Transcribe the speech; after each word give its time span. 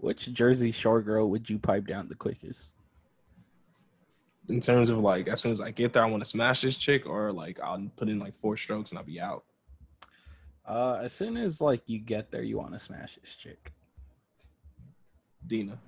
Which 0.00 0.32
Jersey 0.32 0.72
Shore 0.72 1.02
girl 1.02 1.28
would 1.30 1.50
you 1.50 1.58
pipe 1.58 1.86
down 1.86 2.08
the 2.08 2.14
quickest? 2.14 2.72
In 4.48 4.60
terms 4.60 4.88
of 4.88 4.98
like, 4.98 5.28
as 5.28 5.42
soon 5.42 5.52
as 5.52 5.60
I 5.60 5.70
get 5.70 5.92
there, 5.92 6.02
I 6.02 6.06
want 6.06 6.22
to 6.22 6.28
smash 6.28 6.62
this 6.62 6.76
chick, 6.76 7.06
or 7.06 7.30
like 7.32 7.60
I'll 7.60 7.86
put 7.96 8.08
in 8.08 8.18
like 8.18 8.34
four 8.40 8.56
strokes 8.56 8.90
and 8.90 8.98
I'll 8.98 9.04
be 9.04 9.20
out. 9.20 9.44
Uh, 10.66 11.00
as 11.02 11.12
soon 11.12 11.36
as 11.36 11.60
like 11.60 11.82
you 11.86 11.98
get 11.98 12.30
there, 12.30 12.42
you 12.42 12.56
want 12.56 12.72
to 12.72 12.78
smash 12.78 13.16
this 13.16 13.36
chick. 13.36 13.72
Dina. 15.46 15.78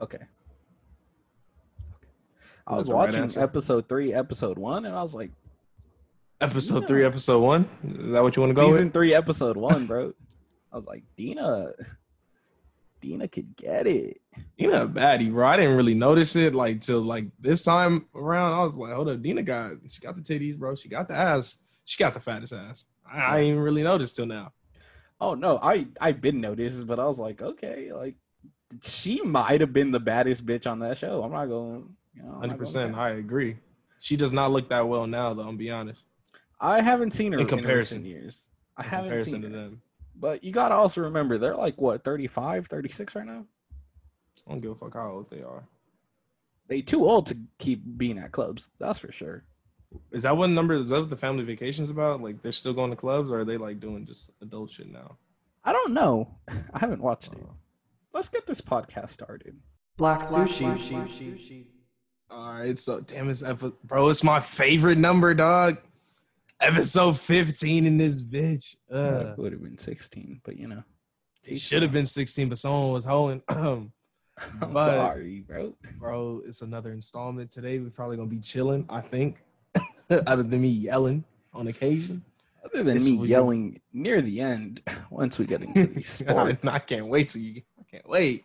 Okay. 0.00 0.18
I 2.66 2.76
Was 2.76 2.86
the 2.86 2.94
right 2.94 3.14
watching 3.14 3.42
episode 3.42 3.88
three, 3.88 4.12
episode 4.12 4.58
one, 4.58 4.86
and 4.86 4.96
I 4.96 5.02
was 5.02 5.14
like, 5.14 5.30
Episode 6.40 6.86
three, 6.86 7.04
episode 7.04 7.40
one. 7.40 7.68
Is 7.84 8.12
that 8.12 8.22
what 8.22 8.34
you 8.34 8.42
want 8.42 8.50
to 8.50 8.54
go 8.54 8.68
season 8.68 8.86
with? 8.86 8.92
three, 8.92 9.14
episode 9.14 9.56
one, 9.56 9.86
bro. 9.86 10.12
I 10.72 10.76
was 10.76 10.86
like, 10.86 11.04
Dina, 11.16 11.72
Dina 13.04 13.28
could 13.28 13.54
get 13.56 13.86
it. 13.86 14.18
Dina 14.56 14.88
baddie, 14.88 15.30
bro. 15.30 15.46
I 15.46 15.56
didn't 15.58 15.76
really 15.76 15.94
notice 15.94 16.36
it 16.36 16.54
like 16.54 16.80
till 16.80 17.02
like 17.02 17.26
this 17.38 17.62
time 17.62 18.06
around. 18.14 18.54
I 18.54 18.62
was 18.62 18.76
like, 18.76 18.94
hold 18.94 19.10
up, 19.10 19.20
Dina 19.20 19.42
got 19.42 19.72
she 19.90 20.00
got 20.00 20.16
the 20.16 20.22
titties, 20.22 20.56
bro. 20.56 20.74
She 20.74 20.88
got 20.88 21.06
the 21.08 21.14
ass. 21.14 21.56
She 21.84 21.98
got 21.98 22.14
the 22.14 22.20
fattest 22.20 22.54
ass. 22.54 22.86
I, 23.10 23.18
I 23.18 23.42
even 23.42 23.60
really 23.60 23.82
notice 23.82 24.12
till 24.12 24.24
now. 24.24 24.52
Oh 25.20 25.34
no, 25.34 25.58
I 25.62 25.86
I've 26.00 26.22
been 26.22 26.40
noticed, 26.40 26.86
but 26.86 26.98
I 26.98 27.04
was 27.04 27.18
like, 27.18 27.42
okay, 27.42 27.92
like 27.92 28.14
she 28.82 29.20
might 29.20 29.60
have 29.60 29.74
been 29.74 29.90
the 29.92 30.00
baddest 30.00 30.46
bitch 30.46 30.66
on 30.70 30.78
that 30.78 30.96
show. 30.96 31.22
I'm 31.22 31.32
not 31.32 31.46
going. 31.46 31.94
You 32.14 32.22
know, 32.22 32.38
Hundred 32.40 32.58
percent. 32.58 32.96
I 32.96 33.10
agree. 33.10 33.58
She 34.00 34.16
does 34.16 34.32
not 34.32 34.50
look 34.50 34.70
that 34.70 34.88
well 34.88 35.06
now, 35.06 35.34
though. 35.34 35.46
I'm 35.46 35.58
be 35.58 35.70
honest. 35.70 36.02
I 36.58 36.80
haven't 36.80 37.10
seen 37.12 37.32
her 37.32 37.38
In 37.38 37.42
in 37.42 37.48
comparison. 37.48 38.02
recent 38.02 38.06
years. 38.06 38.48
I 38.78 38.84
In 38.84 38.88
haven't 38.88 39.04
comparison 39.10 39.32
seen 39.32 39.42
to 39.42 39.48
them, 39.50 39.82
But 40.16 40.44
you 40.44 40.52
gotta 40.52 40.74
also 40.74 41.02
remember 41.02 41.38
they're 41.38 41.56
like 41.56 41.80
what 41.80 42.04
35, 42.04 42.66
36 42.66 43.14
right 43.14 43.26
now. 43.26 43.44
I 44.46 44.50
don't 44.50 44.60
give 44.60 44.72
a 44.72 44.74
fuck 44.74 44.94
how 44.94 45.10
old 45.10 45.30
they 45.30 45.42
are. 45.42 45.64
They 46.68 46.80
too 46.82 47.04
old 47.04 47.26
to 47.26 47.36
keep 47.58 47.82
being 47.96 48.18
at 48.18 48.32
clubs. 48.32 48.68
That's 48.78 48.98
for 48.98 49.12
sure. 49.12 49.44
Is 50.10 50.22
that 50.24 50.36
what 50.36 50.50
number? 50.50 50.74
Is 50.74 50.88
that 50.88 51.00
what 51.00 51.10
the 51.10 51.16
family 51.16 51.44
vacations 51.44 51.90
about? 51.90 52.20
Like 52.22 52.42
they're 52.42 52.52
still 52.52 52.72
going 52.72 52.90
to 52.90 52.96
clubs, 52.96 53.30
or 53.30 53.40
are 53.40 53.44
they 53.44 53.56
like 53.56 53.80
doing 53.80 54.06
just 54.06 54.30
adult 54.40 54.70
shit 54.70 54.90
now? 54.90 55.16
I 55.64 55.72
don't 55.72 55.92
know. 55.94 56.36
I 56.48 56.78
haven't 56.78 57.02
watched 57.02 57.32
it. 57.32 57.38
Uh, 57.42 57.52
Let's 58.12 58.28
get 58.28 58.46
this 58.46 58.60
podcast 58.60 59.10
started. 59.10 59.56
Black 59.96 60.22
sushi. 60.22 61.66
All 62.30 62.54
right, 62.54 62.78
so 62.78 63.00
damn 63.00 63.28
it's 63.28 63.42
bro. 63.84 64.08
It's 64.08 64.24
my 64.24 64.40
favorite 64.40 64.98
number, 64.98 65.34
dog. 65.34 65.78
Episode 66.60 67.18
15 67.18 67.86
in 67.86 67.98
this 67.98 68.22
bitch. 68.22 68.76
Uh, 68.90 69.32
it 69.32 69.38
would 69.38 69.52
have 69.52 69.62
been 69.62 69.76
16, 69.78 70.40
but 70.44 70.56
you 70.56 70.68
know. 70.68 70.82
it 71.46 71.58
should 71.58 71.82
have 71.82 71.92
been 71.92 72.06
16, 72.06 72.48
but 72.48 72.58
someone 72.58 72.92
was 72.92 73.04
holding. 73.04 73.42
I'm 73.48 73.92
but- 74.72 74.96
sorry, 74.96 75.44
bro. 75.46 75.76
bro, 75.98 76.42
it's 76.46 76.62
another 76.62 76.92
installment 76.92 77.50
today. 77.50 77.78
We're 77.78 77.90
probably 77.90 78.16
gonna 78.16 78.28
be 78.28 78.40
chilling, 78.40 78.86
I 78.88 79.00
think. 79.00 79.38
Other 80.26 80.42
than 80.42 80.60
me 80.60 80.68
yelling 80.68 81.24
on 81.52 81.68
occasion. 81.68 82.24
Other 82.64 82.82
than 82.82 82.94
This 82.94 83.06
me 83.08 83.26
yelling 83.26 83.80
near 83.92 84.22
the 84.22 84.40
end, 84.40 84.80
once 85.10 85.38
we 85.38 85.46
get 85.46 85.62
into 85.62 85.86
these 85.94 86.08
sports, 86.08 86.66
I 86.66 86.78
can't 86.78 87.06
wait 87.08 87.28
till 87.30 87.42
you. 87.42 87.62
I 87.78 87.82
can't 87.90 88.08
wait, 88.08 88.44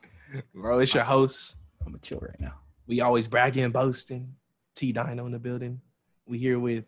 bro. 0.53 0.79
It's 0.79 0.93
your 0.93 1.03
host. 1.03 1.57
I'm 1.81 1.87
gonna 1.87 1.99
chill 1.99 2.19
right 2.19 2.39
now. 2.39 2.55
We 2.87 3.01
always 3.01 3.27
bragging 3.27 3.63
and 3.63 3.73
boasting. 3.73 4.33
T 4.75 4.91
Dino 4.91 5.25
in 5.25 5.31
the 5.31 5.39
building. 5.39 5.81
We 6.25 6.37
here 6.37 6.59
with 6.59 6.85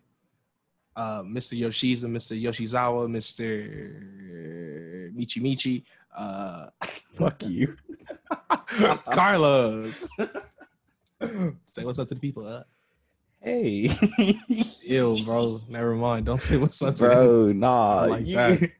uh, 0.96 1.22
Mr. 1.22 1.58
Yoshiza, 1.58 2.04
Mr. 2.04 2.40
Yoshizawa, 2.40 3.08
Mr. 3.08 5.12
Michi 5.14 5.40
Michi, 5.42 5.82
uh, 6.16 6.68
Fuck 7.14 7.42
you. 7.44 7.76
Carlos. 9.10 10.08
say 11.66 11.84
what's 11.84 11.98
up 11.98 12.08
to 12.08 12.14
the 12.14 12.20
people. 12.20 12.46
Uh, 12.46 12.62
Hey, 13.44 13.90
ew, 14.86 15.18
bro. 15.24 15.60
Never 15.68 15.96
mind. 15.96 16.26
Don't 16.26 16.40
say 16.40 16.56
what's 16.58 16.80
up 16.80 16.94
to 16.94 17.06
bro, 17.08 17.50
nah, 17.50 18.04
like 18.04 18.24
you, 18.24 18.36
that. 18.36 18.70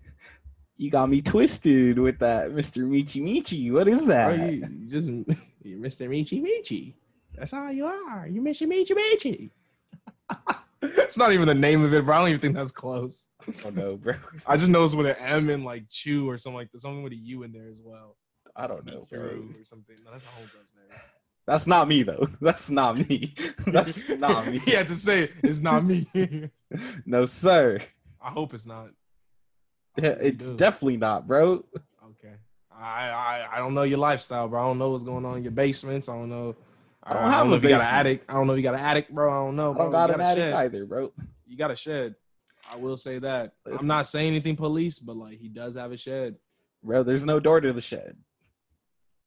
you 0.77 0.89
got 0.89 1.11
me 1.11 1.21
twisted 1.21 1.99
with 1.99 2.21
that, 2.21 2.53
Mr. 2.53 2.85
Michi 2.87 3.21
Michi. 3.21 3.73
What 3.73 3.89
is 3.89 4.07
Bro, 4.07 4.15
that? 4.15 4.53
you, 4.53 4.61
you 4.61 4.89
just 4.89 5.09
you're 5.65 5.81
Mr. 5.81 6.09
Michi 6.09 6.41
Michi. 6.41 6.93
That's 7.35 7.53
all 7.53 7.73
you 7.73 7.87
are. 7.87 8.29
You're 8.31 8.45
Mr. 8.45 8.69
Michi 8.69 8.93
Michi. 8.97 9.51
It's 10.83 11.17
not 11.19 11.33
even 11.33 11.47
the 11.47 11.55
name 11.55 11.83
of 11.85 11.95
it, 11.95 12.05
bro. 12.05 12.17
I 12.17 12.19
don't 12.21 12.29
even 12.29 12.41
think 12.41 12.55
that's 12.57 12.73
close. 12.73 13.29
Oh 13.65 13.71
no, 13.71 13.97
bro. 13.97 14.15
I 14.47 14.57
just 14.57 14.69
know 14.69 14.85
it's 14.85 14.95
with 14.95 15.07
an 15.07 15.17
M 15.19 15.49
and 15.51 15.65
like 15.65 15.85
Chew 15.89 16.29
or 16.29 16.37
something 16.39 16.57
like 16.57 16.71
that. 16.73 16.81
Something 16.81 17.03
with 17.03 17.13
a 17.13 17.17
U 17.17 17.43
in 17.45 17.53
there 17.53 17.69
as 17.69 17.81
well. 17.83 18.17
I 18.57 18.67
don't 18.67 18.85
know, 18.85 19.07
bro. 19.11 19.21
Or 19.21 19.65
something. 19.65 19.97
No, 20.05 20.11
that's 20.11 20.25
a 20.25 20.29
homegirl's 20.29 20.75
name. 20.77 20.99
That's 21.47 21.67
not 21.67 21.89
me 21.89 22.03
though. 22.05 22.29
That's 22.41 22.71
not 22.71 22.99
me. 23.09 23.35
That's 23.67 24.09
not 24.11 24.47
me. 24.47 24.59
he 24.59 24.71
had 24.73 24.87
to 24.89 24.95
say 24.95 25.25
it. 25.25 25.33
It's 25.43 25.61
not 25.61 25.85
me. 25.85 26.07
No, 27.05 27.25
sir. 27.25 27.81
I 28.21 28.31
hope 28.31 28.55
it's 28.55 28.67
not. 28.67 28.91
Yeah, 30.01 30.15
It's 30.21 30.49
do. 30.49 30.57
definitely 30.57 30.99
not, 30.99 31.27
bro. 31.27 31.65
okay. 32.05 32.35
I, 32.73 33.09
I 33.11 33.49
I 33.55 33.59
don't 33.59 33.75
know 33.75 33.83
your 33.83 33.99
lifestyle, 33.99 34.47
bro. 34.49 34.63
I 34.63 34.67
don't 34.67 34.79
know 34.79 34.91
what's 34.91 35.03
going 35.03 35.25
on 35.25 35.39
in 35.39 35.43
your 35.43 35.53
basements. 35.53 36.09
I 36.09 36.15
don't 36.15 36.31
know. 36.31 36.55
I 37.05 37.15
don't 37.15 37.23
have 37.33 37.47
know 37.47 37.53
a 37.55 37.57
if 37.57 37.63
you 37.65 37.69
got 37.71 37.75
an 37.75 37.81
basement. 37.81 37.99
attic. 37.99 38.25
I 38.29 38.33
don't 38.35 38.47
know 38.47 38.53
if 38.53 38.57
you 38.59 38.63
got 38.63 38.75
an 38.75 38.81
attic, 38.81 39.09
bro. 39.09 39.31
I 39.31 39.35
don't 39.47 39.57
know, 39.57 39.75
I 39.75 39.79
don't 39.79 39.91
got 39.91 40.09
you 40.09 40.15
an 40.15 40.21
attic 40.21 40.37
shed. 40.37 40.53
either, 40.55 40.87
bro. 40.87 41.13
You 41.47 41.57
got 41.57 41.71
a 41.71 41.77
shed. 41.77 42.15
I 42.71 42.77
will 42.77 42.97
say 42.97 43.19
that. 43.19 43.53
Listen. 43.67 43.81
I'm 43.81 43.87
not 43.87 44.07
saying 44.07 44.29
anything 44.29 44.57
police, 44.57 44.99
but 44.99 45.17
like 45.17 45.39
he 45.39 45.49
does 45.49 45.75
have 45.77 45.93
a 45.93 45.97
shed. 45.97 46.37
Bro, 46.83 47.03
there's 47.03 47.25
no 47.25 47.41
door 47.41 47.61
to 47.61 47.73
the 47.73 47.81
shed. 47.81 48.17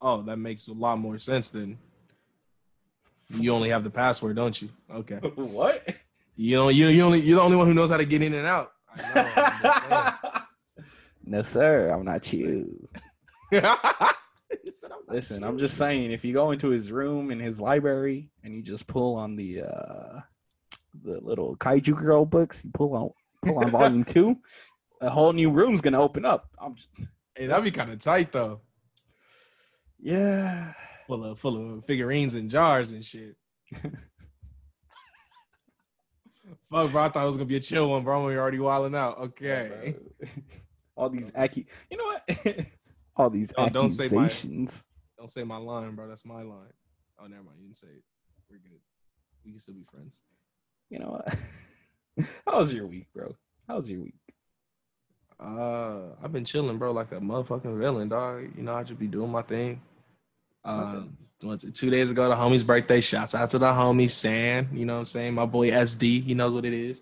Oh, 0.01 0.21
that 0.23 0.37
makes 0.37 0.67
a 0.67 0.73
lot 0.73 0.99
more 0.99 1.17
sense 1.17 1.49
then. 1.49 1.77
You 3.29 3.53
only 3.53 3.69
have 3.69 3.83
the 3.83 3.89
password, 3.89 4.35
don't 4.35 4.61
you? 4.61 4.69
Okay. 4.93 5.15
what? 5.35 5.83
You 6.35 6.55
know, 6.57 6.69
you 6.69 6.87
you 6.87 7.01
only 7.03 7.19
you're 7.21 7.37
the 7.37 7.41
only 7.43 7.57
one 7.57 7.67
who 7.67 7.73
knows 7.73 7.89
how 7.91 7.97
to 7.97 8.05
get 8.05 8.21
in 8.21 8.33
and 8.33 8.47
out. 8.47 8.71
I 8.97 10.19
know. 10.33 10.41
No, 11.27 11.41
sir. 11.41 11.89
I'm 11.89 12.05
not 12.05 12.31
you. 12.31 12.87
saying. 14.51 14.75
Said, 14.75 14.91
"I'm 14.91 14.99
Listen, 15.07 15.41
you." 15.41 15.47
I'm 15.47 15.57
just 15.57 15.77
saying, 15.77 16.11
if 16.11 16.23
you 16.25 16.33
go 16.33 16.51
into 16.51 16.69
his 16.69 16.91
room 16.91 17.31
in 17.31 17.39
his 17.39 17.59
library 17.59 18.29
and 18.43 18.55
you 18.55 18.61
just 18.61 18.87
pull 18.87 19.15
on 19.15 19.35
the 19.35 19.61
uh 19.63 20.19
the 21.03 21.19
little 21.21 21.55
kaiju 21.57 21.97
girl 21.97 22.25
books, 22.25 22.61
you 22.63 22.71
pull 22.73 22.93
on 22.95 23.09
pull 23.45 23.59
on 23.59 23.69
volume 23.69 24.03
two, 24.13 24.37
a 25.01 25.09
whole 25.09 25.33
new 25.33 25.49
room's 25.51 25.81
gonna 25.81 26.01
open 26.01 26.25
up. 26.25 26.49
I'm 26.59 26.75
just 26.75 26.89
Hey, 27.35 27.47
that'd 27.47 27.65
be 27.65 27.71
kind 27.71 27.91
of 27.91 27.99
tight 27.99 28.31
though. 28.31 28.61
yeah. 29.99 30.73
Full 31.07 31.23
of 31.25 31.39
full 31.39 31.77
of 31.77 31.85
figurines 31.85 32.33
and 32.33 32.49
jars 32.49 32.91
and 32.91 33.03
shit. 33.05 33.35
Fuck, 36.71 36.91
bro. 36.91 37.03
I 37.03 37.09
thought 37.09 37.23
it 37.23 37.27
was 37.27 37.37
gonna 37.37 37.45
be 37.45 37.57
a 37.57 37.59
chill 37.59 37.89
one, 37.89 38.03
bro. 38.03 38.25
We 38.25 38.37
already 38.37 38.59
wilding 38.59 38.95
out. 38.95 39.17
Okay. 39.19 39.95
bro. 40.19 40.29
All 40.95 41.09
these 41.09 41.31
accu 41.31 41.65
you 41.89 41.97
know 41.97 42.05
what? 42.05 42.65
All 43.17 43.29
these 43.29 43.49
Don't- 43.55 43.73
don't 43.73 43.91
say 43.91 44.09
my-. 44.09 44.29
Don't 45.17 45.31
say 45.31 45.43
my 45.43 45.57
line, 45.57 45.95
bro. 45.95 46.07
That's 46.07 46.25
my 46.25 46.41
line. 46.41 46.73
Oh, 47.19 47.27
never 47.27 47.43
mind. 47.43 47.57
You 47.59 47.65
didn't 47.67 47.77
say 47.77 47.87
it. 47.87 48.03
We're 48.49 48.57
good. 48.57 48.79
We 49.45 49.51
can 49.51 49.59
still 49.59 49.75
be 49.75 49.83
friends. 49.83 50.21
You 50.89 50.99
know 50.99 51.21
what? 52.15 52.27
How 52.47 52.59
was 52.59 52.73
your 52.73 52.87
week, 52.87 53.07
bro? 53.13 53.33
How 53.67 53.77
was 53.77 53.89
your 53.89 54.01
week? 54.01 54.13
Uh, 55.39 56.09
I've 56.23 56.31
been 56.31 56.45
chilling, 56.45 56.77
bro, 56.77 56.91
like 56.91 57.11
a 57.11 57.19
motherfucking 57.19 57.77
villain, 57.79 58.09
dog. 58.09 58.49
You 58.55 58.63
know, 58.63 58.73
I 58.75 58.83
just 58.83 58.99
be 58.99 59.07
doing 59.07 59.31
my 59.31 59.41
thing. 59.41 59.81
Was 61.43 61.63
it 61.63 61.75
two 61.75 61.89
days 61.89 62.11
ago? 62.11 62.27
The 62.29 62.35
homie's 62.35 62.63
birthday. 62.63 63.01
Shouts 63.01 63.35
out 63.35 63.49
to 63.49 63.59
the 63.59 63.67
homie 63.67 64.09
San. 64.09 64.69
You 64.73 64.85
know 64.85 64.93
what 64.93 64.99
I'm 64.99 65.05
saying? 65.05 65.33
My 65.33 65.45
boy 65.45 65.69
SD. 65.69 66.23
He 66.23 66.33
knows 66.33 66.53
what 66.53 66.65
it 66.65 66.73
is. 66.73 67.01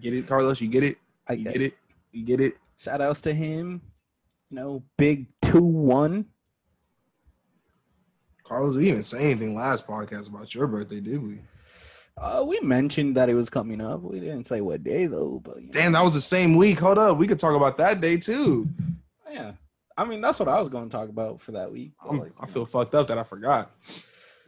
Get 0.00 0.14
it, 0.14 0.26
Carlos? 0.26 0.60
You 0.60 0.68
get 0.68 0.82
it? 0.82 0.98
I 1.28 1.34
You 1.34 1.44
get 1.44 1.52
get 1.54 1.62
it? 1.62 1.74
You 2.12 2.24
get 2.24 2.40
it? 2.40 2.56
Shout 2.78 3.00
outs 3.00 3.20
to 3.22 3.34
him. 3.34 3.80
You 4.50 4.56
know, 4.56 4.82
big 4.96 5.26
two 5.42 5.64
one. 5.64 6.26
Carlos, 8.44 8.76
we 8.76 8.82
didn't 8.84 8.90
even 8.92 9.02
say 9.02 9.24
anything 9.24 9.54
last 9.56 9.86
podcast 9.86 10.28
about 10.28 10.54
your 10.54 10.68
birthday, 10.68 11.00
did 11.00 11.20
we? 11.20 11.40
Uh, 12.16 12.44
we 12.46 12.60
mentioned 12.60 13.16
that 13.16 13.28
it 13.28 13.34
was 13.34 13.50
coming 13.50 13.80
up. 13.80 14.00
We 14.02 14.20
didn't 14.20 14.44
say 14.44 14.60
what 14.60 14.84
day 14.84 15.06
though, 15.06 15.40
but 15.44 15.56
you 15.56 15.66
know, 15.66 15.72
Damn, 15.72 15.92
that 15.92 16.04
was 16.04 16.14
the 16.14 16.20
same 16.20 16.56
week. 16.56 16.78
Hold 16.78 16.98
up. 16.98 17.18
We 17.18 17.26
could 17.26 17.38
talk 17.40 17.56
about 17.56 17.76
that 17.78 18.00
day 18.00 18.16
too. 18.16 18.68
yeah. 19.30 19.52
I 19.98 20.04
mean, 20.04 20.20
that's 20.20 20.38
what 20.38 20.48
I 20.48 20.60
was 20.60 20.68
going 20.68 20.88
to 20.88 20.94
talk 20.96 21.08
about 21.08 21.40
for 21.40 21.52
that 21.52 21.72
week. 21.72 21.92
but, 22.02 22.10
I'm- 22.10 22.20
like, 22.20 22.32
I 22.40 22.46
feel 22.46 22.62
know. 22.62 22.66
fucked 22.66 22.94
up 22.94 23.06
that 23.08 23.18
I 23.18 23.22
forgot. 23.24 23.70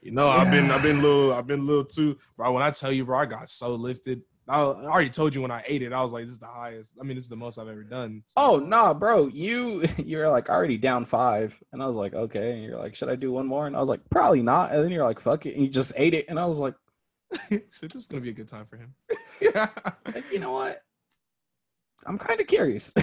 You 0.03 0.13
know, 0.13 0.29
I've 0.29 0.51
been 0.51 0.71
I've 0.71 0.83
been 0.83 0.99
a 0.99 1.03
little 1.03 1.35
I've 1.35 1.47
been 1.49 1.61
a 1.61 1.65
little 1.65 1.85
too 1.85 2.17
bro. 2.37 2.53
When 2.53 2.63
I 2.63 2.71
tell 2.71 2.93
you, 2.93 3.05
bro, 3.05 3.19
I 3.19 3.27
got 3.27 3.49
so 3.51 3.75
lifted. 3.75 4.23
I, 4.49 4.61
already 4.61 5.11
told 5.11 5.35
you 5.35 5.43
when 5.43 5.51
I 5.51 5.63
ate 5.67 5.83
it, 5.83 5.93
I 5.93 6.03
was 6.03 6.13
like, 6.13 6.25
this 6.25 6.33
is 6.33 6.39
the 6.39 6.47
highest. 6.47 6.95
I 7.01 7.05
mean, 7.05 7.17
this 7.17 7.25
is 7.25 7.31
the 7.31 7.37
most 7.37 7.59
I've 7.59 7.69
ever 7.69 7.83
done. 7.83 8.23
So- 8.27 8.35
Oh 8.37 8.59
nah, 8.59 8.95
bro. 8.95 9.27
You 9.29 9.87
you're 9.99 10.31
like 10.31 10.49
already 10.49 10.79
down 10.79 11.05
five, 11.05 11.61
and 11.73 11.83
I 11.83 11.87
was 11.87 11.97
like, 11.97 12.15
okay. 12.15 12.53
And 12.53 12.63
you're 12.63 12.79
like, 12.79 12.95
should 12.95 13.09
I 13.09 13.17
do 13.17 13.33
one 13.33 13.47
more? 13.47 13.67
And 13.67 13.77
I 13.77 13.81
was 13.81 13.89
like, 13.89 14.01
probably 14.11 14.43
not. 14.43 14.73
And 14.73 14.83
then 14.83 14.91
you're 14.91 15.05
like, 15.05 15.21
fuck 15.21 15.47
it, 15.47 15.55
and 15.55 15.63
you 15.65 15.69
just 15.71 15.93
ate 15.97 16.15
it, 16.15 16.27
and 16.29 16.39
I 16.39 16.47
was 16.47 16.59
like, 16.59 16.75
so 17.71 17.87
this 17.87 17.95
is 17.95 18.07
gonna 18.07 18.23
be 18.23 18.31
a 18.31 18.33
good 18.35 18.49
time 18.49 18.67
for 18.67 18.77
him. 18.77 18.95
like, 20.15 20.33
you 20.33 20.39
know 20.39 20.53
what? 20.53 20.83
I'm 22.07 22.17
kind 22.19 22.41
of 22.41 22.47
curious. 22.47 22.95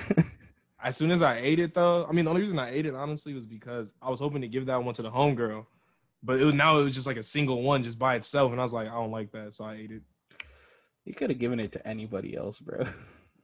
as 0.82 0.98
soon 0.98 1.12
as 1.12 1.22
I 1.22 1.38
ate 1.38 1.60
it 1.60 1.74
though, 1.74 2.06
I 2.10 2.12
mean 2.12 2.26
the 2.26 2.32
only 2.32 2.42
reason 2.42 2.58
I 2.60 2.72
ate 2.72 2.86
it 2.86 2.96
honestly 2.96 3.34
was 3.34 3.46
because 3.46 3.94
I 4.02 4.10
was 4.10 4.20
hoping 4.20 4.42
to 4.42 4.48
give 4.48 4.66
that 4.68 4.84
one 4.84 4.94
to 4.96 5.02
the 5.02 5.12
homegirl. 5.12 5.66
But 6.24 6.40
it 6.40 6.46
was 6.46 6.56
now 6.56 6.80
it 6.80 6.84
was 6.84 6.96
just 6.96 7.06
like 7.06 7.18
a 7.18 7.24
single 7.24 7.62
one 7.62 7.84
just 7.84 8.00
by 8.00 8.16
itself, 8.16 8.52
and 8.52 8.60
I 8.60 8.64
was 8.64 8.74
like, 8.74 8.88
I 8.88 8.96
don't 8.96 9.12
like 9.12 9.32
that, 9.34 9.54
so 9.54 9.66
I 9.66 9.76
ate 9.76 9.92
it. 9.92 10.02
You 11.06 11.14
could 11.14 11.30
have 11.30 11.40
given 11.40 11.60
it 11.60 11.72
to 11.74 11.88
anybody 11.88 12.36
else, 12.36 12.60
bro. 12.60 12.86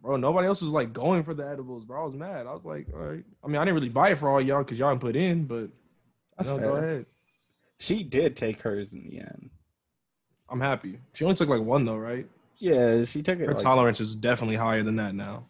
Bro, 0.02 0.16
nobody 0.18 0.48
else 0.48 0.64
was 0.64 0.72
like 0.74 0.94
going 0.94 1.22
for 1.24 1.36
the 1.36 1.48
edibles, 1.48 1.86
bro. 1.86 2.02
I 2.02 2.06
was 2.08 2.16
mad. 2.16 2.48
I 2.48 2.54
was 2.54 2.66
like, 2.66 2.88
all 2.92 3.02
right. 3.02 3.24
I 3.44 3.48
mean, 3.48 3.58
I 3.58 3.64
didn't 3.64 3.76
really 3.76 3.88
buy 3.90 4.10
it 4.10 4.18
for 4.18 4.30
all 4.30 4.42
y'all 4.42 4.64
because 4.64 4.80
y'all 4.80 4.90
didn't 4.90 5.02
put 5.02 5.16
in, 5.16 5.44
but 5.44 5.70
That's 6.36 6.50
no, 6.50 6.58
fair. 6.58 6.68
go 6.68 6.76
ahead. 6.78 7.06
She 7.78 8.02
did 8.02 8.36
take 8.36 8.60
hers 8.62 8.94
in 8.94 9.04
the 9.04 9.20
end. 9.20 9.52
I'm 10.50 10.60
happy. 10.60 10.98
She 11.14 11.24
only 11.24 11.36
took 11.36 11.50
like 11.50 11.62
one 11.62 11.86
though, 11.86 11.98
right? 11.98 12.26
Yeah, 12.58 13.06
she 13.06 13.22
took 13.22 13.40
it. 13.40 13.46
Her 13.46 13.54
like, 13.54 13.58
tolerance 13.62 14.00
is 14.00 14.16
definitely 14.16 14.56
higher 14.56 14.82
than 14.82 14.96
that 14.96 15.14
now. 15.14 15.46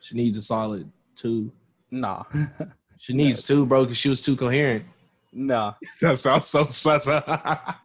She 0.00 0.16
needs 0.16 0.38
a 0.38 0.42
solid 0.42 0.90
two. 1.14 1.52
nah, 1.90 2.24
She 2.98 3.12
needs 3.12 3.46
two, 3.46 3.66
bro, 3.66 3.82
because 3.84 3.98
she 3.98 4.08
was 4.08 4.22
too 4.22 4.34
coherent. 4.34 4.86
nah. 5.30 5.74
That 6.00 6.18
sounds 6.18 6.46
so 6.46 6.68
sus. 6.70 7.06
Uh, 7.06 7.20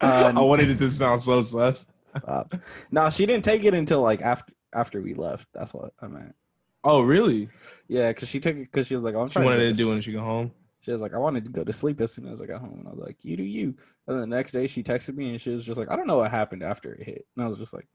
I 0.02 0.32
wanted 0.40 0.70
it 0.72 0.78
to 0.78 0.90
sound 0.90 1.22
so 1.22 1.42
sus. 1.42 1.86
Stop. 2.18 2.56
nah, 2.92 3.10
she 3.10 3.26
didn't 3.26 3.44
take 3.44 3.64
it 3.64 3.74
until 3.74 4.02
like 4.02 4.22
after 4.22 4.54
after 4.74 5.02
we 5.02 5.14
left. 5.14 5.48
That's 5.54 5.74
what 5.74 5.94
I 6.02 6.08
meant. 6.08 6.36
Oh, 6.84 7.02
really? 7.02 7.50
Yeah, 7.88 8.10
because 8.10 8.30
she 8.30 8.40
took 8.40 8.56
it 8.56 8.72
because 8.72 8.88
she 8.88 8.96
was 8.96 9.04
like, 9.04 9.16
"I'm 9.16 9.28
She 9.28 9.34
trying 9.34 9.46
wanted 9.46 9.64
to 9.64 9.72
to 9.72 9.74
do 9.74 9.88
when 9.90 10.02
she 10.02 10.12
got 10.12 10.24
home. 10.24 10.52
She 10.86 10.92
was 10.92 11.02
like, 11.02 11.16
I 11.16 11.18
wanted 11.18 11.44
to 11.46 11.50
go 11.50 11.64
to 11.64 11.74
sleep 11.74 12.00
as 12.00 12.14
soon 12.14 12.28
as 12.28 12.44
I 12.44 12.46
got 12.46 12.62
home. 12.62 12.78
And 12.78 12.88
I 12.88 12.92
was 12.92 13.00
like, 13.00 13.18
You 13.24 13.36
do 13.36 13.44
you. 13.44 13.76
And 14.08 14.16
then 14.16 14.30
the 14.30 14.36
next 14.36 14.52
day 14.52 14.68
she 14.68 14.84
texted 14.84 15.16
me 15.16 15.32
and 15.32 15.42
she 15.42 15.50
was 15.50 15.66
just 15.66 15.80
like, 15.80 15.90
I 15.90 15.96
don't 15.96 16.06
know 16.06 16.18
what 16.18 16.30
happened 16.30 16.62
after 16.62 16.94
it 16.94 17.02
hit. 17.04 17.26
And 17.36 17.44
I 17.44 17.48
was 17.48 17.58
just 17.58 17.74
like, 17.74 17.88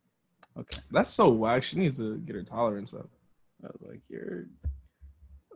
Okay. 0.58 0.80
That's 0.90 1.08
so 1.10 1.30
whack. 1.30 1.62
She 1.62 1.78
needs 1.78 1.98
to 1.98 2.18
get 2.18 2.34
her 2.34 2.42
tolerance 2.42 2.92
up. 2.92 3.08
I 3.62 3.68
was 3.68 3.80
like, 3.80 4.00
You're 4.08 4.46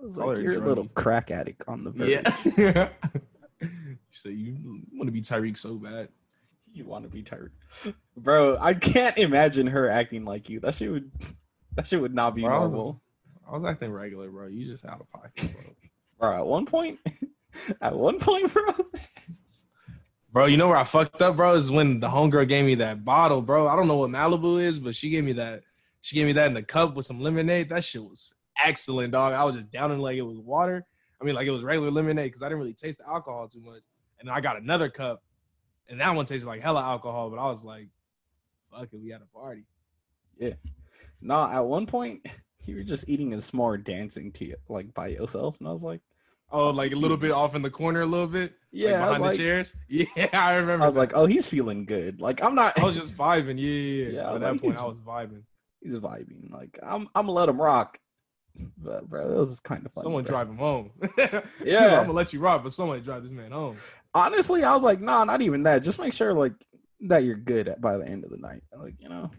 I 0.00 0.06
was 0.06 0.16
like, 0.16 0.38
You're 0.38 0.62
a 0.62 0.66
little 0.68 0.86
crack 0.94 1.32
addict 1.32 1.64
on 1.66 1.82
the 1.82 1.90
verge. 1.90 2.22
Yeah. 2.56 2.88
she 3.60 3.68
said 4.10 4.34
you 4.34 4.56
want 4.92 5.08
to 5.08 5.12
be 5.12 5.20
Tyreek 5.20 5.56
so 5.56 5.74
bad. 5.74 6.10
You 6.78 6.84
want 6.84 7.04
to 7.04 7.08
be 7.10 7.22
tired. 7.22 7.52
Bro, 8.16 8.58
I 8.60 8.74
can't 8.74 9.16
imagine 9.16 9.68
her 9.68 9.88
acting 9.88 10.24
like 10.24 10.48
you. 10.48 10.58
That 10.60 10.74
shit 10.74 10.90
would 10.90 11.10
that 11.76 11.86
shit 11.86 12.00
would 12.00 12.14
not 12.14 12.34
be 12.34 12.42
Bro, 12.42 12.50
I 12.50 12.58
was- 12.58 12.72
normal. 12.72 13.00
I 13.46 13.56
was 13.58 13.64
acting 13.70 13.92
regular, 13.92 14.28
bro. 14.30 14.46
You 14.48 14.64
just 14.66 14.84
out 14.86 15.00
of 15.00 15.10
pocket, 15.10 15.52
bro. 15.52 15.62
Bro, 16.18 16.36
at 16.38 16.46
one 16.46 16.66
point 16.66 16.98
at 17.80 17.94
one 17.96 18.18
point, 18.18 18.52
bro. 18.52 18.72
Bro, 20.32 20.46
you 20.46 20.56
know 20.56 20.66
where 20.66 20.76
I 20.76 20.84
fucked 20.84 21.22
up, 21.22 21.36
bro, 21.36 21.52
is 21.54 21.70
when 21.70 22.00
the 22.00 22.08
homegirl 22.08 22.48
gave 22.48 22.64
me 22.64 22.74
that 22.76 23.04
bottle, 23.04 23.40
bro. 23.40 23.68
I 23.68 23.76
don't 23.76 23.86
know 23.86 23.98
what 23.98 24.10
Malibu 24.10 24.60
is, 24.60 24.78
but 24.80 24.96
she 24.96 25.10
gave 25.10 25.24
me 25.24 25.32
that. 25.34 25.62
She 26.00 26.16
gave 26.16 26.26
me 26.26 26.32
that 26.32 26.48
in 26.48 26.54
the 26.54 26.62
cup 26.62 26.96
with 26.96 27.06
some 27.06 27.20
lemonade. 27.20 27.68
That 27.68 27.84
shit 27.84 28.02
was 28.02 28.34
excellent, 28.62 29.12
dog. 29.12 29.32
I 29.32 29.44
was 29.44 29.54
just 29.54 29.70
downing 29.70 30.00
like 30.00 30.16
it 30.16 30.22
was 30.22 30.38
water. 30.38 30.84
I 31.20 31.24
mean, 31.24 31.34
like 31.36 31.46
it 31.46 31.50
was 31.52 31.62
regular 31.62 31.90
lemonade 31.90 32.26
because 32.26 32.42
I 32.42 32.46
didn't 32.46 32.58
really 32.58 32.74
taste 32.74 32.98
the 32.98 33.08
alcohol 33.08 33.46
too 33.46 33.60
much. 33.60 33.82
And 34.20 34.28
I 34.28 34.40
got 34.40 34.56
another 34.56 34.88
cup, 34.88 35.22
and 35.88 36.00
that 36.00 36.14
one 36.14 36.26
tasted 36.26 36.48
like 36.48 36.62
hella 36.62 36.82
alcohol. 36.82 37.30
But 37.30 37.38
I 37.38 37.46
was 37.46 37.64
like, 37.64 37.88
"Fuck 38.70 38.88
it, 38.92 39.00
we 39.00 39.10
had 39.10 39.22
a 39.22 39.38
party." 39.38 39.64
Yeah. 40.38 40.54
No, 41.20 41.48
at 41.48 41.64
one 41.64 41.86
point 41.86 42.26
you 42.66 42.76
were 42.76 42.82
just 42.82 43.08
eating 43.08 43.32
and 43.32 43.42
s'more 43.42 43.82
dancing 43.82 44.32
to 44.32 44.44
you 44.44 44.56
like 44.68 44.92
by 44.94 45.08
yourself. 45.08 45.56
And 45.58 45.68
I 45.68 45.72
was 45.72 45.82
like, 45.82 46.00
Oh, 46.50 46.70
like 46.70 46.92
a 46.92 46.96
little 46.96 47.16
bit 47.16 47.32
off 47.32 47.56
in 47.56 47.62
the 47.62 47.70
corner, 47.70 48.02
a 48.02 48.06
little 48.06 48.28
bit, 48.28 48.54
Yeah, 48.70 48.92
like 48.92 49.00
behind 49.00 49.22
like, 49.22 49.30
the 49.32 49.38
chairs. 49.38 49.76
Yeah, 49.88 50.28
I 50.32 50.54
remember. 50.54 50.84
I 50.84 50.86
was 50.86 50.94
that. 50.94 51.00
like, 51.00 51.12
oh, 51.14 51.26
he's 51.26 51.48
feeling 51.48 51.84
good. 51.84 52.20
Like 52.20 52.44
I'm 52.44 52.54
not. 52.54 52.78
I 52.78 52.84
was 52.84 52.94
just 52.94 53.16
vibing. 53.16 53.58
Yeah, 53.58 53.68
yeah. 53.68 54.08
Yeah. 54.12 54.32
At 54.34 54.40
that 54.40 54.52
like, 54.52 54.62
point, 54.62 54.76
I 54.76 54.84
was 54.84 54.98
vibing. 54.98 55.42
he's 55.82 55.98
vibing. 55.98 56.52
Like 56.52 56.78
I'm, 56.82 57.08
I'm 57.14 57.26
gonna 57.26 57.32
let 57.32 57.48
him 57.48 57.60
rock. 57.60 57.98
But 58.78 59.08
bro, 59.08 59.32
it 59.32 59.36
was 59.36 59.58
kind 59.58 59.84
of 59.84 59.92
funny. 59.92 60.04
Someone 60.04 60.22
bro. 60.22 60.30
drive 60.30 60.48
him 60.48 60.58
home. 60.58 60.90
Yeah. 61.64 61.98
I'm 61.98 62.06
gonna 62.06 62.12
let 62.12 62.32
you 62.32 62.38
rock, 62.38 62.62
but 62.62 62.72
somebody 62.72 63.00
drive 63.00 63.24
this 63.24 63.32
man 63.32 63.50
home. 63.50 63.76
Honestly, 64.14 64.62
I 64.62 64.74
was 64.74 64.82
like, 64.82 65.00
nah, 65.00 65.24
not 65.24 65.42
even 65.42 65.64
that. 65.64 65.82
Just 65.82 65.98
make 65.98 66.12
sure 66.12 66.32
like 66.32 66.52
that 67.00 67.24
you're 67.24 67.36
good 67.36 67.68
at, 67.68 67.80
by 67.80 67.96
the 67.96 68.06
end 68.06 68.24
of 68.24 68.30
the 68.30 68.36
night. 68.36 68.62
Like 68.76 68.94
you 69.00 69.08
know. 69.08 69.30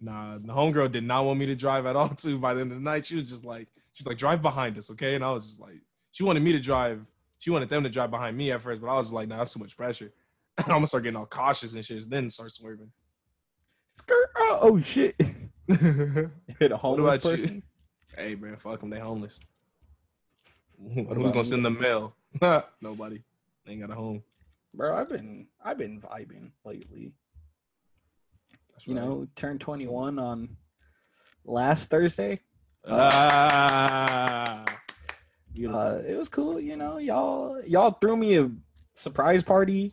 Nah, 0.00 0.38
the 0.38 0.52
homegirl 0.52 0.90
did 0.90 1.04
not 1.04 1.24
want 1.24 1.38
me 1.38 1.46
to 1.46 1.54
drive 1.54 1.86
at 1.86 1.94
all. 1.94 2.08
Too 2.16 2.38
by 2.38 2.54
the 2.54 2.60
end 2.60 2.72
of 2.72 2.78
the 2.78 2.84
night, 2.84 3.06
she 3.06 3.16
was 3.16 3.30
just 3.30 3.44
like, 3.44 3.68
she's 3.92 4.06
like, 4.06 4.18
drive 4.18 4.42
behind 4.42 4.76
us, 4.76 4.90
okay? 4.90 5.14
And 5.14 5.24
I 5.24 5.30
was 5.30 5.46
just 5.46 5.60
like, 5.60 5.80
she 6.10 6.24
wanted 6.24 6.42
me 6.42 6.52
to 6.52 6.60
drive. 6.60 7.04
She 7.38 7.50
wanted 7.50 7.68
them 7.68 7.82
to 7.84 7.88
drive 7.88 8.10
behind 8.10 8.36
me 8.36 8.52
at 8.52 8.62
first, 8.62 8.80
but 8.80 8.88
I 8.88 8.96
was 8.96 9.12
like, 9.12 9.28
nah, 9.28 9.38
that's 9.38 9.52
too 9.52 9.60
much 9.60 9.76
pressure. 9.76 10.12
I'm 10.58 10.66
gonna 10.66 10.86
start 10.86 11.04
getting 11.04 11.16
all 11.16 11.26
cautious 11.26 11.74
and 11.74 11.84
shit, 11.84 12.08
then 12.08 12.28
start 12.28 12.52
swerving. 12.52 12.90
Skirt. 13.94 14.30
Oh, 14.36 14.58
oh 14.62 14.80
shit. 14.80 15.14
hey, 15.18 15.34
Hit 16.58 16.72
a 16.72 16.76
homeless 16.76 17.24
about 17.24 17.38
you? 17.40 17.62
person. 18.16 18.40
man, 18.40 18.56
fuck 18.56 18.80
them. 18.80 18.90
They 18.90 18.98
homeless. 18.98 19.38
Who's 20.94 21.06
gonna 21.06 21.32
me? 21.32 21.42
send 21.42 21.64
the 21.64 21.70
mail? 21.70 22.14
Nobody. 22.80 23.22
They 23.64 23.72
ain't 23.72 23.80
got 23.80 23.90
a 23.90 23.94
home. 23.94 24.22
Bro, 24.74 24.96
I've 24.96 25.08
been, 25.08 25.46
I've 25.64 25.78
been 25.78 26.00
vibing 26.00 26.50
lately. 26.64 27.12
That's 28.72 28.86
You 28.86 28.94
right. 28.94 29.04
know, 29.04 29.28
turned 29.36 29.60
21 29.60 30.18
on 30.18 30.56
last 31.44 31.90
Thursday. 31.90 32.40
Ah, 32.88 34.64
beautiful. 35.52 35.80
Uh, 35.80 35.94
it 35.98 36.16
was 36.18 36.28
cool. 36.28 36.58
You 36.58 36.76
know, 36.76 36.98
y'all, 36.98 37.62
y'all 37.64 37.92
threw 37.92 38.16
me 38.16 38.38
a 38.38 38.50
surprise 38.94 39.42
party, 39.42 39.92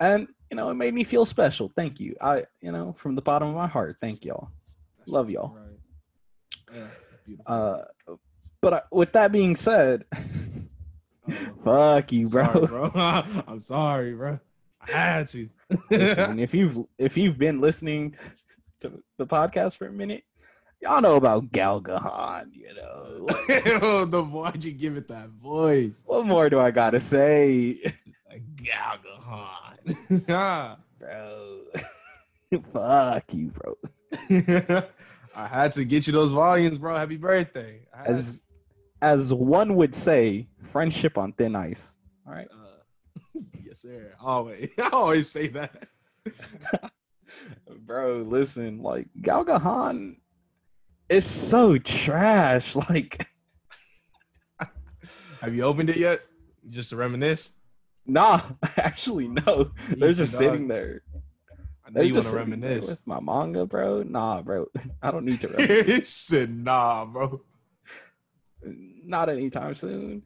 and 0.00 0.28
you 0.50 0.56
know, 0.56 0.70
it 0.70 0.74
made 0.74 0.92
me 0.94 1.04
feel 1.04 1.24
special. 1.24 1.70
Thank 1.74 2.00
you. 2.00 2.14
I, 2.20 2.44
you 2.60 2.72
know, 2.72 2.92
from 2.92 3.14
the 3.14 3.22
bottom 3.22 3.48
of 3.48 3.54
my 3.54 3.66
heart, 3.68 3.96
thank 4.00 4.24
y'all. 4.24 4.50
love 5.06 5.30
y'all. 5.30 5.56
Right. 5.56 6.80
Yeah. 7.26 7.36
Uh, 7.46 7.84
but 8.60 8.74
I, 8.74 8.82
with 8.92 9.12
that 9.12 9.32
being 9.32 9.56
said, 9.56 10.04
fuck 11.64 12.12
you, 12.12 12.28
bro. 12.28 12.44
Sorry, 12.44 12.66
bro. 12.66 12.90
I'm 13.46 13.60
sorry, 13.60 14.14
bro. 14.14 14.40
I 14.80 14.90
had 14.90 15.28
to. 15.28 15.48
Listen, 15.90 16.38
if 16.38 16.54
you've 16.54 16.78
if 16.98 17.16
you've 17.16 17.38
been 17.38 17.60
listening 17.60 18.16
to 18.80 19.02
the 19.18 19.26
podcast 19.26 19.76
for 19.76 19.86
a 19.86 19.92
minute, 19.92 20.24
y'all 20.80 21.00
know 21.00 21.16
about 21.16 21.50
Gal 21.52 21.80
Gohan. 21.82 22.54
You 22.54 22.74
know, 22.74 23.26
oh, 23.82 24.04
the 24.04 24.22
why'd 24.22 24.64
you 24.64 24.72
give 24.72 24.96
it 24.96 25.08
that 25.08 25.28
voice? 25.30 26.02
what 26.06 26.26
more 26.26 26.48
do 26.48 26.58
I 26.58 26.70
gotta 26.70 27.00
say, 27.00 27.80
Like 28.28 28.42
Gal 28.56 28.96
Gohan. 29.04 30.76
bro? 30.98 31.64
fuck 32.72 33.24
you, 33.34 33.50
bro. 33.50 34.82
I 35.34 35.46
had 35.46 35.70
to 35.72 35.84
get 35.84 36.06
you 36.06 36.12
those 36.12 36.32
volumes, 36.32 36.78
bro. 36.78 36.96
Happy 36.96 37.16
birthday. 37.16 37.82
As 37.94 38.42
as 39.02 39.32
one 39.32 39.76
would 39.76 39.94
say, 39.94 40.48
friendship 40.62 41.16
on 41.18 41.32
thin 41.32 41.54
ice. 41.56 41.96
All 42.26 42.32
right. 42.34 42.48
Uh, 42.50 43.40
yes, 43.62 43.80
sir. 43.80 44.14
Always. 44.20 44.70
I 44.78 44.88
always 44.92 45.30
say 45.30 45.48
that. 45.48 45.88
Bro, 47.80 48.18
listen, 48.28 48.82
like 48.82 49.08
Gal 49.22 49.44
Gohan 49.44 50.16
is 51.08 51.24
so 51.24 51.78
trash. 51.78 52.76
Like, 52.90 53.26
Have 55.40 55.54
you 55.54 55.62
opened 55.62 55.90
it 55.90 55.96
yet? 55.96 56.20
Just 56.70 56.90
to 56.90 56.96
reminisce? 56.96 57.52
nah, 58.04 58.40
actually, 58.78 59.28
no. 59.28 59.70
They're 59.96 60.12
just 60.12 60.36
sitting 60.36 60.66
there. 60.66 61.02
I 61.86 61.90
know 61.90 61.94
They're 61.94 62.04
you 62.04 62.14
want 62.14 62.26
to 62.26 62.36
reminisce. 62.36 62.88
with 62.88 63.06
my 63.06 63.20
manga, 63.20 63.64
bro. 63.66 64.02
Nah, 64.02 64.42
bro. 64.42 64.66
I 65.02 65.10
don't 65.10 65.24
need 65.24 65.38
to 65.40 65.48
reminisce. 65.48 65.88
it 65.88 66.06
said, 66.06 66.50
nah, 66.64 67.04
bro. 67.04 67.40
Not 69.04 69.28
anytime 69.28 69.74
soon. 69.74 70.22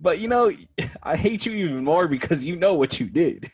But 0.00 0.18
you 0.18 0.28
know, 0.28 0.50
I 1.02 1.16
hate 1.16 1.44
you 1.46 1.52
even 1.52 1.84
more 1.84 2.08
because 2.08 2.44
you 2.44 2.56
know 2.56 2.74
what 2.74 2.98
you 3.00 3.08
did, 3.08 3.50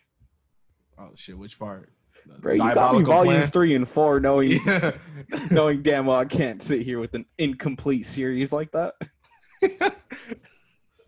Oh, 0.99 1.11
shit. 1.15 1.37
Which 1.37 1.59
part? 1.59 1.93
The 2.27 2.41
bro. 2.41 2.55
You 2.55 2.75
got 2.75 2.97
me 2.97 3.03
volumes 3.03 3.51
three 3.51 3.75
and 3.75 3.87
four, 3.89 4.19
knowing? 4.21 4.59
Yeah. 4.67 4.93
knowing 5.51 5.83
damn 5.83 6.07
well 6.07 6.19
I 6.19 6.25
can't 6.25 6.63
sit 6.63 6.83
here 6.83 7.01
with 7.01 7.15
an 7.15 7.25
incomplete 7.39 8.07
series 8.07 8.53
like 8.53 8.71
that. 8.73 8.95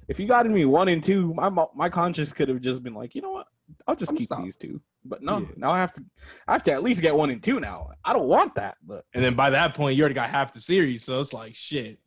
if 0.09 0.19
you 0.19 0.27
got 0.27 0.47
me 0.49 0.65
one 0.65 0.89
and 0.89 1.03
two, 1.03 1.35
my 1.35 1.51
my 1.75 1.89
conscience 1.89 2.33
could 2.33 2.49
have 2.49 2.61
just 2.61 2.83
been 2.83 2.95
like, 2.95 3.15
you 3.15 3.23
know 3.23 3.31
what? 3.33 3.47
I'll 3.87 3.97
just 3.97 4.11
I'ma 4.11 4.19
keep 4.19 4.27
stop. 4.27 4.43
these 4.43 4.57
two. 4.57 4.81
But 5.05 5.23
no, 5.23 5.39
Yeah. 5.39 5.47
now 5.57 5.71
I 5.71 5.79
have 5.79 5.93
to. 5.93 6.03
I 6.47 6.53
have 6.53 6.63
to 6.65 6.73
at 6.73 6.83
least 6.83 7.01
get 7.03 7.15
one 7.15 7.31
and 7.31 7.43
two 7.43 7.61
now. 7.61 7.89
I 8.05 8.13
don't 8.13 8.29
want 8.29 8.55
that, 8.57 8.77
but 8.85 9.05
and 9.15 9.23
then 9.23 9.35
by 9.35 9.51
that 9.51 9.75
point, 9.75 9.97
you 9.97 10.03
already 10.03 10.15
got 10.15 10.31
half 10.31 10.53
the 10.53 10.61
series. 10.61 11.05
So 11.05 11.21
it's 11.21 11.33
like, 11.33 11.55
shit. 11.55 11.99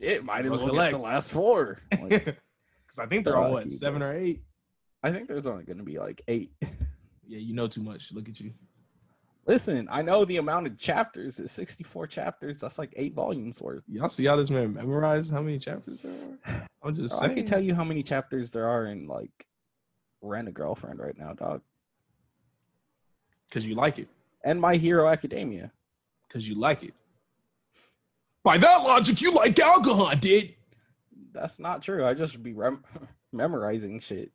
It 0.00 0.24
might 0.24 0.44
as 0.46 0.50
Well, 0.50 0.58
well 0.58 0.66
get 0.68 0.72
collect. 0.72 0.92
the 0.92 0.98
last 0.98 1.30
four. 1.32 1.78
Like, 2.00 2.10
Because 2.10 2.98
I 2.98 3.06
think 3.06 3.24
they're 3.24 3.36
all 3.36 3.44
Fuck 3.44 3.52
what, 3.52 3.64
you, 3.66 3.70
seven 3.70 4.02
or 4.02 4.12
eight? 4.12 4.42
I 5.02 5.10
think 5.12 5.28
there's 5.28 5.46
only 5.46 5.64
going 5.64 5.78
to 5.78 5.84
be 5.84 5.98
like 5.98 6.22
eight. 6.28 6.50
Yeah, 7.26 7.38
you 7.38 7.54
know 7.54 7.68
too 7.68 7.84
much. 7.84 8.10
Look 8.12 8.28
at 8.28 8.40
you. 8.40 8.52
Listen, 9.46 9.86
I 9.88 10.02
know 10.02 10.24
the 10.24 10.38
amount 10.38 10.66
of 10.66 10.76
chapters 10.76 11.38
is 11.38 11.52
64 11.52 12.08
chapters. 12.08 12.58
That's 12.60 12.76
like 12.76 12.92
eight 12.96 13.14
volumes 13.14 13.60
worth. 13.60 13.84
Y'all 13.86 14.08
see 14.08 14.24
how 14.26 14.34
this 14.34 14.50
man 14.50 14.74
memorized 14.74 15.30
how 15.32 15.40
many 15.40 15.60
chapters 15.60 16.00
there 16.02 16.12
are? 16.44 16.66
I'm 16.82 16.96
just 16.96 17.14
I 17.22 17.26
saying. 17.26 17.36
can 17.36 17.46
tell 17.46 17.60
you 17.60 17.72
how 17.72 17.84
many 17.84 18.02
chapters 18.02 18.50
there 18.50 18.66
are 18.66 18.86
in 18.86 19.06
like 19.06 19.30
Rent 20.22 20.48
a 20.48 20.50
Girlfriend 20.50 20.98
right 20.98 21.16
now, 21.16 21.32
dog. 21.32 21.62
Because 23.48 23.64
you 23.64 23.76
like 23.76 24.00
it. 24.00 24.08
And 24.44 24.60
My 24.60 24.74
Hero 24.74 25.08
Academia. 25.08 25.70
Because 26.26 26.48
you 26.48 26.56
like 26.56 26.82
it. 26.82 26.94
By 28.42 28.58
that 28.58 28.76
logic, 28.84 29.20
you 29.20 29.32
like 29.32 29.54
Gal 29.54 29.80
Gohan, 29.82 30.20
did? 30.20 30.54
That's 31.32 31.60
not 31.60 31.82
true. 31.82 32.04
I 32.06 32.14
just 32.14 32.42
be 32.42 32.52
rem- 32.52 32.82
memorizing 33.32 34.00
shit. 34.00 34.32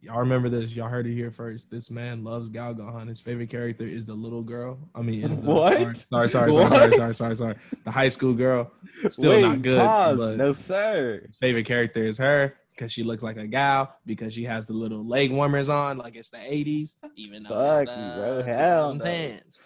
Y'all 0.00 0.20
remember 0.20 0.48
this? 0.48 0.76
Y'all 0.76 0.88
heard 0.88 1.08
it 1.08 1.14
here 1.14 1.30
first. 1.32 1.70
This 1.72 1.90
man 1.90 2.22
loves 2.22 2.50
Gal 2.50 2.72
Gohan. 2.72 3.08
His 3.08 3.20
favorite 3.20 3.50
character 3.50 3.84
is 3.84 4.06
the 4.06 4.14
little 4.14 4.42
girl. 4.42 4.78
I 4.94 5.02
mean, 5.02 5.24
is 5.24 5.40
the, 5.40 5.42
What? 5.50 5.96
Sorry, 5.96 6.28
sorry, 6.28 6.28
sorry, 6.28 6.52
What? 6.52 6.70
sorry, 6.72 6.92
sorry, 6.94 7.14
sorry, 7.14 7.34
sorry. 7.34 7.54
The 7.84 7.90
high 7.90 8.08
school 8.08 8.34
girl. 8.34 8.70
Still 9.08 9.32
Wait, 9.32 9.42
not 9.42 9.62
good. 9.62 9.78
Pause. 9.80 10.36
No, 10.36 10.52
sir. 10.52 11.22
his 11.26 11.36
favorite 11.36 11.66
character 11.66 12.04
is 12.06 12.16
her 12.18 12.54
because 12.76 12.92
she 12.92 13.02
looks 13.02 13.24
like 13.24 13.38
a 13.38 13.46
gal 13.48 13.92
because 14.06 14.32
she 14.32 14.44
has 14.44 14.68
the 14.68 14.72
little 14.72 15.04
leg 15.04 15.32
warmers 15.32 15.68
on 15.68 15.98
like 15.98 16.14
it's 16.14 16.30
the 16.30 16.36
80s, 16.38 16.94
even 17.16 17.42
though 17.42 17.72
Fuck 17.72 17.82
it's 17.82 17.90
you, 17.90 17.96
bro. 18.22 18.42
Hell 18.44 18.94
no. 18.94 19.04
2010s. 19.04 19.60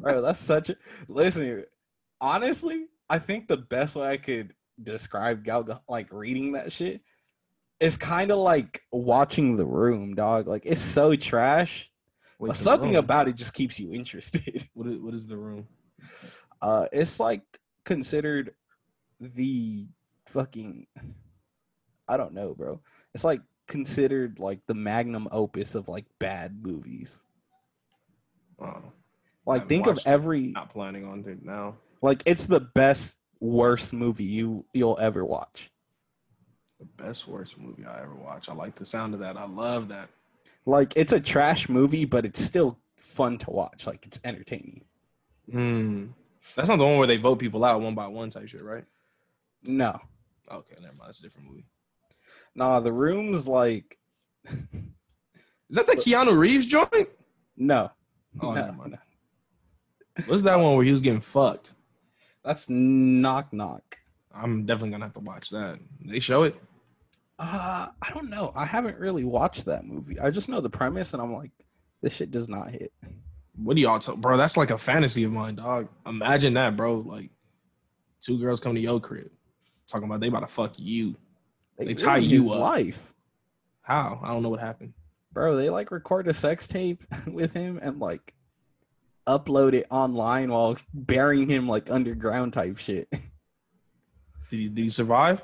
Bro, 0.00 0.20
that's 0.20 0.38
such 0.40 0.68
a 0.68 0.76
listen. 1.08 1.64
Honestly, 2.20 2.88
I 3.12 3.18
think 3.18 3.46
the 3.46 3.58
best 3.58 3.94
way 3.94 4.08
I 4.08 4.16
could 4.16 4.54
describe 4.82 5.44
Gal 5.44 5.82
like 5.86 6.10
reading 6.10 6.52
that 6.52 6.72
shit 6.72 7.02
is 7.78 7.98
kind 7.98 8.30
of 8.30 8.38
like 8.38 8.80
watching 8.90 9.54
The 9.56 9.66
Room, 9.66 10.14
dog. 10.14 10.46
Like 10.46 10.62
it's 10.64 10.80
so 10.80 11.14
trash, 11.14 11.90
Wait, 12.38 12.48
but 12.48 12.56
something 12.56 12.92
room. 12.92 12.98
about 13.04 13.28
it 13.28 13.34
just 13.34 13.52
keeps 13.52 13.78
you 13.78 13.92
interested. 13.92 14.66
what 14.74 14.86
is, 14.86 14.98
what 14.98 15.12
is 15.12 15.26
the 15.26 15.36
room? 15.36 15.68
Uh, 16.62 16.86
it's 16.90 17.20
like 17.20 17.42
considered 17.84 18.54
the 19.20 19.86
fucking. 20.24 20.86
I 22.08 22.16
don't 22.16 22.32
know, 22.32 22.54
bro. 22.54 22.80
It's 23.14 23.24
like 23.24 23.42
considered 23.68 24.38
like 24.38 24.60
the 24.66 24.74
magnum 24.74 25.28
opus 25.32 25.74
of 25.74 25.86
like 25.86 26.06
bad 26.18 26.64
movies. 26.64 27.22
Oh, 28.58 28.82
Like 29.44 29.68
think 29.68 29.86
of 29.86 29.96
watched 29.96 30.06
it. 30.06 30.10
every 30.10 30.46
not 30.46 30.70
planning 30.72 31.04
on 31.06 31.24
it 31.28 31.44
now. 31.44 31.74
Like 32.02 32.22
it's 32.26 32.46
the 32.46 32.60
best 32.60 33.18
worst 33.40 33.92
movie 33.92 34.24
you 34.24 34.66
you'll 34.74 34.98
ever 35.00 35.24
watch. 35.24 35.70
The 36.78 36.86
best 37.02 37.28
worst 37.28 37.58
movie 37.58 37.84
I 37.86 38.02
ever 38.02 38.14
watched. 38.14 38.48
I 38.50 38.54
like 38.54 38.74
the 38.74 38.84
sound 38.84 39.14
of 39.14 39.20
that. 39.20 39.36
I 39.36 39.44
love 39.46 39.88
that. 39.88 40.08
Like 40.66 40.92
it's 40.96 41.12
a 41.12 41.20
trash 41.20 41.68
movie, 41.68 42.04
but 42.04 42.24
it's 42.24 42.42
still 42.42 42.78
fun 42.96 43.38
to 43.38 43.50
watch. 43.50 43.86
Like 43.86 44.04
it's 44.06 44.20
entertaining. 44.24 44.84
Mm. 45.52 46.10
That's 46.56 46.68
not 46.68 46.78
the 46.78 46.84
one 46.84 46.98
where 46.98 47.06
they 47.06 47.16
vote 47.18 47.38
people 47.38 47.64
out 47.64 47.80
one 47.80 47.94
by 47.94 48.06
one 48.08 48.30
type 48.30 48.48
shit, 48.48 48.62
right? 48.62 48.84
No, 49.62 49.98
Okay, 50.50 50.74
never 50.80 50.94
mind. 50.94 51.06
That's 51.06 51.20
a 51.20 51.22
different 51.22 51.48
movie. 51.48 51.66
nah, 52.54 52.80
the 52.80 52.92
room's 52.92 53.46
like 53.48 53.96
Is 55.70 55.76
that 55.76 55.86
the 55.86 55.94
Keanu 55.96 56.36
Reeves 56.36 56.66
joint? 56.66 57.08
no, 57.56 57.90
Oh, 58.40 58.52
no, 58.52 58.54
never 58.54 58.72
mind. 58.72 58.90
no. 58.92 60.24
What's 60.26 60.42
that 60.42 60.58
one 60.58 60.74
where 60.76 60.84
he 60.84 60.90
was 60.90 61.00
getting 61.00 61.20
fucked? 61.20 61.74
That's 62.44 62.68
knock 62.68 63.52
knock. 63.52 63.98
I'm 64.34 64.64
definitely 64.66 64.90
gonna 64.90 65.04
have 65.04 65.14
to 65.14 65.20
watch 65.20 65.50
that. 65.50 65.78
They 66.04 66.18
show 66.18 66.42
it. 66.44 66.56
Uh, 67.38 67.88
I 68.00 68.10
don't 68.12 68.30
know. 68.30 68.52
I 68.54 68.64
haven't 68.64 68.98
really 68.98 69.24
watched 69.24 69.64
that 69.66 69.84
movie. 69.84 70.18
I 70.20 70.30
just 70.30 70.48
know 70.48 70.60
the 70.60 70.70
premise, 70.70 71.12
and 71.12 71.20
I'm 71.22 71.32
like, 71.34 71.50
this 72.00 72.14
shit 72.14 72.30
does 72.30 72.48
not 72.48 72.70
hit. 72.70 72.92
What 73.56 73.76
do 73.76 73.82
y'all 73.82 73.98
tell, 73.98 74.16
bro? 74.16 74.36
That's 74.36 74.56
like 74.56 74.70
a 74.70 74.78
fantasy 74.78 75.24
of 75.24 75.32
mine, 75.32 75.56
dog. 75.56 75.88
Imagine 76.06 76.54
that, 76.54 76.76
bro. 76.76 76.98
Like 76.98 77.30
two 78.20 78.38
girls 78.38 78.60
come 78.60 78.74
to 78.74 78.80
your 78.80 79.00
crib, 79.00 79.30
talking 79.86 80.06
about 80.08 80.20
they 80.20 80.28
about 80.28 80.40
to 80.40 80.46
fuck 80.46 80.74
you. 80.78 81.16
They 81.78 81.94
tie 81.94 82.18
you 82.18 82.52
up. 82.52 82.60
life, 82.60 83.12
How? 83.82 84.20
I 84.22 84.28
don't 84.32 84.42
know 84.42 84.48
what 84.50 84.60
happened. 84.60 84.92
bro. 85.32 85.56
They 85.56 85.68
like 85.68 85.90
record 85.90 86.28
a 86.28 86.34
sex 86.34 86.68
tape 86.68 87.02
with 87.26 87.52
him 87.52 87.78
and 87.82 87.98
like 87.98 88.32
upload 89.26 89.74
it 89.74 89.86
online 89.90 90.50
while 90.50 90.76
burying 90.92 91.48
him 91.48 91.68
like 91.68 91.90
underground 91.90 92.52
type 92.52 92.78
shit. 92.78 93.08
Did 94.50 94.60
he, 94.60 94.68
did 94.68 94.82
he 94.82 94.88
survive? 94.90 95.40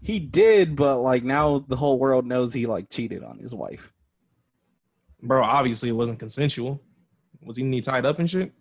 He 0.00 0.18
did, 0.18 0.74
but 0.74 1.00
like 1.00 1.22
now 1.22 1.58
the 1.68 1.76
whole 1.76 1.98
world 1.98 2.24
knows 2.26 2.52
he 2.52 2.64
like 2.66 2.88
cheated 2.88 3.22
on 3.22 3.38
his 3.38 3.54
wife. 3.54 3.92
Bro, 5.22 5.44
obviously 5.44 5.90
it 5.90 5.92
wasn't 5.92 6.18
consensual. 6.18 6.80
Was 7.42 7.58
he 7.58 7.62
need 7.62 7.84
tied 7.84 8.06
up 8.06 8.18
and 8.18 8.30
shit? 8.30 8.52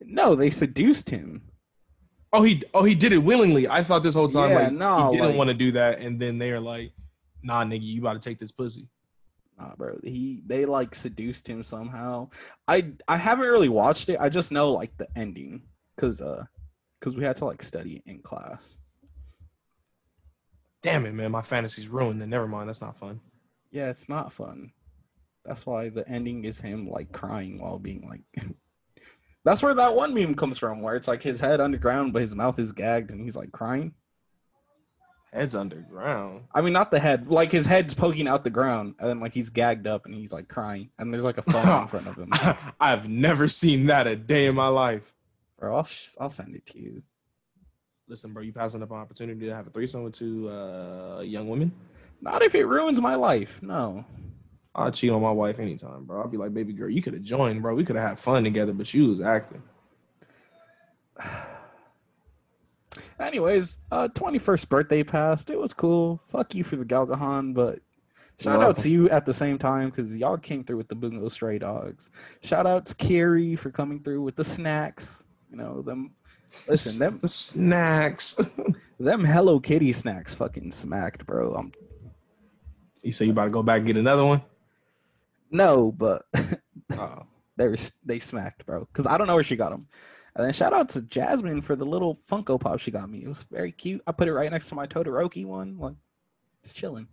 No, 0.00 0.34
they 0.34 0.48
seduced 0.48 1.10
him. 1.10 1.42
Oh, 2.32 2.42
he 2.42 2.62
oh 2.72 2.82
he 2.82 2.94
did 2.94 3.12
it 3.12 3.18
willingly. 3.18 3.68
I 3.68 3.82
thought 3.82 4.02
this 4.02 4.14
whole 4.14 4.26
time 4.28 4.50
Yeah, 4.52 4.58
like 4.64 4.72
no, 4.72 5.10
he 5.10 5.16
didn't 5.18 5.28
like- 5.32 5.36
want 5.38 5.48
to 5.48 5.54
do 5.54 5.72
that, 5.72 5.98
and 6.00 6.18
then 6.18 6.38
they 6.38 6.50
are 6.50 6.60
like, 6.60 6.92
"Nah, 7.42 7.62
nigga, 7.64 7.82
you 7.84 8.00
about 8.00 8.14
to 8.14 8.26
take 8.26 8.38
this 8.38 8.52
pussy." 8.52 8.88
Nah, 9.58 9.74
bro. 9.76 9.98
He 10.02 10.42
they 10.46 10.64
like 10.64 10.94
seduced 10.94 11.48
him 11.48 11.62
somehow. 11.62 12.30
I 12.66 12.92
I 13.06 13.16
haven't 13.16 13.46
really 13.48 13.68
watched 13.68 14.08
it. 14.08 14.18
I 14.20 14.28
just 14.28 14.52
know 14.52 14.72
like 14.72 14.96
the 14.96 15.08
ending 15.16 15.62
cuz 15.96 16.20
uh 16.20 16.44
cuz 17.00 17.16
we 17.16 17.24
had 17.24 17.36
to 17.36 17.44
like 17.44 17.62
study 17.62 18.02
in 18.06 18.20
class. 18.22 18.78
Damn 20.82 21.06
it, 21.06 21.12
man, 21.12 21.30
my 21.30 21.42
fantasy's 21.42 21.88
ruined. 21.88 22.20
Then 22.20 22.30
never 22.30 22.48
mind, 22.48 22.68
that's 22.68 22.80
not 22.80 22.98
fun. 22.98 23.20
Yeah, 23.70 23.88
it's 23.88 24.08
not 24.08 24.32
fun. 24.32 24.72
That's 25.44 25.66
why 25.66 25.88
the 25.88 26.08
ending 26.08 26.44
is 26.44 26.60
him 26.60 26.88
like 26.88 27.12
crying 27.12 27.60
while 27.60 27.78
being 27.78 28.08
like 28.08 28.22
That's 29.44 29.62
where 29.62 29.74
that 29.74 29.96
one 29.96 30.14
meme 30.14 30.36
comes 30.36 30.58
from 30.58 30.82
where 30.82 30.94
it's 30.94 31.08
like 31.08 31.22
his 31.22 31.40
head 31.40 31.60
underground 31.60 32.12
but 32.12 32.22
his 32.22 32.36
mouth 32.36 32.58
is 32.58 32.72
gagged 32.72 33.10
and 33.10 33.20
he's 33.20 33.36
like 33.36 33.52
crying. 33.52 33.94
Head's 35.32 35.54
underground. 35.54 36.42
I 36.54 36.60
mean 36.60 36.74
not 36.74 36.90
the 36.90 37.00
head, 37.00 37.28
like 37.28 37.50
his 37.50 37.64
head's 37.64 37.94
poking 37.94 38.28
out 38.28 38.44
the 38.44 38.50
ground 38.50 38.96
and 38.98 39.08
then 39.08 39.20
like 39.20 39.32
he's 39.32 39.48
gagged 39.48 39.86
up 39.86 40.04
and 40.04 40.14
he's 40.14 40.32
like 40.32 40.46
crying 40.48 40.90
and 40.98 41.12
there's 41.12 41.24
like 41.24 41.38
a 41.38 41.42
phone 41.42 41.82
in 41.82 41.88
front 41.88 42.06
of 42.06 42.16
him. 42.16 42.30
I've 42.80 43.08
never 43.08 43.48
seen 43.48 43.86
that 43.86 44.06
a 44.06 44.14
day 44.14 44.46
in 44.46 44.54
my 44.54 44.68
life. 44.68 45.14
Bro, 45.58 45.76
I'll 45.76 45.88
I'll 46.20 46.30
send 46.30 46.54
it 46.54 46.66
to 46.66 46.78
you. 46.78 47.02
Listen, 48.08 48.34
bro, 48.34 48.42
you 48.42 48.52
passing 48.52 48.82
up 48.82 48.90
an 48.90 48.98
opportunity 48.98 49.46
to 49.46 49.54
have 49.54 49.66
a 49.66 49.70
threesome 49.70 50.02
with 50.02 50.12
two 50.12 50.50
uh, 50.50 51.20
young 51.20 51.48
women? 51.48 51.72
Not 52.20 52.42
if 52.42 52.54
it 52.54 52.66
ruins 52.66 53.00
my 53.00 53.14
life. 53.14 53.62
No. 53.62 54.04
I'll 54.74 54.92
cheat 54.92 55.10
on 55.10 55.22
my 55.22 55.30
wife 55.30 55.58
anytime, 55.58 56.04
bro. 56.04 56.20
I'll 56.20 56.28
be 56.28 56.36
like, 56.36 56.52
baby 56.52 56.72
girl, 56.72 56.90
you 56.90 57.00
could 57.00 57.14
have 57.14 57.22
joined, 57.22 57.62
bro. 57.62 57.74
We 57.74 57.84
could 57.84 57.96
have 57.96 58.08
had 58.10 58.18
fun 58.18 58.44
together, 58.44 58.72
but 58.72 58.92
you 58.92 59.08
was 59.08 59.20
acting. 59.20 59.62
Anyways, 63.20 63.78
uh 63.90 64.08
21st 64.08 64.68
birthday 64.68 65.02
passed. 65.02 65.50
It 65.50 65.58
was 65.58 65.72
cool. 65.72 66.20
Fuck 66.24 66.54
you 66.54 66.64
for 66.64 66.76
the 66.76 66.84
Gal 66.84 67.06
Gohan, 67.06 67.54
but 67.54 67.80
shout 68.40 68.62
out 68.62 68.76
to 68.78 68.90
you 68.90 69.08
at 69.10 69.26
the 69.26 69.34
same 69.34 69.58
time 69.58 69.90
because 69.90 70.16
y'all 70.16 70.38
came 70.38 70.64
through 70.64 70.78
with 70.78 70.88
the 70.88 70.94
Bungo 70.94 71.28
Stray 71.28 71.58
Dogs. 71.58 72.10
Shout 72.42 72.66
out 72.66 72.86
to 72.86 72.94
Carrie 72.96 73.56
for 73.56 73.70
coming 73.70 74.02
through 74.02 74.22
with 74.22 74.36
the 74.36 74.44
snacks. 74.44 75.26
You 75.50 75.56
know, 75.56 75.82
them 75.82 76.12
listen, 76.68 76.98
them 76.98 77.18
the 77.20 77.28
snacks. 77.28 78.36
them 78.98 79.24
Hello 79.24 79.60
Kitty 79.60 79.92
snacks 79.92 80.34
fucking 80.34 80.70
smacked, 80.70 81.26
bro. 81.26 81.52
I'm 81.54 81.72
you 83.02 83.12
say 83.12 83.24
you 83.26 83.32
about 83.32 83.44
to 83.44 83.50
go 83.50 83.62
back 83.62 83.78
and 83.78 83.86
get 83.86 83.96
another 83.96 84.24
one? 84.24 84.42
no, 85.50 85.92
but 85.92 86.22
Oh, 86.92 87.22
they 87.56 87.68
were, 87.68 87.76
they 88.04 88.18
smacked, 88.18 88.64
bro. 88.64 88.80
Because 88.86 89.06
I 89.06 89.18
don't 89.18 89.26
know 89.26 89.34
where 89.34 89.44
she 89.44 89.56
got 89.56 89.70
them. 89.70 89.86
And 90.34 90.46
then 90.46 90.52
shout 90.52 90.72
out 90.72 90.88
to 90.90 91.02
Jasmine 91.02 91.60
for 91.60 91.76
the 91.76 91.84
little 91.84 92.16
Funko 92.16 92.58
Pop 92.58 92.80
she 92.80 92.90
got 92.90 93.10
me. 93.10 93.22
It 93.22 93.28
was 93.28 93.42
very 93.44 93.70
cute. 93.70 94.02
I 94.06 94.12
put 94.12 94.28
it 94.28 94.32
right 94.32 94.50
next 94.50 94.68
to 94.68 94.74
my 94.74 94.86
Todoroki 94.86 95.44
one. 95.44 95.76
Like, 95.78 95.96
it's 96.64 96.72
chilling. 96.72 97.06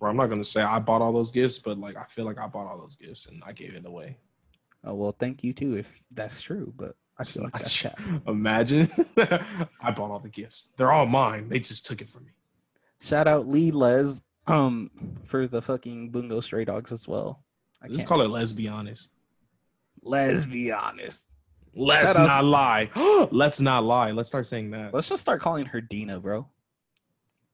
bro, 0.00 0.10
I'm 0.10 0.16
not 0.16 0.26
gonna 0.26 0.42
say 0.44 0.62
I 0.62 0.78
bought 0.80 1.02
all 1.02 1.12
those 1.12 1.30
gifts, 1.30 1.58
but 1.58 1.78
like 1.78 1.96
I 1.96 2.04
feel 2.04 2.24
like 2.24 2.38
I 2.40 2.46
bought 2.48 2.66
all 2.66 2.78
those 2.80 2.96
gifts 2.96 3.26
and 3.26 3.42
I 3.46 3.52
gave 3.52 3.74
it 3.74 3.86
away. 3.86 4.16
Oh 4.82 4.94
well, 4.94 5.14
thank 5.18 5.44
you 5.44 5.52
too 5.52 5.76
if 5.76 5.94
that's 6.10 6.40
true. 6.40 6.72
But 6.76 6.96
I 7.18 7.24
feel 7.24 7.44
like 7.44 7.52
that's 7.52 7.80
cap. 7.82 8.00
Imagine 8.26 8.88
I 9.80 9.90
bought 9.94 10.10
all 10.10 10.18
the 10.18 10.28
gifts. 10.30 10.72
They're 10.76 10.90
all 10.92 11.06
mine. 11.06 11.48
They 11.48 11.60
just 11.60 11.86
took 11.86 12.00
it 12.02 12.08
from 12.08 12.24
me. 12.24 12.32
Shout 13.00 13.28
out 13.28 13.46
Lee 13.46 13.70
Les 13.70 14.20
um 14.46 14.90
for 15.22 15.46
the 15.46 15.62
fucking 15.62 16.10
Bungo 16.10 16.40
Stray 16.40 16.64
Dogs 16.64 16.90
as 16.90 17.06
well. 17.06 17.44
I 17.82 17.88
Just 17.88 18.08
call 18.08 18.22
it 18.22 18.30
let's 18.30 18.52
be 18.52 18.66
honest. 18.68 19.10
Let's 20.02 20.44
be 20.44 20.72
honest. 20.72 21.28
Let's 21.76 22.12
Shout 22.14 22.22
outs- 22.28 22.42
not 22.42 22.44
lie. 22.44 22.90
let's 23.32 23.60
not 23.60 23.84
lie. 23.84 24.10
Let's 24.12 24.28
start 24.28 24.46
saying 24.46 24.70
that. 24.72 24.94
Let's 24.94 25.08
just 25.08 25.20
start 25.22 25.40
calling 25.40 25.66
her 25.66 25.80
Dina, 25.80 26.20
bro. 26.20 26.46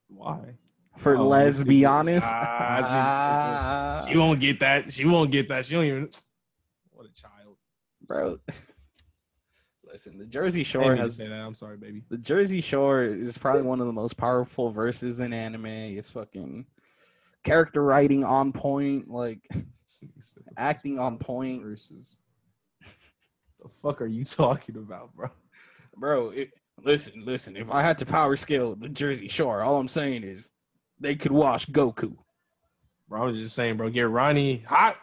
Why? 0.08 0.56
For 0.96 1.16
Oh, 1.16 1.26
let's 1.28 1.58
let's 1.58 1.62
be 1.68 1.80
be- 1.80 1.84
honest. 1.86 2.26
Ah, 2.30 4.04
She 4.08 4.16
won't 4.18 4.40
get 4.40 4.60
that. 4.60 4.92
She 4.92 5.04
won't 5.06 5.30
get 5.30 5.48
that. 5.48 5.64
She 5.66 5.74
don't 5.74 5.84
even. 5.84 6.10
What 6.92 7.06
a 7.08 7.14
child. 7.14 7.56
bro. 8.06 8.38
Listen, 9.90 10.18
the 10.18 10.26
Jersey 10.26 10.62
Shore 10.64 10.94
has 10.94 11.16
say 11.16 11.26
that. 11.28 11.40
I'm 11.40 11.54
sorry, 11.54 11.78
baby. 11.78 12.02
the 12.10 12.18
Jersey 12.18 12.60
Shore 12.60 13.02
is 13.04 13.38
probably 13.38 13.62
one 13.62 13.80
of 13.80 13.86
the 13.86 13.92
most 13.92 14.16
powerful 14.18 14.68
verses 14.70 15.18
in 15.18 15.32
anime. 15.32 15.64
It's 15.66 16.10
fucking 16.10 16.66
character 17.42 17.82
writing 17.82 18.22
on 18.22 18.52
point, 18.52 19.10
like 19.10 19.40
acting 20.58 20.98
on 20.98 21.16
point. 21.18 21.62
Versus. 21.62 22.18
The 23.62 23.68
fuck 23.68 24.00
are 24.02 24.06
you 24.06 24.24
talking 24.24 24.76
about, 24.76 25.14
bro? 25.14 25.28
Bro, 25.96 26.30
it, 26.30 26.50
listen, 26.82 27.24
listen. 27.24 27.56
If 27.56 27.70
I 27.70 27.82
had 27.82 27.98
to 27.98 28.06
power 28.06 28.36
scale 28.36 28.74
the 28.74 28.88
Jersey 28.88 29.28
Shore, 29.28 29.62
all 29.62 29.78
I'm 29.78 29.88
saying 29.88 30.24
is 30.24 30.50
they 30.98 31.16
could 31.16 31.32
wash 31.32 31.66
Goku. 31.66 32.16
Bro, 33.08 33.22
I 33.22 33.26
was 33.26 33.38
just 33.38 33.54
saying, 33.54 33.76
bro. 33.76 33.90
Get 33.90 34.08
Ronnie 34.08 34.58
hot, 34.66 34.96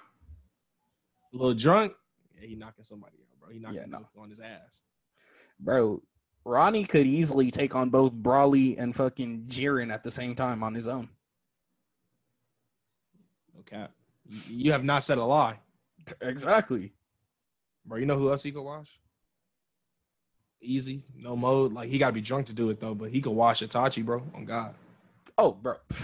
a 1.34 1.38
little 1.38 1.54
drunk. 1.54 1.94
Yeah, 2.40 2.48
he 2.48 2.56
knocking 2.56 2.84
somebody 2.84 3.18
out, 3.20 3.40
bro. 3.40 3.50
He 3.54 3.60
knocking 3.60 3.78
Yeah, 3.78 3.86
no. 3.86 4.08
On 4.18 4.30
his 4.30 4.40
ass. 4.40 4.84
Bro, 5.60 6.02
Ronnie 6.46 6.86
could 6.86 7.06
easily 7.06 7.52
take 7.52 7.76
on 7.76 7.90
both 7.90 8.14
Broly 8.14 8.76
and 8.80 8.96
fucking 8.96 9.48
Jiren 9.50 9.92
at 9.92 10.04
the 10.04 10.12
same 10.12 10.36
time 10.36 10.64
on 10.64 10.74
his 10.74 10.88
own. 10.88 11.10
Okay. 13.60 13.88
You 14.48 14.72
have 14.72 14.84
not 14.84 15.04
said 15.04 15.18
a 15.18 15.24
lie. 15.24 15.60
Exactly. 16.22 16.94
Bro, 17.88 18.00
you 18.00 18.06
know 18.06 18.18
who 18.18 18.30
else 18.30 18.44
he 18.44 18.52
could 18.52 18.64
wash? 18.64 19.00
Easy, 20.62 21.04
no 21.16 21.36
mode. 21.36 21.74
Like 21.74 21.90
he 21.90 21.98
gotta 21.98 22.14
be 22.14 22.22
drunk 22.22 22.48
to 22.48 22.54
do 22.54 22.70
it 22.70 22.80
though, 22.80 22.94
but 22.94 23.10
he 23.10 23.22
could 23.22 23.32
wash 23.32 23.62
Itachi, 23.62 24.04
bro. 24.04 24.22
On 24.36 24.44
God. 24.44 24.76
Oh, 25.38 25.52
bro. 25.54 25.76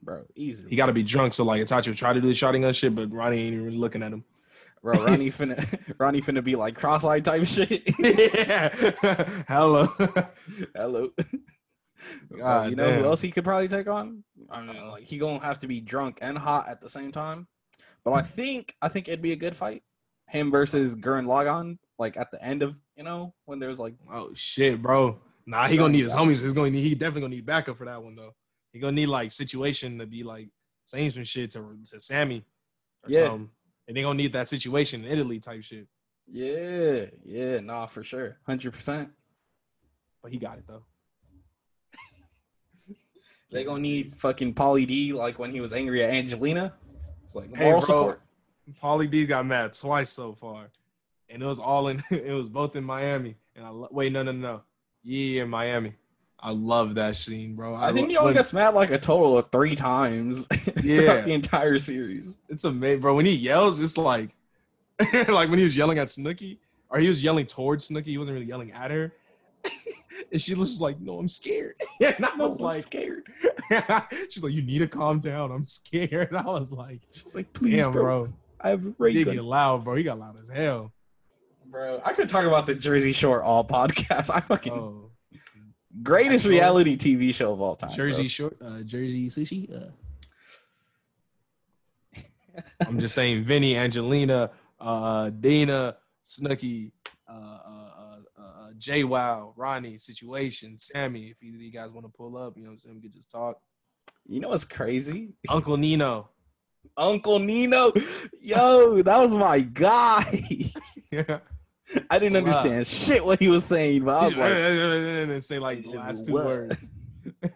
Bro, 0.00 0.24
easy. 0.36 0.64
He 0.70 0.76
gotta 0.76 0.92
be 0.92 1.02
drunk. 1.02 1.34
So 1.34 1.44
like 1.44 1.60
Itachi 1.60 1.88
would 1.88 1.96
try 1.96 2.14
to 2.14 2.20
do 2.20 2.28
the 2.28 2.32
Sharingan 2.32 2.74
shit, 2.74 2.94
but 2.94 3.12
Ronnie 3.12 3.40
ain't 3.40 3.54
even 3.56 3.78
looking 3.78 4.02
at 4.02 4.12
him. 4.12 4.24
Bro, 4.82 5.04
Ronnie 5.04 5.30
finna 5.32 5.58
Ronnie 5.98 6.22
finna 6.22 6.42
be 6.42 6.56
like 6.56 6.76
cross-eyed 6.76 7.24
type 7.24 7.44
shit. 7.44 7.82
yeah. 7.98 8.68
Hello. 9.48 9.86
Hello. 10.74 11.10
God 12.38 12.70
you 12.70 12.76
know 12.76 12.88
damn. 12.88 13.00
who 13.00 13.06
else 13.06 13.20
he 13.20 13.30
could 13.30 13.44
probably 13.44 13.68
take 13.68 13.88
on? 13.88 14.22
I 14.48 14.62
mean, 14.62 14.88
like 14.88 15.02
he 15.02 15.18
gonna 15.18 15.44
have 15.44 15.58
to 15.58 15.66
be 15.66 15.80
drunk 15.80 16.20
and 16.22 16.38
hot 16.38 16.68
at 16.68 16.80
the 16.80 16.88
same 16.88 17.12
time. 17.12 17.48
But 18.04 18.12
I 18.12 18.22
think 18.22 18.74
I 18.80 18.88
think 18.88 19.08
it'd 19.08 19.20
be 19.20 19.32
a 19.32 19.36
good 19.36 19.56
fight. 19.56 19.82
Him 20.30 20.50
versus 20.50 20.94
Gurren 20.94 21.26
Lagann, 21.26 21.78
like 21.98 22.16
at 22.16 22.30
the 22.30 22.42
end 22.44 22.62
of 22.62 22.80
you 22.96 23.04
know 23.04 23.34
when 23.46 23.58
there's 23.58 23.78
like 23.80 23.94
Oh 24.10 24.30
shit, 24.34 24.80
bro. 24.82 25.18
Nah, 25.46 25.66
he 25.66 25.76
gonna 25.76 25.92
need 25.92 26.02
his 26.04 26.14
homies. 26.14 26.42
He's 26.42 26.52
gonna 26.52 26.70
need. 26.70 26.82
He 26.82 26.94
definitely 26.94 27.22
gonna 27.22 27.34
need 27.36 27.46
backup 27.46 27.76
for 27.78 27.86
that 27.86 28.02
one 28.02 28.14
though. 28.14 28.34
He 28.72 28.78
gonna 28.78 28.92
need 28.92 29.06
like 29.06 29.30
situation 29.32 29.98
to 29.98 30.06
be 30.06 30.22
like 30.22 30.48
saying 30.84 31.10
some 31.12 31.24
shit 31.24 31.50
to 31.52 31.76
to 31.90 32.00
Sammy. 32.00 32.44
Or 33.04 33.10
Yeah. 33.10 33.20
something. 33.28 33.50
And 33.86 33.96
they 33.96 34.02
gonna 34.02 34.16
need 34.18 34.34
that 34.34 34.48
situation 34.48 35.04
in 35.04 35.10
Italy 35.10 35.40
type 35.40 35.62
shit. 35.62 35.86
yeah 36.30 37.06
yeah 37.24 37.60
nah 37.60 37.86
for 37.86 38.02
sure 38.02 38.36
hundred 38.44 38.74
percent. 38.74 39.08
But 40.22 40.30
he 40.32 40.38
got 40.38 40.58
it 40.58 40.64
though. 40.66 40.82
They 43.50 43.64
gonna 43.64 43.80
need 43.80 44.14
fucking 44.16 44.52
Pauly 44.54 44.86
D 44.86 45.14
like 45.14 45.38
when 45.38 45.50
he 45.52 45.60
was 45.60 45.72
angry 45.72 46.04
at 46.04 46.10
Angelina. 46.10 46.74
It's 47.24 47.34
like 47.34 47.48
Hey, 47.54 47.64
moral 47.64 47.80
bro. 47.80 47.86
support. 47.86 48.20
Pauly 48.82 49.10
D 49.10 49.26
got 49.26 49.46
mad 49.46 49.72
twice 49.72 50.10
so 50.10 50.32
far, 50.34 50.66
and 51.28 51.42
it 51.42 51.46
was 51.46 51.58
all 51.58 51.88
in. 51.88 52.02
It 52.10 52.32
was 52.32 52.48
both 52.48 52.76
in 52.76 52.84
Miami. 52.84 53.36
And 53.56 53.64
I 53.66 53.70
lo- 53.70 53.88
wait, 53.90 54.12
no, 54.12 54.22
no, 54.22 54.32
no, 54.32 54.62
yeah, 55.02 55.42
in 55.42 55.48
Miami. 55.50 55.94
I 56.40 56.52
love 56.52 56.94
that 56.94 57.16
scene, 57.16 57.56
bro. 57.56 57.74
I 57.74 57.92
think 57.92 58.06
lo- 58.06 58.10
he 58.10 58.16
only 58.16 58.34
gets 58.34 58.52
mad 58.52 58.74
like 58.74 58.90
a 58.92 58.98
total 58.98 59.36
of 59.38 59.50
three 59.50 59.74
times 59.74 60.46
Yeah. 60.84 61.22
the 61.22 61.32
entire 61.32 61.78
series. 61.78 62.38
it's 62.48 62.62
amazing, 62.64 63.00
bro. 63.00 63.16
When 63.16 63.26
he 63.26 63.32
yells, 63.32 63.80
it's 63.80 63.98
like, 63.98 64.36
like 65.28 65.48
when 65.50 65.58
he 65.58 65.64
was 65.64 65.76
yelling 65.76 65.98
at 65.98 66.06
Snooki, 66.08 66.58
or 66.90 67.00
he 67.00 67.08
was 67.08 67.24
yelling 67.24 67.46
towards 67.46 67.90
Snooki. 67.90 68.06
He 68.06 68.18
wasn't 68.18 68.34
really 68.36 68.46
yelling 68.46 68.70
at 68.72 68.90
her, 68.92 69.12
and 70.30 70.40
she 70.40 70.54
was 70.54 70.70
just 70.70 70.80
like, 70.80 71.00
"No, 71.00 71.18
I'm 71.18 71.28
scared." 71.28 71.74
and 72.00 72.24
I 72.24 72.30
I 72.32 72.36
was 72.36 72.60
like, 72.60 72.82
scared. 72.82 73.26
"She's 74.30 74.42
like, 74.44 74.52
you 74.52 74.62
need 74.62 74.78
to 74.78 74.86
calm 74.88 75.18
down. 75.20 75.50
I'm 75.50 75.66
scared." 75.66 76.34
I 76.34 76.42
was 76.44 76.70
like, 76.72 77.00
She's 77.12 77.34
like, 77.34 77.52
please, 77.52 77.76
"Damn, 77.82 77.92
bro, 77.92 78.02
bro." 78.02 78.32
I 78.60 78.70
have 78.70 78.80
a 78.84 78.88
He 78.88 78.94
ray 78.98 79.12
did 79.12 79.24
gun. 79.26 79.34
get 79.36 79.44
loud, 79.44 79.84
bro. 79.84 79.94
He 79.94 80.02
got 80.02 80.18
loud 80.18 80.38
as 80.40 80.48
hell. 80.48 80.92
Bro, 81.66 82.00
I 82.04 82.12
could 82.14 82.28
talk 82.28 82.44
about 82.44 82.66
the 82.66 82.74
Jersey 82.74 83.12
Shore 83.12 83.42
all 83.42 83.64
podcast. 83.64 84.30
I 84.34 84.40
fucking 84.40 84.72
Oh, 84.72 85.10
greatest 86.02 86.44
Shore. 86.44 86.52
reality 86.52 86.96
TV 86.96 87.34
show 87.34 87.52
of 87.52 87.60
all 87.60 87.76
time. 87.76 87.90
Jersey 87.92 88.26
Short, 88.28 88.56
uh, 88.62 88.80
Jersey 88.80 89.28
sushi. 89.28 89.70
Uh. 89.74 89.90
I'm 92.86 92.98
just 92.98 93.14
saying, 93.14 93.44
Vinny, 93.44 93.76
Angelina, 93.76 94.50
uh, 94.80 95.30
Dina, 95.30 95.96
Snooki, 96.24 96.92
uh, 97.28 97.32
uh, 97.32 97.90
uh, 97.98 98.42
uh, 98.42 98.68
JWoww, 98.78 99.52
Ronnie, 99.56 99.98
Situation, 99.98 100.78
Sammy. 100.78 101.28
If 101.28 101.42
either 101.42 101.56
of 101.56 101.62
you 101.62 101.70
guys 101.72 101.90
want 101.90 102.06
to 102.06 102.12
pull 102.12 102.36
up, 102.36 102.56
you 102.56 102.62
know 102.64 102.70
what 102.70 102.74
I'm 102.74 102.78
saying, 102.80 102.94
we 102.96 103.02
could 103.02 103.12
just 103.12 103.30
talk. 103.30 103.58
You 104.26 104.40
know 104.40 104.48
what's 104.48 104.64
crazy? 104.64 105.34
Uncle 105.48 105.76
Nino. 105.76 106.30
Uncle 106.96 107.38
Nino, 107.38 107.92
yo, 108.40 109.02
that 109.02 109.18
was 109.18 109.34
my 109.34 109.60
guy. 109.60 110.42
yeah. 111.10 111.38
I 112.10 112.18
didn't 112.18 112.34
Wow. 112.34 112.38
understand 112.40 112.86
shit 112.86 113.24
what 113.24 113.38
he 113.40 113.48
was 113.48 113.64
saying, 113.64 114.04
but 114.04 114.14
I 114.16 114.24
was 114.24 114.36
like, 114.36 114.52
and 114.52 115.30
then 115.30 115.40
say 115.42 115.58
like 115.58 115.82
the 115.82 115.90
last 115.90 116.26
two 116.26 116.32
What? 116.34 116.44
words. 116.44 116.90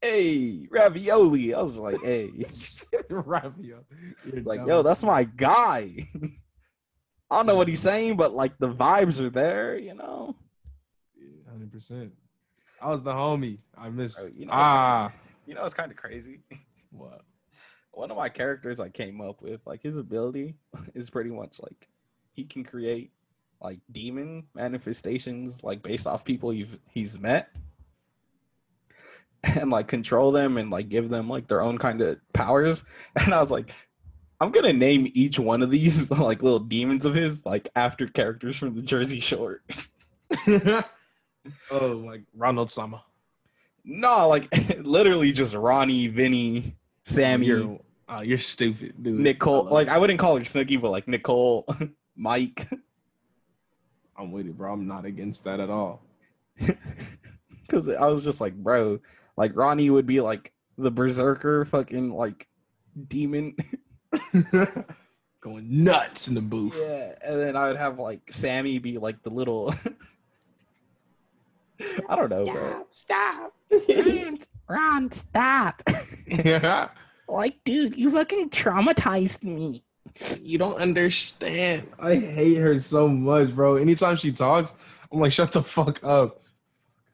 "Hey, 0.00 0.66
ravioli." 0.70 1.52
I 1.54 1.60
was 1.60 1.76
like, 1.76 2.00
"Hey." 2.02 2.30
ravioli. 3.10 3.82
Like, 4.44 4.60
dumb 4.60 4.68
yo, 4.68 4.82
that's 4.82 5.02
my 5.02 5.24
guy. 5.24 6.06
I 7.30 7.36
don't 7.36 7.46
know 7.46 7.54
what 7.54 7.68
he's 7.68 7.80
saying, 7.80 8.16
but 8.16 8.32
like 8.32 8.56
the 8.58 8.68
vibes 8.72 9.20
are 9.20 9.30
there, 9.30 9.76
you 9.78 9.94
know. 9.94 10.36
Hundred 11.50 11.70
percent. 11.70 12.12
I 12.80 12.90
was 12.90 13.02
the 13.02 13.12
homie. 13.12 13.58
I 13.76 13.90
miss. 13.90 14.18
Bro, 14.18 14.30
you 14.34 14.46
know, 14.46 14.52
ah, 14.54 15.12
You 15.46 15.54
know, 15.54 15.64
it's 15.64 15.74
kind 15.74 15.90
of 15.90 15.98
crazy. 15.98 16.40
what? 16.90 17.20
One 18.00 18.10
of 18.10 18.16
my 18.16 18.30
characters 18.30 18.80
I 18.80 18.88
came 18.88 19.20
up 19.20 19.42
with, 19.42 19.60
like 19.66 19.82
his 19.82 19.98
ability, 19.98 20.54
is 20.94 21.10
pretty 21.10 21.28
much 21.28 21.60
like 21.60 21.86
he 22.32 22.44
can 22.44 22.64
create 22.64 23.12
like 23.60 23.78
demon 23.92 24.46
manifestations, 24.54 25.62
like 25.62 25.82
based 25.82 26.06
off 26.06 26.24
people 26.24 26.50
you've 26.50 26.78
he's 26.88 27.18
met, 27.18 27.50
and 29.44 29.68
like 29.68 29.86
control 29.86 30.32
them 30.32 30.56
and 30.56 30.70
like 30.70 30.88
give 30.88 31.10
them 31.10 31.28
like 31.28 31.46
their 31.46 31.60
own 31.60 31.76
kind 31.76 32.00
of 32.00 32.18
powers. 32.32 32.84
And 33.22 33.34
I 33.34 33.38
was 33.38 33.50
like, 33.50 33.70
I'm 34.40 34.50
gonna 34.50 34.72
name 34.72 35.06
each 35.12 35.38
one 35.38 35.60
of 35.60 35.70
these 35.70 36.10
like 36.10 36.42
little 36.42 36.58
demons 36.58 37.04
of 37.04 37.14
his 37.14 37.44
like 37.44 37.68
after 37.76 38.06
characters 38.06 38.56
from 38.56 38.74
the 38.74 38.80
Jersey 38.80 39.20
Shore. 39.20 39.60
oh, 41.70 42.02
like 42.02 42.22
Ronald 42.34 42.70
Sama. 42.70 43.04
No, 43.84 44.26
like 44.26 44.48
literally 44.78 45.32
just 45.32 45.54
Ronnie, 45.54 46.06
Vinny, 46.06 46.76
Sammy, 47.04 47.46
You're, 47.48 47.78
oh, 48.10 48.20
you're 48.20 48.38
stupid, 48.38 48.94
dude. 49.02 49.20
Nicole. 49.20 49.64
love 49.64 49.72
Like. 49.72 49.88
I 49.88 49.98
wouldn't 49.98 50.18
call 50.18 50.36
her 50.36 50.42
Snooki, 50.42 50.80
but 50.80 50.90
like 50.90 51.08
Nicole, 51.08 51.66
Mike. 52.16 52.68
I'm 54.16 54.32
with 54.32 54.46
it, 54.46 54.56
bro. 54.56 54.72
I'm 54.72 54.86
not 54.86 55.04
against 55.04 55.44
that 55.44 55.60
at 55.60 55.70
all. 55.70 56.02
Because 57.62 57.88
I 57.88 58.08
was 58.08 58.24
just 58.24 58.40
like, 58.40 58.56
bro, 58.56 58.98
like 59.36 59.54
Ronnie 59.54 59.90
would 59.90 60.04
be 60.04 60.20
like 60.20 60.52
the 60.76 60.90
berserker, 60.90 61.64
fucking 61.64 62.12
like 62.12 62.48
demon. 63.06 63.54
Going 65.40 65.84
nuts 65.84 66.26
in 66.26 66.34
the 66.34 66.40
booth. 66.40 66.74
yeah, 66.76 67.12
and 67.24 67.40
then 67.40 67.54
I 67.54 67.68
would 67.68 67.76
have 67.76 68.00
like 68.00 68.22
Sammy 68.32 68.80
be 68.80 68.98
like 68.98 69.22
the 69.22 69.30
little. 69.30 69.72
I 72.08 72.16
don't 72.16 72.28
know, 72.28 72.44
bro. 72.44 72.86
Stop. 72.90 73.54
Ron, 73.70 74.38
Ron, 74.68 75.10
stop! 75.12 75.80
Like, 77.30 77.58
dude, 77.64 77.96
you 77.96 78.10
fucking 78.10 78.50
traumatized 78.50 79.42
me. 79.44 79.82
you 80.40 80.58
don't 80.58 80.80
understand. 80.80 81.90
I 81.98 82.16
hate 82.16 82.56
her 82.56 82.78
so 82.80 83.08
much, 83.08 83.54
bro. 83.54 83.76
Anytime 83.76 84.16
she 84.16 84.32
talks, 84.32 84.74
I'm 85.12 85.20
like, 85.20 85.32
shut 85.32 85.52
the 85.52 85.62
fuck 85.62 86.02
up. 86.04 86.42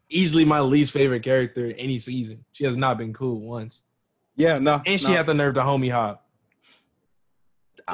Easily 0.08 0.44
my 0.44 0.60
least 0.60 0.92
favorite 0.92 1.22
character 1.22 1.72
any 1.76 1.98
season. 1.98 2.44
She 2.52 2.64
has 2.64 2.76
not 2.76 2.96
been 2.98 3.12
cool 3.12 3.40
once. 3.40 3.82
Yeah, 4.36 4.58
no, 4.58 4.80
And 4.86 5.00
she 5.00 5.08
no. 5.10 5.16
had 5.16 5.26
the 5.26 5.34
nerve 5.34 5.54
to 5.54 5.60
homie 5.62 5.90
hop 5.90 6.24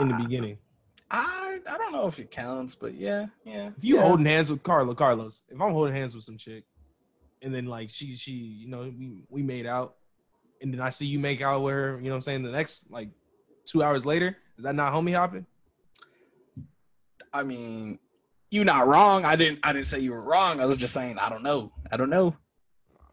in 0.00 0.08
the 0.08 0.14
Ah, 0.14 0.22
beginning. 0.22 0.58
I 1.11 1.58
I 1.70 1.78
don't 1.78 1.92
know 1.92 2.06
if 2.06 2.18
it 2.18 2.30
counts, 2.30 2.74
but 2.74 2.94
yeah, 2.94 3.26
yeah. 3.44 3.70
If 3.76 3.85
you 3.85 3.96
yeah. 3.96 4.02
holding 4.02 4.26
hands 4.26 4.50
with 4.50 4.62
Carlo, 4.62 4.94
Carlos, 4.94 5.42
if 5.48 5.61
I'm 5.61 5.72
holding 5.72 5.94
hands 5.94 6.14
with 6.14 6.24
some 6.24 6.37
chick, 6.37 6.64
and 7.42 7.54
then 7.54 7.66
like 7.66 7.90
she 7.90 8.16
she, 8.16 8.32
you 8.32 8.68
know, 8.68 8.80
we 8.98 9.22
we 9.28 9.42
made 9.42 9.66
out, 9.66 9.96
and 10.62 10.72
then 10.72 10.81
I 10.81 10.90
see 10.90 11.07
you 11.07 11.18
make 11.18 11.40
out 11.42 11.62
with 11.62 11.75
her, 11.75 11.96
you 11.98 12.05
know 12.05 12.11
what 12.11 12.16
I'm 12.16 12.22
saying, 12.22 12.42
the 12.44 12.51
next 12.51 12.90
like 12.90 13.09
two 13.64 13.83
hours 13.83 14.07
later, 14.07 14.37
is 14.57 14.64
that 14.64 14.75
not 14.75 14.92
homie 14.92 15.14
hopping? 15.14 15.46
I 17.33 17.42
mean, 17.42 17.98
you 18.51 18.64
not 18.64 18.87
wrong. 18.87 19.25
I 19.25 19.37
didn't 19.37 19.61
I 19.62 19.72
didn't 19.72 19.87
say 19.87 20.01
you 20.01 20.12
were 20.12 20.22
wrong. 20.22 20.61
I 20.61 20.66
was 20.66 20.77
just 20.77 20.94
saying 20.94 21.18
I 21.18 21.29
don't 21.29 21.42
know. 21.42 21.72
I 21.90 21.96
don't 21.96 22.11
know. 22.11 22.37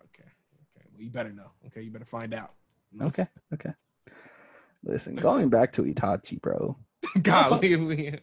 Okay. 0.06 0.30
Okay. 0.78 0.88
Well, 0.94 1.02
you 1.02 1.10
better 1.10 1.32
know. 1.32 1.52
Okay, 1.68 1.82
you 1.82 1.92
better 1.92 2.06
find 2.06 2.34
out. 2.34 2.54
Okay, 3.02 3.28
okay. 3.54 3.74
Listen, 4.84 5.16
going 5.16 5.50
back 5.50 5.72
to 5.74 5.84
Itachi, 5.84 6.42
bro. 6.42 6.78
God, 7.22 7.62
we, 7.62 7.76
we, 7.76 8.16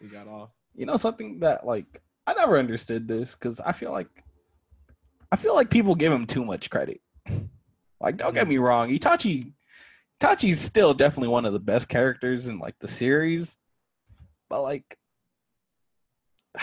we 0.00 0.08
got 0.08 0.28
off. 0.28 0.50
You 0.74 0.86
know 0.86 0.96
something 0.96 1.40
that 1.40 1.66
like 1.66 2.02
I 2.26 2.34
never 2.34 2.58
understood 2.58 3.06
this 3.06 3.34
because 3.34 3.60
I 3.60 3.72
feel 3.72 3.92
like 3.92 4.08
I 5.30 5.36
feel 5.36 5.54
like 5.54 5.70
people 5.70 5.94
give 5.94 6.12
him 6.12 6.26
too 6.26 6.44
much 6.44 6.70
credit. 6.70 7.00
Like, 8.04 8.18
don't 8.18 8.34
get 8.34 8.42
mm-hmm. 8.42 8.50
me 8.50 8.58
wrong, 8.58 8.90
Itachi 8.90 9.50
Itachi's 10.20 10.60
still 10.60 10.92
definitely 10.92 11.28
one 11.28 11.46
of 11.46 11.54
the 11.54 11.58
best 11.58 11.88
characters 11.88 12.48
in 12.48 12.58
like 12.58 12.78
the 12.78 12.86
series, 12.86 13.56
but 14.50 14.60
like 14.60 14.98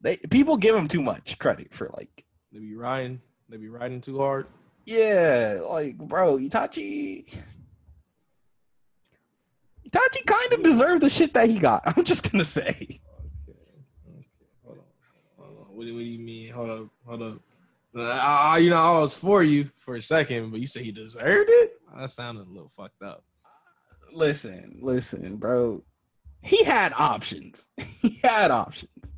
they 0.00 0.16
people 0.30 0.56
give 0.56 0.74
him 0.74 0.88
too 0.88 1.02
much 1.02 1.38
credit 1.38 1.74
for 1.74 1.90
like 1.94 2.24
They 2.52 2.60
be 2.60 2.74
riding. 2.74 3.20
They 3.50 3.58
be 3.58 3.68
riding 3.68 4.00
too 4.00 4.18
hard. 4.18 4.46
yeah, 4.86 5.60
like 5.68 5.98
bro, 5.98 6.38
Itachi 6.38 7.26
Itachi 9.86 10.26
kind 10.26 10.52
of 10.54 10.62
deserved 10.62 11.02
the 11.02 11.10
shit 11.10 11.34
that 11.34 11.50
he 11.50 11.58
got. 11.58 11.82
I'm 11.98 12.04
just 12.04 12.32
gonna 12.32 12.46
say. 12.46 12.70
Okay. 13.46 13.58
Okay. 14.08 14.26
Hold 14.64 14.78
on. 15.48 15.76
What, 15.76 15.76
what 15.76 15.84
do 15.84 15.86
you 15.86 16.18
mean? 16.18 16.50
Hold 16.50 16.70
up, 16.70 16.86
hold 17.06 17.22
up. 17.22 17.40
I, 17.96 18.58
you 18.58 18.70
know, 18.70 18.76
I 18.76 18.98
was 19.00 19.14
for 19.14 19.42
you 19.42 19.70
for 19.78 19.96
a 19.96 20.02
second, 20.02 20.50
but 20.50 20.60
you 20.60 20.66
said 20.66 20.82
he 20.82 20.92
deserved 20.92 21.48
it. 21.50 21.72
That 21.96 22.10
sounded 22.10 22.46
a 22.46 22.50
little 22.50 22.72
fucked 22.76 23.02
up. 23.02 23.24
Listen, 24.12 24.78
listen, 24.80 25.36
bro. 25.36 25.82
He 26.42 26.64
had 26.64 26.92
options. 26.96 27.68
he 28.00 28.20
had 28.22 28.50
options. 28.50 29.12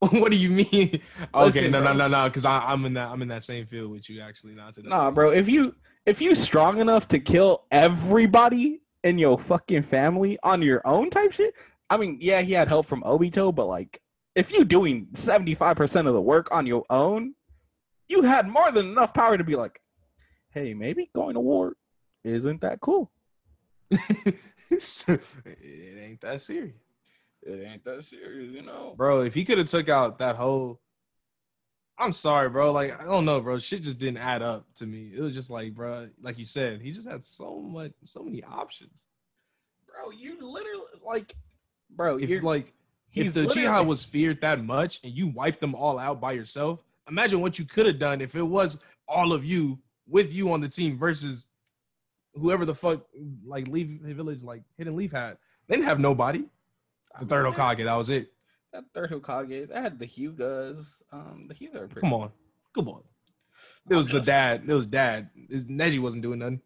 what 0.12 0.32
do 0.32 0.38
you 0.38 0.50
mean? 0.50 0.68
Okay, 0.72 1.00
Listen, 1.34 1.70
no, 1.72 1.80
no, 1.80 1.86
bro. 1.86 1.92
no, 1.94 2.08
no, 2.08 2.24
because 2.24 2.44
I'm 2.44 2.84
in 2.86 2.94
that 2.94 3.10
I'm 3.10 3.20
in 3.20 3.28
that 3.28 3.42
same 3.42 3.66
field 3.66 3.90
with 3.90 4.08
you. 4.08 4.20
Actually, 4.20 4.54
not 4.54 4.72
today. 4.72 4.88
Nah, 4.88 5.10
bro. 5.10 5.30
If 5.30 5.48
you 5.48 5.74
if 6.06 6.22
you 6.22 6.34
strong 6.34 6.78
enough 6.78 7.06
to 7.08 7.18
kill 7.18 7.64
everybody 7.70 8.80
in 9.04 9.18
your 9.18 9.38
fucking 9.38 9.82
family 9.82 10.38
on 10.42 10.62
your 10.62 10.80
own 10.84 11.10
type 11.10 11.32
shit. 11.32 11.54
I 11.88 11.96
mean, 11.96 12.18
yeah, 12.20 12.40
he 12.40 12.52
had 12.52 12.68
help 12.68 12.86
from 12.86 13.02
Obito, 13.02 13.54
but 13.54 13.66
like, 13.66 14.00
if 14.34 14.52
you 14.52 14.64
doing 14.64 15.08
seventy 15.14 15.54
five 15.54 15.76
percent 15.76 16.06
of 16.08 16.14
the 16.14 16.22
work 16.22 16.48
on 16.52 16.66
your 16.66 16.84
own, 16.88 17.34
you 18.10 18.22
had 18.22 18.48
more 18.48 18.70
than 18.72 18.86
enough 18.86 19.14
power 19.14 19.38
to 19.38 19.44
be 19.44 19.56
like, 19.56 19.80
hey, 20.50 20.74
maybe 20.74 21.08
going 21.14 21.34
to 21.34 21.40
war 21.40 21.76
isn't 22.24 22.60
that 22.62 22.80
cool. 22.80 23.10
it 23.90 24.38
ain't 25.98 26.20
that 26.20 26.40
serious, 26.40 26.74
It 27.42 27.66
ain't 27.66 27.84
that 27.84 28.04
serious, 28.04 28.52
you 28.52 28.62
know. 28.62 28.94
bro. 28.96 29.22
If 29.22 29.34
he 29.34 29.44
could 29.44 29.58
have 29.58 29.66
took 29.68 29.88
out 29.88 30.18
that 30.18 30.36
whole, 30.36 30.80
I'm 31.98 32.12
sorry, 32.12 32.48
bro. 32.48 32.72
Like 32.72 33.00
I 33.00 33.04
don't 33.04 33.24
know, 33.24 33.40
bro. 33.40 33.58
Shit 33.58 33.82
just 33.82 33.98
didn't 33.98 34.18
add 34.18 34.42
up 34.42 34.66
to 34.76 34.86
me. 34.86 35.12
It 35.14 35.20
was 35.20 35.34
just 35.34 35.50
like, 35.50 35.74
bro, 35.74 36.08
like 36.22 36.38
you 36.38 36.44
said, 36.44 36.80
he 36.80 36.92
just 36.92 37.08
had 37.08 37.24
so 37.24 37.60
much, 37.60 37.92
so 38.04 38.22
many 38.22 38.42
options. 38.44 39.06
Bro, 39.86 40.12
you 40.12 40.36
literally 40.40 40.82
like, 41.04 41.34
bro, 41.90 42.16
If 42.18 42.30
you're 42.30 42.42
like 42.42 42.68
if 43.12 43.24
he's 43.24 43.34
the 43.34 43.42
literally- 43.42 43.86
was 43.86 44.04
feared 44.04 44.40
that 44.40 44.64
much 44.64 45.00
and 45.04 45.12
you 45.12 45.28
wiped 45.28 45.60
them 45.60 45.74
all 45.74 45.98
out 45.98 46.20
by 46.20 46.32
yourself, 46.32 46.84
imagine 47.08 47.40
what 47.40 47.58
you 47.58 47.64
could 47.64 47.86
have 47.86 47.98
done 47.98 48.20
if 48.20 48.34
it 48.34 48.42
was 48.42 48.80
all 49.08 49.32
of 49.32 49.44
you 49.44 49.78
with 50.08 50.32
you 50.32 50.52
on 50.52 50.60
the 50.60 50.68
team 50.68 50.98
versus 50.98 51.48
whoever 52.34 52.64
the 52.64 52.74
fuck 52.74 53.04
like 53.44 53.66
leave 53.68 54.02
the 54.02 54.14
village 54.14 54.42
like 54.42 54.62
hidden 54.76 54.96
leaf 54.96 55.12
had. 55.12 55.36
They 55.68 55.76
didn't 55.76 55.88
have 55.88 56.00
nobody. 56.00 56.44
The 57.18 57.26
third 57.26 57.44
mean, 57.44 57.54
Hokage, 57.54 57.84
that 57.84 57.96
was 57.96 58.08
it. 58.10 58.32
That 58.72 58.84
third 58.94 59.10
Hokage, 59.10 59.68
that 59.68 59.82
had 59.82 59.98
the 59.98 60.06
Hyugas. 60.06 61.02
Um, 61.12 61.46
the 61.48 61.54
Hyuga 61.54 61.76
are 61.76 61.88
pretty. 61.88 62.00
Come 62.02 62.14
on, 62.14 62.30
come 62.74 62.88
on. 62.88 63.02
It 63.88 63.96
was 63.96 64.06
the 64.08 64.14
just- 64.18 64.26
dad. 64.26 64.62
It 64.66 64.72
was 64.72 64.86
dad. 64.86 65.30
His 65.48 65.66
Neji 65.66 66.00
wasn't 66.00 66.22
doing 66.22 66.38
nothing. 66.38 66.60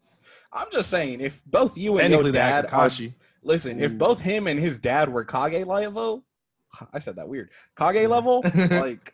I'm 0.52 0.68
just 0.70 0.90
saying, 0.90 1.20
if 1.20 1.44
both 1.46 1.76
you 1.76 1.92
and 1.92 2.12
Technically, 2.12 2.24
your 2.26 2.32
dad 2.32 2.66
are, 2.66 2.86
Kakashi. 2.88 3.14
listen, 3.42 3.80
if 3.80 3.96
both 3.98 4.20
him 4.20 4.46
and 4.46 4.60
his 4.60 4.78
dad 4.78 5.08
were 5.08 5.24
Kage 5.24 5.66
level, 5.66 6.24
I 6.92 6.98
said 6.98 7.16
that 7.16 7.28
weird. 7.28 7.50
Kage 7.76 8.06
level, 8.08 8.44
like, 8.70 9.13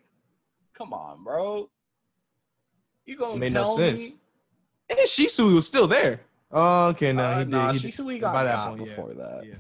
come 0.80 0.94
on, 0.94 1.22
bro. 1.22 1.68
You 3.04 3.16
gonna 3.18 3.38
Made 3.38 3.52
no 3.52 3.64
tell 3.64 3.76
sense. 3.76 4.00
me? 4.00 4.14
And 4.88 4.98
Shisui 5.00 5.54
was 5.54 5.66
still 5.66 5.86
there. 5.86 6.20
Oh, 6.50 6.86
okay, 6.88 7.12
no, 7.12 7.22
Uh, 7.22 7.38
he 7.38 7.44
did. 7.44 7.50
nah, 7.50 7.72
he 7.72 7.78
did- 7.78 7.92
Shisui 7.92 8.14
by 8.14 8.18
got 8.18 8.44
that 8.44 8.54
got 8.54 8.68
point, 8.70 8.80
yeah. 8.80 8.86
before 8.96 9.14
that. 9.14 9.42
yeah. 9.46 9.54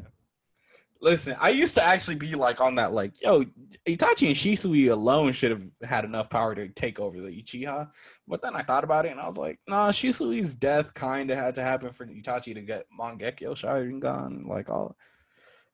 Listen, 1.02 1.36
I 1.40 1.50
used 1.50 1.74
to 1.76 1.84
actually 1.84 2.16
be 2.16 2.34
like 2.34 2.60
on 2.60 2.74
that, 2.76 2.92
like, 2.92 3.20
yo, 3.22 3.42
Itachi 3.86 4.26
and 4.28 4.36
Shisui 4.36 4.90
alone 4.90 5.32
should 5.32 5.50
have 5.50 5.62
had 5.82 6.04
enough 6.04 6.28
power 6.28 6.54
to 6.54 6.68
take 6.68 6.98
over 7.00 7.18
the 7.20 7.30
Uchiha. 7.30 7.90
But 8.28 8.42
then 8.42 8.54
I 8.54 8.62
thought 8.62 8.84
about 8.84 9.06
it 9.06 9.12
and 9.12 9.20
I 9.20 9.26
was 9.26 9.38
like, 9.38 9.58
nah, 9.66 9.90
Shisui's 9.92 10.54
death 10.54 10.92
kind 10.94 11.30
of 11.30 11.38
had 11.38 11.54
to 11.54 11.62
happen 11.62 11.90
for 11.90 12.04
Itachi 12.06 12.52
to 12.54 12.60
get 12.60 12.86
Mangekyo 12.98 13.52
Sharingan. 13.54 14.46
Like, 14.46 14.68
all. 14.68 14.94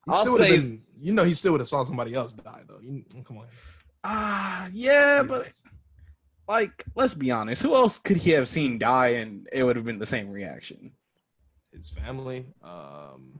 He 0.06 0.12
I'll 0.12 0.24
say- 0.36 0.58
been- 0.58 0.82
you 1.00 1.12
know, 1.12 1.24
he 1.24 1.34
still 1.34 1.52
would 1.52 1.60
have 1.60 1.68
saw 1.68 1.82
somebody 1.82 2.14
else 2.14 2.32
die 2.32 2.62
though. 2.68 2.78
You, 2.80 3.04
come 3.24 3.38
on. 3.38 3.48
Ah, 4.08 4.68
yeah, 4.72 5.24
but 5.24 5.50
like, 6.46 6.84
let's 6.94 7.14
be 7.14 7.32
honest. 7.32 7.62
Who 7.62 7.74
else 7.74 7.98
could 7.98 8.18
he 8.18 8.30
have 8.30 8.46
seen 8.46 8.78
die 8.78 9.08
and 9.08 9.48
it 9.52 9.64
would 9.64 9.74
have 9.74 9.84
been 9.84 9.98
the 9.98 10.06
same 10.06 10.30
reaction? 10.30 10.92
his 11.76 11.90
family, 11.90 12.46
um, 12.62 13.38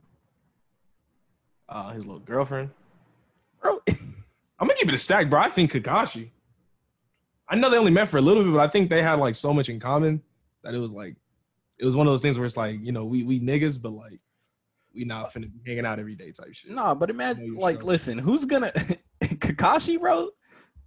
uh, 1.69 1.91
his 1.91 2.05
little 2.05 2.19
girlfriend. 2.19 2.69
Bro, 3.61 3.79
I'm 3.87 4.67
gonna 4.67 4.75
keep 4.75 4.87
it 4.87 4.93
a 4.93 4.97
stack, 4.97 5.29
bro. 5.29 5.39
I 5.39 5.49
think 5.49 5.71
Kakashi. 5.71 6.29
I 7.49 7.55
know 7.55 7.69
they 7.69 7.77
only 7.77 7.91
met 7.91 8.09
for 8.09 8.17
a 8.17 8.21
little 8.21 8.43
bit, 8.43 8.51
but 8.53 8.59
I 8.59 8.67
think 8.67 8.89
they 8.89 9.01
had 9.01 9.19
like 9.19 9.35
so 9.35 9.53
much 9.53 9.69
in 9.69 9.79
common 9.79 10.21
that 10.63 10.75
it 10.75 10.79
was 10.79 10.93
like, 10.93 11.15
it 11.77 11.85
was 11.85 11.95
one 11.95 12.05
of 12.05 12.11
those 12.11 12.21
things 12.21 12.37
where 12.37 12.45
it's 12.45 12.57
like, 12.57 12.79
you 12.81 12.91
know, 12.91 13.05
we 13.05 13.23
we 13.23 13.39
niggas, 13.39 13.81
but 13.81 13.93
like, 13.93 14.19
we 14.93 15.05
not 15.05 15.33
finna 15.33 15.51
be 15.51 15.59
hanging 15.65 15.85
out 15.85 15.99
every 15.99 16.15
day 16.15 16.31
type 16.31 16.53
shit. 16.53 16.71
Nah, 16.71 16.93
but 16.93 17.09
imagine, 17.09 17.55
like, 17.55 17.75
struggling. 17.75 17.87
listen, 17.87 18.17
who's 18.17 18.45
gonna 18.45 18.71
Kakashi, 19.23 19.99
bro? 19.99 20.29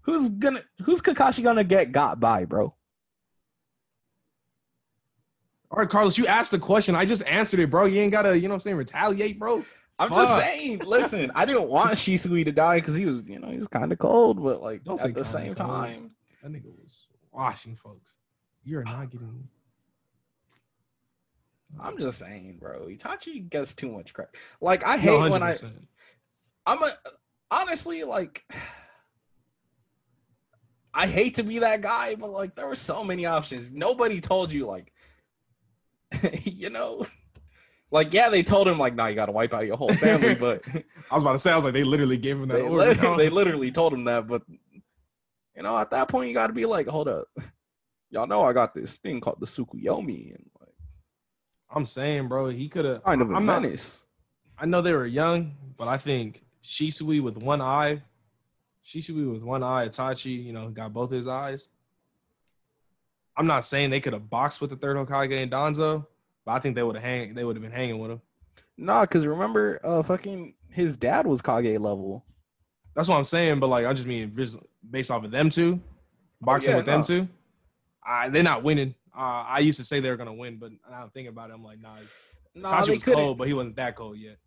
Who's 0.02 0.28
gonna 0.28 0.62
who's 0.84 1.00
Kakashi 1.00 1.42
gonna 1.42 1.64
get 1.64 1.92
got 1.92 2.20
by, 2.20 2.44
bro? 2.44 2.74
All 5.70 5.78
right, 5.78 5.88
Carlos, 5.88 6.18
you 6.18 6.26
asked 6.26 6.50
the 6.50 6.58
question. 6.58 6.96
I 6.96 7.04
just 7.04 7.24
answered 7.26 7.60
it, 7.60 7.70
bro. 7.70 7.84
You 7.84 8.00
ain't 8.00 8.10
gotta, 8.10 8.36
you 8.36 8.48
know 8.48 8.54
what 8.54 8.56
I'm 8.56 8.60
saying, 8.60 8.76
retaliate, 8.76 9.38
bro. 9.38 9.64
I'm 10.00 10.08
just 10.08 10.36
saying. 10.36 10.80
Listen, 10.80 11.30
I 11.34 11.44
didn't 11.44 11.68
want 11.68 11.92
Shisui 11.92 12.44
to 12.46 12.52
die 12.52 12.80
because 12.80 12.96
he 12.96 13.04
was, 13.04 13.28
you 13.28 13.38
know, 13.38 13.50
he 13.50 13.58
was 13.58 13.68
kind 13.68 13.92
of 13.92 13.98
cold, 13.98 14.42
but 14.42 14.62
like 14.62 14.82
Don't 14.82 14.98
say 14.98 15.10
at 15.10 15.14
the 15.14 15.24
same 15.24 15.54
cold. 15.54 15.68
time, 15.68 16.10
That 16.42 16.50
nigga 16.52 16.64
was 16.64 17.06
washing 17.30 17.76
folks. 17.76 18.14
You're 18.64 18.82
not 18.82 19.10
getting. 19.10 19.48
I'm 21.78 21.98
just 21.98 22.18
saying, 22.18 22.56
bro. 22.58 22.86
Itachi 22.88 23.48
gets 23.48 23.74
too 23.74 23.92
much 23.92 24.12
credit. 24.12 24.34
Like 24.60 24.84
I 24.84 24.96
hate 24.96 25.30
when 25.30 25.42
I, 25.42 25.54
I'm 26.66 26.82
a 26.82 26.90
honestly 27.50 28.02
like. 28.02 28.42
I 30.92 31.06
hate 31.06 31.36
to 31.36 31.42
be 31.42 31.60
that 31.60 31.80
guy, 31.80 32.14
but 32.16 32.30
like 32.30 32.54
there 32.54 32.66
were 32.66 32.74
so 32.74 33.04
many 33.04 33.26
options. 33.26 33.72
Nobody 33.72 34.20
told 34.20 34.52
you 34.52 34.66
like, 34.66 34.92
you 36.44 36.70
know, 36.70 37.06
like 37.90 38.12
yeah, 38.12 38.28
they 38.28 38.42
told 38.42 38.68
him 38.68 38.78
like, 38.78 38.94
nah, 38.94 39.06
you 39.06 39.14
got 39.14 39.26
to 39.26 39.32
wipe 39.32 39.54
out 39.54 39.66
your 39.66 39.76
whole 39.76 39.94
family, 39.94 40.34
but 40.34 40.62
I 41.10 41.14
was 41.14 41.22
about 41.22 41.32
to 41.32 41.38
say, 41.38 41.52
I 41.52 41.56
was 41.56 41.64
like, 41.64 41.74
they 41.74 41.84
literally 41.84 42.16
gave 42.16 42.36
him 42.36 42.48
that 42.48 42.54
they, 42.54 42.62
order. 42.62 43.16
they 43.16 43.28
literally 43.28 43.70
told 43.70 43.92
him 43.92 44.04
that. 44.04 44.26
But 44.26 44.42
you 44.48 45.62
know, 45.62 45.76
at 45.78 45.90
that 45.90 46.08
point, 46.08 46.28
you 46.28 46.34
got 46.34 46.48
to 46.48 46.52
be 46.52 46.66
like, 46.66 46.88
hold 46.88 47.08
up, 47.08 47.26
y'all 48.10 48.26
know 48.26 48.42
I 48.44 48.52
got 48.52 48.74
this 48.74 48.96
thing 48.98 49.20
called 49.20 49.40
the 49.40 49.46
Tsukuyomi, 49.46 50.34
and 50.34 50.50
like 50.60 50.74
I'm 51.70 51.84
saying, 51.84 52.28
bro, 52.28 52.48
he 52.48 52.68
could 52.68 52.84
have. 52.84 53.04
kind 53.04 53.22
of 53.22 53.30
a 53.30 53.34
I'm 53.34 53.46
not. 53.46 53.62
menace. 53.62 54.06
I 54.58 54.66
know 54.66 54.80
they 54.82 54.92
were 54.92 55.06
young, 55.06 55.54
but 55.76 55.88
I 55.88 55.96
think 55.96 56.44
Shisui 56.62 57.20
with 57.20 57.42
one 57.42 57.62
eye, 57.62 58.02
Shisui 58.90 59.30
with 59.30 59.42
one 59.42 59.62
eye, 59.62 59.88
Itachi, 59.88 60.44
you 60.44 60.52
know, 60.52 60.68
got 60.68 60.92
both 60.92 61.10
his 61.10 61.28
eyes. 61.28 61.68
I'm 63.36 63.46
not 63.46 63.64
saying 63.64 63.90
they 63.90 64.00
could 64.00 64.12
have 64.12 64.28
boxed 64.28 64.60
with 64.60 64.70
the 64.70 64.76
third 64.76 64.96
Hokage 64.96 65.32
and 65.32 65.50
Danzo, 65.50 66.06
but 66.44 66.52
I 66.52 66.58
think 66.58 66.74
they 66.74 66.82
would 66.82 66.96
have 66.96 67.04
hang. 67.04 67.34
They 67.34 67.44
would 67.44 67.54
have 67.54 67.62
been 67.62 67.70
hanging 67.70 68.00
with 68.00 68.10
him. 68.10 68.20
Nah, 68.76 69.02
because 69.02 69.26
remember, 69.26 69.80
uh, 69.84 70.02
fucking 70.02 70.54
his 70.70 70.96
dad 70.96 71.26
was 71.26 71.40
Kage 71.40 71.78
level. 71.78 72.24
That's 72.94 73.06
what 73.06 73.16
I'm 73.16 73.24
saying. 73.24 73.60
But 73.60 73.68
like, 73.68 73.86
I 73.86 73.92
just 73.92 74.08
mean 74.08 74.32
based 74.90 75.10
off 75.10 75.24
of 75.24 75.30
them 75.30 75.50
two, 75.50 75.80
boxing 76.40 76.72
yeah, 76.72 76.76
with 76.78 76.86
them 76.86 77.04
two, 77.04 77.28
I, 78.04 78.28
they're 78.28 78.42
not 78.42 78.64
winning. 78.64 78.94
Uh, 79.16 79.44
I 79.46 79.60
used 79.60 79.78
to 79.78 79.84
say 79.84 80.00
they 80.00 80.10
were 80.10 80.16
gonna 80.16 80.34
win, 80.34 80.58
but 80.58 80.72
now 80.90 81.02
I'm 81.02 81.10
thinking 81.10 81.28
about 81.28 81.50
it. 81.50 81.54
I'm 81.54 81.64
like, 81.64 81.80
nah. 81.80 81.94
Nah, 82.56 82.68
Itachi 82.68 82.86
they 82.86 82.92
was 82.94 83.02
couldn't. 83.04 83.20
cold, 83.20 83.38
but 83.38 83.46
he 83.46 83.54
wasn't 83.54 83.76
that 83.76 83.94
cold 83.94 84.18
yet. 84.18 84.38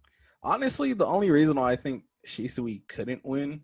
Honestly, 0.41 0.91
the 0.91 1.05
only 1.05 1.31
reason 1.31 1.55
why 1.55 1.71
I 1.71 1.77
think 1.77 2.03
Shisui 2.27 2.85
couldn't 2.89 3.23
win 3.23 3.61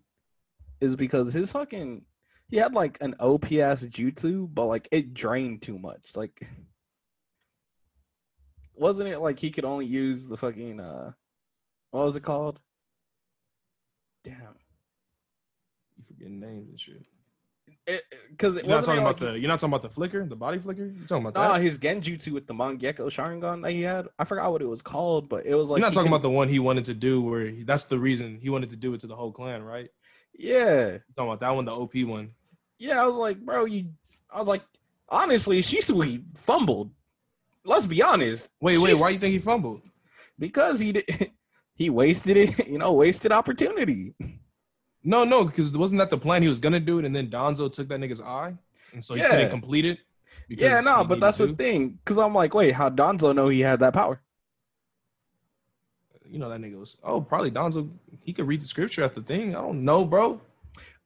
is 0.80 0.96
because 0.96 1.32
his 1.32 1.52
fucking 1.52 2.04
he 2.48 2.56
had 2.56 2.72
like 2.74 2.98
an 3.00 3.14
OPS 3.20 3.86
jutsu, 3.86 4.48
but 4.52 4.66
like 4.66 4.88
it 4.90 5.14
drained 5.14 5.62
too 5.62 5.78
much. 5.78 6.10
Like, 6.16 6.48
wasn't 8.74 9.08
it 9.08 9.18
like 9.20 9.38
he 9.38 9.50
could 9.50 9.64
only 9.64 9.86
use 9.86 10.26
the 10.26 10.36
fucking 10.36 10.80
uh, 10.80 11.12
what 11.90 12.06
was 12.06 12.16
it 12.16 12.22
called? 12.22 12.60
Damn, 14.24 14.54
You 15.96 16.04
forgetting 16.06 16.40
names 16.40 16.68
and 16.68 16.78
shit. 16.80 17.06
because 18.30 18.56
it 18.56 18.64
You're 18.64 18.76
not 18.76 18.84
talking 18.84 19.00
about 19.00 19.20
like, 19.20 19.32
the. 19.32 19.38
You're 19.38 19.48
not 19.48 19.58
talking 19.60 19.72
about 19.72 19.82
the 19.82 19.88
flicker, 19.88 20.26
the 20.26 20.36
body 20.36 20.58
flicker. 20.58 20.84
You're 20.86 21.06
talking 21.06 21.26
about 21.26 21.40
Nah, 21.40 21.54
that. 21.54 21.62
his 21.62 21.78
genjutsu 21.78 22.32
with 22.32 22.46
the 22.46 22.52
Mangekyo 22.54 23.06
Sharingan 23.06 23.62
that 23.62 23.70
he 23.72 23.80
had. 23.82 24.08
I 24.18 24.24
forgot 24.24 24.52
what 24.52 24.60
it 24.60 24.68
was 24.68 24.82
called, 24.82 25.28
but 25.28 25.46
it 25.46 25.54
was 25.54 25.68
like 25.70 25.78
You're 25.78 25.86
not 25.86 25.94
talking 25.94 26.08
about 26.08 26.22
the 26.22 26.30
one 26.30 26.48
he 26.48 26.58
wanted 26.58 26.84
to 26.86 26.94
do, 26.94 27.22
where 27.22 27.46
he, 27.46 27.62
that's 27.62 27.84
the 27.84 27.98
reason 27.98 28.38
he 28.42 28.50
wanted 28.50 28.70
to 28.70 28.76
do 28.76 28.92
it 28.92 29.00
to 29.00 29.06
the 29.06 29.16
whole 29.16 29.32
clan, 29.32 29.62
right? 29.62 29.88
Yeah, 30.42 30.86
You're 30.86 31.04
talking 31.16 31.28
about 31.32 31.40
that 31.40 31.50
one, 31.54 31.64
the 31.66 31.72
OP 31.72 31.94
one. 32.04 32.30
yeah. 32.78 33.02
I 33.02 33.06
was 33.06 33.16
like, 33.16 33.38
bro, 33.40 33.66
you. 33.66 33.90
I 34.32 34.38
was 34.38 34.48
like, 34.48 34.62
honestly, 35.08 35.60
Shisui 35.60 36.22
fumbled. 36.36 36.90
Let's 37.64 37.84
be 37.86 38.00
honest. 38.02 38.50
Wait, 38.60 38.78
wait, 38.78 38.94
Shis- 38.96 39.00
why 39.00 39.10
you 39.10 39.18
think 39.18 39.32
he 39.32 39.38
fumbled? 39.38 39.82
Because 40.38 40.80
he 40.80 40.92
did. 40.92 41.04
He 41.74 41.88
wasted 41.88 42.36
it. 42.36 42.66
You 42.68 42.76
know, 42.78 42.92
wasted 42.92 43.32
opportunity. 43.32 44.14
No, 45.02 45.24
no, 45.24 45.44
because 45.46 45.76
wasn't 45.76 45.98
that 45.98 46.10
the 46.10 46.18
plan? 46.18 46.42
He 46.42 46.48
was 46.48 46.58
gonna 46.58 46.78
do 46.80 46.98
it, 46.98 47.06
and 47.06 47.16
then 47.16 47.28
Danzo 47.30 47.72
took 47.72 47.88
that 47.88 48.00
nigga's 48.00 48.20
eye, 48.20 48.54
and 48.92 49.02
so 49.02 49.14
he 49.14 49.20
Yeah. 49.20 49.28
couldn't 49.30 49.50
complete 49.50 49.86
it. 49.86 49.98
Yeah, 50.48 50.80
no, 50.82 51.04
but 51.04 51.20
that's 51.20 51.38
the 51.38 51.48
thing. 51.54 51.98
Because 52.04 52.18
I'm 52.18 52.34
like, 52.34 52.52
wait, 52.54 52.72
how 52.72 52.90
Danzo 52.90 53.34
know 53.34 53.48
he 53.48 53.60
had 53.60 53.80
that 53.80 53.94
power? 53.94 54.20
You 56.30 56.38
know 56.38 56.48
that 56.48 56.60
nigga 56.60 56.78
was. 56.78 56.96
Oh, 57.02 57.20
probably 57.20 57.50
Danzo. 57.50 57.90
He 58.22 58.32
could 58.32 58.46
read 58.46 58.60
the 58.60 58.66
scripture 58.66 59.02
at 59.02 59.14
the 59.14 59.22
thing. 59.22 59.56
I 59.56 59.60
don't 59.60 59.84
know, 59.84 60.04
bro. 60.04 60.40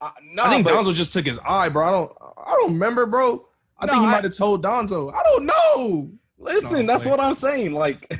Uh, 0.01 0.11
no, 0.23 0.45
I 0.45 0.51
think 0.51 0.65
but- 0.67 0.75
Danzo 0.75 0.93
just 0.95 1.13
took 1.13 1.27
his 1.27 1.39
eye, 1.47 1.69
bro. 1.69 1.87
I 1.89 1.91
don't. 1.91 2.13
I 2.47 2.51
don't 2.53 2.73
remember, 2.75 3.07
bro. 3.07 3.47
I 3.79 3.87
No, 3.87 3.93
think 3.93 4.05
he 4.05 4.11
might 4.11 4.25
have 4.25 4.37
told 4.37 4.63
Danzo. 4.63 5.13
I 5.15 5.23
don't 5.23 5.47
know. 5.47 6.11
Listen, 6.39 6.85
No, 6.87 6.93
that's 6.93 7.07
what 7.07 7.21
I'm 7.21 7.35
saying. 7.35 7.73
Like, 7.73 8.13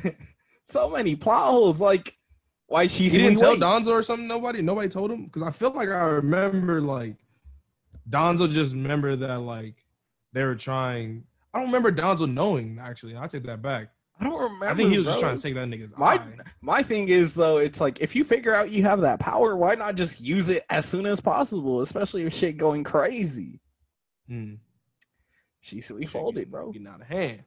so 0.63 0.89
many 0.89 1.15
plot 1.15 1.51
holes. 1.51 1.79
Like, 1.79 2.17
why 2.67 2.87
she 2.87 3.03
He 3.07 3.17
didn't 3.17 3.37
tell 3.37 3.51
wait? 3.51 3.61
Danzo 3.61 3.91
or 3.91 4.01
something. 4.01 4.27
Nobody. 4.27 4.61
Nobody 4.63 4.89
told 4.89 5.11
him 5.11 5.25
because 5.25 5.43
I 5.43 5.51
feel 5.51 5.71
like 5.71 5.89
I 5.89 6.05
remember 6.05 6.81
like 6.81 7.15
Danzo 8.09 8.49
just 8.51 8.73
remember 8.73 9.15
that 9.15 9.41
like 9.41 9.75
they 10.33 10.43
were 10.43 10.55
trying. 10.55 11.23
I 11.53 11.59
don't 11.59 11.67
remember 11.67 11.91
Danzo 11.91 12.31
knowing 12.31 12.79
actually. 12.81 13.15
I 13.15 13.27
take 13.27 13.43
that 13.43 13.61
back. 13.61 13.89
I 14.19 14.23
don't 14.23 14.41
remember. 14.41 14.65
I 14.67 14.73
think 14.73 14.91
he 14.91 14.97
was 14.97 15.07
just 15.07 15.19
trying 15.19 15.35
to 15.35 15.41
take 15.41 15.55
that 15.55 15.67
nigga's 15.67 15.97
My- 15.97 16.15
eye. 16.15 16.27
My 16.61 16.83
thing 16.83 17.09
is 17.09 17.35
though, 17.35 17.57
it's 17.57 17.81
like 17.81 17.99
if 17.99 18.15
you 18.15 18.23
figure 18.23 18.53
out 18.53 18.71
you 18.71 18.83
have 18.83 19.01
that 19.01 19.19
power, 19.19 19.55
why 19.55 19.75
not 19.75 19.95
just 19.95 20.21
use 20.21 20.49
it 20.49 20.63
as 20.69 20.85
soon 20.85 21.05
as 21.05 21.19
possible? 21.19 21.81
Especially 21.81 22.23
if 22.23 22.33
shit 22.33 22.57
going 22.57 22.83
crazy. 22.83 23.59
Hmm. 24.27 24.55
She 25.59 25.81
Shit 25.81 26.09
folded, 26.09 26.51
bro. 26.51 26.71
Getting 26.71 26.87
out 26.87 27.01
of 27.01 27.07
hand. 27.07 27.43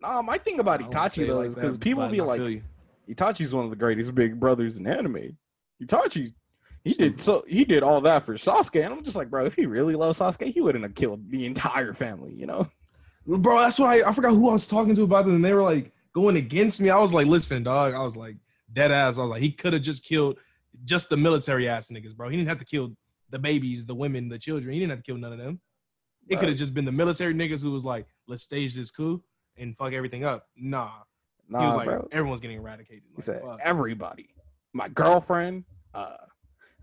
Nah, 0.00 0.22
my 0.22 0.38
thing 0.38 0.60
about 0.60 0.80
I 0.80 0.86
wouldn't 0.86 1.12
say 1.12 1.22
Itachi 1.22 1.26
though 1.26 1.38
like 1.38 1.46
is 1.48 1.54
because 1.54 1.78
people 1.78 2.08
be 2.08 2.20
like. 2.20 2.62
Itachi's 3.08 3.54
one 3.54 3.64
of 3.64 3.70
the 3.70 3.76
greatest 3.76 4.14
big 4.14 4.38
brothers 4.38 4.76
in 4.78 4.86
anime. 4.86 5.36
Itachi, 5.82 6.34
he 6.84 6.92
did 6.92 7.20
so 7.20 7.42
he 7.48 7.64
did 7.64 7.82
all 7.82 8.00
that 8.02 8.22
for 8.22 8.34
Sasuke, 8.34 8.84
and 8.84 8.92
I'm 8.92 9.02
just 9.02 9.16
like, 9.16 9.30
bro, 9.30 9.46
if 9.46 9.54
he 9.54 9.66
really 9.66 9.94
loved 9.94 10.18
Sasuke, 10.18 10.52
he 10.52 10.60
wouldn't 10.60 10.84
have 10.84 10.94
killed 10.94 11.30
the 11.30 11.46
entire 11.46 11.94
family, 11.94 12.34
you 12.34 12.46
know? 12.46 12.68
Bro. 13.36 13.58
That's 13.58 13.78
why 13.78 14.00
I, 14.00 14.10
I 14.10 14.12
forgot 14.12 14.30
who 14.30 14.48
I 14.48 14.52
was 14.54 14.66
talking 14.66 14.94
to 14.94 15.02
about 15.02 15.26
this, 15.26 15.34
and 15.34 15.44
they 15.44 15.52
were 15.52 15.62
like 15.62 15.92
going 16.14 16.36
against 16.36 16.80
me. 16.80 16.90
I 16.90 16.98
was 16.98 17.12
like, 17.12 17.26
listen, 17.26 17.62
dog. 17.62 17.94
I 17.94 18.02
was 18.02 18.16
like 18.16 18.36
dead 18.72 18.90
ass. 18.90 19.18
I 19.18 19.22
was 19.22 19.30
like, 19.30 19.42
he 19.42 19.50
could 19.50 19.72
have 19.72 19.82
just 19.82 20.04
killed 20.04 20.38
just 20.84 21.08
the 21.08 21.16
military 21.16 21.68
ass 21.68 21.88
niggas, 21.88 22.16
bro. 22.16 22.28
He 22.28 22.36
didn't 22.36 22.48
have 22.48 22.58
to 22.58 22.64
kill 22.64 22.92
the 23.30 23.38
babies, 23.38 23.84
the 23.86 23.94
women, 23.94 24.28
the 24.28 24.38
children. 24.38 24.72
He 24.72 24.78
didn't 24.80 24.90
have 24.90 25.00
to 25.00 25.04
kill 25.04 25.16
none 25.16 25.32
of 25.32 25.38
them. 25.38 25.60
It 26.28 26.32
Bro. 26.34 26.40
could 26.40 26.48
have 26.50 26.58
just 26.58 26.74
been 26.74 26.84
the 26.84 26.92
military 26.92 27.32
niggas 27.34 27.60
who 27.62 27.70
was 27.72 27.84
like, 27.84 28.06
let's 28.26 28.42
stage 28.42 28.74
this 28.74 28.90
coup 28.90 29.22
and 29.56 29.76
fuck 29.76 29.92
everything 29.92 30.24
up. 30.24 30.46
Nah, 30.56 30.90
Nah, 31.48 31.60
he 31.60 31.66
was 31.66 31.76
like, 31.76 31.86
bro. 31.86 32.06
everyone's 32.12 32.40
getting 32.42 32.58
eradicated. 32.58 33.02
He 33.16 33.22
said 33.22 33.40
fuck. 33.42 33.58
everybody, 33.62 34.28
my 34.74 34.88
girlfriend, 34.88 35.64
uh, 35.94 36.16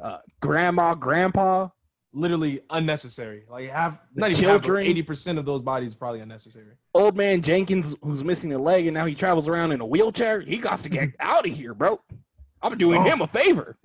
uh, 0.01 0.17
grandma, 0.41 0.95
grandpa, 0.95 1.69
literally 2.15 2.62
unnecessary. 2.71 3.43
Like 3.49 3.69
half, 3.69 3.99
The 4.13 4.21
not 4.21 4.30
even 4.32 4.41
children. 4.43 4.86
eighty 4.88 5.04
percent 5.04 5.38
of 5.38 5.45
those 5.45 5.62
bodies 5.62 5.93
probably 5.93 6.21
unnecessary. 6.21 6.73
old 6.93 7.15
man 7.17 7.41
Jenkins, 7.41 7.95
who's 8.01 8.23
missing 8.23 8.54
a 8.54 8.58
leg 8.58 8.88
and 8.88 8.93
now 8.95 9.06
he 9.06 9.13
travels 9.13 9.47
around 9.47 9.71
in 9.73 9.82
a 9.82 9.86
wheelchair. 9.86 10.41
He 10.41 10.58
got 10.58 10.80
to 10.80 10.89
get 10.89 11.10
out 11.19 11.45
of 11.47 11.51
here, 11.54 11.73
bro. 11.73 11.99
I'm 12.62 12.78
doing 12.78 13.01
Oh. 13.01 13.04
him 13.04 13.21
a 13.21 13.28
favor, 13.28 13.78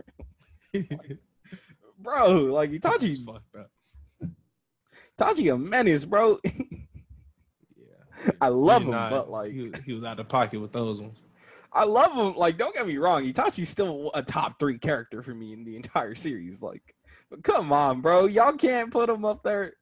bro. 1.99 2.29
Like 2.55 2.71
It's 2.71 2.87
Itachi's 2.87 3.25
fucked 3.25 3.57
up. 3.57 3.71
Itachi 5.19 5.53
a 5.53 5.59
menace, 5.59 6.05
bro. 6.05 6.38
Yeah. 7.77 8.31
I 8.40 8.49
love 8.49 8.83
him, 8.83 8.90
not- 8.90 9.11
but 9.11 9.31
like 9.31 9.53
he, 9.53 9.69
was- 9.69 9.83
he 9.85 9.93
was 9.95 10.05
out 10.05 10.21
of 10.21 10.29
pocket 10.29 10.61
with 10.61 10.73
those 10.73 11.01
ones. 11.01 11.23
I 11.73 11.85
love 11.85 12.12
him. 12.12 12.35
Like, 12.37 12.59
don't 12.59 12.75
get 12.75 12.87
me 12.87 12.97
wrong, 12.99 13.25
Itachi's 13.25 13.69
still 13.71 14.11
a 14.14 14.23
top 14.23 14.59
three 14.59 14.77
character 14.79 15.23
for 15.23 15.33
me 15.35 15.53
in 15.53 15.62
the 15.64 15.77
entire 15.77 16.14
series. 16.16 16.62
Like, 16.62 16.95
but 17.31 17.43
come 17.43 17.73
on, 17.73 18.01
bro, 18.01 18.27
y'all 18.27 18.53
can't 18.53 18.90
put 18.90 19.09
him 19.09 19.25
up 19.25 19.43
there. 19.43 19.75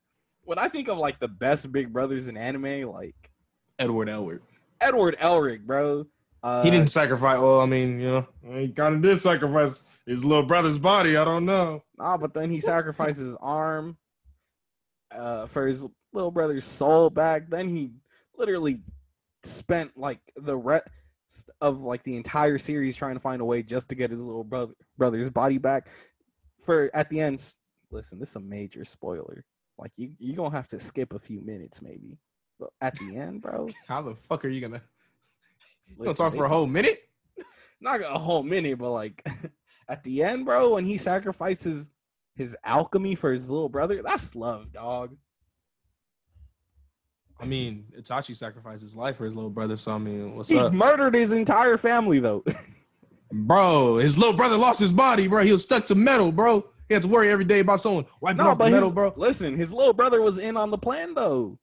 When 0.44 0.58
I 0.58 0.68
think 0.68 0.88
of 0.88 0.98
like 0.98 1.18
the 1.18 1.28
best 1.28 1.70
big 1.72 1.92
brothers 1.92 2.28
in 2.28 2.36
anime, 2.36 2.90
like 2.90 3.16
Edward 3.78 4.08
Elward. 4.08 4.40
Edward 4.80 5.16
Elric, 5.18 5.62
bro. 5.66 6.06
Uh, 6.42 6.62
He 6.62 6.70
didn't 6.70 6.90
sacrifice. 6.90 7.38
Well, 7.38 7.60
I 7.60 7.66
mean, 7.66 8.00
you 8.00 8.06
know, 8.06 8.26
he 8.60 8.68
kind 8.68 8.94
of 8.94 9.02
did 9.02 9.18
sacrifice 9.20 9.84
his 10.06 10.24
little 10.24 10.44
brother's 10.44 10.78
body. 10.78 11.16
I 11.16 11.24
don't 11.24 11.44
know. 11.44 11.82
Nah, 11.98 12.16
but 12.16 12.32
then 12.32 12.50
he 12.50 12.60
sacrificed 12.60 13.18
his 13.18 13.36
arm 13.40 13.96
uh, 15.10 15.46
for 15.46 15.66
his 15.66 15.84
little 16.12 16.30
brother's 16.30 16.64
soul 16.64 17.10
back. 17.10 17.50
Then 17.50 17.68
he 17.68 17.90
literally 18.36 18.78
spent 19.42 19.96
like 19.96 20.20
the 20.36 20.56
rest 20.56 20.86
of 21.60 21.80
like 21.80 22.02
the 22.04 22.16
entire 22.16 22.58
series 22.58 22.96
trying 22.96 23.14
to 23.14 23.20
find 23.20 23.40
a 23.42 23.44
way 23.44 23.62
just 23.62 23.88
to 23.88 23.94
get 23.94 24.10
his 24.10 24.20
little 24.20 24.44
brother 24.44 24.72
brother's 24.96 25.30
body 25.30 25.58
back. 25.58 25.88
For 26.60 26.90
at 26.94 27.08
the 27.08 27.20
end, 27.20 27.42
listen, 27.90 28.18
this 28.18 28.30
is 28.30 28.36
a 28.36 28.40
major 28.40 28.84
spoiler. 28.84 29.44
Like 29.78 29.92
you, 29.96 30.12
you 30.18 30.34
gonna 30.34 30.54
have 30.54 30.68
to 30.68 30.80
skip 30.80 31.12
a 31.12 31.18
few 31.18 31.40
minutes 31.40 31.80
maybe. 31.80 32.18
But 32.58 32.70
at 32.80 32.94
the 32.96 33.16
end, 33.16 33.42
bro, 33.42 33.68
How 33.88 34.02
the 34.02 34.14
fuck 34.14 34.44
are 34.44 34.48
you 34.48 34.60
gonna? 34.60 34.82
You 35.86 35.96
gonna 36.04 36.14
talk 36.14 36.34
for 36.34 36.44
a 36.44 36.48
whole 36.48 36.66
minute? 36.66 36.98
not 37.80 38.00
a 38.02 38.18
whole 38.18 38.42
minute, 38.42 38.78
but 38.78 38.90
like 38.90 39.26
at 39.88 40.02
the 40.02 40.22
end, 40.22 40.44
bro, 40.44 40.74
when 40.74 40.84
he 40.84 40.98
sacrifices 40.98 41.90
his 42.34 42.56
alchemy 42.64 43.14
for 43.14 43.32
his 43.32 43.48
little 43.48 43.68
brother, 43.68 44.02
that's 44.02 44.34
love, 44.34 44.72
dog. 44.72 45.16
I 47.40 47.46
mean, 47.46 47.84
Itachi 47.96 48.34
sacrificed 48.34 48.82
his 48.82 48.96
life 48.96 49.16
for 49.16 49.24
his 49.24 49.36
little 49.36 49.50
brother. 49.50 49.76
So 49.76 49.94
I 49.94 49.98
mean, 49.98 50.34
what's 50.34 50.48
He 50.48 50.58
up, 50.58 50.72
He 50.72 50.78
murdered 50.78 51.14
his 51.14 51.32
entire 51.32 51.76
family, 51.76 52.18
though. 52.18 52.44
Bro? 53.32 53.96
His 53.96 54.18
little 54.18 54.34
brother 54.34 54.56
lost 54.56 54.80
his 54.80 54.92
body, 54.92 55.28
bro. 55.28 55.42
He 55.44 55.52
was 55.52 55.64
stuck 55.64 55.84
to 55.86 55.94
metal, 55.94 56.32
bro. 56.32 56.68
He 56.88 56.94
had 56.94 57.02
to 57.02 57.08
worry 57.08 57.30
every 57.30 57.44
day 57.44 57.60
about 57.60 57.80
someone 57.80 58.06
wiping 58.20 58.38
no, 58.38 58.50
off 58.50 58.58
the 58.58 58.64
but 58.64 58.72
metal, 58.72 58.88
his, 58.88 58.94
bro. 58.94 59.12
listen, 59.16 59.56
his 59.56 59.72
little 59.72 59.92
brother 59.92 60.22
was 60.22 60.38
in 60.38 60.56
on 60.56 60.70
the 60.70 60.78
plan, 60.78 61.14
though. 61.14 61.58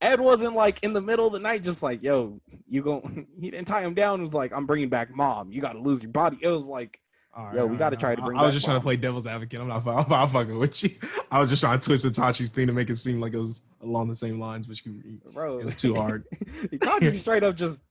Ed 0.00 0.18
wasn't 0.20 0.54
like 0.54 0.82
in 0.82 0.92
the 0.92 1.00
middle 1.00 1.26
of 1.26 1.32
the 1.32 1.38
night, 1.38 1.62
just 1.62 1.82
like, 1.82 2.02
yo, 2.02 2.40
you 2.66 2.82
go. 2.82 3.02
He 3.40 3.50
didn't 3.50 3.66
tie 3.66 3.82
him 3.82 3.94
down. 3.94 4.20
It 4.20 4.24
was 4.24 4.34
like, 4.34 4.52
I'm 4.52 4.66
bringing 4.66 4.88
back 4.88 5.14
mom. 5.14 5.52
You 5.52 5.60
got 5.60 5.74
to 5.74 5.78
lose 5.78 6.02
your 6.02 6.10
body. 6.10 6.38
It 6.40 6.48
was 6.48 6.66
like, 6.66 6.98
All 7.34 7.54
Yo, 7.54 7.66
we 7.66 7.72
all 7.72 7.78
gotta 7.78 7.96
try 7.96 8.14
to 8.14 8.20
I- 8.22 8.24
bring 8.24 8.38
I, 8.38 8.42
was 8.42 8.48
back 8.48 8.54
just 8.54 8.64
trying 8.66 8.78
to 8.78 8.82
play 8.82 8.96
devil's 8.96 9.26
advocate. 9.26 9.60
I'm 9.60 9.68
not. 9.68 9.86
I'm 9.86 10.08
not 10.08 10.26
fucking 10.32 10.58
with 10.58 10.82
you. 10.82 10.90
I 11.30 11.38
was 11.38 11.48
just 11.48 11.62
trying 11.62 11.78
to 11.78 11.86
twist 11.86 12.04
Itachi's 12.04 12.50
thing 12.50 12.66
to 12.66 12.72
make 12.72 12.90
it 12.90 12.96
seem 12.96 13.20
like 13.20 13.34
it 13.34 13.38
was 13.38 13.62
along 13.82 14.08
the 14.08 14.16
same 14.16 14.40
lines, 14.40 14.68
which 14.68 14.84
you, 14.84 15.20
bro, 15.32 15.58
it 15.58 15.64
was 15.64 15.76
too 15.76 15.94
hard. 15.94 16.24
Itachi 16.64 17.16
straight 17.16 17.44
up 17.44 17.56
just 17.56 17.82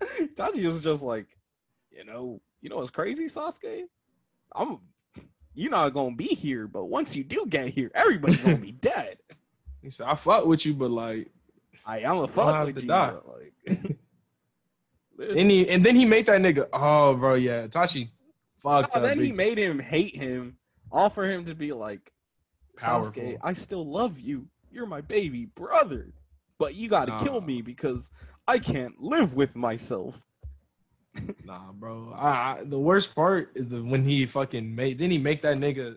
Itachi 0.00 0.64
was 0.64 0.80
just 0.80 1.02
like, 1.02 1.26
you 1.90 2.04
know, 2.04 2.40
you 2.60 2.68
know 2.68 2.76
what's 2.76 2.90
crazy, 2.90 3.26
Sasuke? 3.26 3.84
I'm 4.54 4.78
you're 5.54 5.70
not 5.70 5.94
gonna 5.94 6.14
be 6.14 6.26
here, 6.26 6.68
but 6.68 6.86
once 6.86 7.16
you 7.16 7.24
do 7.24 7.46
get 7.48 7.68
here, 7.68 7.90
everybody's 7.94 8.42
gonna 8.42 8.58
be 8.58 8.72
dead. 8.80 9.18
He 9.82 9.90
said, 9.90 10.06
"I 10.06 10.14
fuck 10.14 10.46
with 10.46 10.66
you, 10.66 10.74
but 10.74 10.90
like." 10.90 11.30
I 11.86 12.04
I'm 12.04 12.18
a 12.18 12.28
fuck 12.28 12.66
with 12.66 12.82
you. 12.82 12.88
die. 12.88 13.14
but, 13.14 13.38
like, 13.38 13.96
And 15.18 15.50
he 15.50 15.68
and 15.68 15.84
then 15.84 15.96
he 15.96 16.04
made 16.04 16.26
that 16.26 16.40
nigga. 16.40 16.66
Oh, 16.72 17.14
bro, 17.14 17.34
yeah, 17.34 17.66
Itachi. 17.66 18.10
Fucked 18.58 18.94
no, 18.94 19.02
then 19.02 19.18
he 19.18 19.28
big 19.28 19.36
made 19.36 19.58
him 19.58 19.78
hate 19.78 20.14
him, 20.14 20.56
all 20.90 21.08
for 21.08 21.26
him 21.26 21.44
to 21.44 21.54
be 21.54 21.72
like, 21.72 22.12
Sasuke, 22.78 23.38
I 23.42 23.52
still 23.52 23.86
love 23.86 24.18
you. 24.18 24.48
You're 24.70 24.86
my 24.86 25.00
baby 25.00 25.46
brother, 25.46 26.12
but 26.58 26.74
you 26.74 26.88
gotta 26.88 27.24
kill 27.24 27.40
me 27.40 27.62
because 27.62 28.10
I 28.48 28.58
can't 28.58 29.00
live 29.00 29.34
with 29.34 29.56
myself. 29.56 30.22
Nah, 31.44 31.72
bro. 31.72 32.12
I, 32.14 32.28
I, 32.28 32.62
the 32.64 32.78
worst 32.78 33.14
part 33.14 33.50
is 33.54 33.68
the 33.68 33.82
when 33.82 34.04
he 34.04 34.26
fucking 34.26 34.74
made. 34.74 34.98
Didn't 34.98 35.12
he 35.12 35.18
make 35.18 35.42
that 35.42 35.56
nigga 35.56 35.96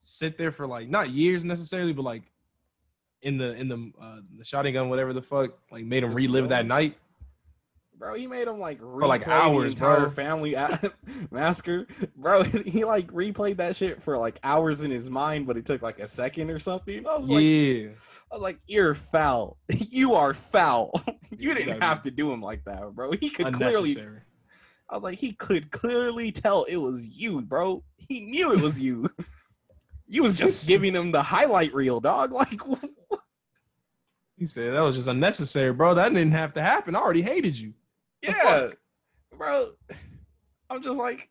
sit 0.00 0.38
there 0.38 0.52
for 0.52 0.66
like 0.66 0.88
not 0.88 1.10
years 1.10 1.44
necessarily, 1.44 1.92
but 1.92 2.02
like 2.02 2.22
in 3.22 3.38
the 3.38 3.54
in 3.54 3.68
the 3.68 3.92
uh, 4.00 4.20
the 4.36 4.44
Sharingan, 4.44 4.88
whatever 4.88 5.12
the 5.12 5.22
fuck, 5.22 5.58
like 5.70 5.84
made 5.84 6.04
him 6.04 6.14
relive 6.14 6.48
that 6.50 6.66
night. 6.66 6.96
Bro, 7.96 8.14
he 8.16 8.26
made 8.26 8.48
him 8.48 8.58
like 8.58 8.80
For, 8.80 9.06
like, 9.06 9.26
hours, 9.28 9.74
the 9.74 9.84
entire 9.84 10.00
bro. 10.00 10.10
family 10.10 10.56
massacre. 11.30 11.86
Bro, 12.16 12.42
he 12.66 12.84
like 12.84 13.06
replayed 13.12 13.58
that 13.58 13.76
shit 13.76 14.02
for 14.02 14.18
like 14.18 14.38
hours 14.42 14.82
in 14.82 14.90
his 14.90 15.08
mind, 15.08 15.46
but 15.46 15.56
it 15.56 15.64
took 15.64 15.80
like 15.80 16.00
a 16.00 16.08
second 16.08 16.50
or 16.50 16.58
something. 16.58 17.02
Was 17.04 17.22
like, 17.22 17.42
Yeah, 17.42 17.86
I 18.34 18.36
was 18.36 18.42
like, 18.42 18.58
you're 18.66 18.94
foul. 18.94 19.58
you 19.68 20.14
are 20.14 20.34
foul. 20.34 21.00
you 21.38 21.54
didn't 21.54 21.80
have 21.80 22.02
to 22.02 22.10
do 22.10 22.32
him 22.32 22.42
like 22.42 22.64
that, 22.64 22.92
bro. 22.92 23.12
He 23.12 23.30
could 23.30 23.54
clearly. 23.54 23.96
I 24.90 24.94
was 24.94 25.04
like, 25.04 25.20
he 25.20 25.34
could 25.34 25.70
clearly 25.70 26.32
tell 26.32 26.64
it 26.64 26.74
was 26.74 27.06
you, 27.06 27.42
bro. 27.42 27.84
He 27.96 28.22
knew 28.22 28.52
it 28.52 28.60
was 28.60 28.80
you. 28.80 29.08
you 30.08 30.24
was 30.24 30.36
just 30.36 30.66
giving 30.66 30.96
him 30.96 31.12
the 31.12 31.22
highlight 31.22 31.72
reel, 31.72 32.00
dog. 32.00 32.32
Like, 32.32 32.60
He 34.36 34.46
said 34.46 34.74
that 34.74 34.80
was 34.80 34.96
just 34.96 35.06
unnecessary, 35.06 35.72
bro. 35.72 35.94
That 35.94 36.08
didn't 36.08 36.32
have 36.32 36.54
to 36.54 36.60
happen. 36.60 36.96
I 36.96 36.98
already 36.98 37.22
hated 37.22 37.56
you. 37.56 37.72
Yeah, 38.20 38.70
bro. 39.38 39.70
I'm 40.68 40.82
just 40.82 40.98
like, 40.98 41.30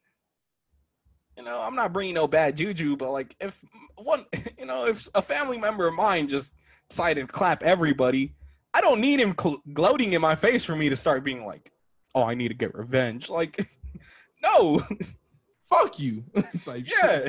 you 1.36 1.44
know, 1.44 1.62
I'm 1.62 1.76
not 1.76 1.92
bringing 1.92 2.16
no 2.16 2.30
bad 2.30 2.56
juju, 2.56 2.96
but 2.96 3.12
like, 3.12 3.36
if 3.42 3.62
one, 3.98 4.24
you 4.58 4.66
know, 4.66 4.88
if 4.88 5.10
a 5.14 5.22
family 5.22 5.58
member 5.58 5.86
of 5.86 5.96
mine 5.96 6.30
just 6.30 6.54
decided 6.94 7.28
to 7.28 7.34
clap 7.34 7.64
everybody, 7.64 8.36
I 8.72 8.82
don't 8.82 9.02
need 9.02 9.20
him 9.20 9.34
cl- 9.40 9.64
gloating 9.74 10.14
in 10.14 10.22
my 10.22 10.36
face 10.36 10.64
for 10.64 10.76
me 10.76 10.90
to 10.90 10.96
start 10.96 11.24
being 11.24 11.44
like, 11.44 11.72
oh, 12.14 12.24
I 12.24 12.36
need 12.36 12.50
to 12.50 12.54
get 12.54 12.76
revenge. 12.76 13.30
Like, 13.30 13.68
no, 14.44 14.82
Fuck 15.64 16.00
you. 16.00 16.24
it's 16.36 16.68
like 16.68 16.88
yeah, 16.88 17.28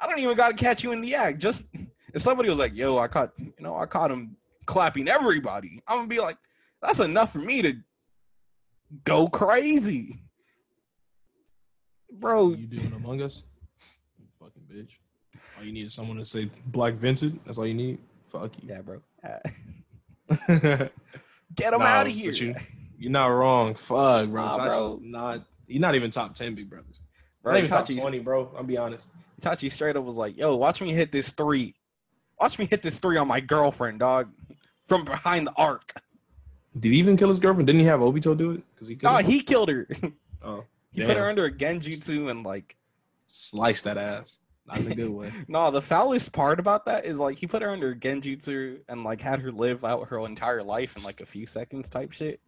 I 0.00 0.08
don't 0.08 0.18
even 0.18 0.36
got 0.36 0.48
to 0.48 0.54
catch 0.54 0.82
you 0.82 0.90
in 0.90 1.00
the 1.00 1.14
act. 1.14 1.38
Just 1.38 1.68
if 2.12 2.22
somebody 2.22 2.48
was 2.48 2.58
like, 2.58 2.74
yo, 2.74 2.98
I 2.98 3.06
caught, 3.06 3.32
you 3.38 3.52
know, 3.60 3.76
I 3.76 3.86
caught 3.86 4.10
him 4.10 4.36
clapping 4.64 5.06
everybody, 5.06 5.80
I'm 5.86 5.98
gonna 5.98 6.08
be 6.08 6.18
like, 6.18 6.38
that's 6.82 6.98
enough 6.98 7.32
for 7.32 7.38
me 7.38 7.62
to 7.62 7.76
go 9.04 9.28
crazy. 9.28 10.22
bro. 12.10 12.50
You 12.50 12.66
doing 12.66 12.92
Among 12.96 13.22
Us? 13.22 13.44
You 14.18 14.26
fucking 14.40 14.62
bitch. 14.68 14.96
All 15.56 15.64
you 15.64 15.72
need 15.72 15.86
is 15.86 15.94
someone 15.94 16.16
to 16.16 16.24
say 16.24 16.50
Black 16.66 16.94
Vincent. 16.94 17.44
That's 17.44 17.58
all 17.58 17.66
you 17.66 17.74
need. 17.74 17.98
Fuck 18.40 18.52
you. 18.62 18.68
Yeah, 18.68 18.80
bro. 18.82 19.00
Uh, 19.24 19.38
get 21.54 21.72
him 21.72 21.80
Nah, 21.80 21.84
out 21.84 22.06
of 22.06 22.12
here. 22.12 22.32
you- 22.32 22.54
You're 22.98 23.12
not 23.12 23.26
wrong. 23.28 23.74
Fuck, 23.74 24.28
bro. 24.30 24.44
Nah, 24.44 24.64
bro. 24.66 24.98
Not. 25.02 25.44
You're 25.66 25.80
not 25.80 25.94
even 25.94 26.10
top 26.10 26.34
ten, 26.34 26.54
big 26.54 26.70
brothers. 26.70 27.00
Bro, 27.42 27.52
not 27.52 27.58
even 27.58 27.70
top 27.70 27.88
twenty, 27.88 28.18
bro. 28.20 28.50
I'll 28.56 28.62
be 28.64 28.76
honest. 28.76 29.06
Itachi 29.40 29.70
straight 29.70 29.96
up 29.96 30.04
was 30.04 30.16
like, 30.16 30.36
"Yo, 30.38 30.56
watch 30.56 30.80
me 30.80 30.92
hit 30.92 31.12
this 31.12 31.30
three. 31.32 31.74
Watch 32.40 32.58
me 32.58 32.66
hit 32.66 32.82
this 32.82 32.98
three 32.98 33.16
on 33.18 33.28
my 33.28 33.40
girlfriend, 33.40 33.98
dog, 34.00 34.30
from 34.86 35.04
behind 35.04 35.46
the 35.46 35.52
arc." 35.56 35.92
Did 36.78 36.92
he 36.92 36.98
even 36.98 37.16
kill 37.16 37.28
his 37.28 37.38
girlfriend? 37.38 37.66
Didn't 37.66 37.80
he 37.80 37.86
have 37.86 38.00
Obito 38.00 38.36
do 38.36 38.52
it? 38.52 38.62
Because 38.74 38.88
he 38.88 38.96
could. 38.96 39.04
No, 39.06 39.16
he 39.18 39.42
killed 39.42 39.68
her. 39.68 39.86
oh, 40.42 40.64
he 40.90 41.02
put 41.04 41.16
her 41.16 41.28
under 41.28 41.44
a 41.46 41.50
genjutsu 41.50 42.30
and 42.30 42.44
like, 42.44 42.76
sliced 43.26 43.84
that 43.84 43.96
ass. 43.98 44.38
Not 44.66 44.78
in 44.78 44.92
a 44.92 44.94
good 44.94 45.10
way. 45.10 45.32
no. 45.48 45.70
The 45.70 45.82
foulest 45.82 46.32
part 46.32 46.58
about 46.58 46.86
that 46.86 47.06
is 47.06 47.18
like 47.18 47.38
he 47.38 47.46
put 47.46 47.62
her 47.62 47.70
under 47.70 47.90
a 47.90 47.94
genjutsu 47.94 48.80
and 48.88 49.04
like 49.04 49.20
had 49.20 49.40
her 49.40 49.52
live 49.52 49.84
out 49.84 50.08
her 50.08 50.24
entire 50.26 50.62
life 50.62 50.96
in 50.96 51.02
like 51.04 51.20
a 51.20 51.26
few 51.26 51.46
seconds 51.46 51.88
type 51.88 52.12
shit. 52.12 52.40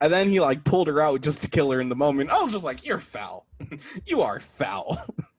And 0.00 0.12
then 0.12 0.28
he 0.28 0.40
like 0.40 0.64
pulled 0.64 0.88
her 0.88 1.00
out 1.00 1.20
just 1.20 1.42
to 1.42 1.48
kill 1.48 1.70
her 1.70 1.80
in 1.80 1.88
the 1.88 1.94
moment. 1.94 2.30
I 2.30 2.42
was 2.42 2.52
just 2.52 2.64
like, 2.64 2.84
"You're 2.84 2.98
foul. 2.98 3.46
you 4.06 4.22
are 4.22 4.40
foul." 4.40 4.98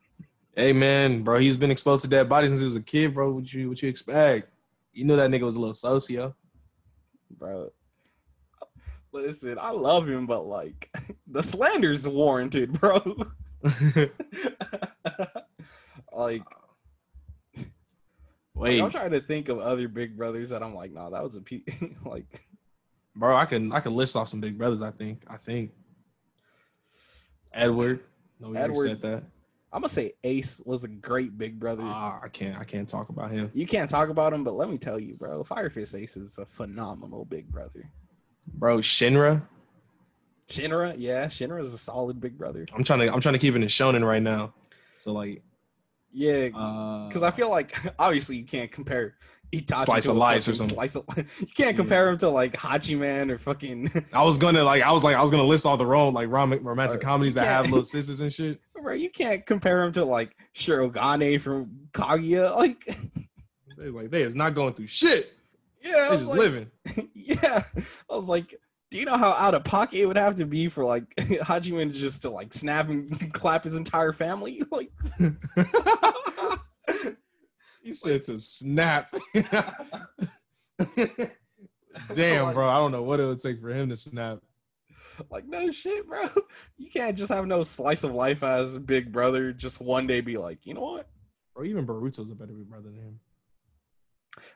hey 0.55 0.71
man, 0.71 1.23
bro, 1.23 1.39
he's 1.39 1.57
been 1.57 1.71
exposed 1.71 2.03
to 2.03 2.09
dead 2.09 2.29
bodies 2.29 2.51
since 2.51 2.61
he 2.61 2.65
was 2.65 2.75
a 2.75 2.81
kid, 2.81 3.13
bro. 3.13 3.31
What 3.31 3.53
you 3.53 3.69
what 3.69 3.81
you 3.81 3.89
expect? 3.89 4.49
You 4.93 5.03
knew 5.03 5.17
that 5.17 5.29
nigga 5.29 5.41
was 5.41 5.57
a 5.57 5.59
little 5.59 5.73
socio. 5.73 6.33
bro. 7.31 7.69
Listen, 9.11 9.57
I 9.59 9.71
love 9.71 10.09
him, 10.09 10.25
but 10.25 10.45
like 10.45 10.89
the 11.27 11.43
slander's 11.43 12.07
warranted, 12.07 12.79
bro. 12.79 13.15
Like, 16.15 16.43
Wait, 18.53 18.81
I'm 18.81 18.89
trying 18.89 19.11
to 19.11 19.19
think 19.19 19.49
of 19.49 19.59
other 19.59 19.87
big 19.89 20.15
brothers 20.15 20.49
that 20.49 20.63
I'm 20.63 20.73
like, 20.73 20.91
nah, 20.93 21.09
that 21.09 21.21
was 21.21 21.35
a 21.35 21.41
pe- 21.41 21.63
like, 22.05 22.25
bro, 23.15 23.35
I 23.35 23.45
can 23.45 23.71
I 23.73 23.81
can 23.81 23.93
list 23.93 24.15
off 24.15 24.29
some 24.29 24.39
big 24.39 24.57
brothers. 24.57 24.81
I 24.81 24.91
think 24.91 25.23
I 25.27 25.35
think 25.37 25.71
Edward. 27.53 28.01
No, 28.39 28.49
we 28.49 28.57
Edward. 28.57 28.87
said 28.87 29.01
that. 29.01 29.23
I'm 29.73 29.81
gonna 29.81 29.89
say 29.89 30.13
Ace 30.23 30.61
was 30.65 30.85
a 30.85 30.87
great 30.87 31.37
big 31.37 31.59
brother. 31.59 31.83
Ah, 31.85 32.21
I 32.23 32.29
can't 32.29 32.57
I 32.57 32.63
can't 32.63 32.87
talk 32.87 33.09
about 33.09 33.29
him, 33.29 33.51
you 33.53 33.65
can't 33.67 33.89
talk 33.89 34.07
about 34.07 34.31
him, 34.31 34.45
but 34.45 34.53
let 34.53 34.69
me 34.69 34.77
tell 34.77 34.97
you, 34.99 35.15
bro, 35.15 35.43
Fire 35.43 35.69
Fist 35.69 35.93
Ace 35.95 36.15
is 36.15 36.37
a 36.37 36.45
phenomenal 36.45 37.25
big 37.25 37.51
brother. 37.51 37.89
bro. 38.53 38.77
Shinra. 38.77 39.41
Shinra, 40.47 40.93
yeah, 40.97 41.25
Shinra 41.25 41.59
is 41.61 41.73
a 41.73 41.77
solid 41.77 42.21
big 42.21 42.37
brother. 42.37 42.65
I'm 42.73 42.85
trying 42.85 42.99
to 42.99 43.13
I'm 43.13 43.19
trying 43.19 43.33
to 43.33 43.39
keep 43.39 43.53
it 43.53 43.61
in 43.61 43.67
shonen 43.67 44.05
right 44.07 44.21
now. 44.21 44.53
So 44.97 45.11
like, 45.11 45.43
Yeah, 46.17 46.47
uh, 46.55 47.07
because 47.09 47.23
I 47.23 47.31
feel 47.31 47.49
like 47.49 47.77
obviously 47.99 48.37
you 48.37 48.45
can't 48.45 48.71
compare 48.71 49.15
Itachi 49.53 49.79
Slice 49.79 50.05
to 50.05 50.11
of 50.11 50.17
life 50.17 50.47
or 50.47 50.55
something. 50.55 50.73
Slice 50.75 50.95
of, 50.95 51.03
you 51.39 51.47
can't 51.47 51.75
compare 51.75 52.07
him 52.09 52.17
to 52.19 52.29
like 52.29 52.53
Hachiman 52.53 53.29
or 53.29 53.37
fucking 53.37 53.91
I 54.13 54.23
was 54.23 54.37
gonna 54.37 54.63
like 54.63 54.81
I 54.81 54.91
was 54.93 55.03
like 55.03 55.15
I 55.17 55.21
was 55.21 55.29
gonna 55.29 55.43
list 55.43 55.65
all 55.65 55.75
the 55.75 55.85
rom 55.85 56.13
like 56.13 56.29
rom- 56.31 56.63
romantic 56.65 57.01
Uh, 57.03 57.05
comedies 57.05 57.33
that 57.33 57.47
have 57.47 57.65
little 57.65 57.83
sisters 57.95 58.21
and 58.21 58.31
shit. 58.31 58.61
bro. 58.81 58.93
You 58.93 59.09
can't 59.09 59.45
compare 59.45 59.83
him 59.83 59.91
to 59.93 60.05
like 60.05 60.35
Shirogane 60.55 61.39
from 61.41 61.69
Kaguya. 61.91 62.55
Like, 62.55 62.85
They 63.77 63.89
like 63.89 64.09
they 64.09 64.21
is 64.21 64.35
not 64.35 64.55
going 64.55 64.73
through 64.73 64.87
shit. 64.87 65.33
yeah, 65.83 66.07
They 66.09 66.15
just 66.15 66.27
like, 66.27 66.39
living. 66.39 66.71
yeah. 67.13 67.61
I 68.09 68.15
was 68.15 68.25
like, 68.29 68.55
do 68.95 68.99
you 68.99 69.05
know 69.05 69.17
how 69.17 69.31
out 69.31 69.53
of 69.53 69.65
pocket 69.65 69.99
it 69.99 70.05
would 70.05 70.15
have 70.15 70.35
to 70.35 70.45
be 70.45 70.69
for 70.69 70.85
like 70.85 71.13
Hachiman 71.17 71.93
just 71.93 72.21
to 72.21 72.29
like 72.29 72.53
snap 72.53 72.87
and 72.87 73.33
clap 73.33 73.65
his 73.65 73.75
entire 73.75 74.13
family? 74.13 74.61
Like, 74.71 74.89
he 77.83 77.93
said 77.93 78.23
to 78.23 78.39
snap. 78.39 79.13
Damn, 82.15 82.53
bro. 82.53 82.69
I 82.69 82.77
don't 82.77 82.93
know 82.93 83.03
what 83.03 83.19
it 83.19 83.25
would 83.25 83.39
take 83.39 83.59
for 83.59 83.69
him 83.69 83.89
to 83.89 83.97
snap. 83.97 84.39
like 85.29 85.45
no 85.45 85.71
shit, 85.71 86.07
bro. 86.07 86.29
You 86.77 86.89
can't 86.89 87.17
just 87.17 87.33
have 87.33 87.47
no 87.47 87.63
slice 87.63 88.05
of 88.05 88.13
life 88.13 88.43
as 88.43 88.77
big 88.77 89.11
brother. 89.11 89.51
Just 89.51 89.81
one 89.81 90.07
day 90.07 90.21
be 90.21 90.37
like, 90.37 90.59
you 90.65 90.73
know 90.73 90.81
what? 90.81 91.09
Bro, 91.53 91.65
even 91.65 91.85
Boruto's 91.85 92.31
a 92.31 92.35
better 92.35 92.53
big 92.53 92.69
brother 92.69 92.89
than 92.89 92.95
him. 92.95 93.19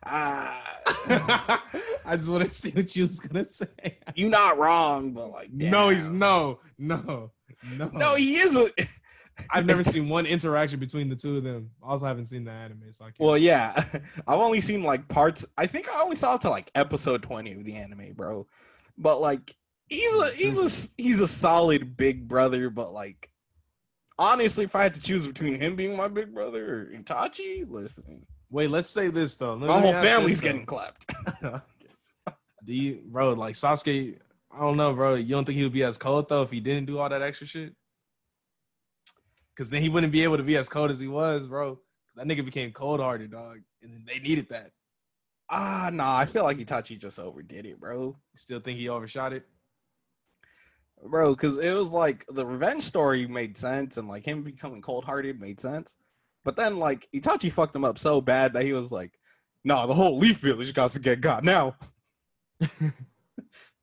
Ah, 0.05 0.79
I 2.05 2.15
just 2.15 2.29
want 2.29 2.45
to 2.47 2.53
see 2.53 2.71
what 2.71 2.95
you 2.95 3.03
was 3.03 3.19
gonna 3.19 3.45
say. 3.45 3.97
You're 4.15 4.29
not 4.29 4.57
wrong, 4.57 5.11
but 5.11 5.31
like, 5.31 5.51
No, 5.51 5.89
he's 5.89 6.09
no, 6.09 6.59
no, 6.77 7.31
no. 7.75 7.89
no, 7.93 8.15
he 8.15 8.37
is 8.37 8.55
a. 8.55 8.69
I've 9.51 9.65
never 9.65 9.83
seen 9.83 10.09
one 10.09 10.25
interaction 10.25 10.79
between 10.81 11.07
the 11.07 11.15
two 11.15 11.37
of 11.37 11.43
them. 11.43 11.69
I 11.81 11.91
also 11.91 12.05
haven't 12.05 12.25
seen 12.25 12.43
the 12.43 12.51
anime, 12.51 12.91
so 12.91 13.05
I 13.05 13.07
can't. 13.07 13.19
Well, 13.19 13.37
yeah, 13.37 13.73
I've 14.27 14.39
only 14.39 14.59
seen 14.61 14.83
like 14.83 15.07
parts. 15.07 15.45
I 15.57 15.65
think 15.65 15.87
I 15.89 16.01
only 16.01 16.17
saw 16.17 16.33
up 16.33 16.41
to 16.41 16.49
like 16.49 16.69
episode 16.75 17.23
twenty 17.23 17.53
of 17.53 17.63
the 17.63 17.75
anime, 17.75 18.13
bro. 18.15 18.47
But 18.97 19.21
like, 19.21 19.55
he's 19.87 20.13
a 20.13 20.27
he's 20.31 20.59
a 20.97 21.01
he's 21.01 21.21
a 21.21 21.27
solid 21.27 21.95
big 21.95 22.27
brother. 22.27 22.69
But 22.69 22.91
like, 22.93 23.29
honestly, 24.17 24.65
if 24.65 24.75
I 24.75 24.83
had 24.83 24.93
to 24.95 25.01
choose 25.01 25.25
between 25.25 25.55
him 25.55 25.77
being 25.77 25.95
my 25.95 26.09
big 26.09 26.33
brother 26.33 26.81
or 26.81 26.85
Itachi, 26.97 27.65
listen, 27.69 28.25
Wait, 28.51 28.69
let's 28.69 28.89
say 28.89 29.09
this 29.09 29.35
though. 29.35 29.53
Let 29.53 29.67
my 29.67 29.79
whole 29.79 29.93
ask 29.93 30.01
this, 30.01 30.11
family's 30.11 30.41
getting 30.41 30.65
clapped. 30.65 31.05
Do 32.65 32.73
you, 32.73 33.01
bro? 33.05 33.33
Like 33.33 33.55
Sasuke, 33.55 34.17
I 34.51 34.59
don't 34.59 34.77
know, 34.77 34.93
bro. 34.93 35.15
You 35.15 35.29
don't 35.29 35.45
think 35.45 35.57
he 35.57 35.63
would 35.63 35.73
be 35.73 35.83
as 35.83 35.97
cold 35.97 36.29
though 36.29 36.43
if 36.43 36.51
he 36.51 36.59
didn't 36.59 36.85
do 36.85 36.97
all 36.97 37.09
that 37.09 37.21
extra 37.21 37.47
shit? 37.47 37.73
Because 39.55 39.69
then 39.69 39.81
he 39.81 39.89
wouldn't 39.89 40.11
be 40.13 40.23
able 40.23 40.37
to 40.37 40.43
be 40.43 40.57
as 40.57 40.69
cold 40.69 40.89
as 40.89 40.99
he 40.99 41.07
was, 41.07 41.45
bro. 41.47 41.79
That 42.15 42.25
nigga 42.27 42.43
became 42.43 42.71
cold 42.71 42.99
hearted, 42.99 43.31
dog, 43.31 43.59
and 43.81 44.05
they 44.05 44.19
needed 44.19 44.49
that. 44.49 44.71
Ah, 45.49 45.89
nah, 45.91 46.17
I 46.17 46.25
feel 46.25 46.43
like 46.43 46.57
Itachi 46.57 46.99
just 46.99 47.19
overdid 47.19 47.65
it, 47.65 47.79
bro. 47.79 47.99
You 47.99 48.37
still 48.37 48.59
think 48.59 48.79
he 48.79 48.89
overshot 48.89 49.33
it? 49.33 49.47
Bro, 51.03 51.35
because 51.35 51.57
it 51.59 51.71
was 51.73 51.91
like 51.91 52.25
the 52.29 52.45
revenge 52.45 52.83
story 52.83 53.25
made 53.25 53.57
sense, 53.57 53.97
and 53.97 54.07
like 54.07 54.25
him 54.25 54.43
becoming 54.43 54.81
cold 54.81 55.05
hearted 55.05 55.39
made 55.39 55.59
sense. 55.59 55.97
But 56.45 56.55
then 56.55 56.77
like 56.77 57.07
Itachi 57.13 57.51
fucked 57.51 57.75
him 57.75 57.85
up 57.85 57.99
so 57.99 58.21
bad 58.21 58.53
that 58.53 58.63
he 58.63 58.73
was 58.73 58.91
like, 58.91 59.19
"Nah, 59.63 59.85
the 59.85 59.93
whole 59.93 60.17
Leaf 60.17 60.39
Village 60.39 60.73
got 60.73 60.91
to 60.91 60.99
get 60.99 61.21
got 61.21 61.43
now." 61.43 61.75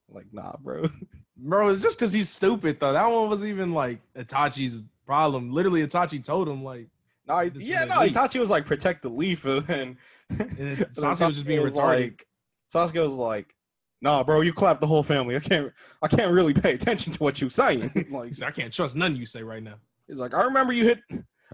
like, 0.08 0.26
nah, 0.32 0.56
bro. 0.62 0.88
Bro, 1.36 1.68
it's 1.68 1.82
just 1.82 1.98
because 1.98 2.12
he's 2.12 2.30
stupid 2.30 2.80
though. 2.80 2.92
That 2.92 3.06
one 3.06 3.28
was 3.28 3.44
even 3.44 3.72
like 3.72 4.00
Itachi's 4.14 4.82
problem. 5.04 5.52
Literally, 5.52 5.86
Itachi 5.86 6.22
told 6.22 6.48
him 6.48 6.64
like, 6.64 6.88
This 7.26 7.66
yeah, 7.66 7.84
no. 7.84 8.00
Leaf. 8.00 8.12
Itachi 8.12 8.40
was 8.40 8.50
like, 8.50 8.66
"Protect 8.66 9.02
the 9.02 9.08
Leaf," 9.08 9.44
and 9.46 9.66
then 9.66 9.98
and 10.30 10.58
then 10.58 10.76
Sasuke 10.94 11.26
was 11.26 11.34
just 11.36 11.46
being 11.46 11.62
was 11.62 11.74
retarded. 11.74 12.02
Like, 12.02 12.26
Sasuke 12.72 13.02
was 13.02 13.12
like, 13.14 13.54
"Nah, 14.00 14.24
bro, 14.24 14.40
you 14.40 14.52
clapped 14.52 14.80
the 14.80 14.86
whole 14.86 15.02
family. 15.02 15.36
I 15.36 15.40
can't, 15.40 15.72
I 16.02 16.08
can't 16.08 16.32
really 16.32 16.54
pay 16.54 16.74
attention 16.74 17.12
to 17.12 17.22
what 17.22 17.40
you're 17.40 17.50
saying." 17.50 18.08
like, 18.10 18.42
I 18.42 18.50
can't 18.50 18.72
trust 18.72 18.96
none 18.96 19.14
you 19.14 19.26
say 19.26 19.42
right 19.42 19.62
now. 19.62 19.76
He's 20.08 20.18
like, 20.18 20.34
I 20.34 20.42
remember 20.42 20.72
you 20.72 20.84
hit. 20.84 20.98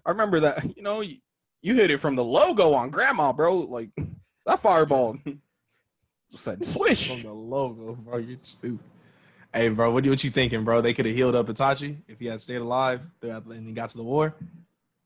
I 0.05 0.11
remember 0.11 0.41
that. 0.41 0.65
You 0.77 0.83
know, 0.83 1.01
you, 1.01 1.17
you 1.63 1.75
hit 1.75 1.91
it 1.91 1.99
from 1.99 2.17
the 2.17 2.25
logo 2.25 2.73
on 2.73 2.91
Grandma, 2.91 3.33
bro. 3.33 3.61
Like 3.61 3.91
that 4.47 4.61
fireball 4.61 5.17
said 6.31 6.65
swish. 6.65 7.11
From 7.11 7.23
the 7.23 7.33
logo, 7.33 7.95
bro. 7.95 8.19
You're 8.19 8.39
stupid. 8.43 8.85
Hey, 9.55 9.69
bro, 9.69 9.91
what, 9.93 10.07
what 10.07 10.25
you 10.25 10.31
thinking, 10.31 10.65
bro? 10.65 10.81
They 10.81 10.95
could 10.95 11.05
have 11.05 11.15
healed 11.15 11.35
up 11.37 11.47
Itachi 11.47 11.99
if 12.09 12.19
he 12.19 12.27
had 12.27 12.41
stayed 12.41 12.57
alive 12.63 13.03
throughout 13.21 13.45
and 13.47 13.67
he 13.67 13.73
got 13.75 13.91
to 13.91 13.99
the 13.99 14.03
war. 14.03 14.35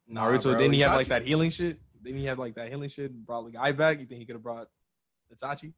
Nah, 0.06 0.26
Naruto, 0.26 0.52
bro, 0.52 0.58
didn't 0.58 0.74
he 0.74 0.80
have 0.80 0.94
like 0.94 1.08
that 1.08 1.26
healing 1.26 1.50
shit? 1.50 1.78
Didn't 2.02 2.20
he 2.20 2.26
have 2.26 2.38
like 2.38 2.54
that 2.54 2.68
healing 2.68 2.88
shit? 2.88 3.12
Brought 3.26 3.44
the 3.46 3.50
guy 3.50 3.72
back. 3.72 3.98
You 3.98 4.06
think 4.06 4.20
he 4.20 4.24
could 4.24 4.36
have 4.36 4.42
brought 4.44 4.68
Itachi? 5.34 5.72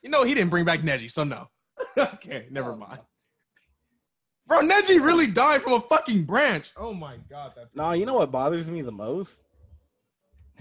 You 0.00 0.10
know, 0.10 0.22
he 0.22 0.32
didn't 0.34 0.50
bring 0.50 0.64
back 0.64 0.80
Neji, 0.82 1.10
so 1.10 1.24
no. 1.24 1.48
okay, 1.98 2.46
never 2.50 2.72
Oh, 2.72 2.76
mind. 2.76 3.00
Bro, 4.46 4.60
Neji 4.60 5.02
really 5.02 5.26
died 5.26 5.62
from 5.62 5.72
a 5.74 5.80
fucking 5.80 6.24
branch. 6.24 6.72
Oh 6.76 6.92
my 6.92 7.16
god, 7.30 7.52
that. 7.56 7.74
Nah, 7.74 7.92
you 7.92 8.04
know 8.04 8.14
what 8.14 8.30
bothers 8.30 8.70
me 8.70 8.82
the 8.82 8.92
most? 8.92 9.42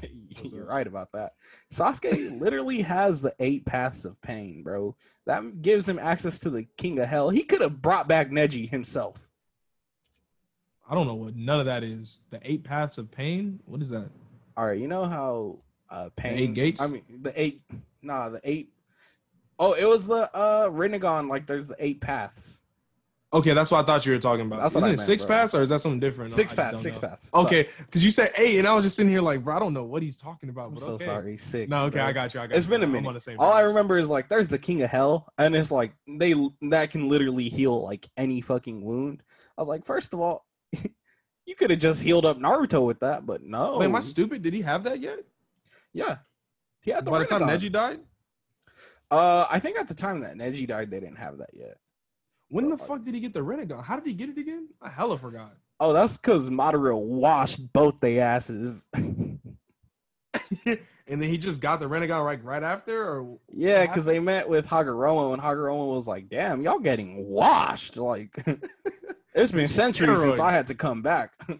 You're 0.51 0.65
right 0.65 0.87
about 0.87 1.11
that. 1.13 1.33
Sasuke 1.71 2.39
literally 2.39 2.81
has 2.81 3.21
the 3.21 3.33
eight 3.39 3.65
paths 3.65 4.05
of 4.05 4.21
pain, 4.21 4.63
bro. 4.63 4.95
That 5.25 5.61
gives 5.61 5.87
him 5.87 5.99
access 5.99 6.39
to 6.39 6.49
the 6.49 6.65
king 6.77 6.99
of 6.99 7.07
hell. 7.07 7.29
He 7.29 7.43
could 7.43 7.61
have 7.61 7.81
brought 7.81 8.07
back 8.07 8.29
Neji 8.29 8.69
himself. 8.69 9.29
I 10.89 10.95
don't 10.95 11.07
know 11.07 11.15
what 11.15 11.35
none 11.35 11.59
of 11.59 11.65
that 11.65 11.83
is. 11.83 12.21
The 12.29 12.39
eight 12.43 12.63
paths 12.63 12.97
of 12.97 13.09
pain. 13.11 13.59
What 13.65 13.81
is 13.81 13.89
that? 13.89 14.09
All 14.55 14.65
right, 14.65 14.79
you 14.79 14.87
know 14.87 15.05
how 15.05 15.59
uh 15.89 16.09
pain 16.15 16.37
eight 16.37 16.53
gates? 16.53 16.81
I 16.81 16.87
mean 16.87 17.03
the 17.21 17.39
eight 17.39 17.61
nah 18.01 18.29
the 18.29 18.41
eight 18.43 18.73
Oh, 19.59 19.73
it 19.73 19.85
was 19.85 20.07
the 20.07 20.29
uh 20.35 20.69
Rinnegan, 20.69 21.29
like 21.29 21.47
there's 21.47 21.67
the 21.69 21.75
eight 21.79 22.01
paths. 22.01 22.59
Okay, 23.33 23.53
that's 23.53 23.71
what 23.71 23.83
I 23.83 23.87
thought 23.87 24.05
you 24.05 24.11
were 24.11 24.19
talking 24.19 24.45
about. 24.45 24.61
That's 24.61 24.75
what 24.75 24.81
Isn't 24.81 24.89
it 24.91 24.97
meant, 24.97 25.01
six 25.01 25.25
bro. 25.25 25.35
paths 25.35 25.55
or 25.55 25.61
is 25.63 25.69
that 25.69 25.79
something 25.79 25.99
different? 25.99 26.31
Six 26.31 26.53
paths, 26.53 26.73
don't 26.73 26.83
six 26.83 27.01
know. 27.01 27.07
paths. 27.09 27.29
Okay, 27.33 27.67
because 27.79 28.05
you 28.05 28.11
said 28.11 28.29
eight, 28.37 28.59
and 28.59 28.67
I 28.67 28.75
was 28.75 28.85
just 28.85 28.95
sitting 28.95 29.11
here 29.11 29.21
like, 29.21 29.41
bro, 29.41 29.55
I 29.55 29.59
don't 29.59 29.73
know 29.73 29.85
what 29.85 30.03
he's 30.03 30.17
talking 30.17 30.49
about. 30.49 30.69
I'm 30.69 30.77
so 30.77 30.91
okay. 30.93 31.05
sorry. 31.05 31.37
Six. 31.37 31.67
No, 31.69 31.85
okay, 31.85 31.95
bro. 31.97 32.05
I 32.05 32.11
got 32.11 32.33
you. 32.33 32.41
I 32.41 32.47
got 32.47 32.55
It's 32.55 32.67
you. 32.67 32.69
been 32.69 32.81
a 32.81 32.85
I'm 32.85 32.91
minute. 32.91 33.07
on 33.07 33.13
the 33.15 33.19
same 33.19 33.39
All 33.39 33.51
I 33.51 33.61
remember 33.61 33.97
is 33.97 34.09
like 34.09 34.29
there's 34.29 34.47
the 34.47 34.59
king 34.59 34.83
of 34.83 34.91
hell, 34.91 35.33
and 35.39 35.55
it's 35.55 35.71
like 35.71 35.93
they 36.07 36.35
that 36.69 36.91
can 36.91 37.09
literally 37.09 37.49
heal 37.49 37.81
like 37.83 38.07
any 38.17 38.39
fucking 38.41 38.83
wound. 38.83 39.23
I 39.57 39.61
was 39.61 39.67
like, 39.67 39.85
first 39.85 40.13
of 40.13 40.19
all, 40.19 40.45
You 41.45 41.55
could 41.55 41.71
have 41.71 41.79
just 41.79 42.01
healed 42.01 42.25
up 42.25 42.39
Naruto 42.39 42.85
with 42.85 42.99
that, 43.01 43.25
but 43.25 43.43
no. 43.43 43.79
Wait, 43.79 43.85
am 43.85 43.95
I 43.95 44.01
stupid? 44.01 44.41
Did 44.43 44.53
he 44.53 44.61
have 44.61 44.83
that 44.85 44.99
yet? 44.99 45.19
yeah, 45.91 46.17
he 46.81 46.91
had 46.91 47.03
the 47.05 47.11
By 47.11 47.19
the 47.19 47.25
time 47.25 47.41
Neji 47.41 47.71
died? 47.71 47.99
Uh, 49.11 49.45
I 49.49 49.59
think 49.59 49.77
at 49.77 49.87
the 49.87 49.93
time 49.93 50.21
that 50.21 50.35
Neji 50.35 50.67
died, 50.67 50.89
they 50.89 50.99
didn't 50.99 51.17
have 51.17 51.37
that 51.39 51.49
yet. 51.53 51.77
When 52.53 52.69
the 52.69 52.77
fuck 52.77 53.03
did 53.03 53.15
he 53.15 53.19
get 53.19 53.33
the 53.33 53.39
Rinnegan? 53.39 53.83
How 53.83 53.95
did 53.95 54.05
he 54.05 54.13
get 54.13 54.29
it 54.29 54.37
again? 54.37 54.67
I 54.79 54.87
hella 54.87 55.17
forgot. 55.17 55.55
Oh, 55.79 55.91
that's 55.91 56.17
because 56.17 56.51
Madara 56.51 56.95
washed 56.95 57.73
both 57.73 57.99
they 57.99 58.19
asses. 58.19 58.87
and 58.93 59.39
then 61.07 61.23
he 61.23 61.39
just 61.39 61.61
got 61.61 61.79
the 61.79 61.89
Rinnegan 61.89 62.23
right 62.23 62.43
right 62.43 62.61
after, 62.61 63.09
or 63.09 63.39
yeah, 63.49 63.87
because 63.87 64.05
they 64.05 64.19
met 64.19 64.47
with 64.47 64.67
Hagoromo, 64.67 65.33
and 65.33 65.41
Hagoromo 65.41 65.95
was 65.95 66.07
like, 66.07 66.29
"Damn, 66.29 66.61
y'all 66.61 66.77
getting 66.77 67.25
washed." 67.25 67.97
Like, 67.97 68.29
it's 69.33 69.51
been 69.51 69.67
centuries 69.67 70.21
since 70.21 70.39
I 70.39 70.51
had 70.51 70.67
to 70.67 70.75
come 70.75 71.01
back. 71.01 71.33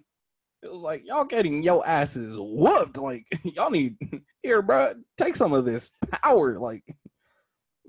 It 0.61 0.71
was 0.71 0.79
like 0.79 1.05
y'all 1.05 1.25
getting 1.25 1.61
your 1.61 1.85
asses 1.85 2.37
whooped. 2.39 2.95
Like 2.95 3.25
y'all 3.43 3.69
need 3.69 3.97
here, 4.43 4.61
bro. 4.61 4.93
Take 5.17 5.35
some 5.35 5.51
of 5.51 5.65
this 5.65 5.91
power. 6.09 6.57
Like 6.57 6.85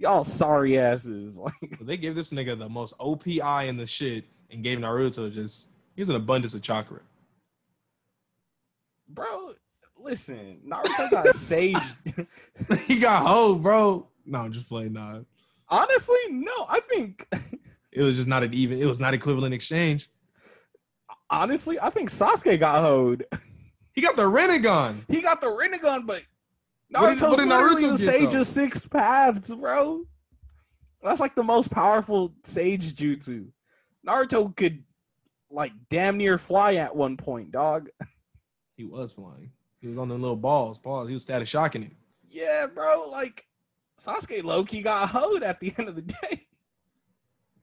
y'all 0.05 0.23
sorry 0.25 0.79
asses. 0.79 1.39
Like 1.45 1.79
they 1.81 1.97
gave 1.97 2.15
this 2.15 2.31
nigga 2.33 2.59
the 2.59 2.69
most 2.69 2.97
OPI 2.99 3.67
in 3.69 3.77
the 3.77 3.87
shit 3.87 4.25
and 4.51 4.63
gave 4.63 4.79
Naruto 4.79 5.33
just 5.33 5.69
here's 5.97 6.09
an 6.11 6.17
abundance 6.17 6.55
of 6.55 6.63
chakra. 6.63 7.01
bro, 9.09 9.55
listen, 9.99 10.61
Naruto 10.67 11.11
got 11.11 11.27
Sage. 11.35 11.77
he 12.87 12.99
got 12.99 13.27
hoe, 13.27 13.57
bro. 13.57 14.07
No, 14.27 14.39
I'm 14.41 14.53
just 14.53 14.69
playing. 14.69 14.93
Nah, 14.93 15.21
Honestly, 15.69 16.17
no. 16.31 16.53
I 16.69 16.81
think 16.91 17.27
it 17.93 18.03
was 18.03 18.17
just 18.17 18.29
not 18.29 18.43
an 18.43 18.55
even. 18.55 18.79
It 18.79 18.87
was 18.87 19.01
not 19.01 19.15
equivalent 19.15 19.55
exchange. 19.55 20.09
honestly, 21.31 21.79
I 21.81 21.91
think 21.91 22.11
Sasuke 22.11 22.59
got 22.61 22.81
hoed. 22.81 23.25
He 23.93 24.03
got 24.03 24.17
the 24.17 24.23
Rinnegan. 24.25 25.05
He 25.09 25.23
got 25.23 25.41
the 25.41 25.47
Rinnegan, 25.47 26.07
but 26.07 26.23
What 27.01 27.11
did- 27.11 27.19
Naruto's 27.19 27.23
what 27.23 27.37
did 27.39 27.49
literally 27.49 27.83
Naruto 27.83 27.99
the 27.99 28.05
get, 28.05 28.13
Sage 28.13 28.33
though? 28.33 28.41
of 28.41 28.47
Six 28.47 28.87
Paths, 28.89 29.55
bro. 29.55 30.05
That's 31.03 31.21
like 31.21 31.35
the 31.35 31.43
most 31.43 31.71
powerful 31.71 32.35
Sage 32.45 32.95
Jutsu. 32.95 33.49
Naruto 34.07 34.55
could 34.57 34.85
like 35.51 35.73
damn 35.91 36.17
near 36.19 36.39
fly 36.39 36.75
at 36.77 36.95
one 36.97 37.17
point, 37.17 37.51
dog. 37.53 37.89
He 38.77 38.85
was 38.85 39.13
flying. 39.13 39.51
He 39.81 39.87
was 39.89 39.99
on 39.99 40.09
the 40.09 40.15
little 40.15 40.37
balls. 40.37 40.79
Balls. 40.79 41.09
He 41.09 41.15
was 41.15 41.23
static 41.23 41.47
shocking 41.47 41.83
it. 41.85 41.93
Yeah, 42.27 42.67
bro. 42.67 43.09
Like 43.11 43.47
Sasuke 44.01 44.43
Loki 44.43 44.83
got 44.83 45.09
hoed 45.11 45.43
at 45.43 45.61
the 45.61 45.73
end 45.79 45.89
of 45.89 45.95
the 45.97 46.03
day. 46.23 46.47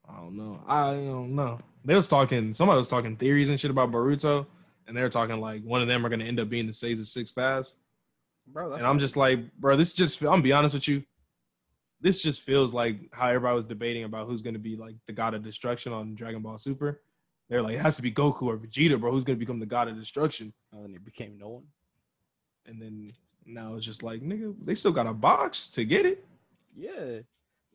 I 0.07 0.15
don't 0.17 0.36
know. 0.38 0.61
I 0.67 0.93
don't 0.93 1.36
know. 1.36 1.59
They 1.84 1.95
was 1.95 2.07
talking. 2.07 2.53
Somebody 2.53 2.77
was 2.77 2.88
talking 2.88 3.15
theories 3.15 3.49
and 3.49 3.59
shit 3.59 3.71
about 3.71 3.91
Boruto, 3.91 4.45
and 4.88 4.95
they 4.95 5.01
were 5.01 5.09
talking 5.09 5.39
like 5.39 5.63
one 5.63 5.82
of 5.82 5.88
them 5.88 6.05
are 6.05 6.09
gonna 6.09 6.25
end 6.25 6.39
up 6.39 6.49
being 6.49 6.67
the 6.67 6.73
Sage 6.73 6.99
of 6.99 7.07
Six 7.07 7.32
Paths. 7.32 7.77
Bro, 8.47 8.69
that's 8.69 8.81
And 8.81 8.89
I'm 8.89 8.99
just 8.99 9.17
like, 9.17 9.39
bro, 9.57 9.75
this 9.75 9.93
just. 9.93 10.21
I'm 10.21 10.27
gonna 10.27 10.41
be 10.41 10.51
honest 10.51 10.73
with 10.73 10.87
you. 10.87 11.03
This 11.99 12.21
just 12.21 12.41
feels 12.41 12.73
like 12.73 12.97
how 13.13 13.27
everybody 13.27 13.55
was 13.55 13.65
debating 13.65 14.03
about 14.03 14.27
who's 14.27 14.41
gonna 14.41 14.59
be 14.59 14.75
like 14.75 14.95
the 15.05 15.13
god 15.13 15.33
of 15.33 15.43
destruction 15.43 15.93
on 15.93 16.15
Dragon 16.15 16.41
Ball 16.41 16.57
Super. 16.57 17.01
They're 17.49 17.61
like, 17.61 17.75
it 17.75 17.81
has 17.81 17.97
to 17.97 18.01
be 18.01 18.11
Goku 18.11 18.43
or 18.43 18.57
Vegeta, 18.57 18.99
bro. 18.99 19.11
Who's 19.11 19.23
gonna 19.23 19.37
become 19.37 19.59
the 19.59 19.65
god 19.65 19.87
of 19.87 19.97
destruction? 19.97 20.53
Oh, 20.73 20.77
and 20.77 20.85
then 20.85 20.95
it 20.95 21.05
became 21.05 21.37
no 21.37 21.49
one. 21.49 21.63
And 22.65 22.81
then 22.81 23.13
now 23.45 23.75
it's 23.75 23.85
just 23.85 24.03
like, 24.03 24.21
nigga, 24.21 24.55
they 24.63 24.75
still 24.75 24.91
got 24.91 25.07
a 25.07 25.13
box 25.13 25.71
to 25.71 25.85
get 25.85 26.05
it. 26.05 26.25
Yeah. 26.75 27.19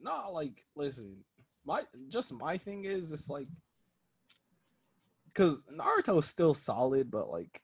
No, 0.01 0.31
like, 0.33 0.65
listen, 0.75 1.17
my 1.65 1.83
just 2.09 2.33
my 2.33 2.57
thing 2.57 2.85
is 2.85 3.13
it's 3.13 3.29
like 3.29 3.49
because 5.27 5.63
Naruto's 5.65 6.27
still 6.27 6.55
solid, 6.55 7.11
but 7.11 7.31
like 7.31 7.61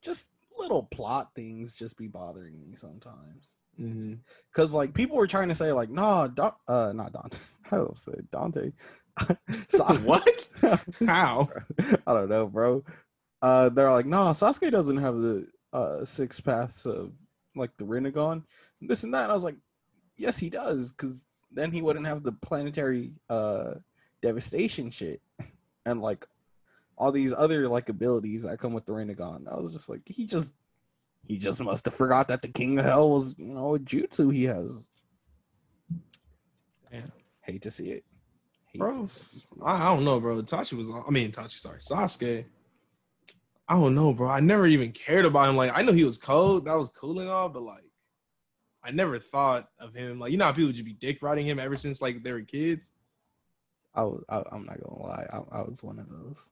just 0.00 0.30
little 0.58 0.82
plot 0.82 1.30
things 1.34 1.74
just 1.74 1.96
be 1.96 2.06
bothering 2.06 2.60
me 2.60 2.74
sometimes. 2.76 3.54
Mm-hmm. 3.80 4.14
Cause 4.54 4.72
like 4.72 4.94
people 4.94 5.16
were 5.16 5.26
trying 5.26 5.48
to 5.48 5.54
say 5.54 5.72
like, 5.72 5.90
no, 5.90 6.28
da- 6.28 6.52
uh, 6.68 6.92
not 6.94 7.12
Dante. 7.12 7.38
I 7.70 7.76
don't 7.76 7.98
say 7.98 8.12
Dante. 8.32 8.72
Sa- 9.68 9.94
what? 9.98 10.48
How? 11.06 11.48
I 12.06 12.12
don't 12.14 12.28
know, 12.28 12.46
bro. 12.46 12.84
Uh, 13.42 13.68
they're 13.68 13.90
like, 13.90 14.06
no, 14.06 14.18
Sasuke 14.30 14.70
doesn't 14.70 14.96
have 14.98 15.16
the 15.16 15.46
uh 15.72 16.04
six 16.04 16.40
paths 16.40 16.86
of 16.86 17.12
like 17.56 17.76
the 17.76 17.84
Rinnegan, 17.84 18.44
this 18.80 19.04
and 19.04 19.12
that. 19.14 19.24
And 19.24 19.32
I 19.32 19.34
was 19.34 19.44
like, 19.44 19.56
yes, 20.16 20.38
he 20.38 20.50
does, 20.50 20.92
because 20.92 21.26
then 21.50 21.70
he 21.70 21.82
wouldn't 21.82 22.06
have 22.06 22.22
the 22.22 22.32
planetary 22.32 23.12
uh 23.28 23.74
devastation 24.22 24.90
shit 24.90 25.20
and 25.84 26.00
like 26.00 26.26
all 26.96 27.12
these 27.12 27.34
other 27.34 27.68
like 27.68 27.88
abilities 27.88 28.44
that 28.44 28.58
come 28.58 28.72
with 28.72 28.86
the 28.86 28.92
Rinnegan. 28.92 29.50
I 29.50 29.56
was 29.56 29.72
just 29.72 29.88
like, 29.88 30.02
he 30.06 30.26
just 30.26 30.52
he 31.26 31.38
just 31.38 31.60
must 31.60 31.84
have 31.86 31.94
forgot 31.94 32.28
that 32.28 32.42
the 32.42 32.48
King 32.48 32.78
of 32.78 32.84
Hell 32.84 33.10
was, 33.10 33.34
you 33.38 33.46
know, 33.46 33.74
a 33.74 33.78
jutsu 33.78 34.32
he 34.32 34.44
has. 34.44 34.70
Damn. 36.90 37.10
Hate 37.40 37.62
to 37.62 37.70
see 37.70 37.90
it. 37.90 38.04
Hate 38.66 38.78
bro. 38.78 39.06
see 39.06 39.38
it. 39.38 39.62
I, 39.64 39.86
I 39.90 39.94
don't 39.94 40.04
know, 40.04 40.20
bro. 40.20 40.36
Tachi 40.42 40.74
was. 40.74 40.90
I 40.90 41.10
mean, 41.10 41.30
Tachi. 41.30 41.58
Sorry, 41.58 41.78
Sasuke. 41.78 42.44
I 43.66 43.74
don't 43.74 43.94
know, 43.94 44.12
bro. 44.12 44.28
I 44.28 44.40
never 44.40 44.66
even 44.66 44.92
cared 44.92 45.24
about 45.24 45.48
him. 45.48 45.56
Like, 45.56 45.72
I 45.74 45.82
know 45.82 45.92
he 45.92 46.04
was 46.04 46.18
cold. 46.18 46.66
That 46.66 46.76
was 46.76 46.90
cool 46.90 47.18
and 47.20 47.30
all, 47.30 47.48
but 47.48 47.62
like, 47.62 47.84
I 48.82 48.90
never 48.90 49.18
thought 49.18 49.68
of 49.78 49.94
him. 49.94 50.18
Like, 50.18 50.32
you 50.32 50.36
know 50.36 50.44
how 50.44 50.52
people 50.52 50.72
just 50.72 50.84
be 50.84 50.92
dick 50.92 51.22
riding 51.22 51.46
him 51.46 51.58
ever 51.58 51.74
since 51.74 52.02
like 52.02 52.22
they 52.22 52.32
were 52.32 52.42
kids. 52.42 52.92
I 53.94 54.02
was, 54.02 54.22
I, 54.28 54.42
I'm 54.52 54.66
not 54.66 54.80
gonna 54.82 55.02
lie, 55.02 55.26
I, 55.32 55.60
I 55.60 55.62
was 55.62 55.82
one 55.82 55.98
of 55.98 56.08
those. 56.10 56.50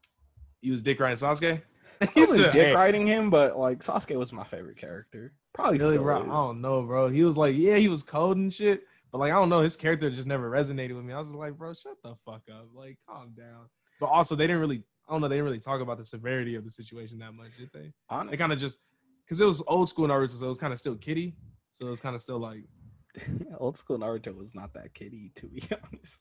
He 0.63 0.71
was 0.71 0.81
dick 0.81 0.99
riding 1.01 1.17
Sasuke. 1.17 1.61
I 2.01 2.07
He 2.07 2.21
wasn't 2.21 2.53
dick 2.53 2.69
"Hey, 2.69 2.75
riding 2.75 3.07
him, 3.07 3.29
but 3.31 3.59
like 3.59 3.81
Sasuke 3.81 4.17
was 4.17 4.33
my 4.33 4.45
favorite 4.45 4.79
character. 4.79 5.35
Probably 5.53 5.79
really, 5.79 5.93
still 5.93 6.05
bro? 6.05 6.23
is. 6.23 6.29
I 6.31 6.35
don't 6.35 6.61
know, 6.63 6.83
bro. 6.83 7.09
He 7.09 7.25
was 7.25 7.37
like, 7.37 7.55
yeah, 7.57 7.77
he 7.77 7.89
was 7.89 8.03
cold 8.03 8.39
and 8.39 8.53
shit, 8.53 8.85
but 9.11 9.19
like, 9.19 9.33
I 9.33 9.35
don't 9.35 9.51
know. 9.51 9.61
His 9.61 9.77
character 9.77 10.09
just 10.11 10.27
never 10.27 10.51
resonated 10.51 10.95
with 10.97 11.05
me. 11.05 11.13
I 11.13 11.19
was 11.19 11.29
just 11.29 11.39
like, 11.39 11.59
bro, 11.59 11.75
shut 11.75 11.97
the 12.03 12.15
fuck 12.25 12.43
up. 12.51 12.69
Like, 12.75 12.97
calm 13.09 13.35
down. 13.37 13.69
But 14.01 14.07
also, 14.07 14.35
they 14.35 14.47
didn't 14.47 14.61
really. 14.61 14.83
I 15.09 15.13
don't 15.13 15.21
know. 15.21 15.29
They 15.29 15.35
didn't 15.35 15.47
really 15.47 15.61
talk 15.61 15.81
about 15.81 15.99
the 15.99 16.05
severity 16.05 16.55
of 16.55 16.65
the 16.65 16.71
situation 16.71 17.19
that 17.19 17.35
much, 17.35 17.51
did 17.59 17.71
they? 17.75 17.93
Hon- 18.09 18.29
they 18.29 18.37
kind 18.37 18.53
of 18.53 18.59
just 18.59 18.79
because 19.25 19.41
it 19.41 19.45
was 19.45 19.63
old 19.67 19.89
school 19.89 20.07
Naruto, 20.09 20.31
so 20.31 20.45
it 20.47 20.49
was 20.49 20.59
kind 20.59 20.73
of 20.73 20.79
still 20.79 20.95
kiddie. 20.97 21.35
So 21.71 21.87
it 21.87 21.91
was 21.91 22.01
kind 22.01 22.15
of 22.15 22.21
still 22.21 22.39
like, 22.39 22.65
old 23.59 23.77
school 23.77 23.99
Naruto 23.99 24.35
was 24.35 24.55
not 24.55 24.73
that 24.75 24.95
kiddie, 24.95 25.33
to 25.37 25.47
be 25.47 25.63
honest. 25.93 26.21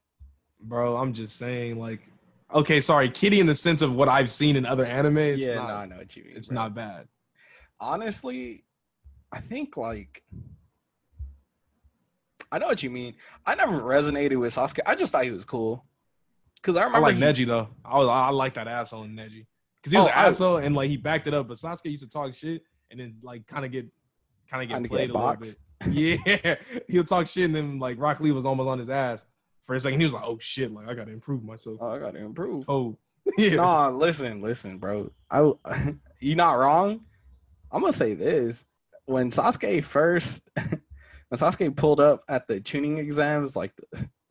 bro, 0.61 0.97
I'm 0.97 1.13
just 1.13 1.37
saying, 1.37 1.79
like, 1.79 2.01
okay, 2.53 2.81
sorry, 2.81 3.09
kitty 3.09 3.39
in 3.39 3.47
the 3.47 3.55
sense 3.55 3.81
of 3.81 3.95
what 3.95 4.07
I've 4.09 4.29
seen 4.31 4.55
in 4.55 4.65
other 4.65 4.85
anime. 4.85 5.17
It's 5.17 5.43
yeah, 5.43 5.55
not, 5.55 5.67
no, 5.67 5.75
I 5.75 5.85
know 5.85 5.97
what 5.97 6.15
you 6.15 6.23
mean. 6.23 6.33
it's 6.35 6.49
bro. 6.49 6.55
not 6.55 6.75
bad. 6.75 7.07
honestly. 7.79 8.63
I 9.33 9.39
think 9.39 9.77
like 9.77 10.21
I 12.51 12.59
know 12.59 12.67
what 12.67 12.83
you 12.83 12.89
mean. 12.89 13.15
I 13.45 13.55
never 13.55 13.79
resonated 13.81 14.37
with 14.39 14.53
Sasuke. 14.53 14.79
I 14.85 14.95
just 14.95 15.11
thought 15.13 15.23
he 15.23 15.31
was 15.31 15.45
cool. 15.45 15.85
Cause 16.61 16.75
I 16.75 16.81
I 16.81 16.83
remember 16.85 17.07
like 17.07 17.15
he- 17.15 17.21
Neji 17.21 17.47
though. 17.47 17.69
I 17.85 17.97
was, 17.97 18.07
I 18.07 18.29
like 18.29 18.53
that 18.55 18.67
asshole 18.67 19.03
in 19.03 19.15
Neji 19.15 19.45
because 19.81 19.91
he 19.93 19.97
was 19.97 20.07
Oh, 20.07 20.09
an 20.09 20.15
I- 20.15 20.27
asshole 20.27 20.57
and 20.57 20.75
like 20.75 20.89
he 20.89 20.97
backed 20.97 21.27
it 21.27 21.33
up. 21.33 21.47
But 21.47 21.57
Sasuke 21.57 21.85
used 21.91 22.03
to 22.03 22.09
talk 22.09 22.33
shit 22.33 22.61
and 22.91 22.99
then 22.99 23.15
like 23.23 23.47
kind 23.47 23.63
of 23.65 23.71
get 23.71 23.87
kind 24.49 24.61
of 24.63 24.69
get 24.69 24.89
played 24.89 25.07
get 25.07 25.15
a 25.15 25.17
little 25.17 25.35
bit. 25.37 25.55
Yeah, 25.89 26.55
he'll 26.89 27.03
talk 27.05 27.25
shit 27.25 27.45
and 27.45 27.55
then 27.55 27.79
like 27.79 27.97
Rock 27.99 28.19
Lee 28.19 28.31
was 28.31 28.45
almost 28.45 28.67
on 28.67 28.77
his 28.79 28.89
ass 28.89 29.25
for 29.63 29.75
a 29.75 29.79
second. 29.79 29.99
He 29.99 30.05
was 30.05 30.13
like, 30.13 30.23
"Oh 30.25 30.37
shit, 30.39 30.71
like 30.73 30.87
I 30.87 30.93
gotta 30.93 31.11
improve 31.11 31.43
myself." 31.43 31.77
Oh, 31.81 31.91
I 31.91 31.99
gotta 31.99 32.19
improve. 32.19 32.65
Oh, 32.69 32.97
yeah. 33.37 33.55
Nah, 33.55 33.89
listen, 33.89 34.41
listen, 34.41 34.77
bro. 34.77 35.11
I 35.29 35.51
you 36.19 36.35
not 36.35 36.57
wrong. 36.57 37.01
I'm 37.71 37.81
gonna 37.81 37.93
say 37.93 38.13
this: 38.13 38.65
when 39.05 39.31
Sasuke 39.31 39.83
first, 39.83 40.43
when 40.55 40.79
Sasuke 41.33 41.75
pulled 41.75 41.99
up 41.99 42.23
at 42.27 42.47
the 42.47 42.59
chunin 42.59 42.97
exams, 42.97 43.55
like, 43.55 43.71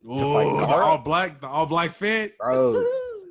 Ooh, 0.05 0.17
fight 0.17 0.59
the 0.59 0.67
all 0.67 0.99
black, 0.99 1.41
the 1.41 1.47
all 1.47 1.67
black 1.67 1.91
fit. 1.91 2.37
bro, 2.39 2.85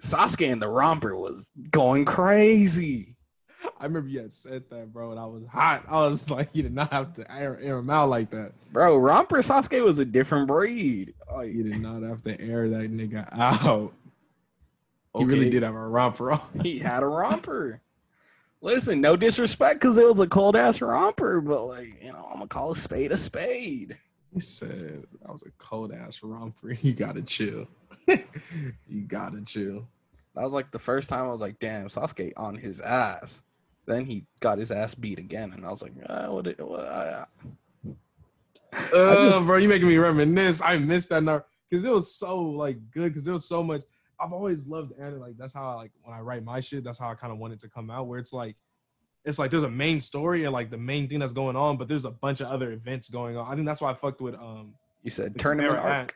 Sasuke 0.03 0.51
and 0.51 0.61
the 0.61 0.67
romper 0.67 1.15
was 1.15 1.51
going 1.71 2.05
crazy. 2.05 3.15
I 3.79 3.85
remember 3.85 4.09
you 4.09 4.19
had 4.19 4.33
said 4.33 4.63
that, 4.69 4.91
bro, 4.91 5.11
and 5.11 5.19
I 5.19 5.25
was 5.25 5.43
hot. 5.47 5.85
I 5.87 5.99
was 5.99 6.29
like, 6.31 6.49
you 6.53 6.63
did 6.63 6.73
not 6.73 6.91
have 6.91 7.13
to 7.15 7.31
air, 7.31 7.57
air 7.61 7.77
him 7.77 7.89
out 7.89 8.09
like 8.09 8.29
that. 8.31 8.51
Bro, 8.73 8.97
romper 8.97 9.37
Sasuke 9.37 9.83
was 9.83 9.99
a 9.99 10.05
different 10.05 10.47
breed. 10.47 11.13
Like, 11.33 11.53
You 11.53 11.63
did 11.63 11.81
not 11.81 12.01
have 12.03 12.21
to 12.23 12.39
air 12.41 12.69
that 12.69 12.91
nigga 12.91 13.27
out. 13.31 13.93
He 15.17 15.25
really 15.25 15.49
did 15.49 15.63
have 15.63 15.75
a 15.75 15.87
romper 15.87 16.31
on. 16.33 16.41
He 16.61 16.79
had 16.79 17.03
a 17.03 17.07
romper. 17.07 17.81
Listen, 18.61 18.99
no 18.99 19.15
disrespect, 19.15 19.79
because 19.79 19.97
it 19.97 20.05
was 20.05 20.19
a 20.19 20.27
cold 20.27 20.57
ass 20.57 20.81
romper, 20.81 21.39
but 21.39 21.65
like, 21.65 22.03
you 22.03 22.11
know, 22.11 22.25
I'm 22.27 22.39
gonna 22.39 22.47
call 22.47 22.73
a 22.73 22.75
spade 22.75 23.11
a 23.13 23.17
spade. 23.17 23.97
He 24.33 24.39
said 24.41 25.05
that 25.21 25.31
was 25.31 25.43
a 25.43 25.51
cold 25.57 25.93
ass 25.93 26.21
romper. 26.21 26.73
You 26.81 26.93
gotta 26.93 27.21
chill. 27.21 27.67
you 28.07 29.01
gotta 29.07 29.41
chill. 29.41 29.87
That 30.35 30.43
was 30.43 30.53
like 30.53 30.71
the 30.71 30.79
first 30.79 31.09
time 31.09 31.25
I 31.25 31.31
was 31.31 31.41
like, 31.41 31.59
damn, 31.59 31.87
Sasuke 31.87 32.33
on 32.37 32.55
his 32.55 32.81
ass. 32.81 33.41
Then 33.89 34.05
he 34.05 34.27
got 34.39 34.59
his 34.59 34.69
ass 34.69 34.93
beat 34.93 35.17
again, 35.17 35.51
and 35.51 35.65
I 35.65 35.69
was 35.69 35.81
like, 35.81 35.93
ah, 36.07 36.29
what? 36.31 36.45
What 36.59 36.87
I, 36.87 37.25
Uh, 38.71 39.29
just- 39.31 39.47
bro, 39.47 39.57
you 39.57 39.67
making 39.67 39.87
me 39.87 39.97
reminisce. 39.97 40.61
I 40.61 40.77
missed 40.77 41.09
that 41.09 41.23
number 41.23 41.43
because 41.67 41.83
it 41.83 41.91
was 41.91 42.13
so 42.13 42.39
like 42.39 42.77
good 42.91 43.09
because 43.09 43.23
there 43.25 43.33
was 43.33 43.47
so 43.47 43.63
much. 43.63 43.81
I've 44.19 44.31
always 44.31 44.67
loved 44.67 44.93
anime. 44.99 45.19
Like 45.21 45.37
that's 45.37 45.55
how 45.55 45.67
I 45.69 45.73
like 45.73 45.91
when 46.03 46.15
I 46.15 46.19
write 46.21 46.43
my 46.43 46.59
shit. 46.59 46.83
That's 46.83 46.99
how 46.99 47.09
I 47.09 47.15
kind 47.15 47.33
of 47.33 47.39
want 47.39 47.53
it 47.53 47.59
to 47.61 47.67
come 47.67 47.89
out. 47.89 48.05
Where 48.05 48.19
it's 48.19 48.31
like, 48.31 48.55
it's 49.25 49.39
like 49.39 49.49
there's 49.49 49.63
a 49.63 49.69
main 49.71 49.99
story 49.99 50.43
and 50.43 50.53
like 50.53 50.69
the 50.69 50.77
main 50.77 51.09
thing 51.09 51.17
that's 51.17 51.33
going 51.33 51.55
on, 51.55 51.77
but 51.77 51.87
there's 51.87 52.05
a 52.05 52.11
bunch 52.11 52.41
of 52.41 52.47
other 52.47 52.71
events 52.73 53.09
going 53.09 53.37
on. 53.37 53.51
I 53.51 53.55
think 53.55 53.65
that's 53.65 53.81
why 53.81 53.89
I 53.89 53.95
fucked 53.95 54.21
with 54.21 54.35
um. 54.35 54.75
You 55.01 55.09
said 55.09 55.39
tournament 55.39 55.79
arc. 55.79 56.15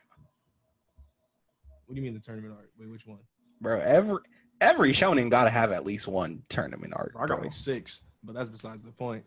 What 1.88 1.96
do 1.96 2.00
you 2.02 2.04
mean 2.06 2.14
the 2.14 2.20
tournament 2.20 2.54
arc? 2.56 2.70
Wait, 2.80 2.88
which 2.92 3.08
one? 3.08 3.18
bro. 3.60 3.80
Every 3.80 4.18
every 4.64 4.94
shonen 4.94 5.30
got 5.30 5.44
to 5.44 5.50
have 5.50 5.72
at 5.72 5.86
least 5.86 6.08
one 6.08 6.42
tournament 6.50 6.94
arc. 6.96 7.14
I 7.16 7.22
got 7.22 7.28
bro. 7.28 7.38
like 7.42 7.54
six, 7.54 8.02
but 8.24 8.34
that's 8.34 8.50
besides 8.50 8.84
the 8.84 8.92
point. 8.92 9.24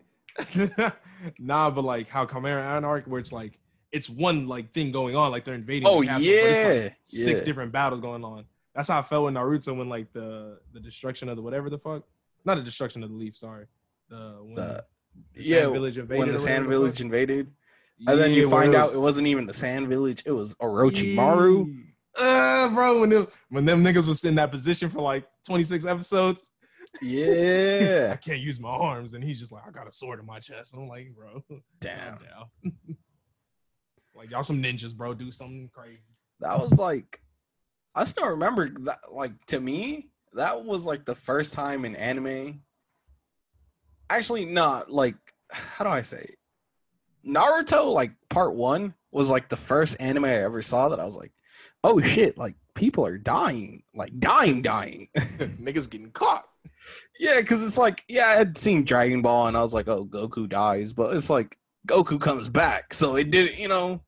nah, 1.39 1.71
but 1.71 1.83
like 1.83 2.09
how 2.09 2.27
Chimera 2.27 2.63
Ant 2.63 2.85
arc, 2.85 3.07
where 3.07 3.21
it's 3.21 3.33
like 3.33 3.59
it's 3.93 4.11
one 4.11 4.49
like 4.49 4.73
thing 4.73 4.91
going 4.91 5.17
on, 5.17 5.31
like 5.31 5.45
they're 5.45 5.55
invading. 5.55 5.89
Oh 5.89 6.01
the 6.01 6.09
castle, 6.09 6.27
it's, 6.29 6.59
like, 6.61 6.67
yeah, 6.67 6.89
six 7.05 7.41
yeah. 7.41 7.45
different 7.45 7.73
battles 7.73 8.01
going 8.01 8.25
on. 8.25 8.45
That's 8.75 8.89
how 8.89 8.99
I 8.99 9.03
felt 9.03 9.25
with 9.25 9.35
Naruto 9.35 9.77
when 9.77 9.89
like 9.89 10.13
the 10.13 10.59
the 10.73 10.81
destruction 10.81 11.29
of 11.29 11.37
the 11.37 11.43
whatever 11.43 11.71
the 11.71 11.79
fuck, 11.79 12.03
not 12.45 12.57
the 12.57 12.63
destruction 12.63 13.03
of 13.03 13.11
the 13.11 13.17
leaf. 13.17 13.37
Sorry, 13.37 13.67
the 14.09 14.39
when 14.43 14.55
The- 14.55 14.85
the 15.33 15.43
yeah, 15.43 15.71
Village 15.71 15.97
invaded. 15.97 16.19
when 16.19 16.33
the 16.33 16.39
Sand. 16.39 16.67
Village 16.67 17.01
invaded, 17.01 17.51
and 18.07 18.21
then 18.21 18.33
you 18.33 18.51
find 18.51 18.75
it 18.75 18.77
out 18.77 18.93
it 18.93 18.99
wasn't 18.99 19.27
even 19.27 19.47
the 19.47 19.55
Sand 19.55 19.89
Village; 19.89 20.23
it 20.27 20.33
was 20.33 20.55
Orochimaru. 20.57 21.85
Uh, 22.19 22.69
bro, 22.71 23.01
when 23.01 23.11
them, 23.11 23.27
when 23.51 23.65
them 23.65 23.85
niggas 23.85 24.07
was 24.07 24.25
in 24.25 24.35
that 24.37 24.51
position 24.51 24.89
for 24.91 25.01
like 25.03 25.27
26 25.47 25.85
episodes, 25.85 26.51
Yeah. 27.03 28.11
I 28.15 28.17
can't 28.17 28.41
use 28.41 28.59
my 28.59 28.71
arms, 28.71 29.15
and 29.15 29.23
he's 29.23 29.39
just 29.39 29.53
like, 29.53 29.63
I 29.67 29.71
got 29.71 29.89
a 29.89 29.93
sword 29.93 30.19
in 30.21 30.27
my 30.27 30.39
chest. 30.39 30.73
And 30.73 30.83
I'm 30.83 30.89
like, 30.89 31.15
bro, 31.15 31.43
damn. 31.81 32.19
down. 32.19 32.73
like 34.15 34.31
y'all 34.31 34.43
some 34.43 34.63
ninjas, 34.63 34.95
bro. 34.95 35.15
Do 35.15 35.31
something 35.31 35.69
crazy. 35.75 36.01
That 36.41 36.59
was 36.61 36.79
like, 36.79 37.21
I 37.95 38.05
still 38.05 38.29
remember 38.29 38.71
that. 38.81 38.99
Like 39.13 39.33
to 39.47 39.61
me, 39.61 40.09
that 40.35 40.65
was 40.65 40.87
like 40.87 41.05
the 41.05 41.15
first 41.15 41.53
time 41.55 41.85
in 41.85 41.97
anime. 41.97 42.63
Actually, 44.09 44.45
not 44.45 44.91
like 44.91 45.17
how 45.51 45.85
do 45.85 45.91
I 45.91 46.03
say? 46.03 46.19
it? 46.19 46.37
Naruto, 47.27 47.93
like 47.93 48.13
part 48.29 48.55
one, 48.55 48.95
was 49.13 49.29
like 49.31 49.49
the 49.49 49.57
first 49.57 49.97
anime 50.01 50.25
I 50.27 50.35
ever 50.35 50.63
saw 50.63 50.89
that 50.91 51.01
I 51.01 51.05
was 51.05 51.17
like, 51.17 51.33
oh 51.85 52.01
shit, 52.01 52.37
like 52.39 52.55
people 52.75 53.05
are 53.07 53.19
dying, 53.19 53.83
like 53.95 54.19
dying, 54.19 54.63
dying. 54.63 55.09
niggas 55.17 55.89
getting 55.91 56.11
caught. 56.11 56.45
Yeah, 57.19 57.41
because 57.41 57.67
it's 57.67 57.79
like, 57.79 58.05
yeah, 58.09 58.27
I 58.29 58.35
had 58.37 58.57
seen 58.59 58.85
Dragon 58.85 59.23
Ball 59.23 59.49
and 59.49 59.57
I 59.57 59.63
was 59.63 59.73
like, 59.75 59.89
oh, 59.89 60.05
Goku 60.05 60.49
dies, 60.49 60.93
but 60.93 61.15
it's 61.17 61.31
like 61.31 61.57
Goku 61.89 62.21
comes 62.21 62.49
back, 62.49 62.93
so 62.95 63.17
it 63.17 63.31
didn't, 63.31 63.59
you 63.59 63.69
know. 63.69 64.03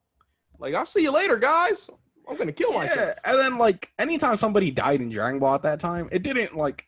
Like, 0.58 0.74
I'll 0.74 0.86
see 0.86 1.02
you 1.02 1.12
later, 1.12 1.36
guys. 1.38 1.88
I'm 2.28 2.36
gonna 2.36 2.52
kill 2.52 2.72
Yeah, 2.72 2.78
myself. 2.78 3.14
and 3.24 3.38
then 3.38 3.58
like 3.58 3.90
anytime 3.98 4.36
somebody 4.36 4.70
died 4.70 5.00
in 5.00 5.08
Dragon 5.08 5.38
Ball 5.40 5.54
at 5.54 5.62
that 5.62 5.80
time, 5.80 6.08
it 6.12 6.22
didn't 6.22 6.56
like, 6.56 6.86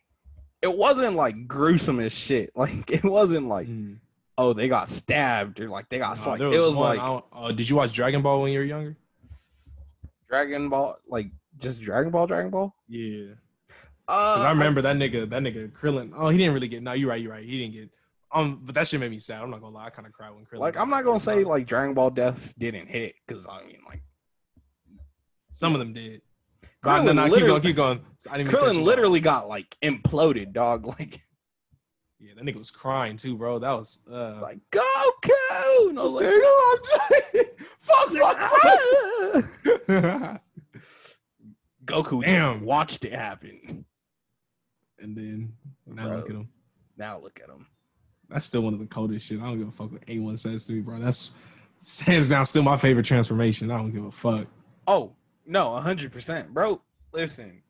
it 0.61 0.77
wasn't 0.77 1.15
like 1.15 1.47
gruesome 1.47 1.99
as 1.99 2.13
shit. 2.13 2.51
Like 2.55 2.91
it 2.91 3.03
wasn't 3.03 3.47
like, 3.47 3.67
Mm. 3.67 3.97
oh, 4.37 4.53
they 4.53 4.67
got 4.67 4.87
stabbed 4.87 5.59
or 5.59 5.67
like 5.69 5.89
they 5.89 5.97
got 5.97 6.09
Nah, 6.09 6.13
sliced. 6.13 6.39
there 6.39 6.53
It 6.53 6.59
was 6.59 6.75
one- 6.75 6.97
like 6.97 6.99
I 6.99 7.21
uh, 7.47 7.51
did 7.53 7.67
you 7.67 7.75
watch 7.75 7.91
Dragon 7.93 8.21
Ball 8.21 8.41
when 8.43 8.51
you 8.51 8.59
were 8.59 8.65
younger? 8.65 8.95
Dragon 10.31 10.69
Ball, 10.69 10.95
like 11.07 11.29
just 11.57 11.81
Dragon 11.81 12.11
Ball, 12.11 12.25
Dragon 12.25 12.49
Ball. 12.49 12.73
Yeah. 12.87 13.33
Uh, 14.07 14.45
I 14.47 14.51
remember 14.51 14.81
that 14.81 14.95
nigga, 14.95 15.29
that 15.29 15.43
nigga 15.43 15.71
Krillin. 15.71 16.11
Oh, 16.15 16.29
he 16.29 16.37
didn't 16.37 16.53
really 16.53 16.69
get. 16.69 16.81
No, 16.81 16.93
you're 16.93 17.09
right. 17.09 17.21
You're 17.21 17.31
right. 17.31 17.45
He 17.45 17.59
didn't 17.59 17.73
get. 17.73 17.89
Um, 18.33 18.61
but 18.63 18.73
that 18.75 18.87
shit 18.87 18.99
made 18.99 19.11
me 19.11 19.19
sad. 19.19 19.41
I'm 19.41 19.51
not 19.51 19.59
gonna 19.61 19.75
lie. 19.75 19.85
I 19.85 19.89
kind 19.89 20.07
of 20.07 20.13
cried 20.13 20.31
when 20.31 20.45
Krillin. 20.45 20.59
Like 20.59 20.77
I'm 20.77 20.89
not 20.89 21.03
gonna 21.03 21.19
say 21.19 21.43
like 21.43 21.67
Dragon 21.67 21.93
Ball 21.93 22.09
deaths 22.09 22.53
didn't 22.53 22.87
hit 22.87 23.15
because 23.27 23.45
I 23.45 23.65
mean 23.65 23.79
like 23.85 24.01
some 25.51 25.73
of 25.73 25.79
them 25.79 25.91
did. 25.91 26.21
But 26.81 27.03
no, 27.03 27.11
Krillin 27.11 27.15
no, 27.15 27.35
keep 27.35 27.45
going, 27.45 27.61
keep 27.61 27.75
going. 27.75 28.01
I 28.29 28.37
didn't 28.37 28.47
even 28.47 28.59
cut 28.59 28.73
you 28.73 28.79
Krillin 28.79 28.83
literally 28.85 29.19
got 29.19 29.49
like 29.49 29.75
imploded, 29.81 30.53
dog. 30.53 30.85
Like 30.99 31.21
Yeah, 32.23 32.33
that 32.35 32.45
nigga 32.45 32.57
was 32.57 32.69
crying 32.69 33.17
too, 33.17 33.35
bro. 33.35 33.57
That 33.57 33.71
was 33.71 34.03
uh. 34.11 34.39
like 34.41 34.59
Goku. 34.71 35.89
And 35.89 35.99
I 35.99 36.03
was 36.03 36.13
like, 36.13 36.25
no, 36.27 36.61
I'm 36.71 36.79
fuck, 37.79 38.09
fuck, 38.11 38.39
fuck. 39.87 40.41
Goku 41.85 42.23
Damn. 42.23 42.53
just 42.53 42.65
watched 42.65 43.05
it 43.05 43.13
happen. 43.13 43.85
and 44.99 45.17
then 45.17 45.51
now 45.87 46.07
Bro. 46.07 46.17
look 46.17 46.29
at 46.29 46.35
him. 46.35 46.49
Now 46.95 47.17
look 47.19 47.39
at 47.43 47.49
him. 47.49 47.65
That's 48.29 48.45
still 48.45 48.61
one 48.61 48.73
of 48.73 48.79
the 48.79 48.85
coldest 48.85 49.25
shit. 49.25 49.41
I 49.41 49.45
don't 49.45 49.57
give 49.57 49.67
a 49.67 49.71
fuck 49.71 49.91
what 49.91 50.03
anyone 50.07 50.37
says 50.37 50.67
to 50.67 50.73
me, 50.73 50.79
bro. 50.81 50.99
That's 50.99 51.31
hands 52.05 52.27
down 52.29 52.45
still 52.45 52.61
my 52.63 52.77
favorite 52.77 53.05
transformation. 53.05 53.71
I 53.71 53.77
don't 53.77 53.91
give 53.91 54.05
a 54.05 54.11
fuck. 54.11 54.45
Oh 54.87 55.11
no, 55.45 55.75
hundred 55.75 56.11
percent, 56.11 56.53
bro. 56.53 56.81
Listen, 57.13 57.61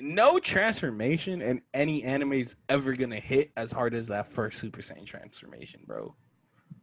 no 0.00 0.38
transformation 0.38 1.42
in 1.42 1.62
any 1.74 2.02
anime 2.02 2.34
is 2.34 2.56
ever 2.68 2.94
gonna 2.94 3.20
hit 3.20 3.50
as 3.56 3.72
hard 3.72 3.94
as 3.94 4.08
that 4.08 4.26
first 4.26 4.58
Super 4.58 4.82
Saiyan 4.82 5.06
transformation, 5.06 5.80
bro. 5.86 6.14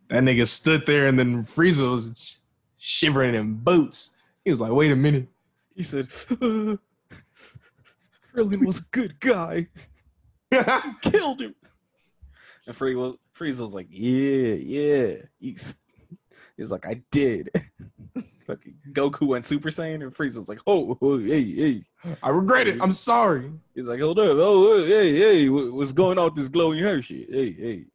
That 0.09 0.23
nigga 0.23 0.47
stood 0.47 0.85
there 0.85 1.07
and 1.07 1.19
then 1.19 1.43
Frieza 1.43 1.89
was 1.89 2.13
sh- 2.15 2.35
shivering 2.77 3.35
in 3.35 3.55
boots. 3.55 4.15
He 4.45 4.51
was 4.51 4.61
like, 4.61 4.71
wait 4.71 4.91
a 4.91 4.95
minute. 4.95 5.27
He 5.75 5.83
said, 5.83 6.07
Krillin 6.09 6.79
was 8.65 8.79
a 8.79 8.85
good 8.91 9.19
guy. 9.19 9.67
Killed 11.01 11.41
him. 11.41 11.55
And 12.65 12.75
Frieza 12.75 12.95
was, 12.95 13.17
Frieza 13.35 13.61
was 13.61 13.73
like, 13.73 13.87
yeah, 13.89 14.53
yeah. 14.55 15.15
He's, 15.39 15.77
he's 16.55 16.71
like, 16.71 16.85
I 16.85 17.01
did. 17.11 17.49
Fucking 18.47 18.75
Goku 18.93 19.27
went 19.27 19.45
Super 19.45 19.69
Saiyan, 19.69 20.01
and 20.01 20.13
Frieza 20.13 20.37
was 20.37 20.47
like, 20.47 20.61
oh, 20.65 20.97
oh, 21.01 21.19
hey, 21.19 21.43
hey. 21.43 21.83
I 22.23 22.29
regret 22.29 22.67
it. 22.67 22.81
I'm 22.81 22.93
sorry. 22.93 23.51
He's 23.75 23.87
like, 23.87 23.99
hold 23.99 24.19
up, 24.19 24.37
oh, 24.39 24.79
oh 24.79 24.85
hey, 24.85 25.15
hey, 25.17 25.49
what's 25.49 25.91
going 25.91 26.17
on 26.17 26.25
with 26.25 26.35
this 26.35 26.47
glowing 26.47 26.79
hair 26.79 27.01
shit? 27.01 27.27
Hey, 27.29 27.51
hey, 27.51 27.85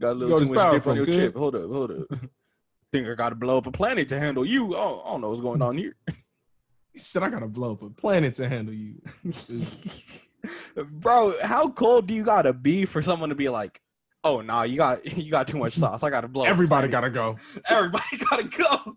got 0.00 0.12
a 0.12 0.14
little 0.14 0.38
got 0.38 0.46
too 0.46 0.52
much 0.52 0.72
dip 0.72 0.86
on 0.86 0.96
your 0.96 1.06
good. 1.06 1.14
chip. 1.14 1.36
Hold 1.36 1.54
up, 1.54 1.70
hold 1.70 1.92
up. 1.92 2.06
Think 2.92 3.06
I 3.06 3.14
got 3.14 3.28
to 3.28 3.34
blow 3.34 3.58
up 3.58 3.66
a 3.66 3.70
planet 3.70 4.08
to 4.08 4.18
handle 4.18 4.44
you? 4.44 4.74
I 4.74 4.80
don't, 4.80 5.06
I 5.06 5.10
don't 5.10 5.20
know 5.20 5.28
what's 5.28 5.42
going 5.42 5.62
on 5.62 5.76
here. 5.78 5.94
He 6.98 6.98
said, 6.98 7.22
I 7.22 7.30
gotta 7.30 7.46
blow 7.46 7.72
up 7.74 7.82
a 7.82 7.90
planet 7.90 8.34
to 8.34 8.48
handle 8.48 8.74
you. 8.74 9.00
Bro, 10.90 11.34
how 11.44 11.68
cold 11.70 12.08
do 12.08 12.14
you 12.14 12.24
gotta 12.24 12.52
be 12.52 12.86
for 12.86 13.02
someone 13.02 13.28
to 13.28 13.36
be 13.36 13.48
like, 13.48 13.80
"Oh, 14.24 14.40
nah, 14.40 14.62
you 14.62 14.76
got 14.76 15.04
you 15.16 15.30
got 15.30 15.46
too 15.46 15.58
much 15.58 15.74
sauce. 15.74 16.02
I 16.02 16.10
gotta 16.10 16.26
blow." 16.26 16.44
Everybody 16.44 16.88
gotta 16.88 17.10
go. 17.10 17.36
everybody 17.68 18.16
gotta 18.30 18.44
go. 18.44 18.96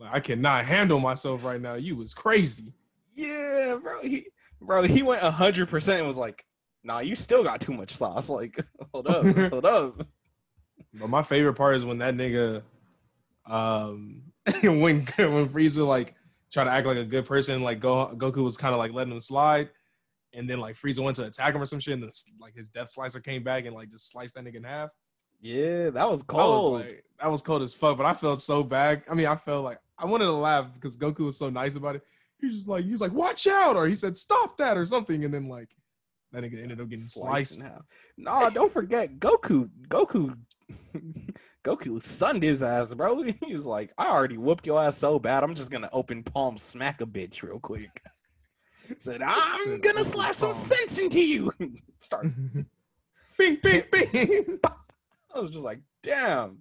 Like, 0.00 0.14
I 0.14 0.20
cannot 0.20 0.64
handle 0.64 0.98
myself 0.98 1.44
right 1.44 1.60
now. 1.60 1.74
You 1.74 1.94
was 1.94 2.14
crazy. 2.14 2.72
Yeah, 3.14 3.78
bro. 3.82 4.00
He, 4.02 4.26
bro, 4.60 4.82
he 4.82 5.02
went 5.02 5.22
hundred 5.22 5.68
percent 5.68 5.98
and 5.98 6.06
was 6.08 6.16
like, 6.16 6.44
"Nah, 6.82 7.00
you 7.00 7.14
still 7.14 7.44
got 7.44 7.60
too 7.60 7.74
much 7.74 7.94
sauce. 7.94 8.28
Like, 8.40 8.58
hold 8.92 9.06
up, 9.08 9.26
hold 9.50 9.66
up." 9.66 10.06
But 10.94 11.08
my 11.08 11.22
favorite 11.22 11.54
part 11.54 11.76
is 11.76 11.84
when 11.84 11.98
that 11.98 12.16
nigga, 12.16 12.62
um, 13.46 14.22
when 14.64 15.02
when 15.02 15.48
Frieza 15.48 15.86
like 15.86 16.14
tried 16.52 16.64
to 16.64 16.70
act 16.72 16.86
like 16.86 16.96
a 16.96 17.04
good 17.04 17.26
person, 17.26 17.62
like 17.62 17.78
Go, 17.78 18.12
Goku 18.16 18.42
was 18.42 18.56
kind 18.56 18.72
of 18.74 18.78
like 18.78 18.92
letting 18.92 19.12
him 19.12 19.20
slide, 19.20 19.70
and 20.32 20.48
then 20.50 20.58
like 20.58 20.74
Frieza 20.76 21.00
went 21.04 21.14
to 21.16 21.26
attack 21.26 21.54
him 21.54 21.62
or 21.62 21.66
some 21.66 21.78
shit, 21.78 21.94
and 21.94 22.02
then 22.02 22.10
like 22.40 22.56
his 22.56 22.70
death 22.70 22.90
slicer 22.90 23.20
came 23.20 23.42
back 23.44 23.66
and 23.66 23.74
like 23.76 23.90
just 23.90 24.10
sliced 24.10 24.34
that 24.34 24.44
nigga 24.44 24.56
in 24.56 24.64
half. 24.64 24.90
Yeah, 25.40 25.90
that 25.90 26.10
was 26.10 26.22
That 26.24 26.34
was 26.34 26.50
cold. 26.62 26.80
like 26.80 27.04
that 27.20 27.30
was 27.30 27.42
cold 27.42 27.62
as 27.62 27.72
fuck. 27.72 27.96
But 27.96 28.06
I 28.06 28.14
felt 28.14 28.40
so 28.40 28.64
bad. 28.64 29.02
I 29.08 29.14
mean, 29.14 29.26
I 29.26 29.36
felt 29.36 29.64
like 29.64 29.78
I 30.00 30.06
wanted 30.06 30.24
to 30.26 30.32
laugh 30.32 30.66
because 30.74 30.96
Goku 30.96 31.26
was 31.26 31.36
so 31.38 31.50
nice 31.50 31.74
about 31.76 31.96
it. 31.96 32.02
He 32.38 32.46
was 32.46 32.54
just 32.56 32.68
like 32.68 32.84
he 32.84 32.92
was 32.92 33.00
like, 33.00 33.12
"Watch 33.12 33.46
out!" 33.46 33.76
or 33.76 33.86
he 33.86 33.94
said, 33.94 34.16
"Stop 34.16 34.56
that!" 34.58 34.76
or 34.78 34.86
something, 34.86 35.24
and 35.24 35.32
then 35.32 35.48
like 35.48 35.68
that 36.32 36.42
nigga 36.42 36.62
ended 36.62 36.80
up 36.80 36.88
getting 36.88 37.04
Sliced 37.04 37.54
sliced. 37.56 37.62
half. 37.70 37.82
Nah, 38.16 38.48
don't 38.50 38.70
forget 38.72 39.18
Goku. 39.18 39.68
Goku. 39.88 40.36
Goku 41.64 42.02
sunned 42.02 42.42
his 42.42 42.62
ass, 42.62 42.94
bro. 42.94 43.22
He 43.44 43.54
was 43.54 43.66
like, 43.66 43.92
"I 43.98 44.08
already 44.08 44.38
whooped 44.38 44.66
your 44.66 44.82
ass 44.82 44.96
so 44.96 45.18
bad. 45.18 45.42
I'm 45.44 45.54
just 45.54 45.70
gonna 45.70 45.90
open 45.92 46.22
palm 46.22 46.56
smack 46.56 47.00
a 47.00 47.06
bitch 47.06 47.42
real 47.42 47.60
quick." 47.60 48.00
Said, 48.98 49.22
"I'm 49.22 49.34
Said, 49.34 49.74
oh, 49.74 49.78
gonna 49.82 49.98
"Open 50.00 50.04
slap 50.04 50.34
some 50.34 50.54
sense 50.54 50.98
into 50.98 51.20
you." 51.20 51.52
Start. 51.98 52.26
bing, 53.36 53.58
bing, 53.62 53.82
bing. 53.92 54.58
I 55.34 55.38
was 55.40 55.50
just 55.50 55.64
like, 55.64 55.80
"Damn." 56.02 56.58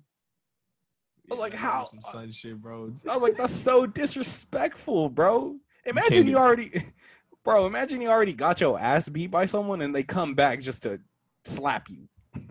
I 1.30 1.34
was 1.34 1.40
like, 1.40 1.54
how- 1.54 1.84
Some 1.84 2.02
sun 2.02 2.32
shit, 2.32 2.62
bro. 2.62 2.94
I 3.10 3.14
was 3.14 3.22
like, 3.24 3.36
"That's 3.36 3.54
so 3.54 3.86
disrespectful, 3.86 5.10
bro." 5.10 5.58
Imagine 5.86 6.14
can't 6.14 6.28
you 6.28 6.38
already, 6.38 6.72
bro. 7.44 7.66
Imagine 7.66 8.02
you 8.02 8.10
already 8.10 8.34
got 8.34 8.60
your 8.62 8.80
ass 8.80 9.08
beat 9.10 9.32
by 9.32 9.46
someone 9.46 9.82
and 9.82 9.94
they 9.96 10.04
come 10.04 10.34
back 10.36 10.62
just 10.62 10.84
to 10.84 11.00
slap 11.46 11.90
you. 11.90 12.08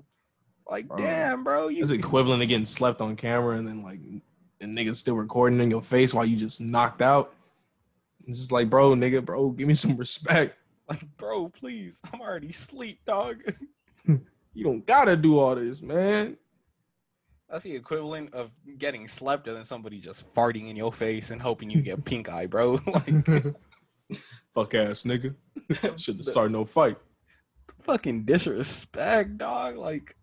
Like, 0.70 0.87
Bro. 0.87 0.99
damn, 0.99 1.45
bro. 1.45 1.68
You 1.68 1.81
It's 1.81 1.93
equivalent 1.93 2.43
to 2.43 2.47
getting 2.47 2.66
slept 2.66 3.01
on 3.01 3.16
camera 3.16 3.57
and 3.57 3.66
then 3.66 3.83
like 3.83 4.01
and 4.61 4.76
niggas 4.76 4.97
still 4.97 5.16
recording 5.16 5.61
in 5.61 5.70
your 5.70 5.81
face 5.81 6.12
while 6.12 6.26
you 6.26 6.37
just 6.37 6.61
knocked 6.61 7.01
out. 7.01 7.33
It's 8.26 8.39
just 8.39 8.53
like, 8.53 8.68
bro, 8.68 8.91
nigga, 8.91 9.24
bro, 9.24 9.49
give 9.49 9.66
me 9.66 9.74
some 9.74 9.97
respect. 9.97 10.57
Like, 10.91 11.05
bro, 11.18 11.49
please. 11.51 12.01
I'm 12.12 12.20
already 12.22 12.51
sleep, 12.53 13.01
dog. 13.07 13.43
You 14.07 14.64
don't 14.64 14.87
gotta 14.87 15.16
do 15.16 15.39
all 15.39 15.55
this, 15.55 15.81
man. 15.83 16.37
That's 17.51 17.65
the 17.65 17.75
equivalent 17.75 18.35
of 18.35 18.55
getting 18.77 19.09
slept 19.09 19.47
and 19.49 19.57
then 19.57 19.65
somebody 19.65 20.01
just 20.01 20.35
farting 20.35 20.69
in 20.69 20.77
your 20.77 20.93
face 20.93 21.31
and 21.31 21.41
hoping 21.41 21.71
you 21.71 21.81
get 21.81 22.05
pink 22.05 22.29
eye, 22.29 22.47
bro. 22.47 22.79
like, 22.87 23.27
Fuck 24.55 24.75
ass 24.75 25.05
nigga. 25.05 25.35
Shouldn't 25.99 26.27
start 26.27 26.51
no 26.51 26.65
fight. 26.65 26.97
fucking 27.83 28.25
disrespect, 28.25 29.39
dog. 29.39 29.77
Like, 29.77 30.15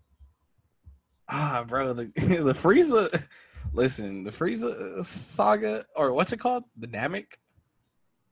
ah, 1.30 1.64
bro, 1.68 1.94
the 1.94 2.06
the 2.16 2.54
Frieza. 2.54 3.24
Listen, 3.74 4.24
the 4.24 4.32
Frieza 4.32 5.04
saga, 5.04 5.86
or 5.96 6.14
what's 6.14 6.32
it 6.32 6.38
called? 6.38 6.64
The 6.78 6.88
Namek, 6.88 7.26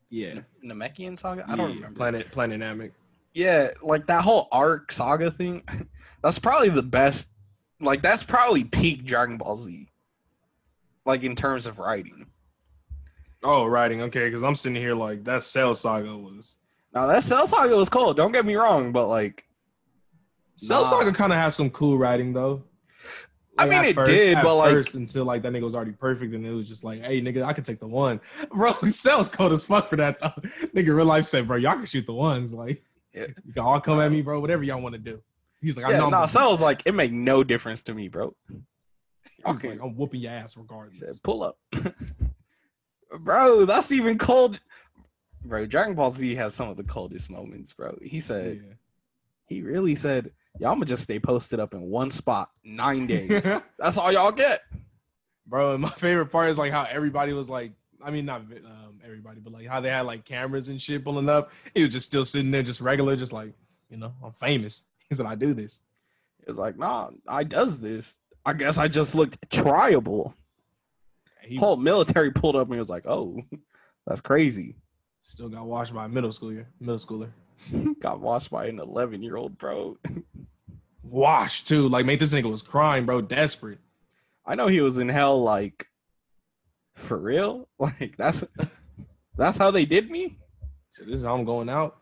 Yeah. 0.10 0.42
Namekian 0.64 1.18
saga. 1.18 1.44
I 1.48 1.56
don't 1.56 1.70
Yeah, 1.72 1.76
remember. 1.76 1.98
Planet 1.98 2.32
Planet 2.32 2.60
Namek. 2.62 2.92
Yeah, 3.34 3.72
like 3.82 4.06
that 4.08 4.24
whole 4.24 4.48
arc 4.52 4.92
saga 4.92 5.32
thing. 5.32 5.64
That's 6.22 6.38
probably 6.40 6.70
the 6.70 6.84
best. 6.84 7.30
Like, 7.84 8.02
that's 8.02 8.24
probably 8.24 8.64
peak 8.64 9.06
Dragon 9.06 9.38
Ball 9.38 9.56
Z. 9.56 9.90
Like 11.06 11.24
in 11.24 11.36
terms 11.36 11.68
of 11.68 11.80
writing. 11.80 12.28
Oh, 13.44 13.66
writing. 13.66 14.02
Okay, 14.04 14.26
because 14.26 14.42
I'm 14.44 14.56
sitting 14.56 14.82
here 14.82 14.96
like 14.96 15.24
that 15.26 15.44
Cell 15.44 15.76
Saga 15.76 16.16
was. 16.18 16.58
Now 16.94 17.08
that 17.08 17.24
Cell 17.24 17.46
saga 17.48 17.76
was 17.76 17.90
cool. 17.90 18.14
Don't 18.14 18.32
get 18.32 18.46
me 18.46 18.56
wrong, 18.56 18.92
but 18.92 19.08
like, 19.08 19.44
Cell 20.56 20.82
Nah. 20.84 20.88
Saga 20.88 21.12
kind 21.12 21.34
of 21.34 21.40
has 21.40 21.56
some 21.56 21.70
cool 21.72 21.98
writing 21.98 22.32
though. 22.34 22.64
I 23.58 23.66
mean, 23.66 23.84
it 23.84 23.96
did, 24.06 24.38
but, 24.42 24.56
like- 24.56 24.72
first, 24.72 24.96
until 24.96 25.26
like 25.26 25.42
that 25.44 25.52
nigga 25.54 25.64
was 25.64 25.76
already 25.76 25.92
perfect, 25.92 26.34
and 26.34 26.46
it 26.46 26.52
was 26.52 26.68
just 26.70 26.84
like, 26.84 27.02
hey, 27.04 27.22
nigga, 27.22 27.44
I 27.44 27.54
can 27.54 27.64
take 27.64 27.80
the 27.80 27.88
one, 27.88 28.20
bro. 28.52 28.72
Cell's 28.74 29.30
cold 29.30 29.52
as 29.52 29.64
fuck 29.64 29.88
for 29.88 29.96
that 29.98 30.20
though. 30.20 30.30
Nigga, 30.74 30.96
real 30.96 31.06
life 31.06 31.26
said, 31.26 31.46
bro, 31.48 31.58
y'all 31.58 31.74
can 31.76 31.86
shoot 31.86 32.06
the 32.06 32.14
ones, 32.14 32.54
like, 32.54 32.82
Yeah. 33.14 33.26
you 33.46 33.54
can 33.54 33.64
all 33.64 33.80
come 33.82 34.00
at 34.00 34.12
me, 34.12 34.22
bro. 34.22 34.40
Whatever 34.40 34.64
y'all 34.64 34.82
want 34.82 34.94
to 34.94 35.00
do. 35.00 35.22
He's 35.64 35.78
like, 35.78 35.86
I 35.88 35.92
yeah, 35.92 35.98
know. 36.00 36.06
No, 36.06 36.12
gonna 36.12 36.28
Cell 36.28 36.52
was 36.52 36.62
like, 36.62 36.86
it 36.86 36.94
make 36.94 37.12
no 37.12 37.44
difference 37.44 37.82
to 37.84 37.94
me, 37.94 38.10
bro. 38.10 38.36
He's 38.50 39.56
okay. 39.56 39.70
like, 39.72 39.82
I'm 39.82 39.96
whooping 39.96 40.20
your 40.22 40.32
ass 40.34 40.54
He 40.54 40.62
regardless. 40.62 41.00
said, 41.00 41.10
pull 41.24 41.42
up. 41.44 41.58
bro, 43.20 43.66
that's 43.66 43.92
even 43.92 44.18
cold. 44.18 44.60
Bro, 45.46 45.66
Dragon 45.68 45.96
Ball 45.96 46.12
Z 46.12 46.36
has 46.36 46.54
some 46.54 46.70
of 46.70 46.78
the 46.78 46.84
coldest 46.84 47.30
moments, 47.30 47.74
bro. 47.74 47.98
He 48.02 48.20
said, 48.20 48.62
Yeah. 48.64 48.74
he 49.48 49.62
really 49.62 49.96
said, 49.96 50.32
y'all 50.60 50.74
gonna 50.74 50.86
just 50.86 51.04
stay 51.04 51.20
posted 51.20 51.60
up 51.60 51.74
in 51.74 51.82
one 51.82 52.12
spot 52.12 52.50
nine 52.64 53.08
days. 53.08 53.44
that's 53.80 53.98
all 53.98 54.12
y'all 54.12 54.32
get. 54.32 54.62
bro. 55.46 55.74
And 55.74 55.82
my 55.82 55.90
favorite 55.98 56.28
part 56.28 56.50
is 56.50 56.58
like 56.58 56.72
how 56.72 56.86
everybody 56.90 57.34
was 57.34 57.50
like, 57.50 57.74
I 58.04 58.12
mean, 58.12 58.26
not 58.26 58.42
um, 58.42 59.00
everybody, 59.04 59.40
but 59.40 59.54
like 59.54 59.68
how 59.68 59.80
they 59.80 59.90
had 59.90 60.06
like 60.06 60.26
cameras 60.26 60.70
and 60.70 60.80
shit 60.82 61.04
pulling 61.04 61.30
up. 61.30 61.52
He 61.74 61.84
was 61.84 61.92
just 61.94 62.06
still 62.06 62.26
sitting 62.26 62.52
there, 62.52 62.64
just 62.64 62.82
regular, 62.82 63.16
just 63.16 63.32
like, 63.34 63.54
you 63.90 63.98
know, 63.98 64.14
I'm 64.24 64.34
famous. 64.34 64.84
He 65.14 65.18
said, 65.18 65.26
I 65.26 65.36
do 65.36 65.54
this. 65.54 65.82
It's 66.48 66.58
like, 66.58 66.78
nah, 66.78 67.12
I 67.28 67.44
does 67.44 67.80
this. 67.80 68.20
I 68.46 68.54
guess 68.54 68.78
I 68.78 68.88
just 68.88 69.16
looked 69.16 69.50
triable. 69.50 70.34
He 71.42 71.58
Whole 71.58 71.78
military 71.78 72.32
pulled 72.32 72.56
up 72.56 72.70
and 72.70 72.80
was 72.80 72.90
like, 72.90 73.06
oh, 73.06 73.42
that's 74.08 74.22
crazy. 74.22 74.76
still 75.22 75.50
got 75.50 75.66
washed 75.66 75.94
by 75.94 76.06
a 76.06 76.10
middle 76.10 76.32
schooler. 76.32 76.66
Middle 76.80 76.98
schooler. 76.98 77.30
Got 78.00 78.20
washed 78.20 78.50
by 78.50 78.66
an 78.66 78.80
11 78.80 79.22
year 79.22 79.38
old, 79.38 79.58
bro. 79.58 79.98
Washed 81.04 81.68
too. 81.68 81.88
Like, 81.88 82.06
mate, 82.06 82.20
this 82.20 82.34
nigga 82.34 82.50
was 82.50 82.64
crying, 82.64 83.06
bro, 83.06 83.22
desperate. 83.22 83.78
I 84.46 84.56
know 84.56 84.68
he 84.68 84.82
was 84.82 84.98
in 84.98 85.08
hell, 85.08 85.42
like, 85.42 85.88
for 86.96 87.18
real. 87.18 87.70
Like, 87.78 88.18
that's 88.18 88.44
that's 89.38 89.58
how 89.58 89.72
they 89.72 89.86
did 89.86 90.10
me. 90.10 90.38
So 90.90 91.04
this 91.06 91.20
is 91.20 91.26
how 91.26 91.36
I'm 91.36 91.46
going 91.46 91.70
out, 91.70 91.98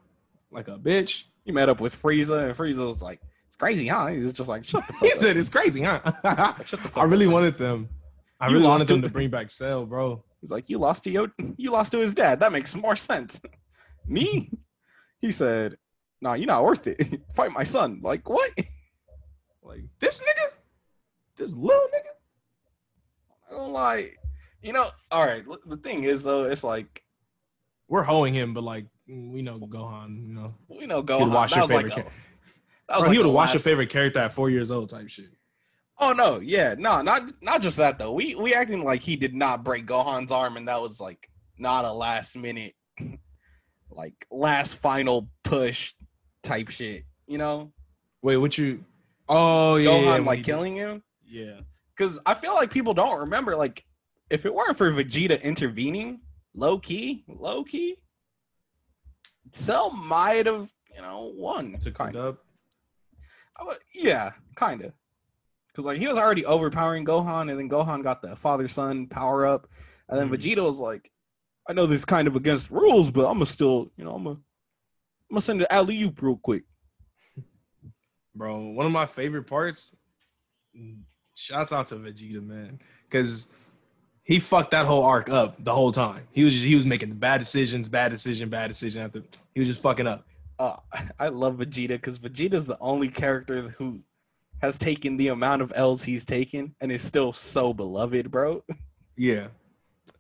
like 0.52 0.68
a 0.68 0.78
bitch. 0.78 1.26
He 1.46 1.52
met 1.52 1.70
up 1.70 1.80
with 1.82 1.96
Frieza, 2.00 2.46
and 2.46 2.56
Frieza 2.56 2.88
was 2.88 3.02
like, 3.02 3.22
"It's 3.48 3.56
crazy, 3.56 3.88
huh?" 3.88 4.08
He's 4.08 4.32
just 4.34 4.50
like, 4.50 4.64
"Shut 4.66 4.86
the 4.88 4.94
fuck 4.94 5.02
He 5.04 5.12
up." 5.14 5.18
said 5.20 5.38
it's 5.38 5.50
crazy, 5.50 5.82
huh? 5.82 6.00
Shut 6.66 6.82
the 6.84 6.90
fuck 6.90 7.04
I 7.04 7.06
really 7.06 7.26
up. 7.28 7.34
wanted 7.34 7.58
them. 7.58 7.90
I 8.40 8.48
You 8.48 8.54
really 8.56 8.68
wanted 8.68 8.88
them 8.88 9.02
to- 9.02 9.10
bring 9.10 9.30
back 9.30 9.50
Cell, 9.50 9.86
bro. 9.86 10.24
He's 10.40 10.52
like, 10.52 10.70
"You 10.70 10.78
lost 10.80 11.04
to 11.06 11.12
Yo- 11.12 11.32
you 11.58 11.72
lost 11.72 11.92
to 11.94 12.00
his 12.00 12.14
dad. 12.14 12.40
That 12.40 12.52
makes 12.52 12.76
more 12.76 12.96
sense." 12.96 13.42
Me? 14.08 14.50
He 15.20 15.32
said, 15.32 15.78
"Nah, 16.22 16.34
you're 16.34 16.48
not 16.48 16.64
worth 16.64 16.86
it. 16.88 17.22
Fight 17.36 17.52
my 17.52 17.64
son." 17.64 18.00
Like 18.04 18.28
what? 18.30 18.50
Like 19.64 19.84
this 20.00 20.22
nigga, 20.22 20.54
this 21.38 21.54
little 21.54 21.88
nigga. 21.94 23.52
I 23.52 23.56
don't 23.58 23.72
lie. 23.74 24.12
You 24.64 24.74
know, 24.74 24.86
all 25.12 25.26
right. 25.26 25.44
The 25.66 25.78
thing 25.78 26.04
is, 26.04 26.24
though, 26.24 26.46
it's 26.46 26.64
like 26.64 27.04
We're 27.88 28.04
hoeing 28.04 28.34
him, 28.34 28.54
but 28.54 28.64
like 28.64 28.86
we 29.34 29.42
know 29.42 29.60
Gohan, 29.60 30.28
you 30.28 30.34
know. 30.34 30.56
we 30.70 30.86
know 30.86 30.98
He'd 31.02 31.08
Gohan. 31.08 31.34
watch 31.34 31.52
that 31.52 31.58
your 31.58 31.66
was 31.66 31.74
like 31.74 31.86
favorite 31.88 32.00
a- 32.00 32.04
cha- 32.04 32.16
that 32.88 32.96
was 32.98 33.00
Bro, 33.00 33.00
like 33.08 33.12
he 33.12 33.18
would 33.20 33.24
the 33.26 33.30
have 33.30 33.36
watched 33.36 33.54
your 33.54 33.62
favorite 33.62 33.90
character 33.90 34.20
at 34.20 34.34
four 34.34 34.50
years 34.50 34.72
old, 34.72 34.90
type 34.90 35.10
shit. 35.10 35.30
Oh 36.00 36.14
no, 36.14 36.40
yeah, 36.40 36.74
no, 36.78 37.02
not 37.02 37.32
not 37.42 37.62
just 37.62 37.78
that 37.78 38.00
though. 38.00 38.12
We 38.14 38.36
we 38.36 38.54
acting 38.54 38.84
like 38.84 39.02
he 39.02 39.16
did 39.16 39.34
not 39.36 39.64
break 39.64 39.86
Gohan's 39.86 40.32
arm, 40.32 40.58
and 40.58 40.68
that 40.68 40.82
was 40.82 41.00
like 41.00 41.30
not 41.58 41.86
a 41.86 41.92
last 41.94 42.36
minute, 42.36 42.74
like 43.90 44.26
last 44.32 44.78
final 44.78 45.30
push 45.44 45.94
type 46.44 46.70
shit. 46.70 47.04
You 47.28 47.38
know, 47.38 47.72
Wait, 48.22 48.38
what 48.38 48.58
you? 48.58 48.84
Oh 49.30 49.76
yeah, 49.76 49.90
Gohan 49.90 50.04
yeah, 50.20 50.26
like 50.26 50.38
he- 50.40 50.44
killing 50.46 50.76
him. 50.76 51.04
Yeah, 51.24 51.62
Because 51.96 52.20
I 52.26 52.34
feel 52.34 52.54
like 52.56 52.72
people 52.72 52.94
don't 52.94 53.22
remember. 53.22 53.56
Like, 53.56 53.86
if 54.30 54.46
it 54.46 54.54
weren't 54.54 54.76
for 54.76 54.92
Vegeta 54.92 55.42
intervening, 55.42 56.20
low 56.54 56.78
key, 56.78 57.24
low 57.30 57.64
key, 57.64 57.96
Cell 59.52 59.92
might 59.92 60.46
have 60.46 60.70
you 60.96 61.02
know 61.02 61.32
won. 61.36 61.78
took 61.80 61.94
kind 61.96 62.16
of. 62.16 62.38
I 63.60 63.64
would- 63.66 63.78
yeah, 63.94 64.32
kind 64.56 64.82
of. 64.82 64.94
Because 65.68 65.86
like 65.86 65.98
he 66.00 66.08
was 66.08 66.18
already 66.18 66.46
overpowering 66.46 67.06
Gohan, 67.06 67.50
and 67.50 67.60
then 67.60 67.70
Gohan 67.70 68.04
got 68.04 68.22
the 68.22 68.36
father 68.36 68.68
son 68.68 69.08
power 69.08 69.46
up, 69.46 69.68
and 70.10 70.20
then 70.20 70.30
Mhm. 70.30 70.36
Vegeta 70.36 70.64
was 70.66 70.80
like, 70.80 71.12
"I 71.68 71.74
know 71.74 71.86
this 71.86 72.00
is 72.00 72.06
kind 72.06 72.28
of 72.28 72.36
against 72.36 72.72
rules, 72.72 73.10
but 73.12 73.26
I'm 73.28 73.36
gonna 73.36 73.46
still, 73.46 73.92
you 73.96 74.04
know, 74.04 74.16
I'm 74.16 74.24
gonna, 74.24 74.36
I'm 74.38 74.44
gonna 75.36 75.42
send 75.42 75.62
it 75.62 75.68
alley 75.70 76.02
oop 76.04 76.22
real 76.22 76.38
quick." 76.38 76.64
Bro, 78.36 78.60
one 78.72 78.86
of 78.86 78.92
my 78.92 79.06
favorite 79.06 79.44
parts. 79.48 79.96
Shouts 81.34 81.72
out 81.72 81.88
to 81.88 81.96
Vegeta, 81.96 82.42
man, 82.46 82.80
because 83.10 83.54
he 84.24 84.40
fucked 84.40 84.72
that 84.72 84.86
whole 84.86 85.04
arc 85.04 85.30
up 85.30 85.64
the 85.64 85.74
whole 85.74 85.92
time. 85.92 86.28
He 86.32 86.44
was 86.44 86.54
just, 86.54 86.66
he 86.66 86.76
was 86.76 86.86
making 86.86 87.14
bad 87.16 87.40
decisions, 87.40 87.90
bad 87.90 88.10
decision, 88.10 88.50
bad 88.50 88.68
decision 88.68 89.02
after 89.02 89.24
he 89.54 89.60
was 89.60 89.68
just 89.68 89.82
fucking 89.82 90.08
up. 90.08 90.26
Uh, 90.60 90.76
I 91.20 91.30
love 91.30 91.58
Vegeta 91.58 91.90
because 91.90 92.20
Vegeta's 92.20 92.68
the 92.68 92.78
only 92.80 93.10
character 93.10 93.70
who 93.70 94.02
has 94.62 94.78
taken 94.78 95.18
the 95.18 95.30
amount 95.30 95.62
of 95.62 95.74
L's 95.76 96.04
he's 96.04 96.26
taken 96.26 96.76
and 96.82 96.92
is 96.92 97.02
still 97.02 97.34
so 97.34 97.74
beloved, 97.74 98.32
bro. 98.32 98.64
Yeah, 99.18 99.48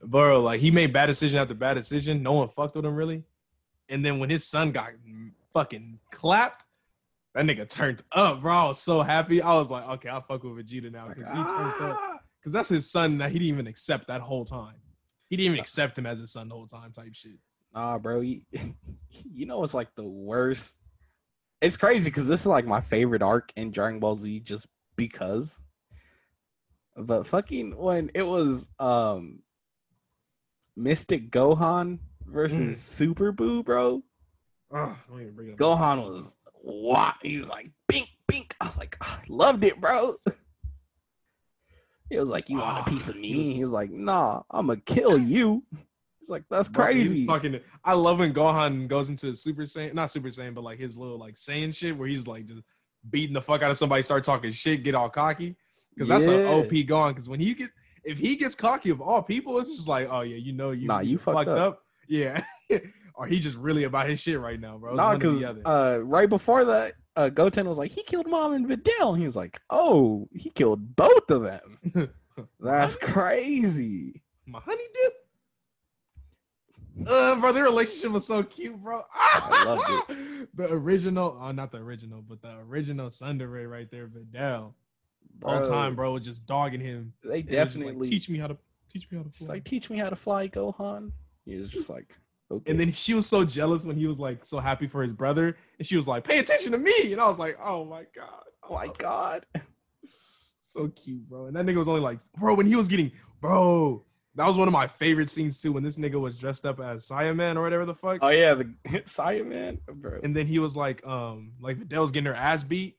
bro, 0.04 0.42
like 0.42 0.60
he 0.60 0.70
made 0.70 0.94
bad 0.94 1.08
decision 1.08 1.40
after 1.40 1.56
bad 1.56 1.76
decision. 1.76 2.22
No 2.22 2.34
one 2.34 2.50
fucked 2.50 2.76
with 2.76 2.86
him 2.86 2.94
really, 2.94 3.24
and 3.90 4.06
then 4.06 4.20
when 4.20 4.30
his 4.30 4.46
son 4.46 4.72
got 4.72 4.92
fucking 5.54 5.98
clapped. 6.12 6.66
That 7.34 7.46
nigga 7.46 7.68
turned 7.68 8.04
up, 8.12 8.42
bro. 8.42 8.54
I 8.54 8.66
was 8.66 8.82
so 8.82 9.02
happy. 9.02 9.42
I 9.42 9.56
was 9.56 9.72
like, 9.72 9.88
okay, 9.88 10.10
I'll 10.10 10.22
fuck 10.22 10.44
with 10.44 10.58
Vegeta 10.58 10.92
now 10.92 11.08
because 11.08 11.32
he 11.32 11.38
turned 11.38 11.82
up. 11.82 12.22
Because 12.42 12.54
that's 12.54 12.70
his 12.70 12.92
son 12.92 13.20
that 13.20 13.32
he 13.32 13.38
didn't 13.38 13.54
even 13.54 13.68
accept 13.68 14.08
that 14.08 14.20
whole 14.20 14.46
time. 14.46 14.74
He 15.30 15.38
didn't 15.38 15.54
even 15.54 15.60
accept 15.60 15.98
him 15.98 16.08
as 16.08 16.18
his 16.18 16.34
son 16.34 16.50
the 16.50 16.56
whole 16.56 16.66
time, 16.66 16.92
type 16.92 17.14
shit. 17.14 17.38
Nah, 17.74 18.00
bro. 18.00 18.22
You, 18.22 18.42
you 19.32 19.46
know 19.46 19.60
what's 19.60 19.76
like 19.76 19.94
the 19.96 20.08
worst? 20.08 20.80
It's 21.62 21.78
crazy 21.78 22.10
because 22.10 22.28
this 22.28 22.42
is 22.42 22.48
like 22.48 22.66
my 22.66 22.82
favorite 22.82 23.22
arc 23.22 23.54
in 23.56 23.70
Dragon 23.70 24.00
Ball 24.00 24.16
Z 24.16 24.40
just 24.40 24.66
because. 24.96 25.60
But 26.98 27.28
fucking 27.28 27.78
when 27.78 28.10
it 28.16 28.24
was 28.24 28.70
um 28.80 29.44
Mystic 30.76 31.30
Gohan 31.30 32.00
versus 32.26 32.82
Super 32.82 33.32
Boo, 33.32 33.64
bro. 33.64 34.04
Oh, 34.74 34.98
don't 35.10 35.22
even 35.22 35.34
bring 35.34 35.50
it 35.50 35.52
up. 35.54 35.60
Gohan 35.60 36.10
was 36.10 36.36
what? 36.54 37.16
He 37.22 37.38
was 37.38 37.50
like 37.50 37.70
bink 37.88 38.10
bink. 38.28 38.56
I 38.62 38.66
was 38.66 38.78
like, 38.78 38.98
I 39.00 39.20
loved 39.30 39.64
it, 39.64 39.80
bro. 39.80 40.16
He 42.12 42.20
was 42.20 42.30
like, 42.30 42.50
"You 42.50 42.58
want 42.58 42.78
a 42.80 42.82
Ah, 42.82 42.84
piece 42.84 43.08
of 43.10 43.18
me?" 43.18 43.54
He 43.54 43.64
was 43.64 43.72
like, 43.74 43.90
"Nah, 43.90 44.44
I'm 44.52 44.68
gonna 44.68 44.80
kill 44.82 45.18
you." 45.18 45.64
He's 46.20 46.30
like, 46.30 46.44
"That's 46.50 46.68
Bro, 46.70 46.86
crazy." 46.86 47.26
Fucking, 47.26 47.60
I 47.86 47.94
love 47.94 48.20
when 48.20 48.34
Gohan 48.34 48.88
goes 48.88 49.10
into 49.10 49.34
Super 49.34 49.62
Saiyan, 49.64 49.94
not 49.94 50.12
Super 50.12 50.28
Saiyan, 50.28 50.54
but 50.54 50.64
like 50.64 50.78
his 50.78 50.98
little 50.98 51.18
like 51.18 51.36
Saiyan 51.36 51.76
shit 51.76 51.98
where 51.98 52.08
he's 52.08 52.28
like 52.28 52.46
just 52.46 52.62
beating 53.10 53.34
the 53.34 53.42
fuck 53.42 53.62
out 53.62 53.72
of 53.72 53.78
somebody, 53.78 54.04
start 54.04 54.24
talking 54.24 54.52
shit, 54.52 54.84
get 54.84 54.94
all 54.94 55.10
cocky. 55.10 55.56
Because 55.94 56.10
that's 56.10 56.28
an 56.28 56.46
OP 56.46 56.70
Gohan. 56.86 57.10
Because 57.10 57.28
when 57.30 57.40
he 57.40 57.54
gets, 57.54 57.72
if 58.04 58.18
he 58.18 58.36
gets 58.36 58.56
cocky 58.56 58.90
of 58.90 59.02
all 59.02 59.22
people, 59.22 59.58
it's 59.60 59.70
just 59.70 59.88
like, 59.88 60.08
oh 60.12 60.22
yeah, 60.22 60.38
you 60.38 60.54
know, 60.54 60.72
you 60.72 60.88
Nah, 60.88 61.00
you 61.00 61.18
fucked 61.18 61.48
up. 61.48 61.84
Yeah. 62.08 62.44
or 63.16 63.26
he 63.26 63.40
just 63.40 63.58
really 63.58 63.84
about 63.86 64.08
his 64.08 64.20
shit 64.22 64.40
right 64.40 64.60
now, 64.60 64.78
bro. 64.78 64.92
It's 64.92 64.98
Nah, 64.98 65.08
one 65.14 65.16
or 65.16 65.20
the 65.20 65.54
because 65.54 65.66
uh, 65.66 66.04
right 66.04 66.30
before 66.30 66.66
that, 66.66 66.94
uh, 67.16 67.30
Goten 67.30 67.68
was 67.68 67.78
like, 67.78 67.92
he 67.92 68.04
killed 68.04 68.28
Mom 68.28 68.54
and 68.54 68.68
Videl. 68.68 69.14
And 69.14 69.20
he 69.20 69.26
was 69.26 69.36
like, 69.36 69.60
oh, 69.70 70.28
he 70.34 70.50
killed 70.50 70.96
both 70.96 71.30
of 71.30 71.44
them. 71.44 72.10
That's 72.60 72.98
crazy. 72.98 74.22
my 74.46 74.60
honey 74.60 74.84
dip. 74.94 75.14
Uh, 77.08 77.40
bro, 77.40 77.52
their 77.52 77.64
relationship 77.64 78.12
was 78.12 78.28
so 78.28 78.44
cute, 78.44 78.76
bro. 78.78 79.02
I 79.14 79.64
loved 79.66 80.12
it. 80.12 80.50
the 80.56 80.72
original, 80.74 81.38
oh, 81.42 81.52
not 81.52 81.72
the 81.72 81.80
original, 81.80 82.22
but 82.22 82.42
the 82.42 82.58
original 82.68 83.08
Tsundere 83.08 83.70
right 83.70 83.90
there, 83.90 84.08
Videl. 84.08 84.74
All 85.44 85.62
time, 85.62 85.96
bro, 85.96 86.14
was 86.14 86.26
just 86.26 86.46
dogging 86.46 86.82
him. 86.82 87.14
They 87.24 87.40
And 87.40 87.40
it 87.40 87.44
was 87.44 87.44
just 87.44 87.74
definitely 87.74 87.94
like, 87.94 88.04
teach 88.04 88.30
me 88.30 88.38
how 88.38 88.48
to 88.48 88.58
teach 88.88 89.10
me 89.10 89.18
how 89.18 89.24
to 89.24 89.30
fly. 89.30 89.48
like, 89.48 89.64
teach 89.64 89.90
me 89.90 89.98
how 89.98 90.10
to 90.10 90.16
fly, 90.16 90.48
Gohan. 90.48 91.12
He 91.46 91.56
was 91.56 91.70
just 91.70 91.90
like, 91.90 92.16
Okay. 92.52 92.70
And 92.72 92.80
then 92.80 92.92
she 92.92 93.14
was 93.14 93.26
so 93.28 93.46
jealous 93.46 93.86
when 93.86 93.96
he 93.96 94.08
was 94.08 94.20
like 94.20 94.46
so 94.46 94.60
happy 94.60 94.88
for 94.88 95.02
his 95.02 95.14
brother, 95.14 95.56
and 95.80 95.88
she 95.88 95.96
was 95.96 96.08
like, 96.08 96.24
"Pay 96.26 96.40
attention 96.40 96.72
to 96.74 96.78
me," 96.78 97.12
and 97.14 97.22
I 97.22 97.28
was 97.28 97.40
like, 97.40 97.58
"Oh 97.64 97.86
my 97.86 98.04
god, 98.16 98.44
oh 98.70 98.74
my 98.76 98.90
god. 98.98 99.46
so 100.60 100.88
cute, 100.90 101.28
bro." 101.30 101.46
And 101.46 101.56
that 101.56 101.66
nigga 101.66 101.78
was 101.78 101.88
only 101.88 102.02
like, 102.02 102.20
bro, 102.38 102.54
when 102.56 102.68
he 102.68 102.76
was 102.76 102.88
getting, 102.88 103.12
bro, 103.40 104.04
that 104.36 104.46
was 104.48 104.58
one 104.58 104.68
of 104.68 104.72
my 104.74 104.88
favorite 104.88 105.30
scenes 105.30 105.62
too. 105.62 105.72
When 105.72 105.84
this 105.84 105.98
nigga 105.98 106.20
was 106.20 106.38
dressed 106.38 106.66
up 106.66 106.80
as 106.80 107.08
Saiyaman 107.08 107.56
or 107.56 107.62
whatever 107.62 107.86
the 107.86 107.96
fuck, 107.96 108.20
Oh 108.22 108.30
yeah, 108.30 108.54
the 108.54 108.74
Saiyaman, 109.06 109.80
bro. 109.88 110.20
and 110.24 110.36
then 110.36 110.48
he 110.48 110.60
was 110.60 110.76
like, 110.76 111.06
um, 111.06 111.54
like 111.60 111.78
Videl 111.78 112.02
was 112.02 112.12
getting 112.12 112.28
her 112.28 112.36
ass 112.36 112.64
beat. 112.64 112.98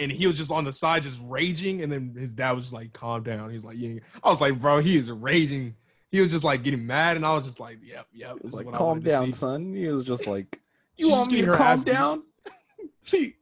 And 0.00 0.12
he 0.12 0.28
was 0.28 0.38
just 0.38 0.52
on 0.52 0.64
the 0.64 0.72
side, 0.72 1.02
just 1.02 1.18
raging. 1.24 1.82
And 1.82 1.90
then 1.90 2.14
his 2.16 2.32
dad 2.32 2.52
was 2.52 2.64
just 2.64 2.74
like, 2.74 2.92
"Calm 2.92 3.24
down." 3.24 3.48
He 3.50 3.56
was 3.56 3.64
like, 3.64 3.78
"Yeah." 3.78 3.94
I 4.22 4.28
was 4.28 4.40
like, 4.40 4.56
"Bro, 4.58 4.78
he 4.80 4.96
is 4.96 5.10
raging." 5.10 5.74
He 6.10 6.22
was 6.22 6.30
just 6.30 6.44
like 6.44 6.62
getting 6.62 6.86
mad, 6.86 7.16
and 7.16 7.26
I 7.26 7.34
was 7.34 7.44
just 7.44 7.60
like, 7.60 7.78
"Yep, 7.82 8.06
yep." 8.12 8.34
This 8.36 8.42
was 8.44 8.52
is 8.52 8.56
like, 8.56 8.66
what 8.66 8.74
I 8.74 8.78
calm 8.78 9.02
to 9.02 9.10
down, 9.10 9.26
see." 9.26 9.32
son. 9.32 9.74
He 9.74 9.88
was 9.88 10.04
just 10.04 10.26
like, 10.34 10.58
you 10.96 11.10
want 11.10 11.30
me 11.30 11.42
to 11.42 11.52
calm 11.52 11.82
down? 11.82 12.22
she, 13.02 13.34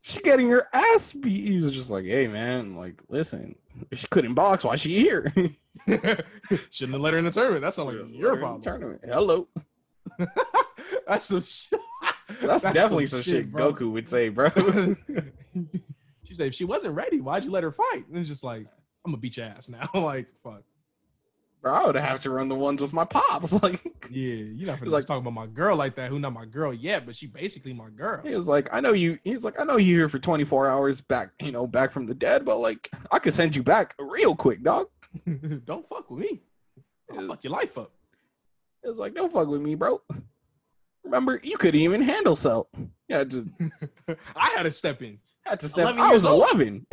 she 0.00 0.20
getting 0.20 0.48
her 0.48 0.66
ass 0.72 1.12
beat. 1.12 1.46
He 1.46 1.60
was 1.60 1.72
just 1.72 1.90
like, 1.90 2.06
hey 2.06 2.28
man, 2.28 2.76
like, 2.76 3.02
listen, 3.08 3.56
if 3.90 3.98
she 3.98 4.06
couldn't 4.06 4.32
box, 4.32 4.64
why 4.64 4.76
she 4.76 4.98
here? 4.98 5.32
Shouldn't 5.86 6.94
have 6.94 7.00
let 7.00 7.12
her 7.12 7.18
in 7.18 7.26
the 7.26 7.30
tournament. 7.30 7.62
That's 7.62 7.76
not 7.76 7.88
like 7.88 7.96
your 8.08 8.36
problem. 8.38 8.62
Tournament. 8.62 9.00
Hello. 9.04 9.46
That's 11.06 11.26
some 11.26 11.42
shit. 11.42 11.78
That's, 12.40 12.62
definitely 12.62 13.06
some 13.06 13.22
shit, 13.22 13.50
bro. 13.52 13.72
Goku 13.72 13.92
would 13.92 14.08
say, 14.08 14.30
bro. 14.30 14.48
she 16.24 16.34
said, 16.34 16.48
if 16.48 16.54
she 16.54 16.64
wasn't 16.64 16.94
ready, 16.94 17.20
why'd 17.20 17.44
you 17.44 17.50
let 17.50 17.62
her 17.62 17.72
fight? 17.72 18.06
And 18.08 18.16
it's 18.16 18.28
just 18.28 18.44
like, 18.44 18.66
I'm 19.04 19.12
gonna 19.12 19.18
beat 19.18 19.36
your 19.36 19.46
ass 19.46 19.68
now. 19.68 19.88
like, 19.94 20.26
fuck. 20.42 20.62
Bro, 21.64 21.72
I 21.74 21.86
would 21.86 21.96
have 21.96 22.20
to 22.20 22.30
run 22.30 22.48
the 22.48 22.54
ones 22.54 22.80
with 22.82 22.92
my 22.92 23.04
pops. 23.04 23.52
Like, 23.62 23.82
Yeah, 24.10 24.34
you're 24.34 24.66
not 24.66 24.80
like 24.82 24.90
like- 24.90 25.06
talk 25.06 25.18
about 25.18 25.32
my 25.32 25.46
girl 25.46 25.76
like 25.76 25.94
that. 25.96 26.10
Who 26.10 26.18
not 26.18 26.32
my 26.34 26.44
girl 26.44 26.72
yet, 26.74 27.06
but 27.06 27.16
she 27.16 27.26
basically 27.26 27.72
my 27.72 27.88
girl. 27.88 28.20
he 28.22 28.34
was 28.36 28.46
like, 28.48 28.68
I 28.72 28.80
know 28.80 28.92
you. 28.92 29.18
He 29.24 29.32
was 29.32 29.44
like, 29.44 29.58
I 29.58 29.64
know 29.64 29.76
you 29.78 29.96
here 29.96 30.08
for 30.08 30.18
24 30.18 30.68
hours 30.68 31.00
back, 31.00 31.30
you 31.40 31.50
know, 31.52 31.66
back 31.66 31.90
from 31.90 32.04
the 32.06 32.14
dead, 32.14 32.44
but 32.44 32.58
like, 32.58 32.90
I 33.10 33.18
could 33.18 33.32
send 33.34 33.56
you 33.56 33.62
back 33.62 33.94
real 33.98 34.34
quick, 34.36 34.62
dog. 34.62 34.86
Don't 35.64 35.88
fuck 35.88 36.10
with 36.10 36.20
me. 36.20 36.42
I'll 37.16 37.26
fuck 37.28 37.42
your 37.44 37.52
life 37.52 37.78
up. 37.78 37.92
It 38.82 38.88
was 38.88 38.98
like, 38.98 39.14
don't 39.14 39.32
fuck 39.32 39.48
with 39.48 39.62
me, 39.62 39.74
bro. 39.76 40.02
Remember, 41.04 41.40
you 41.42 41.56
couldn't 41.56 41.80
even 41.80 42.02
handle 42.02 42.36
had 43.08 43.30
to 43.30 43.48
I 44.36 44.50
had 44.56 44.64
to 44.64 44.70
step 44.70 45.00
in. 45.02 45.18
had 45.42 45.60
to 45.60 45.68
step. 45.68 45.94
I 45.96 46.12
was 46.12 46.24
old. 46.26 46.42
11. 46.54 46.86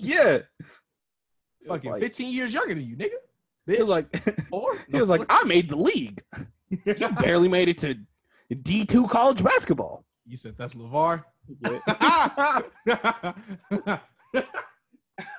yeah. 0.00 0.38
Fucking 1.68 1.90
like, 1.92 2.00
15 2.00 2.32
years 2.32 2.52
younger 2.54 2.74
than 2.74 2.84
you, 2.84 2.96
nigga. 2.96 3.14
He 3.76 3.82
was 3.82 3.90
like, 3.90 4.46
Four? 4.48 4.76
he 4.88 5.00
was 5.00 5.10
like, 5.10 5.22
I 5.28 5.42
made 5.44 5.68
the 5.68 5.76
league. 5.76 6.22
You 6.84 7.08
barely 7.20 7.46
made 7.48 7.68
it 7.68 7.78
to 7.78 7.96
D2 8.52 9.08
college 9.08 9.42
basketball. 9.42 10.04
you 10.26 10.36
said 10.36 10.56
that's 10.58 10.74
LeVar. 10.74 11.22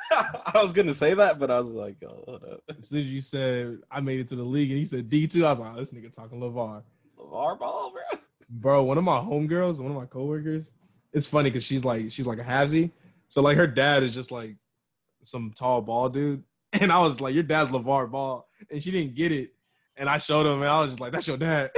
I 0.09 0.61
was 0.61 0.71
gonna 0.71 0.93
say 0.93 1.13
that, 1.13 1.37
but 1.37 1.51
I 1.51 1.59
was 1.59 1.73
like, 1.73 1.97
oh, 2.05 2.23
hold 2.25 2.43
up. 2.45 2.61
as 2.77 2.87
soon 2.89 3.01
as 3.01 3.13
you 3.13 3.19
said 3.21 3.79
I 3.91 3.99
made 3.99 4.19
it 4.21 4.27
to 4.29 4.35
the 4.37 4.43
league 4.43 4.71
and 4.71 4.79
he 4.79 4.85
said 4.85 5.09
D2, 5.09 5.45
I 5.45 5.49
was 5.49 5.59
like, 5.59 5.73
oh, 5.73 5.79
this 5.79 5.91
nigga 5.91 6.13
talking 6.13 6.39
LeVar. 6.39 6.81
LeVar 7.19 7.59
Ball, 7.59 7.91
bro. 7.91 8.19
Bro, 8.49 8.83
one 8.83 8.97
of 8.97 9.03
my 9.03 9.19
homegirls, 9.19 9.77
one 9.79 9.91
of 9.91 9.97
my 9.97 10.05
coworkers, 10.05 10.71
it's 11.11 11.27
funny 11.27 11.49
because 11.49 11.65
she's 11.65 11.83
like, 11.83 12.09
she's 12.11 12.25
like 12.27 12.39
a 12.39 12.43
halvesy. 12.43 12.91
So 13.27 13.41
like 13.41 13.57
her 13.57 13.67
dad 13.67 14.03
is 14.03 14.13
just 14.13 14.31
like 14.31 14.55
some 15.23 15.51
tall 15.55 15.81
ball 15.81 16.07
dude. 16.09 16.43
And 16.81 16.91
I 16.91 16.99
was 16.99 17.21
like, 17.21 17.33
your 17.33 17.43
dad's 17.43 17.71
LeVar 17.71 18.11
Ball. 18.11 18.47
And 18.69 18.83
she 18.83 18.91
didn't 18.91 19.15
get 19.15 19.31
it. 19.31 19.51
And 19.95 20.09
I 20.09 20.17
showed 20.17 20.45
him 20.45 20.61
and 20.61 20.69
I 20.69 20.81
was 20.81 20.91
just 20.91 20.99
like, 20.99 21.11
that's 21.11 21.27
your 21.27 21.37
dad. 21.37 21.71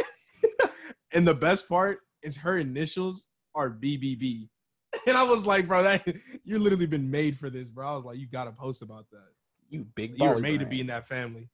and 1.14 1.28
the 1.28 1.34
best 1.34 1.70
part 1.70 2.00
is 2.22 2.36
her 2.38 2.58
initials 2.58 3.28
are 3.56 3.70
BBB. 3.70 4.50
And 5.06 5.16
I 5.16 5.22
was 5.22 5.46
like, 5.46 5.68
bro, 5.68 5.84
that 5.84 6.04
you're 6.44 6.58
literally 6.58 6.88
been 6.88 7.12
made 7.12 7.38
for 7.38 7.52
this, 7.52 7.70
bro. 7.70 7.88
I 7.88 7.96
was 7.96 8.06
like, 8.06 8.18
you 8.18 8.26
gotta 8.26 8.52
post 8.52 8.82
about 8.82 9.06
that. 9.12 9.28
You 9.70 9.86
big 9.94 10.18
You 10.18 10.28
were 10.28 10.40
made 10.40 10.62
to 10.62 10.66
be 10.66 10.82
in 10.82 10.88
that 10.88 11.08
family. 11.08 11.48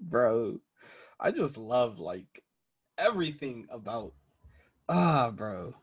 bro. 0.00 0.58
I 1.20 1.30
just 1.32 1.58
love 1.58 1.98
like 1.98 2.42
everything 2.96 3.66
about 3.70 4.14
ah, 4.88 5.30
bro. 5.30 5.74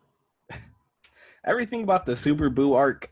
everything 1.46 1.84
about 1.84 2.08
the 2.08 2.16
Super 2.16 2.50
Boo 2.50 2.74
arc. 2.74 3.12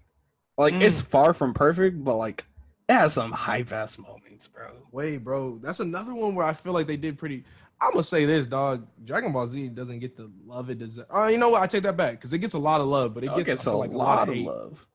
Like 0.58 0.74
it's 0.74 1.02
far 1.02 1.34
from 1.34 1.54
perfect, 1.54 2.04
but 2.04 2.16
like 2.16 2.46
it 2.88 2.94
has 2.94 3.14
some 3.14 3.32
hype 3.32 3.72
ass 3.72 3.98
moments, 3.98 4.48
bro. 4.48 4.72
Wait, 4.92 5.18
bro, 5.24 5.58
that's 5.62 5.80
another 5.80 6.14
one 6.14 6.36
where 6.36 6.46
I 6.46 6.54
feel 6.54 6.74
like 6.74 6.88
they 6.88 6.98
did 6.98 7.18
pretty. 7.18 7.44
I'm 7.82 7.92
gonna 7.92 8.04
say 8.04 8.26
this, 8.26 8.48
dog. 8.48 8.88
Dragon 9.04 9.34
Ball 9.34 9.48
Z 9.48 9.70
doesn't 9.70 10.00
get 10.00 10.16
the 10.16 10.32
love 10.46 10.70
it 10.70 10.80
deserves. 10.80 11.08
Oh, 11.12 11.28
you 11.28 11.38
know 11.38 11.50
what? 11.50 11.62
I 11.62 11.68
take 11.68 11.84
that 11.84 11.98
back 11.98 12.14
because 12.14 12.32
it 12.32 12.38
gets 12.40 12.54
a 12.54 12.60
lot 12.60 12.80
of 12.82 12.88
love, 12.88 13.14
but 13.14 13.24
it 13.24 13.28
It 13.32 13.36
gets, 13.38 13.48
gets 13.50 13.66
a 13.66 13.74
like 13.74 13.92
lot 13.92 14.30
of 14.30 14.36
hate. 14.36 14.46
love. 14.46 14.88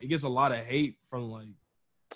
It 0.00 0.06
gets 0.06 0.24
a 0.24 0.28
lot 0.28 0.52
of 0.52 0.58
hate 0.58 0.96
from 1.10 1.30
like, 1.30 1.48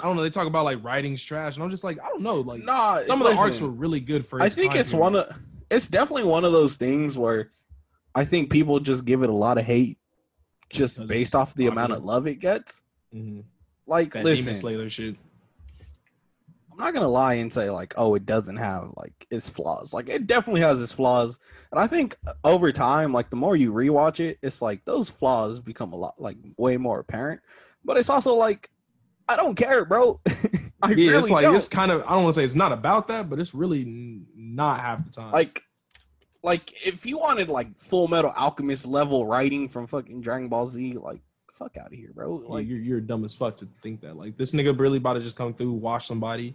I 0.01 0.05
don't 0.05 0.17
know. 0.17 0.23
They 0.23 0.31
talk 0.31 0.47
about 0.47 0.65
like 0.65 0.83
writing's 0.83 1.23
trash, 1.23 1.57
and 1.57 1.63
I'm 1.65 1.69
just 1.71 1.85
like, 1.85 2.01
I 2.01 2.07
don't 2.09 2.23
know. 2.23 2.41
Like 2.41 2.63
Nah, 2.65 3.01
some 3.07 3.21
of 3.21 3.29
the 3.29 3.37
arcs 3.37 3.61
were 3.61 3.69
really 3.69 4.01
good 4.01 4.25
for. 4.25 4.41
I 4.41 4.49
think 4.49 4.75
it's 4.75 4.93
period. 4.93 5.03
one 5.03 5.17
of 5.17 5.39
it's 5.71 5.89
definitely 5.89 6.25
one 6.25 6.45
of 6.45 6.53
those 6.53 6.77
things 6.77 7.19
where 7.19 7.51
I 8.15 8.25
think 8.25 8.51
people 8.51 8.79
just 8.81 9.05
give 9.05 9.23
it 9.23 9.29
a 9.31 9.35
lot 9.35 9.59
of 9.59 9.65
hate 9.65 9.99
just 10.71 11.07
based 11.07 11.35
off 11.35 11.55
the 11.55 11.67
amount 11.67 11.93
of 11.93 12.03
love 12.05 12.27
it 12.27 12.37
gets. 12.37 12.83
Mhm. 13.15 13.45
Like 13.93 14.15
that 14.15 14.25
listen, 14.25 14.47
Demon 14.47 14.57
Slayer 14.57 14.89
shit. 14.89 15.17
I'm 16.71 16.79
not 16.79 16.95
gonna 16.95 17.09
lie 17.11 17.35
and 17.35 17.53
say 17.53 17.69
like, 17.69 17.93
oh, 17.99 18.15
it 18.15 18.25
doesn't 18.25 18.57
have 18.57 18.91
like 18.97 19.27
its 19.31 19.51
flaws. 19.51 19.93
Like 19.93 20.09
it 20.09 20.27
definitely 20.27 20.63
has 20.63 20.81
its 20.81 20.93
flaws, 20.93 21.39
and 21.71 21.79
I 21.79 21.87
think 21.87 22.17
uh, 22.27 22.33
over 22.43 22.73
time, 22.73 23.13
like 23.13 23.29
the 23.29 23.37
more 23.37 23.55
you 23.55 23.71
rewatch 23.71 24.19
it, 24.19 24.39
it's 24.41 24.63
like 24.63 24.83
those 24.87 25.11
flaws 25.11 25.61
become 25.61 25.93
a 25.93 25.97
lot 25.97 26.15
like 26.19 26.39
way 26.57 26.79
more 26.79 27.01
apparent. 27.01 27.43
But 27.85 27.99
it's 27.99 28.09
also 28.09 28.35
like, 28.35 28.71
I 29.29 29.37
don't 29.37 29.57
care, 29.57 29.85
bro. 29.85 30.23
I 30.83 30.89
yeah, 30.89 30.95
really 30.95 31.19
it's 31.19 31.29
like 31.29 31.43
don't. 31.43 31.55
it's 31.55 31.69
kind 31.69 31.93
of. 31.93 32.03
I 32.05 32.15
don't 32.15 32.23
want 32.23 32.35
to 32.35 32.41
say 32.41 32.45
it's 32.45 32.55
not 32.55 32.73
about 32.73 33.09
that, 33.09 33.29
but 33.29 33.41
it's 33.41 33.53
really 33.53 33.85
not 34.35 34.81
half 34.81 35.05
the 35.05 35.11
time. 35.13 35.33
like, 35.33 35.63
like 36.43 36.73
if 36.87 37.05
you 37.05 37.19
wanted 37.19 37.51
like 37.51 37.77
Full 37.77 38.09
Metal 38.09 38.33
Alchemist 38.35 38.87
level 38.87 39.27
writing 39.27 39.69
from 39.69 39.87
fucking 39.87 40.23
Dragon 40.23 40.49
Ball 40.49 40.65
Z, 40.65 40.95
like 40.95 41.21
fuck 41.63 41.77
out 41.77 41.87
of 41.87 41.93
here, 41.93 42.11
bro. 42.15 42.43
Like 42.47 42.67
you're, 42.67 42.79
you're 42.79 43.01
dumb 43.01 43.25
as 43.25 43.35
fuck 43.35 43.57
to 43.57 43.69
think 43.83 44.01
that. 44.01 44.17
Like 44.17 44.37
this 44.37 44.53
nigga 44.53 44.79
really 44.79 44.99
about 44.99 45.15
to 45.15 45.21
just 45.21 45.37
come 45.37 45.55
through, 45.55 45.73
wash 45.73 46.07
somebody, 46.07 46.55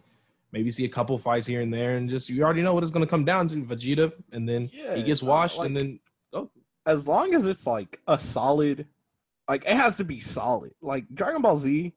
maybe 0.51 0.71
see 0.71 0.85
a 0.85 0.89
couple 0.89 1.17
fights 1.17 1.47
here 1.47 1.61
and 1.61 1.73
there, 1.73 1.97
and 1.97 2.09
just 2.09 2.29
you 2.29 2.43
already 2.43 2.61
know 2.61 2.73
what 2.73 2.83
it's 2.83 2.91
gonna 2.91 3.07
come 3.07 3.25
down 3.25 3.47
to. 3.47 3.55
Vegeta, 3.57 4.11
and 4.31 4.47
then 4.47 4.69
Yeah, 4.71 4.95
he 4.95 5.03
gets 5.03 5.23
washed, 5.23 5.57
like- 5.57 5.67
and 5.67 5.77
then 5.77 5.99
oh. 6.33 6.49
as 6.85 7.07
long 7.07 7.33
as 7.33 7.47
it's 7.47 7.65
like 7.67 7.99
a 8.07 8.19
solid 8.19 8.85
like 9.47 9.63
it 9.63 9.75
has 9.75 9.95
to 9.95 10.03
be 10.03 10.19
solid 10.19 10.73
like 10.81 11.05
dragon 11.13 11.41
ball 11.41 11.55
z 11.55 11.93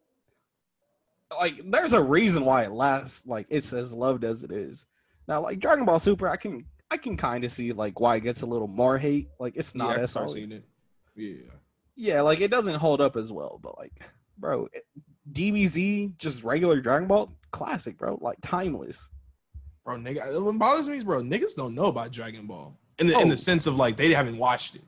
like 1.41 1.61
there's 1.71 1.93
a 1.93 2.03
reason 2.03 2.45
why 2.45 2.65
it 2.65 2.73
lasts 2.73 3.27
like 3.27 3.47
it's 3.51 3.73
as 3.73 3.93
loved 3.93 4.25
as 4.25 4.43
it 4.45 4.51
is 4.51 4.87
now 5.29 5.41
like 5.41 5.59
dragon 5.59 5.85
ball 5.85 5.99
super 5.99 6.29
i 6.29 6.37
can 6.37 6.65
i 6.91 6.97
can 6.97 7.17
kind 7.17 7.45
of 7.45 7.53
see 7.53 7.73
like 7.73 7.99
why 8.01 8.17
it 8.17 8.21
gets 8.23 8.43
a 8.43 8.47
little 8.47 8.69
more 8.69 8.99
hate 8.99 9.29
like 9.39 9.55
it's 9.57 9.75
not 9.75 9.95
can 9.95 10.05
as 10.05 10.13
solid. 10.13 10.63
Yeah, 11.17 11.35
yeah 12.01 12.21
like 12.23 12.41
it 12.41 12.51
doesn't 12.51 12.77
hold 12.77 13.01
up 13.01 13.17
as 13.17 13.31
well 13.33 13.59
but 13.63 13.77
like 13.79 13.93
bro 14.39 14.65
eh, 14.75 14.79
it- 14.79 14.85
dbz 15.33 16.17
just 16.19 16.43
regular 16.43 16.81
dragon 16.81 17.07
ball 17.07 17.31
classic 17.53 17.97
bro 17.99 18.19
like 18.21 18.39
timeless 18.43 19.09
bro, 19.85 19.97
nigga. 19.97 20.35
Uh, 20.37 20.41
what 20.43 20.59
bothers 20.59 20.89
me 20.89 20.97
is, 20.99 21.05
bro, 21.05 21.21
niggas 21.21 21.55
don't 21.57 21.75
know 21.75 21.87
about 21.87 22.13
Dragon 22.13 22.47
Ball 22.47 22.77
in 22.99 23.07
the 23.07 23.15
in 23.19 23.27
Oh. 23.27 23.31
the 23.31 23.37
sense 23.37 23.67
of 23.67 23.77
like 23.77 23.97
they 23.97 24.13
haven't 24.13 24.37
watched 24.39 24.75
it. 24.77 24.83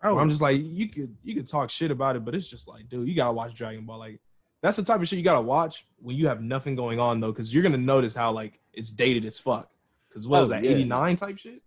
bro 0.00 0.18
I'm 0.18 0.28
just 0.28 0.42
like 0.42 0.60
you 0.62 0.88
could 0.88 1.16
you 1.24 1.34
could 1.34 1.48
talk 1.48 1.70
shit 1.70 1.90
about 1.90 2.14
it, 2.16 2.24
but 2.24 2.34
it's 2.34 2.48
just 2.48 2.68
like, 2.68 2.88
dude, 2.88 3.08
you 3.08 3.14
gotta 3.14 3.32
watch 3.32 3.54
Dragon 3.54 3.84
Ball. 3.86 3.98
Like 3.98 4.20
that's 4.62 4.76
the 4.76 4.84
type 4.84 5.00
of 5.00 5.08
shit 5.08 5.16
you 5.18 5.24
gotta 5.24 5.40
watch 5.40 5.86
when 6.00 6.14
you 6.16 6.28
have 6.28 6.42
nothing 6.42 6.76
going 6.76 7.00
on 7.00 7.20
though, 7.20 7.32
because 7.32 7.52
you're 7.52 7.62
gonna 7.62 7.78
notice 7.78 8.14
how 8.14 8.30
like 8.32 8.60
it's 8.74 8.90
dated 8.90 9.24
as 9.24 9.38
fuck. 9.38 9.70
Because 10.08 10.28
what 10.28 10.38
Oh, 10.38 10.40
was 10.42 10.50
that, 10.50 10.62
yeah. 10.62 10.72
89 10.72 11.16
type 11.16 11.38
shit? 11.38 11.62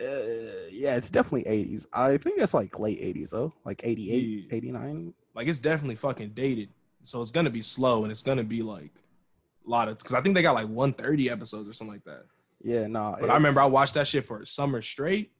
Uh, 0.00 0.68
yeah 0.70 0.96
it's 0.96 1.10
definitely 1.10 1.44
80s 1.50 1.86
i 1.92 2.16
think 2.16 2.40
it's 2.40 2.54
like 2.54 2.78
late 2.78 3.00
80s 3.00 3.30
though 3.30 3.52
like 3.64 3.80
88 3.84 4.22
Yeah. 4.50 4.56
89 4.56 5.14
Like 5.34 5.46
it's 5.48 5.58
definitely 5.58 5.96
fucking 5.96 6.30
dated. 6.30 6.70
So 7.04 7.22
it's 7.22 7.30
gonna 7.30 7.50
be 7.50 7.62
slow 7.62 8.02
and 8.02 8.10
it's 8.10 8.22
gonna 8.22 8.44
be 8.44 8.62
like 8.62 8.92
a 9.66 9.70
lot 9.70 9.88
of 9.88 9.96
because 9.98 10.12
I 10.14 10.20
think 10.20 10.34
they 10.34 10.42
got 10.42 10.54
like 10.54 10.68
130 10.68 11.30
episodes 11.30 11.68
or 11.68 11.72
something 11.72 11.94
like 11.94 12.04
that. 12.04 12.24
Yeah, 12.62 12.86
no. 12.88 13.16
But 13.18 13.30
I 13.30 13.34
remember 13.34 13.60
I 13.60 13.66
watched 13.66 13.94
that 13.94 14.06
shit 14.06 14.24
for 14.24 14.40
a 14.42 14.46
summer 14.46 14.82
straight, 14.82 15.32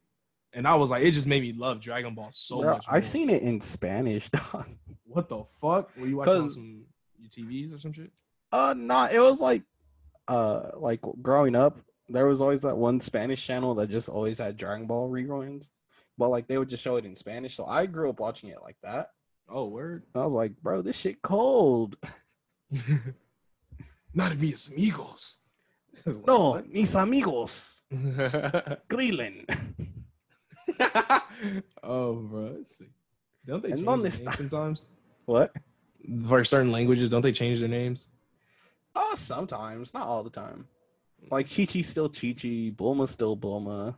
and 0.55 0.67
I 0.67 0.75
was 0.77 0.89
like, 0.91 1.03
it 1.03 1.11
just 1.11 1.27
made 1.27 1.43
me 1.43 1.53
love 1.53 1.81
Dragon 1.81 2.15
Ball 2.15 2.29
so 2.33 2.61
Bro, 2.63 2.73
much. 2.75 2.87
I've 2.91 3.05
seen 3.05 3.29
it 3.29 3.43
in 3.43 3.61
Spanish, 3.61 4.31
dog. 4.53 4.69
what 5.05 5.29
the 5.29 5.43
fuck? 5.61 5.91
Were 5.99 6.07
you 6.07 6.17
watching 6.19 6.49
some 6.51 6.85
UTVs 7.23 7.75
or 7.75 7.79
some 7.79 7.93
shit? 7.93 8.11
Uh, 8.53 8.75
nah, 8.77 9.09
it 9.13 9.19
was 9.21 9.41
like, 9.41 9.63
uh, 10.29 10.71
like 10.77 11.01
growing 11.21 11.55
up, 11.55 11.79
there 12.11 12.27
was 12.27 12.41
always 12.41 12.63
that 12.63 12.77
one 12.77 13.01
Spanish 13.01 13.45
channel 13.47 13.75
that 13.77 13.89
just 13.89 14.09
always 14.09 14.39
had 14.39 14.57
Dragon 14.57 14.87
Ball 14.87 15.09
reruns, 15.09 15.69
but 16.19 16.29
like 16.29 16.47
they 16.49 16.59
would 16.59 16.69
just 16.69 16.83
show 16.83 16.97
it 16.97 17.05
in 17.07 17.15
Spanish. 17.15 17.55
So 17.57 17.65
I 17.67 17.87
grew 17.87 18.11
up 18.11 18.21
watching 18.21 18.51
it 18.51 18.63
like 18.63 18.77
that. 18.83 19.11
Oh, 19.49 19.67
word. 19.67 20.05
I 20.15 20.19
was 20.25 20.33
like, 20.33 20.53
bro, 20.63 20.83
this 20.83 20.97
shit 20.97 21.23
cold. 21.23 21.97
Not 24.15 24.37
mis 24.39 24.71
amigos. 24.71 25.39
No, 26.27 26.63
mis 26.69 26.95
amigos, 26.95 27.83
Grillen. 28.89 29.45
oh, 31.83 32.15
bro. 32.15 32.55
Let's 32.57 32.77
see. 32.77 32.87
Don't 33.45 33.61
they 33.63 33.73
And 33.73 33.85
change 33.85 33.87
their 33.87 34.25
names 34.25 34.37
sometimes? 34.37 34.85
What? 35.27 35.53
For 36.27 36.45
certain 36.45 36.71
languages, 36.71 37.09
don't 37.09 37.23
they 37.23 37.33
change 37.33 37.59
their 37.59 37.69
names? 37.69 38.09
Oh, 38.95 39.15
sometimes, 39.17 39.93
not 39.93 40.07
all 40.07 40.23
the 40.23 40.31
time. 40.31 40.67
Like 41.31 41.49
Chi 41.49 41.65
Chi's 41.65 41.89
still 41.89 42.09
Chi 42.09 42.33
Chi, 42.33 42.73
Bulma's 42.77 43.11
still 43.11 43.37
Bulma. 43.37 43.95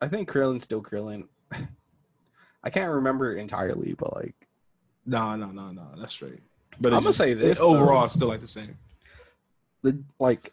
I 0.00 0.08
think 0.08 0.30
Krillin's 0.30 0.62
still 0.64 0.82
Krillin. 0.82 1.24
I 2.64 2.70
can't 2.70 2.92
remember 2.92 3.34
entirely, 3.34 3.94
but 3.98 4.14
like 4.14 4.34
No, 5.06 5.34
no, 5.36 5.46
no, 5.46 5.72
no. 5.72 5.88
That's 5.98 6.12
straight. 6.12 6.40
But 6.80 6.92
I'ma 6.94 7.08
just- 7.08 7.18
say 7.18 7.34
this, 7.34 7.60
overall, 7.60 8.02
though. 8.02 8.06
still 8.08 8.28
like 8.28 8.40
the 8.40 8.46
same. 8.46 8.78
the 9.82 10.02
like 10.18 10.52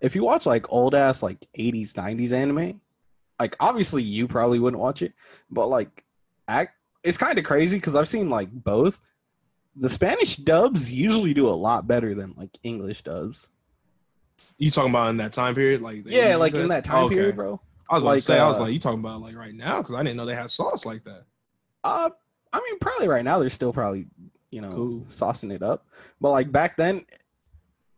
if 0.00 0.14
you 0.14 0.24
watch 0.24 0.46
like 0.46 0.72
old 0.72 0.94
ass 0.94 1.22
like 1.22 1.46
80s 1.58 1.92
90s 1.94 2.32
anime 2.32 2.80
like 3.40 3.56
obviously 3.60 4.02
you 4.02 4.26
probably 4.28 4.58
wouldn't 4.60 4.80
watch 4.80 5.02
it 5.02 5.12
but 5.50 5.66
like 5.66 6.04
act 6.46 6.76
it's 7.02 7.18
kind 7.18 7.36
of 7.36 7.44
crazy 7.44 7.76
because 7.78 7.96
i've 7.96 8.08
seen 8.08 8.30
like 8.30 8.48
both 8.52 9.00
the 9.74 9.88
spanish 9.88 10.36
dubs 10.36 10.92
usually 10.92 11.34
do 11.34 11.48
a 11.48 11.50
lot 11.50 11.88
better 11.88 12.14
than 12.14 12.32
like 12.36 12.50
english 12.62 13.02
dubs 13.02 13.48
You 14.58 14.70
talking 14.70 14.90
about 14.90 15.08
in 15.10 15.16
that 15.18 15.32
time 15.32 15.54
period, 15.54 15.82
like 15.82 16.02
yeah 16.06 16.36
like 16.36 16.54
in 16.54 16.68
that 16.68 16.84
time 16.84 17.04
Okay. 17.06 17.14
period 17.14 17.36
bro 17.36 17.60
I 17.90 17.94
was 17.94 18.02
about 18.02 18.10
Like, 18.10 18.18
to 18.18 18.22
say, 18.22 18.38
I 18.38 18.46
was 18.46 18.58
uh, 18.58 18.62
like, 18.62 18.72
you 18.74 18.78
talking 18.78 18.98
about 19.00 19.20
like 19.22 19.34
right 19.34 19.54
now? 19.54 19.78
Because 19.80 19.94
I 19.94 20.02
didn't 20.02 20.16
know 20.18 20.26
they 20.26 20.34
had 20.34 20.50
sauce 20.50 20.84
like 20.84 21.04
that. 21.04 21.22
uh 21.84 22.10
i 22.52 22.60
mean 22.60 22.78
probably 22.78 23.08
right 23.08 23.24
now 23.24 23.38
they're 23.38 23.50
still 23.50 23.72
probably 23.72 24.06
you 24.50 24.60
know 24.62 24.70
Cool. 24.70 25.06
saucing 25.10 25.52
it 25.52 25.62
up 25.62 25.86
but 26.20 26.30
like 26.30 26.50
back 26.50 26.76
then 26.78 27.04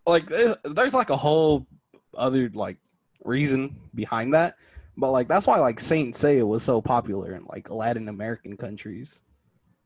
like 0.07 0.27
there's 0.27 0.93
like 0.95 1.11
a 1.11 1.17
whole 1.17 1.67
other 2.17 2.51
like 2.55 2.77
reason 3.25 3.77
behind 3.95 4.35
that 4.35 4.57
but 4.97 5.13
like 5.13 5.29
that's 5.29 5.47
why 5.47 5.59
like 5.61 5.79
saint 5.79 6.15
Seiya 6.17 6.47
was 6.47 6.63
so 6.65 6.83
popular 6.83 7.33
in 7.35 7.45
like 7.47 7.71
latin 7.71 8.09
american 8.09 8.57
countries 8.57 9.23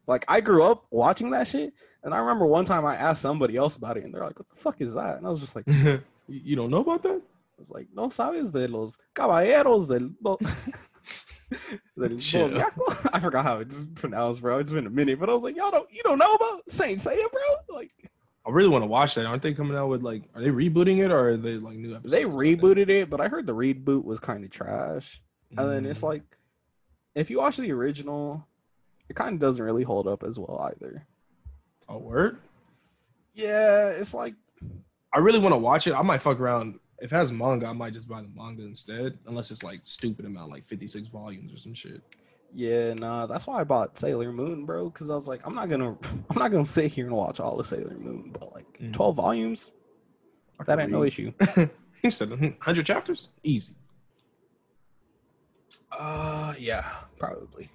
like 0.07 0.25
i 0.29 0.41
grew 0.41 0.65
up 0.65 0.87
watching 0.91 1.31
that 1.31 1.47
shit 1.47 1.75
and 2.03 2.15
i 2.15 2.19
remember 2.19 2.47
one 2.47 2.65
time 2.65 2.87
i 2.87 2.97
asked 2.97 3.21
somebody 3.21 3.57
else 3.57 3.77
about 3.77 3.99
it 3.99 4.05
and 4.05 4.15
they're 4.15 4.25
like 4.25 4.39
what 4.39 4.49
the 4.49 4.57
fuck 4.57 4.81
is 4.81 4.95
that 4.95 5.19
and 5.19 5.27
i 5.27 5.31
was 5.31 5.41
just 5.41 5.55
like 5.57 5.67
you 6.29 6.57
don't 6.57 6.71
know 6.71 6.81
about 6.81 7.03
that? 7.03 7.21
was 7.59 7.71
like 7.71 7.87
no 7.95 8.09
sabes 8.09 8.53
de 8.53 8.67
los 8.67 8.99
caballeros 9.15 9.87
del 9.89 10.11
do- 10.23 10.39
del 11.97 12.19
i 13.13 13.21
forgot 13.21 13.45
how 13.45 13.59
it's 13.59 13.85
pronounced 13.95 14.41
bro 14.41 14.59
it's 14.59 14.73
been 14.73 14.87
a 14.89 14.91
minute 14.91 15.21
but 15.21 15.31
i 15.31 15.33
was 15.35 15.43
like 15.45 15.55
y'all 15.57 15.71
don't 15.71 15.89
you 15.93 16.03
don't 16.03 16.19
know 16.19 16.35
about 16.35 16.63
saint 16.69 16.99
Seiya, 16.99 17.31
bro 17.31 17.77
like 17.77 17.93
I 18.47 18.51
really 18.51 18.69
want 18.69 18.83
to 18.83 18.87
watch 18.87 19.15
that. 19.15 19.25
Aren't 19.25 19.41
they 19.41 19.55
coming 19.55 19.75
out 19.75 19.89
with 19.89 20.03
like? 20.03 20.25
Are 20.35 20.43
they 20.43 20.51
rebooting 20.51 20.99
it 21.03 21.11
or 21.11 21.31
are 21.31 21.37
they 21.39 21.55
like 21.55 21.77
new 21.79 21.95
episodes? 21.95 22.13
they 22.13 22.25
rebooted 22.25 22.91
it 22.91 23.09
but 23.09 23.19
i 23.23 23.27
heard 23.29 23.47
the 23.47 23.55
reboot 23.55 24.05
was 24.05 24.21
kind 24.21 24.45
of 24.45 24.51
trash 24.51 25.23
And 25.57 25.71
then 25.71 25.87
it's 25.87 26.01
Mm. 26.01 26.09
like, 26.09 26.25
if 27.15 27.31
you 27.31 27.39
watch 27.39 27.57
the 27.57 27.73
original, 27.73 28.47
it 29.09 29.17
kind 29.17 29.33
of 29.33 29.41
doesn't 29.41 29.65
really 29.65 29.83
hold 29.85 30.07
up 30.07 30.23
as 30.25 30.39
well 30.39 30.61
either. 30.71 31.07
a 31.89 31.97
word. 31.97 32.37
Yeah, 33.35 33.89
it's 33.91 34.13
like, 34.13 34.35
I 35.15 35.19
really 35.21 35.39
want 35.39 35.53
to 35.53 35.59
watch 35.59 35.87
it. 35.87 35.95
I 35.95 36.03
might 36.03 36.19
fuck 36.19 36.41
around. 36.41 36.79
If 36.99 37.13
it 37.13 37.17
has 37.17 37.31
manga, 37.33 37.67
I 37.67 37.73
might 37.73 37.93
just 37.93 38.09
buy 38.09 38.21
the 38.23 38.29
manga 38.35 38.63
instead, 38.63 39.19
unless 39.27 39.51
it's 39.51 39.63
like 39.63 39.81
stupid 39.83 40.25
amount, 40.25 40.51
like 40.51 40.65
fifty 40.65 40.87
six 40.87 41.07
volumes 41.09 41.53
or 41.53 41.57
some 41.57 41.75
shit. 41.75 42.01
yeah, 42.53 42.95
nah. 42.95 43.27
That's 43.27 43.47
why 43.47 43.61
I 43.61 43.65
bought 43.65 43.99
Sailor 43.99 44.33
Moon, 44.33 44.65
bro. 44.65 44.91
Because 44.91 45.11
I 45.11 45.15
was 45.15 45.27
like, 45.29 45.47
I'm 45.47 45.55
not 45.55 45.69
gonna, 45.69 45.97
I'm 46.31 46.39
not 46.39 46.51
gonna 46.51 46.67
sit 46.67 46.93
here 46.93 47.07
and 47.07 47.15
watch 47.17 47.41
all 47.41 47.59
of 47.61 47.67
Sailor 47.67 47.97
Moon, 47.99 48.31
but 48.39 48.53
like 48.55 48.79
Mhm. 48.79 48.93
12 48.93 49.17
volumes, 49.17 49.71
I 50.61 50.65
that 50.65 50.77
could 50.77 50.83
ain't 50.85 50.93
no 50.93 51.03
issue. 51.05 51.33
he 52.03 52.11
said 52.11 52.57
hundred 52.61 52.87
chapters, 52.87 53.29
easy. 53.43 53.75
Uh, 55.97 56.55
yeah, 56.59 56.85
probably. 57.19 57.69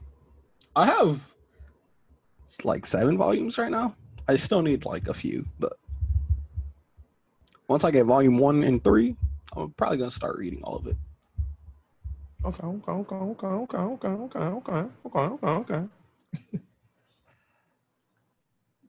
I 0.76 0.86
have 0.86 1.34
like 2.64 2.86
seven 2.86 3.18
volumes 3.18 3.58
right 3.58 3.72
now. 3.72 3.96
I 4.28 4.36
still 4.36 4.62
need 4.62 4.86
like 4.86 5.08
a 5.08 5.14
few, 5.14 5.46
but 5.60 5.74
once 7.70 7.84
I 7.84 7.92
get 7.92 8.06
volume 8.08 8.38
one 8.38 8.64
and 8.64 8.84
three, 8.84 9.16
I'm 9.56 9.70
probably 9.72 9.98
gonna 10.00 10.12
start 10.12 10.38
reading 10.38 10.62
all 10.64 10.76
of 10.76 10.88
it. 10.88 10.98
Okay, 12.44 12.66
okay, 12.66 12.92
okay, 12.92 13.16
okay, 13.16 13.48
okay, 13.48 13.78
okay, 13.78 14.08
okay, 14.08 14.40
okay, 14.40 14.90
okay, 15.06 15.20
okay, 15.20 15.48
okay. 15.48 15.84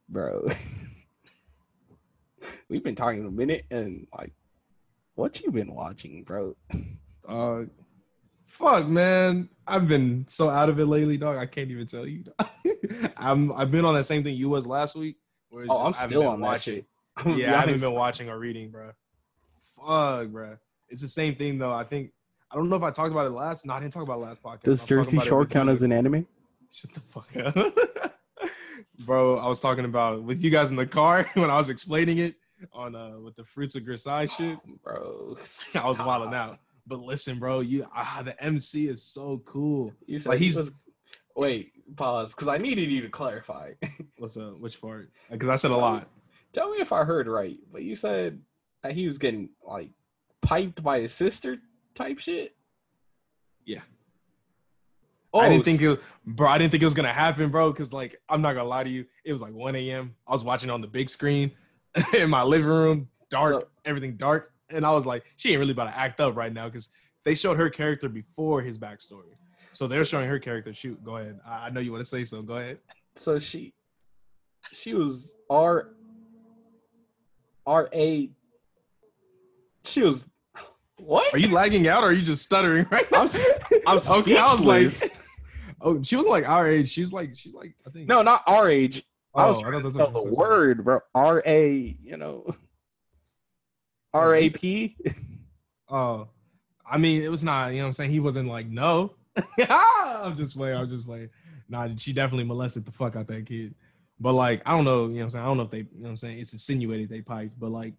bro. 0.09 0.47
We've 2.69 2.83
been 2.83 2.95
talking 2.95 3.25
a 3.25 3.31
minute, 3.31 3.65
and 3.69 4.07
like, 4.17 4.33
what 5.15 5.41
you 5.41 5.51
been 5.51 5.73
watching, 5.73 6.23
bro? 6.23 6.55
Uh, 7.27 7.63
fuck, 8.45 8.87
man. 8.87 9.49
I've 9.67 9.87
been 9.87 10.25
so 10.27 10.49
out 10.49 10.69
of 10.69 10.79
it 10.79 10.85
lately, 10.87 11.17
dog. 11.17 11.37
I 11.37 11.45
can't 11.45 11.69
even 11.69 11.85
tell 11.85 12.07
you. 12.07 12.23
I'm 13.17 13.51
I've 13.53 13.69
been 13.69 13.85
on 13.85 13.93
that 13.93 14.05
same 14.05 14.23
thing 14.23 14.35
you 14.35 14.49
was 14.49 14.65
last 14.65 14.95
week. 14.95 15.17
Oh, 15.53 15.59
just- 15.59 15.69
I'm 16.03 16.09
still 16.09 16.21
been 16.21 16.31
on 16.31 16.39
that 16.39 16.45
watching. 16.47 16.85
Shit. 17.17 17.25
I'm 17.25 17.31
gonna 17.31 17.35
be 17.37 17.41
Yeah, 17.43 17.55
I 17.55 17.59
haven't 17.61 17.81
been 17.81 17.93
watching 17.93 18.29
or 18.29 18.39
reading, 18.39 18.69
bro. 18.71 18.91
Fuck, 19.61 20.29
bro. 20.29 20.57
It's 20.89 21.01
the 21.01 21.07
same 21.09 21.35
thing 21.35 21.57
though. 21.57 21.71
I 21.73 21.83
think 21.83 22.11
I 22.51 22.55
don't 22.55 22.69
know 22.69 22.75
if 22.75 22.83
I 22.83 22.91
talked 22.91 23.11
about 23.11 23.27
it 23.27 23.31
last. 23.31 23.65
No, 23.65 23.73
I 23.73 23.79
didn't 23.79 23.93
talk 23.93 24.03
about 24.03 24.19
it 24.19 24.25
last 24.25 24.43
podcast. 24.43 24.63
Does 24.63 24.79
I 24.91 24.95
was 24.95 25.05
talking 25.05 25.19
Jersey 25.19 25.27
Shore 25.29 25.45
count 25.45 25.69
as 25.69 25.81
an 25.83 25.91
anime? 25.91 26.25
Shut 26.71 26.93
the 26.93 26.99
fuck 27.01 27.35
up, 27.37 28.51
bro. 29.05 29.37
I 29.39 29.47
was 29.47 29.59
talking 29.59 29.85
about 29.85 30.23
with 30.23 30.43
you 30.43 30.49
guys 30.49 30.69
in 30.71 30.77
the 30.77 30.85
car 30.85 31.25
when 31.33 31.49
I 31.49 31.55
was 31.57 31.69
explaining 31.69 32.17
it 32.19 32.35
on 32.73 32.95
uh 32.95 33.17
with 33.19 33.35
the 33.35 33.43
fruits 33.43 33.75
of 33.75 33.83
Grisaia 33.83 34.29
shit. 34.29 34.57
bro. 34.83 35.37
I 35.81 35.87
was 35.87 35.99
wilding 35.99 36.33
out. 36.33 36.59
But 36.87 36.99
listen, 36.99 37.39
bro, 37.39 37.59
you 37.61 37.85
ah, 37.95 38.21
the 38.23 38.41
MC 38.43 38.87
is 38.87 39.03
so 39.03 39.41
cool. 39.45 39.93
You 40.05 40.19
said 40.19 40.29
Like, 40.29 40.39
he 40.39 40.45
he's- 40.45 40.57
was. 40.57 40.71
Wait, 41.33 41.71
pause, 41.95 42.33
because 42.35 42.49
I 42.49 42.57
needed 42.57 42.91
you 42.91 43.01
to 43.01 43.09
clarify. 43.09 43.71
What's 44.17 44.35
up? 44.35 44.59
Which 44.59 44.81
part? 44.81 45.09
Because 45.31 45.47
I 45.47 45.55
said 45.55 45.71
a 45.71 45.77
lot. 45.77 46.09
Tell 46.53 46.69
me 46.71 46.77
if 46.77 46.91
I 46.91 47.03
heard 47.03 47.27
right, 47.27 47.57
but 47.71 47.83
you 47.83 47.95
said 47.95 48.41
that 48.83 48.93
he 48.93 49.07
was 49.07 49.17
getting 49.17 49.49
like 49.65 49.91
piped 50.41 50.83
by 50.83 50.99
his 51.01 51.13
sister 51.13 51.57
type 51.95 52.19
shit. 52.19 52.55
Yeah. 53.65 53.81
Oh, 55.33 55.39
I 55.39 55.47
didn't 55.49 55.63
think 55.63 55.81
it, 55.81 56.01
bro. 56.25 56.49
I 56.49 56.57
didn't 56.57 56.71
think 56.71 56.83
it 56.83 56.85
was 56.85 56.93
gonna 56.93 57.07
happen, 57.13 57.49
bro. 57.49 57.71
Because 57.71 57.93
like, 57.93 58.17
I'm 58.27 58.41
not 58.41 58.53
gonna 58.53 58.67
lie 58.67 58.83
to 58.83 58.89
you, 58.89 59.05
it 59.23 59.31
was 59.31 59.41
like 59.41 59.53
1 59.53 59.75
a.m. 59.75 60.13
I 60.27 60.33
was 60.33 60.43
watching 60.43 60.69
on 60.69 60.81
the 60.81 60.87
big 60.87 61.09
screen 61.09 61.51
in 62.17 62.29
my 62.29 62.43
living 62.43 62.67
room, 62.67 63.07
dark, 63.29 63.53
So- 63.53 63.67
everything 63.85 64.17
dark, 64.17 64.51
and 64.69 64.85
I 64.85 64.91
was 64.91 65.05
like, 65.05 65.23
she 65.37 65.51
ain't 65.51 65.59
really 65.59 65.71
about 65.71 65.85
to 65.89 65.97
act 65.97 66.19
up 66.19 66.35
right 66.35 66.51
now 66.51 66.65
because 66.65 66.89
they 67.23 67.33
showed 67.35 67.55
her 67.57 67.69
character 67.69 68.09
before 68.09 68.61
his 68.61 68.77
backstory. 68.77 69.35
So 69.71 69.87
they're 69.87 70.03
showing 70.03 70.27
her 70.27 70.37
character. 70.39 70.73
Shoot, 70.73 71.01
go 71.01 71.15
ahead. 71.17 71.39
I, 71.45 71.67
I 71.67 71.69
know 71.69 71.79
you 71.79 71.91
want 71.93 72.03
to 72.03 72.09
say 72.09 72.25
so. 72.25 72.41
Go 72.41 72.55
ahead. 72.55 72.79
so 73.15 73.39
she 73.39 73.73
she 74.73 74.93
was 74.93 75.33
R 75.49 75.93
R 77.65 77.89
A 77.93 78.29
she 79.83 80.01
was 80.01 80.27
what? 80.97 81.33
Are 81.33 81.39
you 81.39 81.51
lagging 81.51 81.87
out 81.87 82.03
or 82.03 82.07
are 82.09 82.11
you 82.13 82.21
just 82.21 82.43
stuttering 82.43 82.85
right 82.91 83.09
now? 83.11 83.21
I'm 83.23 83.29
I'm 83.87 83.97
okay. 84.19 84.37
I 84.37 84.53
was 84.53 84.65
like, 84.65 85.11
oh, 85.81 86.01
she 86.03 86.15
was 86.15 86.27
like 86.27 86.47
our 86.47 86.67
age. 86.67 86.89
She's 86.91 87.11
like, 87.11 87.35
she's 87.35 87.55
like, 87.55 87.73
I 87.87 87.89
think. 87.89 88.07
no, 88.07 88.21
not 88.21 88.43
our 88.45 88.69
age. 88.69 89.03
I 89.33 89.47
was 89.47 89.57
Oh, 89.57 89.61
trying 89.61 89.81
to 89.81 89.89
that's 89.89 89.95
spell 89.95 90.11
the 90.11 90.21
said. 90.31 90.33
word, 90.37 90.83
bro. 90.85 90.99
R 91.15 91.41
A, 91.45 91.97
you 92.03 92.17
know. 92.17 92.43
Oh, 94.13 94.19
R 94.19 94.35
A 94.35 94.49
P. 94.49 94.95
Oh, 95.93 96.29
I 96.89 96.97
mean, 96.97 97.21
it 97.21 97.29
was 97.29 97.43
not. 97.43 97.71
You 97.71 97.79
know, 97.79 97.83
what 97.83 97.87
I'm 97.87 97.93
saying 97.93 98.11
he 98.11 98.21
wasn't 98.21 98.47
like 98.47 98.67
no. 98.67 99.13
I'm 99.69 100.37
just 100.37 100.55
playing. 100.55 100.77
I'm 100.77 100.87
just 100.87 101.05
playing. 101.05 101.29
Nah, 101.67 101.89
she 101.97 102.13
definitely 102.13 102.45
molested 102.45 102.85
the 102.85 102.93
fuck 102.93 103.17
out 103.17 103.27
that 103.27 103.45
kid. 103.45 103.75
But 104.21 104.33
like, 104.33 104.61
I 104.67 104.75
don't 104.75 104.85
know. 104.85 105.07
You 105.07 105.07
know, 105.07 105.15
what 105.15 105.23
I'm 105.23 105.29
saying 105.31 105.43
I 105.43 105.47
don't 105.47 105.57
know 105.57 105.63
if 105.63 105.71
they. 105.71 105.77
You 105.79 105.83
know, 105.95 106.03
what 106.03 106.09
I'm 106.09 106.15
saying 106.17 106.37
it's 106.37 106.53
insinuated 106.53 107.09
they 107.09 107.21
piped. 107.21 107.59
But 107.59 107.71
like, 107.71 107.95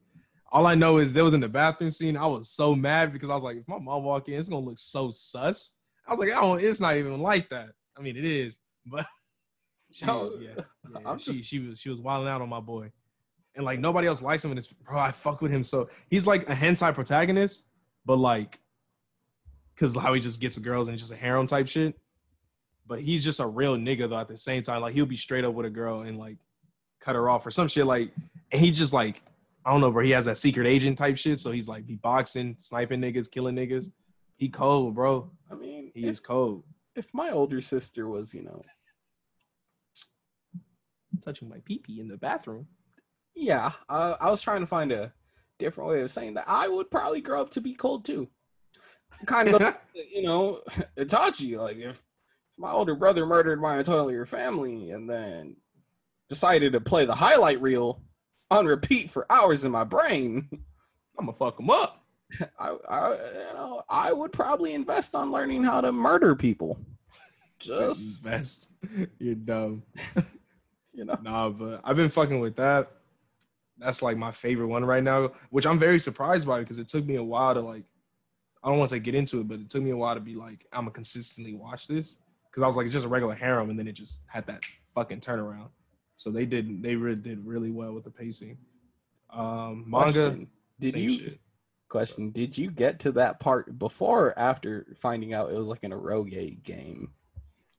all 0.53 0.69
I 0.69 0.77
know 0.77 0.99
is 0.99 1.13
there 1.13 1.25
was 1.25 1.35
in 1.35 1.41
the 1.41 1.49
bathroom 1.49 1.91
scene. 1.91 2.17
I 2.17 2.27
was 2.27 2.49
so 2.51 2.77
mad 2.77 3.13
because 3.13 3.29
I 3.29 3.35
was 3.35 3.43
like, 3.43 3.57
if 3.57 3.67
my 3.67 3.79
mom 3.79 4.05
walk 4.05 4.29
in, 4.29 4.39
it's 4.39 4.49
gonna 4.49 4.65
look 4.65 4.79
so 4.79 5.11
sus. 5.11 5.75
I 6.07 6.13
was 6.15 6.21
like, 6.21 6.31
oh, 6.41 6.55
it's 6.55 6.81
not 6.81 6.97
even 6.97 7.21
like 7.21 7.49
that. 7.51 7.71
I 7.99 8.03
mean, 8.03 8.17
it 8.17 8.25
is, 8.25 8.61
but 8.87 9.05
she, 9.93 10.07
No, 10.07 10.33
yeah, 10.41 10.63
yeah, 11.05 11.17
she 11.17 11.33
just- 11.33 11.45
she 11.45 11.59
was 11.59 11.81
she 11.81 11.91
was 11.91 12.01
wilding 12.01 12.29
out 12.29 12.41
on 12.41 12.49
my 12.49 12.61
boy, 12.61 12.93
and 13.57 13.65
like 13.65 13.81
nobody 13.81 14.07
else 14.07 14.23
likes 14.23 14.45
him. 14.45 14.53
And 14.53 14.59
it's 14.59 14.73
bro, 14.73 15.01
I 15.01 15.11
fuck 15.11 15.41
with 15.43 15.51
him 15.51 15.65
so 15.65 15.89
he's 16.09 16.27
like 16.27 16.49
a 16.49 16.55
hentai 16.55 16.95
protagonist, 16.95 17.65
but 18.07 18.17
like, 18.19 18.61
cause 19.77 19.97
how 19.97 20.13
he 20.15 20.21
just 20.21 20.41
gets 20.41 20.57
girls 20.59 20.87
and 20.87 20.95
it's 20.95 21.03
just 21.03 21.13
a 21.13 21.17
harem 21.17 21.49
type 21.49 21.67
shit. 21.67 21.99
But 22.87 23.01
he's 23.01 23.25
just 23.25 23.41
a 23.41 23.47
real 23.47 23.77
nigga 23.77 24.09
though. 24.09 24.19
At 24.19 24.29
the 24.29 24.37
same 24.37 24.63
time, 24.63 24.83
like 24.83 24.95
he'll 24.95 25.07
be 25.07 25.17
straight 25.17 25.45
up 25.45 25.55
with 25.55 25.67
a 25.67 25.71
girl 25.71 26.01
and 26.03 26.19
like 26.19 26.39
cut 27.01 27.15
her 27.15 27.29
off 27.31 27.47
or 27.47 27.51
some 27.51 27.69
shit. 27.69 27.87
Like, 27.87 28.11
and 28.51 28.61
he 28.61 28.71
just 28.71 28.93
like 28.93 29.23
I 29.65 29.71
don't 29.71 29.81
know, 29.81 29.91
bro. 29.93 30.03
He 30.03 30.11
has 30.11 30.27
that 30.27 30.39
secret 30.39 30.67
agent 30.67 30.99
type 30.99 31.17
shit. 31.17 31.39
So 31.39 31.53
he's 31.53 31.69
like 31.69 31.87
be 31.87 31.97
boxing, 31.97 32.57
sniping 32.59 33.01
niggas, 33.01 33.31
killing 33.31 33.55
niggas. 33.55 33.91
He 34.37 34.49
cold, 34.49 34.95
bro. 34.97 35.31
I 35.51 35.55
mean, 35.55 35.93
He 35.95 36.05
if, 36.05 36.11
is 36.11 36.21
cold. 36.21 36.65
if 36.97 37.15
my 37.15 37.31
older 37.31 37.61
sister 37.61 38.09
was, 38.09 38.35
you 38.35 38.43
know, 38.43 38.63
Touching 41.25 41.49
my 41.49 41.59
pee 41.65 41.79
pee 41.79 42.01
in 42.01 42.09
the 42.09 42.17
bathroom. 42.17 42.67
yeah, 43.37 43.73
uh, 43.89 44.17
I 44.21 44.29
was 44.31 44.43
trying 44.43 44.61
to 44.63 44.67
find 44.67 44.91
a 44.91 45.13
different 45.61 45.91
way 45.91 46.01
of 46.01 46.11
saying 46.11 46.35
that. 46.35 46.45
I 46.49 46.67
would 46.67 46.91
probably 46.91 47.21
grow 47.21 47.41
up 47.41 47.51
to 47.51 47.61
be 47.61 47.75
cold 47.75 48.05
too. 48.05 48.29
Kind 49.27 49.51
of, 49.51 49.77
you 49.95 50.23
know, 50.23 50.61
Itachi. 50.99 51.57
Like 51.57 51.77
if 51.77 52.03
my 52.59 52.71
older 52.71 52.95
brother 52.95 53.27
murdered 53.27 53.61
my 53.61 53.79
entire 53.79 54.27
family 54.27 54.91
and 54.91 55.09
then 55.09 55.57
decided 56.29 56.73
to 56.73 56.81
play 56.81 57.05
the 57.05 57.15
highlight 57.15 57.61
reel 57.61 58.01
on 58.51 58.67
repeat 58.67 59.11
for 59.11 59.31
hours 59.31 59.65
in 59.65 59.73
my 59.73 59.85
brain, 59.85 60.49
I'm 61.19 61.27
gonna 61.27 61.37
fuck 61.37 61.59
him 61.59 61.71
up. 61.71 62.05
I, 62.59 62.77
I, 62.89 63.11
you 63.11 63.55
know, 63.55 63.83
I 63.89 64.13
would 64.13 64.33
probably 64.33 64.73
invest 64.73 65.15
on 65.15 65.31
learning 65.31 65.65
how 65.65 65.83
to 65.83 65.93
murder 65.93 66.35
people. 66.35 66.79
Just, 67.59 68.19
Invest. 68.25 68.71
You're 69.19 69.35
dumb. 69.35 69.83
you 70.93 71.05
know, 71.05 71.19
Nah, 71.23 71.51
but 71.51 71.81
I've 71.85 71.97
been 71.97 72.09
fucking 72.09 72.41
with 72.41 72.57
that. 72.57 72.91
That's 73.79 74.03
like 74.03 74.17
my 74.17 74.33
favorite 74.33 74.69
one 74.69 74.85
right 74.85 75.03
now, 75.03 75.33
which 75.51 75.67
I'm 75.67 75.79
very 75.79 75.99
surprised 75.99 76.47
by 76.47 76.61
because 76.61 76.79
it 76.79 76.89
took 76.89 77.05
me 77.05 77.17
a 77.17 77.23
while 77.23 77.55
to 77.55 77.61
like. 77.61 77.85
I 78.65 78.69
don't 78.69 78.79
want 78.79 78.91
to 78.91 78.97
say 78.97 79.01
get 79.01 79.15
into 79.17 79.41
it, 79.41 79.49
but 79.49 79.59
it 79.59 79.69
took 79.69 79.83
me 79.83 79.91
a 79.91 79.97
while 79.97 80.15
to 80.15 80.21
be 80.21 80.37
like, 80.37 80.67
I'm 80.73 80.83
gonna 80.83 80.93
consistently 80.93 81.55
watch 81.55 81.89
this 81.89 82.19
because 82.53 82.63
I 82.63 82.67
was 82.67 82.77
like, 82.77 82.85
it's 82.85 82.93
just 82.93 83.07
a 83.07 83.09
regular 83.09 83.35
harem, 83.35 83.71
and 83.71 83.79
then 83.79 83.89
it 83.89 83.93
just 83.93 84.23
had 84.27 84.47
that 84.47 84.63
fucking 84.95 85.21
turnaround. 85.21 85.71
So 86.17 86.31
they 86.31 86.45
did, 86.45 86.83
they 86.83 86.95
really 86.95 87.17
did 87.17 87.45
really 87.45 87.71
well 87.71 87.93
with 87.95 88.05
the 88.05 88.11
pacing. 88.11 88.59
Um, 89.31 89.87
manga, 89.89 90.13
Question, 90.31 90.47
Did 90.79 90.97
you 90.97 91.15
shit. 91.15 91.41
question? 91.89 92.31
Did 92.31 92.57
you 92.59 92.71
get 92.71 92.99
to 93.01 93.13
that 93.13 93.41
part 93.41 93.79
before 93.79 94.27
or 94.29 94.39
after 94.39 94.95
finding 95.01 95.33
out 95.33 95.51
it 95.51 95.59
was 95.59 95.69
like 95.69 95.83
an 95.85 95.93
eroge 95.93 96.63
game? 96.63 97.11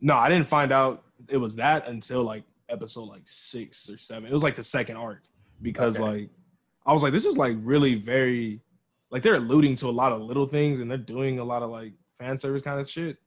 No, 0.01 0.15
I 0.15 0.28
didn't 0.30 0.47
find 0.47 0.71
out 0.74 1.03
it 1.30 1.38
was 1.38 1.55
that 1.57 1.88
until 1.88 2.24
like 2.24 2.43
episode 2.69 3.07
like 3.07 3.21
six 3.26 3.89
or 3.89 3.97
seven. 3.97 4.26
It 4.28 4.34
was 4.34 4.43
like 4.43 4.55
the 4.55 4.63
second 4.63 4.97
arc 4.97 5.21
because 5.61 5.95
Okay. 5.99 6.03
like 6.03 6.30
I 6.86 6.91
was 6.93 7.03
like, 7.03 7.13
this 7.13 7.26
is 7.26 7.38
like 7.38 7.55
really 7.61 7.95
very 7.95 8.59
like 9.11 9.21
they're 9.21 9.36
alluding 9.36 9.76
to 9.76 9.88
a 9.88 9.91
lot 9.91 10.11
of 10.11 10.21
little 10.21 10.47
things 10.47 10.80
and 10.80 10.89
they're 10.89 10.97
doing 10.97 11.39
a 11.39 11.43
lot 11.43 11.61
of 11.61 11.69
like 11.69 11.93
fan 12.19 12.38
service 12.38 12.63
kind 12.63 12.80
of 12.80 12.89
shit. 12.89 13.17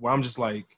Where 0.00 0.12
I'm 0.12 0.22
just 0.22 0.38
like, 0.38 0.76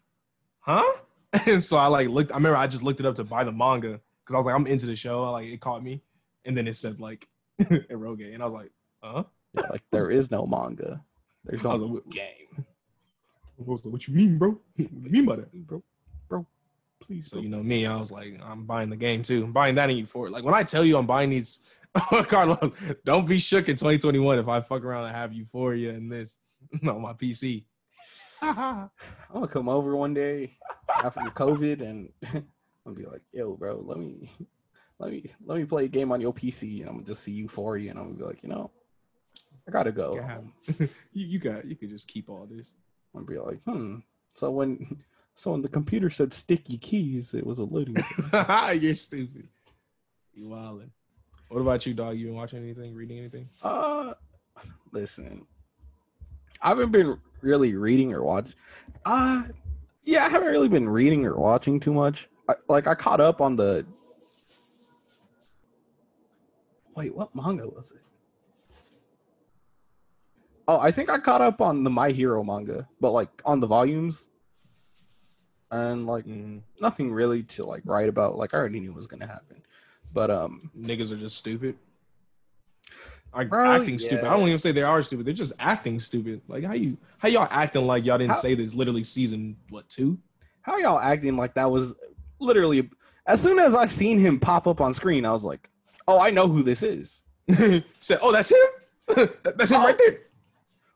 huh? 0.60 0.84
And 1.46 1.62
so 1.62 1.78
I 1.78 1.86
like 1.86 2.08
looked. 2.08 2.30
I 2.30 2.34
remember 2.34 2.58
I 2.58 2.66
just 2.66 2.82
looked 2.82 3.00
it 3.00 3.06
up 3.06 3.14
to 3.14 3.24
buy 3.24 3.42
the 3.42 3.52
manga 3.52 3.98
because 4.20 4.34
I 4.34 4.36
was 4.36 4.44
like, 4.44 4.54
I'm 4.54 4.66
into 4.66 4.84
the 4.84 4.94
show. 4.94 5.24
I, 5.24 5.30
Like 5.30 5.46
it 5.46 5.60
caught 5.60 5.82
me, 5.82 6.02
and 6.44 6.54
then 6.54 6.68
it 6.68 6.76
said 6.76 7.00
like 7.00 7.26
eroge, 7.60 8.34
and 8.34 8.42
I 8.42 8.44
was 8.44 8.52
like, 8.52 8.70
huh? 9.02 9.24
Yeah, 9.54 9.62
like 9.70 9.82
there 9.90 10.10
is 10.10 10.30
no 10.30 10.46
manga. 10.46 11.02
There's 11.44 11.64
only 11.64 11.86
like, 11.86 12.04
a 12.04 12.08
game. 12.10 12.66
What 13.56 14.08
you 14.08 14.14
mean, 14.14 14.38
bro? 14.38 14.50
What 14.50 14.60
do 14.76 14.82
you 14.82 15.10
mean 15.10 15.24
by 15.24 15.36
that? 15.36 15.66
Bro, 15.66 15.82
bro, 16.28 16.46
please. 17.00 17.30
So 17.30 17.40
you 17.40 17.48
know 17.48 17.62
me, 17.62 17.86
I 17.86 17.98
was 17.98 18.10
like, 18.10 18.38
I'm 18.44 18.64
buying 18.64 18.90
the 18.90 18.96
game 18.96 19.22
too. 19.22 19.44
I'm 19.44 19.52
buying 19.52 19.74
that 19.76 19.90
in 19.90 20.06
for 20.06 20.26
it. 20.26 20.32
Like 20.32 20.44
when 20.44 20.54
I 20.54 20.62
tell 20.62 20.84
you 20.84 20.98
I'm 20.98 21.06
buying 21.06 21.30
these, 21.30 21.62
oh, 22.12 22.24
Carlos, 22.28 22.72
don't 23.04 23.26
be 23.26 23.38
shook 23.38 23.68
in 23.68 23.76
2021 23.76 24.38
if 24.38 24.48
I 24.48 24.60
fuck 24.60 24.84
around 24.84 25.06
and 25.06 25.16
have 25.16 25.32
Euphoria 25.32 25.90
and 25.90 26.10
this 26.10 26.38
on 26.86 27.00
my 27.00 27.12
PC. 27.12 27.64
I'm 28.42 28.90
gonna 29.32 29.48
come 29.48 29.68
over 29.68 29.96
one 29.96 30.14
day 30.14 30.58
after 30.88 31.20
COVID 31.20 31.80
and 31.80 32.10
I'm 32.24 32.44
gonna 32.84 32.96
be 32.96 33.06
like, 33.06 33.22
yo, 33.32 33.54
bro, 33.54 33.82
let 33.84 33.98
me 33.98 34.30
let 34.98 35.10
me 35.10 35.30
let 35.44 35.58
me 35.58 35.64
play 35.64 35.84
a 35.84 35.88
game 35.88 36.12
on 36.12 36.20
your 36.20 36.34
PC 36.34 36.80
and 36.80 36.88
I'm 36.88 36.94
gonna 36.96 37.06
just 37.06 37.22
see 37.22 37.32
Euphoria 37.32 37.90
and 37.90 37.98
I'm 37.98 38.06
gonna 38.06 38.18
be 38.18 38.24
like, 38.24 38.42
you 38.42 38.48
know, 38.48 38.70
I 39.66 39.70
gotta 39.70 39.92
go. 39.92 40.18
You, 41.12 41.26
you 41.26 41.38
got 41.38 41.64
you 41.66 41.76
could 41.76 41.90
just 41.90 42.08
keep 42.08 42.28
all 42.28 42.46
this. 42.50 42.72
I'm 43.14 43.24
gonna 43.24 43.40
be 43.40 43.46
like, 43.46 43.62
hmm. 43.64 43.98
So 44.34 44.50
when 44.50 45.02
so 45.34 45.52
when 45.52 45.62
the 45.62 45.68
computer 45.68 46.10
said 46.10 46.32
sticky 46.32 46.78
keys, 46.78 47.34
it 47.34 47.46
was 47.46 47.58
a 47.58 47.64
loading. 47.64 47.96
You're 48.80 48.94
stupid. 48.94 49.48
You 50.34 50.46
wildin'. 50.46 50.90
What 51.48 51.60
about 51.60 51.84
you, 51.84 51.92
dog? 51.92 52.16
You 52.16 52.26
been 52.26 52.34
watching 52.34 52.62
anything, 52.62 52.94
reading 52.94 53.18
anything? 53.18 53.48
Uh, 53.62 54.14
listen, 54.90 55.46
I 56.62 56.68
haven't 56.68 56.92
been 56.92 57.18
really 57.40 57.74
reading 57.74 58.12
or 58.12 58.22
watch. 58.22 58.54
Uh, 59.04 59.44
yeah, 60.04 60.24
I 60.24 60.28
haven't 60.28 60.52
really 60.52 60.68
been 60.68 60.88
reading 60.88 61.26
or 61.26 61.36
watching 61.36 61.80
too 61.80 61.92
much. 61.92 62.28
I, 62.48 62.54
like 62.68 62.86
I 62.86 62.94
caught 62.94 63.20
up 63.20 63.40
on 63.40 63.56
the. 63.56 63.84
Wait, 66.94 67.14
what 67.14 67.34
manga 67.34 67.68
was 67.68 67.90
it? 67.90 68.02
Oh, 70.68 70.78
I 70.78 70.92
think 70.92 71.10
I 71.10 71.18
caught 71.18 71.40
up 71.40 71.60
on 71.60 71.82
the 71.82 71.90
My 71.90 72.10
Hero 72.10 72.44
manga, 72.44 72.88
but 73.00 73.10
like 73.10 73.30
on 73.44 73.58
the 73.58 73.66
volumes, 73.66 74.28
and 75.72 76.06
like 76.06 76.26
nothing 76.80 77.12
really 77.12 77.42
to 77.44 77.64
like 77.64 77.82
write 77.84 78.08
about. 78.08 78.36
Like 78.36 78.54
I 78.54 78.58
already 78.58 78.78
knew 78.78 78.90
what 78.90 78.96
was 78.96 79.06
gonna 79.08 79.26
happen, 79.26 79.62
but 80.12 80.30
um, 80.30 80.70
Niggas 80.78 81.10
are 81.12 81.16
just 81.16 81.36
stupid. 81.36 81.76
Like 83.34 83.48
Bro, 83.48 83.70
acting 83.70 83.98
stupid. 83.98 84.24
I 84.26 84.36
don't 84.36 84.46
even 84.46 84.58
say 84.58 84.72
they 84.72 84.82
are 84.82 85.02
stupid. 85.02 85.24
They're 85.26 85.32
just 85.34 85.54
acting 85.58 85.98
stupid. 86.00 86.42
Like 86.48 86.64
how 86.64 86.74
you 86.74 86.98
how 87.18 87.28
y'all 87.28 87.48
acting 87.50 87.86
like 87.86 88.04
y'all 88.04 88.18
didn't 88.18 88.32
How- 88.32 88.36
say 88.36 88.54
this 88.54 88.74
literally 88.74 89.04
season 89.04 89.56
what 89.70 89.88
two? 89.88 90.18
how 90.62 90.76
y'all 90.78 90.98
acting 90.98 91.36
like 91.36 91.54
that 91.54 91.70
was 91.70 91.94
literally 92.40 92.88
as 93.26 93.40
soon 93.42 93.58
as 93.58 93.74
I 93.74 93.86
seen 93.86 94.18
him 94.18 94.38
pop 94.38 94.66
up 94.66 94.80
on 94.80 94.92
screen, 94.94 95.24
I 95.24 95.32
was 95.32 95.44
like, 95.44 95.68
"Oh, 96.06 96.20
I 96.20 96.30
know 96.30 96.46
who 96.48 96.62
this 96.62 96.82
is." 96.82 97.22
Said, 98.00 98.18
oh, 98.20 98.32
that's 98.32 98.50
him. 98.50 98.58
That- 99.16 99.42
that's 99.58 99.70
him 99.70 99.80
Oh. 99.80 99.84
right 99.86 99.98
there. 99.98 100.18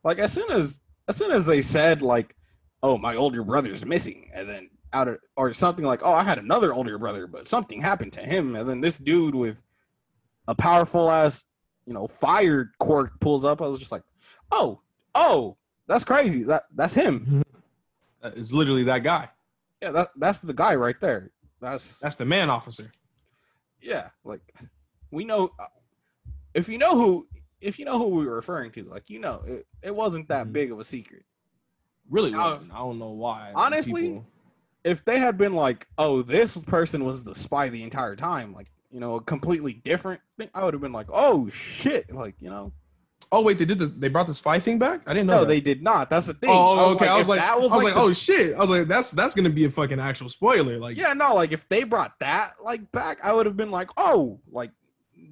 Like 0.05 0.19
as 0.19 0.33
soon 0.33 0.51
as 0.53 0.81
as 1.09 1.17
soon 1.17 1.31
as 1.33 1.47
they 1.47 1.63
said 1.63 2.03
like, 2.03 2.35
"Oh, 2.83 2.99
my 2.99 3.17
older 3.17 3.43
brother's 3.45 3.85
missing," 3.87 4.31
and 4.35 4.49
then 4.49 4.71
out 4.93 5.09
of 5.09 5.19
or 5.37 5.53
something 5.53 5.85
like, 5.85 6.01
"Oh, 6.05 6.13
I 6.13 6.23
had 6.23 6.39
another 6.39 6.75
older 6.75 6.99
brother, 6.99 7.27
but 7.27 7.49
something 7.49 7.81
happened 7.81 8.13
to 8.15 8.21
him," 8.21 8.55
and 8.57 8.69
then 8.69 8.81
this 8.83 8.99
dude 8.99 9.35
with 9.35 9.57
a 10.49 10.55
powerful 10.55 11.11
ass, 11.11 11.43
you 11.87 11.95
know, 11.95 12.07
fire 12.07 12.73
quirk 12.79 13.19
pulls 13.21 13.45
up. 13.45 13.63
I 13.63 13.67
was 13.67 13.79
just 13.79 13.93
like, 13.93 14.03
"Oh, 14.53 14.81
oh, 15.15 15.57
that's 15.87 16.05
crazy. 16.05 16.43
That 16.45 16.65
that's 16.75 16.95
him. 16.95 17.43
It's 18.25 18.53
literally 18.53 18.83
that 18.85 19.05
guy. 19.05 19.29
Yeah, 19.81 19.93
that 19.93 20.09
that's 20.17 20.41
the 20.41 20.53
guy 20.53 20.75
right 20.75 20.97
there. 21.01 21.31
That's 21.61 22.01
That's 22.01 22.17
the 22.17 22.25
man 22.25 22.51
officer. 22.51 22.91
yeah 23.81 24.09
like 24.25 24.41
we 25.13 25.25
know 25.25 25.51
uh, 25.61 25.67
if 26.55 26.69
you 26.69 26.77
know 26.79 26.97
who 26.97 27.29
if 27.61 27.79
you 27.79 27.85
know 27.85 27.99
who 27.99 28.09
we 28.09 28.27
were 28.27 28.35
referring 28.35 28.73
to 28.73 28.83
like 28.85 29.09
you 29.11 29.21
know 29.21 29.43
it, 29.47 29.65
it 29.83 29.95
wasn't 29.95 30.27
that 30.29 30.49
Mhm. 30.49 30.53
big 30.53 30.73
of 30.73 30.81
a 30.81 30.85
secret 30.85 31.23
Really 32.11 32.33
Now, 32.33 32.49
wasn't. 32.49 32.73
I 32.73 32.79
don't 32.79 32.99
know 32.99 33.11
why. 33.11 33.53
honestly, 33.55 34.03
People- 34.09 34.27
if 34.83 35.05
they 35.05 35.19
had 35.21 35.39
been 35.39 35.55
like 35.55 35.87
oh 35.99 36.23
this 36.23 36.57
person 36.57 37.05
was 37.05 37.23
the 37.23 37.35
spy 37.35 37.69
the 37.69 37.83
entire 37.85 38.17
time 38.17 38.53
like 38.53 38.73
you 38.91 39.01
know 39.01 39.15
a 39.17 39.21
completely 39.21 39.75
different 39.85 40.21
thing 40.39 40.49
i 40.55 40.65
would 40.65 40.75
have 40.75 40.81
been 40.81 40.93
like 40.93 41.07
oh 41.13 41.49
shit 41.51 42.13
like 42.15 42.35
you 42.41 42.51
know 42.51 42.73
oh 43.33 43.43
wait, 43.43 43.59
they 43.59 43.65
did 43.65 43.79
the 43.79 43.87
they 43.87 44.09
brought 44.09 44.27
the 44.29 44.33
spy 44.35 44.59
thing 44.61 44.79
back. 44.79 45.01
I 45.05 45.13
didn't 45.13 45.27
know. 45.27 45.35
no 45.35 45.41
that. 45.41 45.49
they 45.49 45.61
did 45.61 45.83
not 45.83 46.09
that's 46.09 46.27
the 46.29 46.35
thing 46.35 46.49
Oh, 46.53 46.95
okay. 46.95 47.09
I 47.09 47.19
was 47.19 47.29
like, 47.29 47.41
I 47.41 47.57
was 47.57 47.73
like, 47.73 47.95
the- 47.95 48.01
oh 48.01 48.13
shit. 48.13 48.55
I 48.55 48.61
was 48.61 48.71
like, 48.71 48.87
that's 48.87 49.11
that's 49.11 49.35
gonna 49.35 49.51
be 49.51 49.65
a 49.65 49.71
fucking 49.71 49.99
actual 49.99 50.29
spoiler. 50.29 50.79
Like, 50.79 50.97
yeah 50.97 51.13
no 51.13 51.35
like 51.35 51.51
if 51.51 51.69
they 51.69 51.83
brought 51.83 52.13
that 52.21 52.53
like 52.63 52.91
back 52.93 53.19
i 53.25 53.33
would 53.33 53.47
have 53.47 53.57
been 53.57 53.73
like 53.73 53.91
oh 53.97 54.41
like 54.51 54.71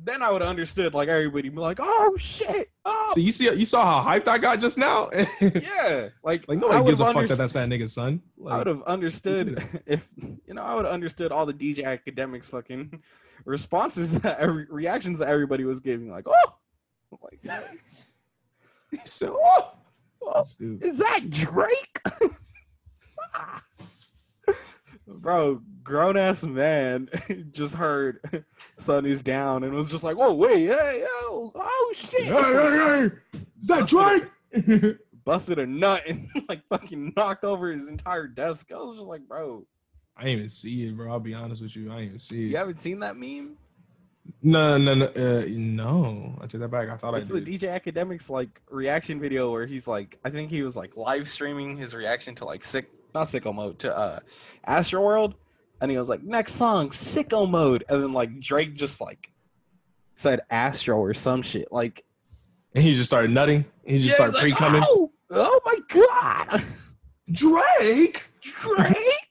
then 0.05 0.22
i 0.22 0.30
would 0.30 0.40
have 0.40 0.50
understood 0.50 0.94
like 0.94 1.09
everybody 1.09 1.48
be 1.48 1.57
like 1.57 1.78
oh 1.80 2.16
shit 2.16 2.70
oh 2.84 3.05
so 3.14 3.20
you 3.20 3.32
see, 3.32 3.52
you 3.55 3.66
saw 3.66 4.02
how 4.02 4.11
hyped 4.11 4.28
I 4.28 4.38
got 4.38 4.61
just 4.61 4.78
now. 4.78 5.11
yeah 5.40 6.09
like 6.22 6.46
like 6.48 6.59
nobody 6.59 6.84
gives 6.84 7.00
a 7.00 7.12
fuck 7.12 7.26
that 7.26 7.38
that's 7.38 7.52
that 7.52 7.68
nigga's 7.68 7.92
son. 7.92 8.22
I 8.46 8.59
would 8.59 8.66
have 8.66 8.82
understood 8.82 9.62
if 9.86 10.09
you 10.18 10.55
know 10.55 10.62
I 10.62 10.74
would 10.74 10.84
have 10.84 10.94
understood 10.94 11.32
all 11.32 11.46
the 11.46 11.55
DJ 11.55 11.84
Akademiks 11.84 12.46
fucking 12.46 13.02
responses, 13.44 14.18
that 14.20 14.38
every 14.38 14.66
reactions 14.68 15.18
that 15.20 15.28
everybody 15.28 15.64
was 15.64 15.80
giving. 15.80 16.11
Like, 16.11 16.26
oh, 16.26 16.55
oh 17.12 17.18
like, 17.22 17.40
he 18.90 18.98
said, 19.05 19.30
oh, 19.32 19.74
oh, 20.22 20.44
is 20.61 20.98
that 20.98 21.30
Drake? 21.30 22.00
Ah. 23.34 23.62
Bro, 25.07 25.62
grown 25.82 26.16
ass 26.16 26.42
man 26.42 27.09
just 27.52 27.74
heard 27.74 28.44
Sonny's 28.78 29.22
down 29.22 29.64
and 29.64 29.74
was 29.74 29.90
just 29.90 30.05
like, 30.05 30.16
"Whoa, 30.16 30.34
wait, 30.34 30.66
hey, 30.68 31.00
yo, 31.00 31.52
oh 31.55 31.92
shit!" 31.94 32.24
hey, 32.24 32.30
hey, 32.32 33.09
hey, 33.32 33.40
is 33.61 33.68
that 33.68 33.88
Drake? 33.88 34.98
Busted 35.24 35.59
a 35.59 35.66
nut 35.66 36.02
and 36.07 36.28
like 36.48 36.62
fucking 36.68 37.12
knocked 37.16 37.44
over 37.44 37.70
his 37.70 37.88
entire 37.88 38.26
desk. 38.26 38.70
I 38.72 38.76
was 38.76 38.98
just 38.98 39.09
like, 39.09 39.26
"Bro, 39.28 39.66
I 40.16 40.24
didn't 40.24 40.38
even 40.38 40.48
see 40.48 40.86
it, 40.86 40.96
bro. 40.96 41.11
I'll 41.11 41.20
be 41.20 41.34
honest 41.34 41.61
with 41.62 41.74
you. 41.76 41.90
I 41.90 41.96
didn't 41.96 42.07
even 42.07 42.18
see 42.18 42.44
it. 42.46 42.48
you 42.50 42.57
haven't 42.57 42.80
seen 42.80 43.00
that 43.00 43.16
meme?" 43.16 43.57
No, 44.42 44.78
no, 44.78 44.94
no, 44.94 45.07
uh, 45.07 45.44
no. 45.48 46.34
I 46.40 46.46
take 46.46 46.61
that 46.61 46.70
back. 46.70 46.88
I 46.88 46.96
thought 46.96 47.14
It's 47.14 47.30
I 47.30 47.40
the. 47.40 47.42
DJ 47.42 47.78
Akademiks 47.78 48.30
like 48.30 48.61
reaction 48.70 49.20
video 49.20 49.50
where 49.50 49.66
he's 49.66 49.86
like, 49.86 50.18
I 50.24 50.30
think 50.30 50.50
he 50.50 50.62
was 50.62 50.76
like 50.76 50.96
live 50.96 51.28
streaming 51.28 51.76
his 51.76 51.94
reaction 51.94 52.34
to 52.36 52.44
like 52.44 52.64
sick, 52.64 52.90
not 53.14 53.28
sicko 53.28 53.54
mode 53.54 53.78
to 53.80 53.96
uh 53.96 54.20
Astroworld, 54.66 55.34
and 55.80 55.90
he 55.90 55.98
was 55.98 56.08
like, 56.08 56.22
next 56.22 56.54
song, 56.54 56.90
sicko 56.90 57.48
mode, 57.48 57.84
and 57.88 58.02
then 58.02 58.12
like 58.12 58.40
Drake 58.40 58.74
just 58.74 59.00
like 59.00 59.30
said 60.14 60.40
Astro 60.50 60.96
or 60.96 61.14
some 61.14 61.42
shit, 61.42 61.70
like 61.72 62.04
and 62.74 62.82
he 62.82 62.94
just 62.94 63.08
started 63.08 63.30
nutting. 63.30 63.64
He 63.84 63.98
just 63.98 64.18
yeah, 64.18 64.30
started 64.30 64.40
pre 64.40 64.50
like, 64.50 64.58
coming. 64.58 64.82
oh, 64.86 65.12
oh 65.30 65.60
my 65.64 65.78
god, 65.88 66.64
Drake. 67.30 68.28
Drake! 68.42 69.24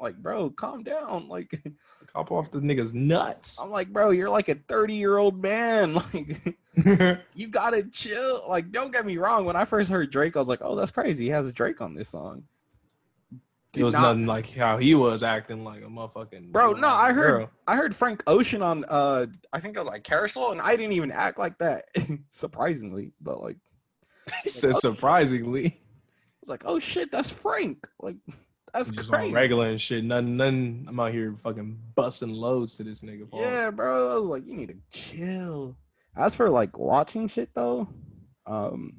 like, 0.00 0.16
bro, 0.16 0.50
calm 0.50 0.82
down. 0.82 1.28
Like, 1.28 1.60
hop 2.14 2.30
off 2.30 2.50
the 2.50 2.60
niggas 2.60 2.94
nuts. 2.94 3.60
I'm 3.60 3.70
like, 3.70 3.92
bro, 3.92 4.10
you're 4.10 4.30
like 4.30 4.48
a 4.48 4.54
30 4.54 4.94
year 4.94 5.18
old 5.18 5.40
man. 5.40 5.96
Like, 6.14 7.18
you 7.34 7.48
gotta 7.48 7.82
chill. 7.82 8.42
Like, 8.48 8.70
don't 8.70 8.92
get 8.92 9.04
me 9.04 9.18
wrong. 9.18 9.44
When 9.44 9.56
I 9.56 9.64
first 9.64 9.90
heard 9.90 10.12
Drake, 10.12 10.36
I 10.36 10.38
was 10.38 10.48
like, 10.48 10.60
oh, 10.62 10.76
that's 10.76 10.92
crazy. 10.92 11.24
He 11.24 11.30
has 11.30 11.48
a 11.48 11.52
Drake 11.52 11.80
on 11.80 11.92
this 11.92 12.10
song. 12.10 12.44
It 13.78 13.84
was 13.84 13.94
not- 13.94 14.02
nothing 14.02 14.26
like 14.26 14.50
how 14.54 14.76
he 14.76 14.94
was 14.94 15.22
acting 15.22 15.64
like 15.64 15.82
a 15.82 15.86
motherfucking 15.86 16.52
Bro, 16.52 16.74
no, 16.74 16.88
I 16.88 17.12
heard 17.12 17.30
girl. 17.30 17.50
I 17.66 17.76
heard 17.76 17.94
Frank 17.94 18.22
Ocean 18.26 18.62
on 18.62 18.84
uh 18.88 19.26
I 19.52 19.60
think 19.60 19.76
it 19.76 19.80
was 19.80 19.88
like 19.88 20.04
Carousel, 20.04 20.52
and 20.52 20.60
I 20.60 20.76
didn't 20.76 20.92
even 20.92 21.10
act 21.10 21.38
like 21.38 21.58
that. 21.58 21.86
Surprisingly. 22.30 23.12
But 23.20 23.42
like 23.42 23.56
He 24.42 24.48
said 24.50 24.76
surprisingly. 24.76 25.66
I 25.66 26.40
was 26.42 26.50
like, 26.50 26.62
oh 26.66 26.78
shit, 26.78 27.10
that's 27.10 27.30
Frank. 27.30 27.86
Like 28.00 28.16
that's 28.74 28.90
just 28.90 29.10
on 29.12 29.20
crazy. 29.20 29.32
regular 29.32 29.68
and 29.70 29.80
shit. 29.80 30.04
Nothing, 30.04 30.36
nothing. 30.36 30.84
I'm 30.88 31.00
out 31.00 31.12
here 31.12 31.34
fucking 31.42 31.78
busting 31.94 32.32
loads 32.32 32.76
to 32.76 32.84
this 32.84 33.00
nigga. 33.00 33.28
Paul. 33.28 33.40
Yeah, 33.40 33.70
bro. 33.70 34.12
I 34.12 34.18
was 34.20 34.28
like, 34.28 34.46
you 34.46 34.54
need 34.54 34.68
to 34.68 34.76
chill. 34.90 35.76
As 36.16 36.34
for 36.34 36.50
like 36.50 36.76
watching 36.78 37.28
shit 37.28 37.48
though, 37.54 37.88
um, 38.46 38.92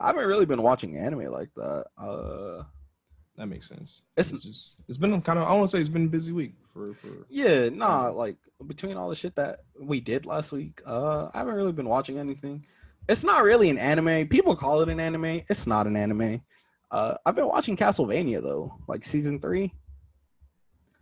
I 0.00 0.08
haven't 0.08 0.26
really 0.26 0.46
been 0.46 0.62
watching 0.62 0.96
anime 0.96 1.30
like 1.30 1.50
that. 1.56 1.86
Uh, 1.96 2.64
that 3.36 3.46
makes 3.46 3.68
sense. 3.68 4.02
it's 4.16 4.32
It's 4.32 4.44
just 4.44 4.76
it's 4.88 4.98
been 4.98 5.20
kind 5.22 5.38
of 5.38 5.46
I 5.46 5.52
want 5.52 5.68
to 5.70 5.76
say 5.76 5.80
it's 5.80 5.88
been 5.88 6.06
a 6.06 6.08
busy 6.08 6.32
week 6.32 6.54
for 6.72 6.94
for 6.94 7.08
yeah, 7.28 7.68
nah. 7.68 8.08
Like 8.08 8.36
between 8.66 8.96
all 8.96 9.08
the 9.08 9.14
shit 9.14 9.34
that 9.36 9.60
we 9.78 10.00
did 10.00 10.26
last 10.26 10.52
week, 10.52 10.80
uh, 10.86 11.28
I 11.34 11.38
haven't 11.38 11.54
really 11.54 11.72
been 11.72 11.88
watching 11.88 12.18
anything. 12.18 12.64
It's 13.08 13.24
not 13.24 13.44
really 13.44 13.70
an 13.70 13.78
anime. 13.78 14.26
People 14.28 14.56
call 14.56 14.80
it 14.82 14.88
an 14.88 15.00
anime. 15.00 15.42
It's 15.48 15.66
not 15.66 15.86
an 15.86 15.96
anime. 15.96 16.42
Uh, 16.90 17.14
I've 17.24 17.36
been 17.36 17.48
watching 17.48 17.76
Castlevania 17.76 18.42
though, 18.42 18.74
like 18.88 19.04
season 19.04 19.40
three. 19.40 19.72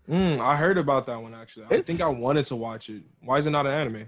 Mm, 0.08 0.38
I 0.38 0.56
heard 0.56 0.76
about 0.76 1.06
that 1.06 1.22
one 1.22 1.34
actually. 1.34 1.66
I 1.70 1.80
think 1.80 2.00
I 2.00 2.08
wanted 2.08 2.44
to 2.46 2.56
watch 2.56 2.90
it. 2.90 3.02
Why 3.22 3.38
is 3.38 3.46
it 3.46 3.50
not 3.50 3.66
an 3.66 3.72
anime? 3.72 4.06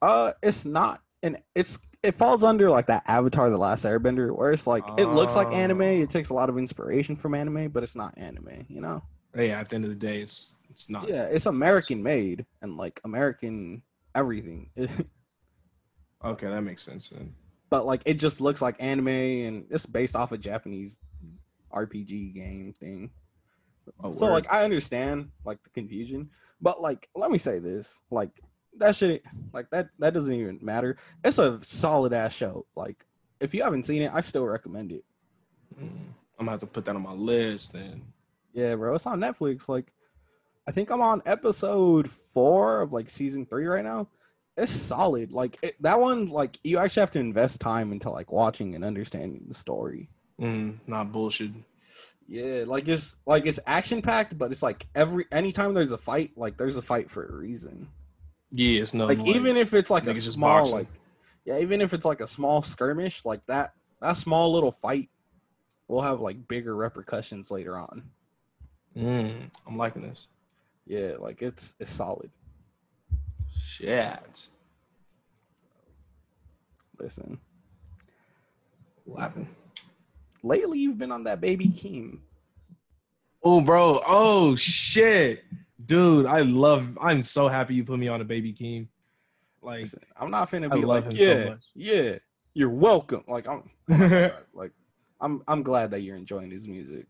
Uh, 0.00 0.32
it's 0.42 0.64
not, 0.64 1.02
and 1.22 1.38
it's 1.54 1.78
it 2.02 2.12
falls 2.12 2.44
under 2.44 2.70
like 2.70 2.86
that 2.86 3.02
Avatar: 3.06 3.50
The 3.50 3.58
Last 3.58 3.84
Airbender, 3.84 4.34
where 4.36 4.52
it's 4.52 4.66
like 4.66 4.84
it 4.98 5.06
looks 5.06 5.36
like 5.36 5.52
anime. 5.52 5.82
Oh. 5.82 6.02
It 6.02 6.10
takes 6.10 6.30
a 6.30 6.34
lot 6.34 6.48
of 6.48 6.58
inspiration 6.58 7.16
from 7.16 7.34
anime, 7.34 7.70
but 7.70 7.82
it's 7.82 7.96
not 7.96 8.16
anime. 8.16 8.66
You 8.68 8.80
know? 8.80 9.02
Yeah, 9.36 9.60
at 9.60 9.68
the 9.68 9.76
end 9.76 9.84
of 9.84 9.90
the 9.90 9.96
day, 9.96 10.20
it's 10.20 10.56
it's 10.70 10.88
not. 10.88 11.08
Yeah, 11.08 11.24
it's 11.24 11.46
American 11.46 12.02
made 12.02 12.46
and 12.62 12.76
like 12.76 13.00
American 13.04 13.82
everything, 14.14 14.70
Okay, 16.24 16.48
that 16.48 16.62
makes 16.62 16.82
sense 16.82 17.08
then. 17.10 17.34
but 17.70 17.86
like 17.86 18.02
it 18.04 18.14
just 18.14 18.40
looks 18.40 18.62
like 18.62 18.76
anime, 18.80 19.08
and 19.08 19.66
it's 19.70 19.86
based 19.86 20.16
off 20.16 20.32
a 20.32 20.38
Japanese 20.38 20.98
RPG 21.72 22.34
game 22.34 22.72
thing. 22.78 23.10
Oh, 24.02 24.12
so 24.12 24.26
word. 24.26 24.32
like 24.32 24.52
I 24.52 24.64
understand 24.64 25.30
like 25.44 25.62
the 25.62 25.70
confusion, 25.70 26.30
but 26.60 26.80
like 26.80 27.08
let 27.14 27.30
me 27.30 27.38
say 27.38 27.58
this, 27.58 28.02
like 28.10 28.30
that 28.78 28.96
shit, 28.96 29.24
like 29.52 29.70
that 29.70 29.88
that 29.98 30.14
doesn't 30.14 30.34
even 30.34 30.58
matter. 30.62 30.96
It's 31.24 31.38
a 31.38 31.58
solid 31.62 32.12
ass 32.12 32.34
show. 32.34 32.66
Like 32.76 33.04
if 33.40 33.54
you 33.54 33.62
haven't 33.62 33.84
seen 33.84 34.02
it, 34.02 34.10
I 34.12 34.20
still 34.20 34.46
recommend 34.46 34.92
it. 34.92 35.04
Mm, 35.80 35.88
I'm 36.38 36.46
gonna 36.46 36.52
have 36.52 36.60
to 36.60 36.66
put 36.66 36.84
that 36.86 36.96
on 36.96 37.02
my 37.02 37.12
list 37.12 37.72
then. 37.72 38.02
Yeah, 38.52 38.74
bro, 38.74 38.94
it's 38.94 39.06
on 39.06 39.20
Netflix. 39.20 39.68
Like 39.68 39.92
I 40.66 40.70
think 40.70 40.90
I'm 40.90 41.00
on 41.00 41.22
episode 41.24 42.08
four 42.08 42.82
of 42.82 42.92
like 42.92 43.08
season 43.08 43.46
three 43.46 43.66
right 43.66 43.84
now. 43.84 44.08
It's 44.56 44.72
solid. 44.72 45.32
Like 45.32 45.58
it, 45.62 45.80
that 45.82 46.00
one, 46.00 46.26
like 46.26 46.58
you 46.64 46.78
actually 46.78 47.00
have 47.00 47.12
to 47.12 47.20
invest 47.20 47.60
time 47.60 47.92
into 47.92 48.10
like 48.10 48.32
watching 48.32 48.74
and 48.74 48.84
understanding 48.84 49.44
the 49.48 49.54
story. 49.54 50.10
Mm, 50.40 50.78
not 50.86 51.12
bullshit. 51.12 51.52
Yeah, 52.26 52.64
like 52.66 52.86
it's 52.86 53.16
like 53.24 53.46
it's 53.46 53.58
action 53.66 54.02
packed, 54.02 54.36
but 54.36 54.50
it's 54.50 54.62
like 54.62 54.86
every 54.94 55.24
anytime 55.32 55.72
there's 55.72 55.92
a 55.92 55.98
fight, 55.98 56.32
like 56.36 56.58
there's 56.58 56.76
a 56.76 56.82
fight 56.82 57.10
for 57.10 57.24
a 57.24 57.32
reason. 57.32 57.88
Yeah, 58.50 58.82
it's 58.82 58.94
no 58.94 59.06
like 59.06 59.18
even 59.26 59.56
if 59.56 59.74
it's 59.74 59.90
like 59.90 60.06
a 60.06 60.14
small 60.14 60.70
like 60.70 60.86
yeah 61.44 61.58
even 61.58 61.80
if 61.80 61.92
it's 61.92 62.04
like 62.04 62.20
a 62.20 62.26
small 62.26 62.62
skirmish 62.62 63.24
like 63.24 63.44
that 63.46 63.72
that 64.00 64.16
small 64.16 64.52
little 64.52 64.72
fight 64.72 65.10
will 65.86 66.00
have 66.02 66.20
like 66.20 66.48
bigger 66.48 66.74
repercussions 66.74 67.50
later 67.50 67.76
on 67.76 68.04
mm, 68.96 69.50
I'm 69.66 69.76
liking 69.76 70.02
this. 70.02 70.28
yeah 70.86 71.12
like 71.18 71.42
it's 71.42 71.74
it's 71.78 71.90
solid 71.90 72.30
Shit. 73.54 74.48
listen 76.98 77.38
Laughing. 79.06 79.48
lately 80.42 80.78
you've 80.78 80.98
been 80.98 81.12
on 81.12 81.24
that 81.24 81.40
baby 81.40 81.66
keem 81.68 82.20
Oh, 83.40 83.60
bro. 83.60 84.00
Oh 84.04 84.56
shit, 84.56 85.44
dude. 85.84 86.26
I 86.26 86.40
love. 86.40 86.98
I'm 87.00 87.22
so 87.22 87.48
happy 87.48 87.74
you 87.74 87.84
put 87.84 87.98
me 87.98 88.08
on 88.08 88.20
a 88.20 88.24
baby 88.24 88.52
Keem. 88.52 88.88
Like, 89.60 89.80
listen, 89.80 90.00
i'm 90.16 90.30
not 90.30 90.48
finna 90.48 90.70
I 90.70 90.76
be 90.76 90.84
love 90.84 91.04
like 91.04 91.12
him 91.12 91.18
so 91.18 91.24
yeah 91.24 91.48
much. 91.50 91.66
yeah 91.74 92.18
you're 92.54 92.70
welcome 92.70 93.24
like 93.26 93.48
i'm 93.48 93.68
oh 93.90 94.30
like 94.54 94.70
i'm 95.20 95.42
i'm 95.48 95.64
glad 95.64 95.90
that 95.90 96.02
you're 96.02 96.16
enjoying 96.16 96.50
his 96.50 96.68
music 96.68 97.06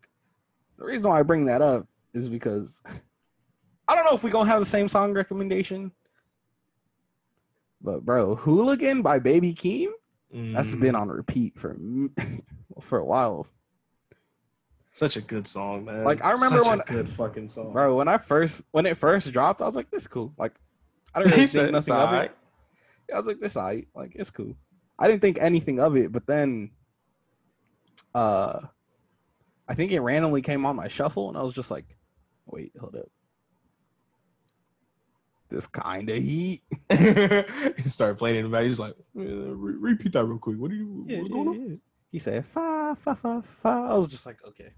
the 0.79 0.85
reason 0.85 1.11
why 1.11 1.21
i 1.21 1.23
bring 1.23 1.45
that 1.45 1.61
up 1.61 1.87
is 2.15 2.27
because 2.27 2.83
i 3.89 3.95
don't 3.95 4.07
know 4.07 4.15
if 4.15 4.25
we're 4.25 4.31
gonna 4.31 4.49
have 4.49 4.61
the 4.61 4.67
same 4.67 4.89
song 4.89 5.13
recommendation 5.13 5.93
but 7.83 8.03
bro 8.03 8.35
hooligan 8.35 9.03
by 9.03 9.19
baby 9.19 9.53
Keem—that's 9.53 10.75
been 10.75 10.95
mm. 10.95 11.01
on 11.01 11.09
repeat 11.09 11.59
for 11.59 11.77
for 12.81 12.99
a 12.99 13.05
while, 13.05 13.47
such 14.91 15.17
a 15.17 15.21
good 15.21 15.47
song, 15.47 15.85
man. 15.85 16.05
Like, 16.05 16.25
I 16.25 16.33
remember 16.33 16.59
Such 16.59 16.69
when- 16.69 16.81
a 16.81 16.85
good 16.85 17.09
fucking 17.11 17.49
song, 17.49 17.73
bro. 17.73 17.97
When 17.97 18.09
I 18.09 18.19
first 18.19 18.63
when 18.71 18.87
it 18.87 18.97
first 18.97 19.31
dropped, 19.33 19.63
I 19.63 19.67
was 19.67 19.77
like, 19.77 19.91
"This 19.91 20.07
cool." 20.07 20.33
Like, 20.39 20.55
I 21.15 21.21
didn't 21.21 21.33
He 21.35 21.41
really 21.43 21.47
think 21.49 21.73
nothing 21.73 21.95
of 21.95 22.13
it. 22.15 22.33
Yeah, 23.09 23.15
I 23.15 23.19
was 23.19 23.27
like, 23.27 23.41
"This 23.41 23.57
alright." 23.57 23.89
Like, 23.95 24.13
it's 24.15 24.31
cool. 24.31 24.57
I 24.99 25.07
didn't 25.09 25.21
think 25.21 25.39
anything 25.41 25.79
of 25.79 25.97
it, 25.97 26.11
but 26.11 26.27
then, 26.27 26.71
uh, 28.15 28.61
I 29.69 29.75
think 29.75 29.93
it 29.93 30.01
randomly 30.01 30.43
came 30.43 30.67
on 30.67 30.77
my 30.77 30.89
shuffle, 30.89 31.29
and 31.29 31.37
I 31.39 31.43
was 31.43 31.55
just 31.55 31.71
like, 31.71 31.97
"Wait, 32.47 32.73
hold 32.79 32.97
up." 32.97 33.07
This 35.51 35.67
kind 35.67 36.11
of 36.11 36.17
heat. 36.17 36.63
he 36.91 37.89
started 37.89 38.19
playing 38.19 38.37
it 38.37 38.39
in 38.41 38.45
the 38.51 38.51
back. 38.57 38.65
He's 38.65 38.81
like, 38.81 38.95
"Uh, 39.17 39.23
re- 39.23 39.93
repeat 39.93 40.13
that 40.13 40.25
real 40.25 40.39
quick. 40.39 40.59
What 40.59 40.71
are 40.71 40.75
you? 40.75 41.05
Yeah, 41.09 41.19
what's 41.19 41.31
yeah, 41.31 41.35
going 41.37 41.49
on? 41.49 41.81
Yeah. 42.11 42.13
He 42.13 42.19
said, 42.19 42.47
"Fa 42.47 42.95
fa 42.97 43.15
fa 43.15 43.43
fa." 43.43 43.69
I 43.91 43.95
was 43.97 44.09
just 44.09 44.27
like, 44.27 44.39
"Okay, 44.47 44.71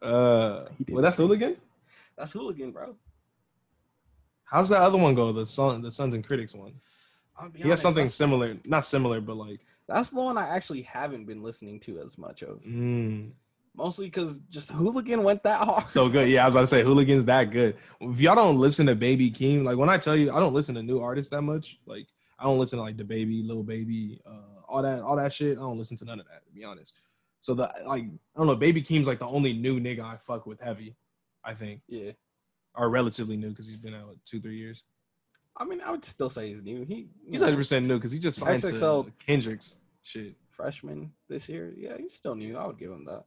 Uh, 0.00 0.58
He 0.78 0.84
did 0.84 0.94
well, 0.94 1.02
that's 1.02 1.16
hooligan. 1.16 1.56
that's 2.16 2.32
hooligan, 2.32 2.72
bro." 2.72 2.96
How's 4.44 4.68
that 4.68 4.82
other 4.82 4.98
one 4.98 5.14
go? 5.14 5.32
The 5.32 5.46
son, 5.46 5.80
the 5.82 5.90
Sons 5.90 6.14
and 6.14 6.24
Critics 6.26 6.54
one. 6.54 6.74
I'll 7.38 7.50
He 7.54 7.68
has 7.70 7.80
something 7.80 8.08
similar, 8.08 8.56
not 8.64 8.84
similar, 8.84 9.20
but 9.20 9.36
like, 9.36 9.60
That's 9.88 10.10
the 10.10 10.16
one 10.16 10.36
I 10.36 10.48
actually 10.48 10.82
haven't 10.82 11.24
been 11.24 11.42
listening 11.42 11.80
to 11.80 12.00
as 12.00 12.18
much 12.18 12.42
of. 12.42 12.62
mm, 12.62 13.30
Mostly 13.74 14.06
because 14.06 14.40
just 14.50 14.70
Hooligan 14.70 15.22
went 15.22 15.42
that 15.44 15.60
hard. 15.64 15.88
so 15.88 16.08
good. 16.10 16.28
Yeah, 16.28 16.42
I 16.42 16.46
was 16.48 16.54
about 16.54 16.60
to 16.62 16.66
say, 16.66 16.82
Hooligan's 16.82 17.24
that 17.24 17.50
good. 17.50 17.76
If 18.02 18.20
y'all 18.20 18.34
don't 18.34 18.58
listen 18.58 18.84
to 18.86 18.94
Baby 18.94 19.30
Keem, 19.30 19.64
like 19.64 19.78
when 19.78 19.88
I 19.88 19.96
tell 19.96 20.14
you, 20.14 20.30
I 20.30 20.38
don't 20.40 20.52
listen 20.52 20.74
to 20.74 20.82
new 20.82 21.00
artists 21.00 21.30
that 21.30 21.40
much. 21.42 21.80
Like 21.86 22.06
I 22.38 22.44
don't 22.44 22.58
listen 22.58 22.78
to 22.78 22.82
like 22.84 22.98
the 22.98 23.04
Baby, 23.04 23.42
Little 23.42 23.62
Baby, 23.62 24.20
uh, 24.26 24.60
all 24.72 24.82
that, 24.82 25.00
all 25.00 25.16
that 25.16 25.32
shit. 25.32 25.58
I 25.58 25.60
don't 25.60 25.78
listen 25.78 25.96
to 25.98 26.04
none 26.04 26.20
of 26.20 26.26
that, 26.26 26.44
to 26.46 26.52
be 26.52 26.64
honest. 26.64 26.94
So 27.40 27.54
the 27.54 27.70
like, 27.86 28.04
I 28.04 28.38
don't 28.38 28.46
know, 28.46 28.56
Baby 28.56 28.82
Keem's 28.82 29.06
like 29.06 29.18
the 29.18 29.26
only 29.26 29.52
new 29.52 29.80
nigga 29.80 30.00
I 30.04 30.16
fuck 30.16 30.46
with 30.46 30.60
heavy. 30.60 30.96
I 31.44 31.54
think, 31.54 31.80
yeah. 31.88 32.12
or 32.76 32.88
relatively 32.88 33.36
new 33.36 33.50
because 33.50 33.66
he's 33.68 33.76
been 33.76 33.94
out 33.94 34.06
like, 34.08 34.18
two, 34.24 34.38
three 34.40 34.56
years. 34.56 34.84
I 35.56 35.64
mean, 35.64 35.80
I 35.80 35.90
would 35.90 36.04
still 36.04 36.30
say 36.30 36.48
he's 36.50 36.62
new. 36.62 36.84
He 36.84 37.08
He's 37.28 37.40
100 37.40 37.56
percent 37.56 37.86
new 37.86 37.96
because 37.98 38.12
he 38.12 38.18
just 38.20 38.38
signed 38.38 38.62
XXL. 38.62 39.06
to 39.06 39.12
Kendrick's 39.26 39.76
shit. 40.02 40.34
freshman 40.50 41.12
this 41.28 41.48
year. 41.48 41.72
Yeah, 41.76 41.96
he's 41.98 42.14
still 42.14 42.34
new. 42.36 42.56
I 42.56 42.66
would 42.66 42.78
give 42.78 42.90
him 42.92 43.04
that. 43.06 43.24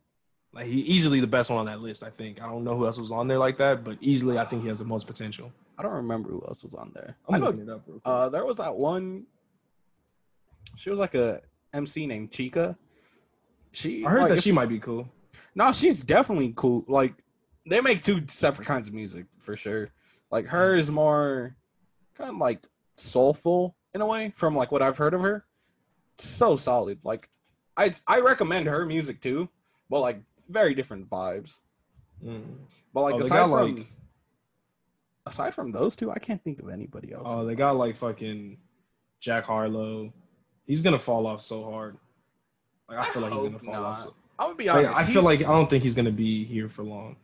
Like 0.53 0.67
he 0.67 0.80
easily 0.80 1.19
the 1.19 1.27
best 1.27 1.49
one 1.49 1.59
on 1.59 1.65
that 1.65 1.81
list. 1.81 2.03
I 2.03 2.09
think. 2.09 2.41
I 2.41 2.47
don't 2.47 2.63
know 2.63 2.77
who 2.77 2.85
else 2.85 2.97
was 2.97 3.11
on 3.11 3.27
there 3.27 3.38
like 3.38 3.57
that, 3.57 3.84
but 3.84 3.97
easily 3.99 4.39
I 4.39 4.45
think 4.45 4.61
he 4.63 4.69
has 4.69 4.80
the 4.80 4.85
most 4.85 5.05
potential. 5.07 5.51
I 5.77 5.84
don't 5.84 5.91
remember 5.91 6.30
who 6.30 6.41
else 6.47 6.63
was 6.63 6.73
on 6.73 6.91
there. 6.95 7.17
I'm 7.27 7.35
I 7.35 7.38
know 7.39 7.45
looking 7.47 7.61
it 7.63 7.69
up 7.69 7.81
real 7.85 7.99
quick. 7.99 8.03
uh, 8.05 8.30
there 8.30 8.45
was 8.45 8.57
that 8.57 8.73
one. 8.73 9.26
She 10.76 10.89
was 10.89 10.99
like 10.99 11.15
a 11.15 11.41
MC 11.73 12.06
named 12.07 12.31
Chika. 12.31 12.76
She 13.72 14.06
I 14.06 14.10
heard 14.10 14.22
like, 14.22 14.30
that 14.35 14.43
she 14.43 14.52
might 14.52 14.69
be 14.69 14.80
cool. 14.80 15.10
No, 15.56 15.72
she's 15.72 16.02
definitely 16.03 16.53
cool. 16.56 16.85
Like 16.88 17.14
they 17.68 17.81
make 17.81 18.03
two 18.03 18.22
separate 18.27 18.68
kinds 18.68 18.88
of 18.88 18.93
music 18.93 19.26
for 19.39 19.56
sure. 19.56 19.89
Like 20.31 20.45
her 20.47 20.76
is 20.76 20.91
more 20.91 21.56
kind 22.15 22.30
of 22.31 22.38
like 22.38 22.61
soulful 22.95 23.76
in 23.93 24.02
a 24.02 24.06
way 24.06 24.31
from 24.35 24.56
like 24.56 24.72
what 24.72 24.81
I've 24.81 24.97
heard 24.97 25.14
of 25.14 25.22
her. 25.22 25.45
So 26.18 26.57
solid. 26.57 26.99
Like 27.03 27.30
I 27.77 27.91
I 28.07 28.19
recommend 28.22 28.68
her 28.68 28.85
music 28.85 29.22
too, 29.22 29.49
but 29.89 29.99
like 29.99 30.22
very 30.49 30.73
different 30.73 31.10
vibes. 31.10 31.61
Mm. 32.23 32.43
But 32.93 33.02
like 33.02 33.15
Oh, 33.15 33.19
aside 33.19 33.49
from 33.49 33.76
like- 33.76 33.85
aside 35.26 35.53
from 35.53 35.72
those 35.72 35.95
two, 35.95 36.11
I 36.11 36.19
can't 36.19 36.43
think 36.43 36.60
of 36.60 36.69
anybody 36.69 37.14
else. 37.14 37.27
Oh, 37.30 37.45
they 37.45 37.56
got 37.56 37.76
like 37.76 37.95
fucking 37.95 38.57
Jack 39.19 39.45
Harlow. 39.45 40.14
He's 40.66 40.82
gonna 40.82 41.00
fall 41.00 41.28
off 41.28 41.42
so 41.42 41.64
hard. 41.70 41.98
Like 42.90 42.98
I 43.00 43.02
I 43.02 43.06
feel 43.06 43.22
like 43.22 43.34
he's 43.34 43.44
gonna 43.44 43.60
fall 43.60 43.74
not. 43.74 43.84
off. 43.84 44.04
So, 44.04 44.14
I 44.40 44.48
would 44.48 44.58
be 44.58 44.66
like, 44.68 44.86
honest. 44.88 45.02
I 45.02 45.04
feel 45.06 45.24
like 45.24 45.40
I 45.42 45.52
don't 45.52 45.70
think 45.70 45.84
he's 45.84 45.96
gonna 45.96 46.12
be 46.12 46.44
here 46.46 46.70
for 46.70 46.84
long. 46.84 47.16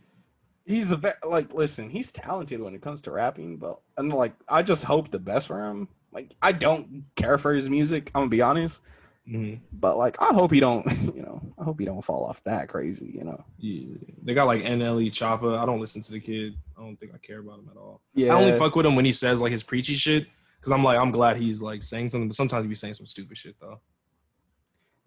he's 0.65 0.91
a 0.91 1.15
like 1.27 1.53
listen, 1.53 1.89
he's 1.89 2.11
talented 2.11 2.61
when 2.61 2.73
it 2.75 2.81
comes 2.81 3.01
to 3.01 3.11
rapping, 3.11 3.57
but 3.57 3.79
and 3.97 4.13
like 4.13 4.33
I 4.47 4.63
just 4.63 4.83
hope 4.85 5.11
the 5.11 5.19
best 5.19 5.47
for 5.47 5.63
him. 5.65 5.87
Like 6.11 6.31
I 6.41 6.51
don't 6.51 7.03
care 7.15 7.37
for 7.37 7.53
his 7.53 7.69
music, 7.69 8.11
I'm 8.15 8.21
gonna 8.21 8.29
be 8.29 8.41
honest. 8.41 8.83
Mhm. 9.29 9.59
But 9.71 9.97
like 9.97 10.21
I 10.21 10.33
hope 10.33 10.51
he 10.51 10.59
don't, 10.59 10.85
you 11.15 11.21
know, 11.21 11.41
I 11.59 11.63
hope 11.63 11.79
he 11.79 11.85
don't 11.85 12.01
fall 12.03 12.25
off 12.25 12.43
that 12.45 12.69
crazy, 12.69 13.11
you 13.13 13.23
know. 13.23 13.43
Yeah, 13.59 13.95
they 14.23 14.33
got 14.33 14.45
like 14.45 14.63
NLE 14.63 15.09
Choppa. 15.11 15.57
I 15.57 15.65
don't 15.65 15.79
listen 15.79 16.01
to 16.01 16.11
the 16.11 16.19
kid. 16.19 16.55
I 16.77 16.81
don't 16.81 16.99
think 16.99 17.11
I 17.13 17.17
care 17.19 17.39
about 17.39 17.59
him 17.59 17.69
at 17.71 17.77
all. 17.77 18.01
Yeah. 18.15 18.33
I 18.33 18.39
only 18.39 18.51
fuck 18.57 18.75
with 18.75 18.85
him 18.85 18.95
when 18.95 19.05
he 19.05 19.11
says 19.11 19.41
like 19.41 19.51
his 19.51 19.63
preachy 19.63 19.93
shit. 19.93 20.27
Cause 20.61 20.71
I'm 20.71 20.83
like, 20.83 20.99
I'm 20.99 21.11
glad 21.11 21.37
he's 21.37 21.61
like 21.61 21.81
saying 21.81 22.09
something, 22.09 22.27
but 22.27 22.35
sometimes 22.35 22.63
he 22.63 22.69
be 22.69 22.75
saying 22.75 22.93
some 22.93 23.07
stupid 23.07 23.35
shit 23.35 23.55
though. 23.59 23.79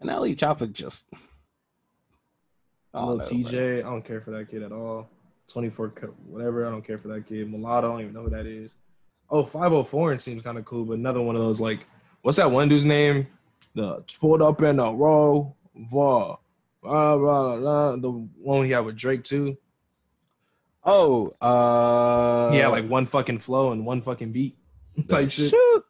and 0.01 0.11
NLE 0.11 0.37
Choppa 0.37 0.71
just 0.73 1.07
I 2.93 3.01
don't 3.01 3.19
Little 3.19 3.39
know, 3.39 3.43
bro. 3.43 3.53
TJ, 3.53 3.79
I 3.79 3.83
don't 3.83 4.05
care 4.05 4.21
for 4.21 4.31
that 4.33 4.51
kid 4.51 4.63
at 4.63 4.73
all. 4.73 5.09
24 5.49 5.89
whatever, 6.27 6.67
I 6.67 6.71
don't 6.71 6.85
care 6.87 6.99
for 6.99 7.09
that 7.09 7.27
kid. 7.29 7.49
Mulatto, 7.51 7.89
I 7.89 7.93
don't 7.93 8.01
even 8.01 8.15
know 8.15 8.23
who 8.23 8.31
that 8.31 8.47
is. 8.47 8.73
Oh, 9.31 9.45
504 9.45 10.17
seems 10.19 10.43
kind 10.43 10.59
of 10.59 10.65
cool, 10.65 10.85
but 10.85 10.95
another 10.99 11.21
one 11.21 11.37
of 11.37 11.43
those 11.43 11.61
like, 11.61 11.87
what's 12.23 12.37
that 12.39 12.51
one 12.51 12.69
dude's 12.69 12.85
name? 12.85 13.27
The 13.75 14.03
pulled 14.21 14.43
up 14.43 14.63
in 14.63 14.79
a 14.79 14.93
row, 14.93 15.55
blah, 15.75 16.37
blah, 16.83 17.17
blah, 17.19 17.57
blah, 17.57 17.97
the 17.97 18.11
one 18.11 18.65
he 18.65 18.71
had 18.71 18.85
with 18.85 18.97
Drake 18.97 19.25
too. 19.25 19.57
Oh, 20.85 21.35
uh 21.41 22.53
He 22.53 22.59
had 22.59 22.69
like 22.69 22.89
one 22.89 23.07
fucking 23.07 23.39
flow 23.39 23.73
and 23.73 23.85
one 23.87 24.03
fucking 24.03 24.33
beat 24.33 24.57
type 25.09 25.31
shit. 25.31 25.51
Shoot. 25.51 25.83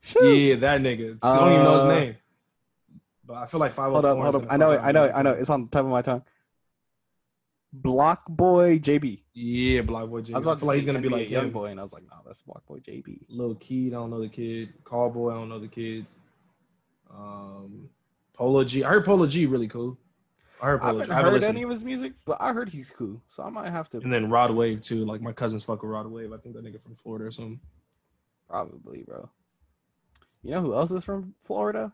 Shoot. 0.00 0.24
Yeah, 0.36 0.54
that 0.56 0.80
nigga. 0.80 1.18
I 1.22 1.36
don't 1.36 1.52
even 1.52 1.64
know 1.64 1.74
his 1.74 1.82
Uh, 1.84 1.88
name. 1.98 2.16
But 3.26 3.34
I 3.38 3.46
feel 3.46 3.58
like 3.60 3.72
five. 3.72 3.90
Hold 3.92 4.04
up, 4.04 4.18
hold 4.18 4.36
up. 4.36 4.46
I 4.48 4.56
know 4.56 4.70
it, 4.72 4.80
I 4.82 4.92
know 4.92 5.04
it, 5.04 5.12
I 5.14 5.22
know 5.22 5.32
it. 5.32 5.40
It's 5.40 5.50
on 5.50 5.62
the 5.64 5.68
top 5.68 5.84
of 5.84 5.90
my 5.90 6.02
tongue. 6.02 6.22
BlocBoy 7.76 8.80
JB. 8.80 9.22
Yeah, 9.34 9.82
BlocBoy 9.82 10.24
J. 10.24 10.32
I 10.34 10.36
was 10.36 10.44
about 10.44 10.58
feel 10.60 10.68
like 10.68 10.76
he's 10.76 10.86
gonna 10.86 11.00
be 11.00 11.08
like 11.08 11.28
young 11.28 11.50
boy, 11.50 11.66
and 11.66 11.80
I 11.80 11.82
was 11.82 11.92
like, 11.92 12.04
no, 12.04 12.16
that's 12.24 12.42
BlocBoy 12.42 12.82
JB. 12.84 13.22
Lil 13.28 13.54
Keed, 13.56 13.92
I 13.92 13.96
don't 13.96 14.10
know 14.10 14.20
the 14.20 14.28
kid. 14.28 14.72
Calboy, 14.84 15.32
I 15.32 15.34
don't 15.34 15.48
know 15.48 15.58
the 15.58 15.68
kid. 15.68 16.06
Um, 17.12 17.88
Polo 18.34 18.64
G. 18.64 18.84
I 18.84 18.90
heard 18.90 19.04
Polo 19.04 19.26
G 19.26 19.46
really 19.46 19.68
cool. 19.68 19.98
I 20.62 20.66
heard 20.66 20.80
I 20.80 20.84
Polo 20.86 20.92
haven't 21.00 21.06
G. 21.06 21.10
I 21.10 21.14
haven't 21.16 21.24
heard 21.32 21.34
listened. 21.40 21.56
any 21.56 21.64
of 21.64 21.70
his 21.70 21.84
music, 21.84 22.12
but 22.24 22.36
I 22.40 22.52
heard 22.52 22.68
he's 22.68 22.90
cool, 22.90 23.20
so 23.28 23.42
I 23.42 23.50
might 23.50 23.70
have 23.70 23.88
to 23.90 23.98
And 23.98 24.12
then 24.12 24.30
Rod 24.30 24.52
Wave 24.52 24.80
too. 24.80 25.04
Like 25.04 25.20
my 25.20 25.32
cousins 25.32 25.64
fuck 25.64 25.82
with 25.82 25.90
Rod 25.90 26.06
Wave. 26.06 26.32
I 26.32 26.38
think 26.38 26.54
that 26.54 26.64
nigga 26.64 26.80
from 26.80 26.94
Florida 26.94 27.26
or 27.26 27.30
something. 27.30 27.60
Probably, 28.48 29.04
bro. 29.06 29.28
You 30.42 30.52
know 30.52 30.60
who 30.62 30.74
else 30.74 30.90
is 30.90 31.04
from 31.04 31.34
Florida? 31.42 31.92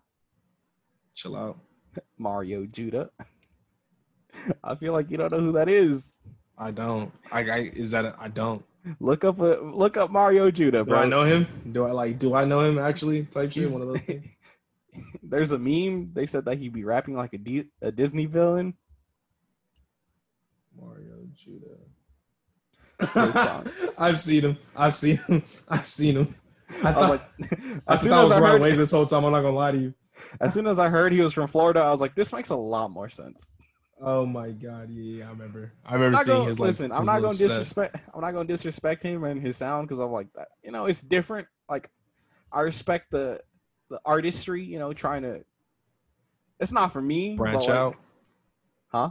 Chill 1.15 1.37
out. 1.37 1.59
Mario 2.19 2.67
Judah. 2.67 3.11
I 4.65 4.75
feel 4.75 4.93
like 4.93 5.11
you 5.11 5.17
don't 5.17 5.33
know 5.33 5.41
who 5.41 5.53
that 5.53 5.69
is. 5.69 6.15
I 6.59 6.71
don't. 6.71 7.13
I, 7.31 7.41
I 7.41 7.59
is 7.75 7.91
that 7.93 8.05
a, 8.05 8.17
I 8.19 8.29
don't. 8.29 8.65
Look 8.99 9.25
up 9.25 9.39
a 9.39 9.61
look 9.63 9.97
up 9.97 10.11
Mario 10.11 10.51
Judah, 10.51 10.79
Do 10.79 10.91
bro. 10.91 10.99
I 11.01 11.07
know 11.07 11.23
him? 11.23 11.47
Do 11.73 11.85
I 11.85 11.93
like? 11.93 12.19
Do 12.19 12.35
I 12.35 12.45
know 12.45 12.61
him 12.61 12.79
actually? 12.79 13.25
Type 13.27 13.53
shit. 13.53 13.71
One 13.71 13.83
of 13.83 13.89
those 13.89 14.01
things. 14.01 14.27
There's 15.23 15.53
a 15.53 15.59
meme. 15.59 16.11
They 16.13 16.27
said 16.27 16.45
that 16.47 16.59
he'd 16.59 16.73
be 16.73 16.85
rapping 16.85 17.15
like 17.17 17.33
a, 17.33 17.39
D- 17.39 17.69
a 17.81 17.91
Disney 17.93 18.27
villain. 18.27 18.75
Mario 20.79 21.15
Judah. 21.35 21.79
I've 23.97 24.19
seen 24.19 24.43
him. 24.43 24.59
I've 24.77 24.95
seen 24.95 25.17
him. 25.17 25.43
I've 25.69 25.89
seen 25.89 26.17
him. 26.17 26.35
I 26.85 26.91
I 26.91 26.93
thought, 26.93 27.11
was 27.11 27.11
like, 27.11 27.53
I 27.53 27.55
as 27.55 27.83
thought 27.87 28.01
soon 28.01 28.13
I 28.13 28.25
as 28.25 28.33
I 28.33 28.39
heard, 28.41 28.61
Wave 28.63 28.77
this 28.77 28.91
whole 28.91 29.07
time. 29.07 29.25
I'm 29.25 29.33
not 29.33 29.43
gonna 29.43 29.57
lie 29.57 29.73
to 29.73 29.79
you. 29.79 29.95
as 30.41 30.55
soon 30.55 30.67
as 30.67 30.79
I 30.79 30.89
heard 30.89 31.13
he 31.13 31.21
was 31.21 31.33
from 31.33 31.47
Florida, 31.47 31.81
I 31.81 31.91
was 31.91 32.01
like, 32.01 32.15
this 32.15 32.33
makes 32.33 32.51
a 32.51 32.57
lot 32.57 32.91
more 32.91 33.09
sense. 33.09 33.51
Oh 34.05 34.27
my 34.27 34.51
god, 34.51 34.91
yeah, 34.91 35.19
yeah, 35.19 35.27
I 35.27 35.31
remember. 35.31 35.73
I 35.85 35.95
I'm 35.95 36.01
remember 36.01 36.19
seeing 36.19 36.37
gonna, 36.39 36.49
his 36.49 36.59
like. 36.61 36.67
listen, 36.69 36.91
I'm 36.93 36.99
his 37.01 37.07
not 37.07 37.21
gonna 37.21 37.35
set. 37.35 37.49
disrespect. 37.49 37.97
I'm 38.15 38.21
not 38.21 38.33
gonna 38.33 38.49
disrespect 38.49 39.03
him 39.03 39.23
and 39.25 39.41
his 39.41 39.57
sound 39.57 39.87
because 39.89 40.01
I'm 40.01 40.11
like 40.11 40.27
that. 40.35 40.49
You 40.65 40.73
know, 40.73 40.87
it's 40.87 41.01
different. 41.03 41.47
Like, 41.69 41.89
I 42.51 42.61
respect 42.63 43.11
the 43.13 43.41
the 43.91 44.01
artistry. 44.05 44.65
You 44.65 44.79
know, 44.81 44.93
trying 44.93 45.23
to. 45.23 45.45
It's 46.59 46.73
not 46.73 46.93
for 46.93 47.01
me. 47.03 47.37
but, 47.37 47.45
branch 47.45 47.67
like- 47.69 47.77
out. 47.77 47.97
Huh? 48.89 49.11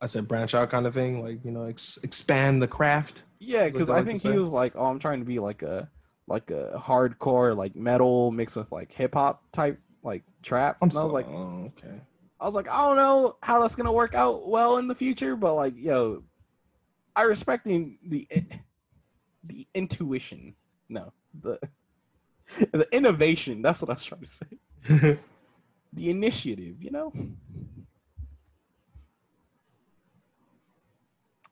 I 0.00 0.06
said 0.06 0.26
branch 0.26 0.54
out 0.54 0.68
kind 0.70 0.86
of 0.86 0.94
thing, 0.94 1.22
like 1.22 1.44
you 1.44 1.50
know, 1.52 1.64
ex- 1.66 1.98
expand 2.02 2.60
the 2.62 2.66
craft. 2.68 3.22
Yeah, 3.38 3.66
because 3.68 3.88
what 3.88 3.98
I 3.98 4.00
I 4.00 4.04
think 4.04 4.20
he 4.22 4.30
was 4.30 4.48
like, 4.50 4.72
oh, 4.76 4.86
I'm 4.86 4.98
trying 4.98 5.20
to 5.20 5.24
be 5.26 5.38
like 5.38 5.62
a 5.62 5.88
like 6.26 6.50
a 6.50 6.80
hardcore 6.82 7.56
like 7.56 7.74
metal 7.76 8.30
mixed 8.30 8.56
with 8.56 8.70
like 8.72 8.92
hip 8.92 9.14
hop 9.14 9.42
type 9.52 9.78
like 10.02 10.22
trap. 10.42 10.78
I'm 10.80 10.88
and 10.88 10.98
I 10.98 11.02
was 11.02 11.10
so, 11.10 11.14
like, 11.14 11.28
oh, 11.28 11.72
okay. 11.78 12.00
I 12.40 12.46
was 12.46 12.54
like, 12.54 12.68
I 12.68 12.86
don't 12.86 12.96
know 12.96 13.36
how 13.42 13.60
that's 13.60 13.74
gonna 13.74 13.92
work 13.92 14.14
out 14.14 14.48
well 14.48 14.78
in 14.78 14.88
the 14.88 14.94
future, 14.94 15.36
but 15.36 15.54
like, 15.54 15.74
yo, 15.76 16.24
I 17.14 17.22
respect 17.22 17.64
the 17.64 17.96
the, 18.06 18.28
the 19.44 19.66
intuition. 19.74 20.54
No, 20.88 21.12
the 21.40 21.58
the 22.72 22.86
innovation. 22.92 23.62
That's 23.62 23.82
what 23.82 23.90
I 23.90 23.94
was 23.94 24.04
trying 24.04 24.22
to 24.22 24.28
say. 24.28 25.18
The 25.94 26.08
initiative, 26.08 26.82
you 26.82 26.90
know. 26.90 27.12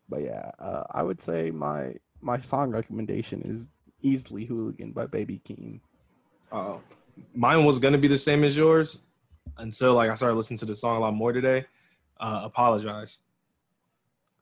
But 0.09 0.23
yeah, 0.23 0.51
uh, 0.59 0.85
I 0.91 1.03
would 1.03 1.21
say 1.21 1.51
my 1.51 1.97
my 2.23 2.41
song 2.41 2.71
recommendation 2.71 3.43
is 3.43 3.69
easily 4.03 4.45
"Hooligan" 4.45 4.93
by 4.93 5.07
Baby 5.07 5.41
Keem. 5.45 5.81
Uh, 6.53 6.79
mine 7.35 7.65
was 7.65 7.79
gonna 7.79 7.99
be 7.99 8.09
the 8.09 8.19
same 8.19 8.45
as 8.45 8.57
yours 8.57 8.99
until 9.59 9.95
like 9.95 10.11
I 10.11 10.15
started 10.15 10.35
listening 10.37 10.59
to 10.59 10.67
the 10.67 10.75
song 10.75 10.97
a 10.97 11.01
lot 11.01 11.15
more 11.15 11.33
today. 11.33 11.65
Uh, 12.19 12.43
Apologize. 12.45 13.19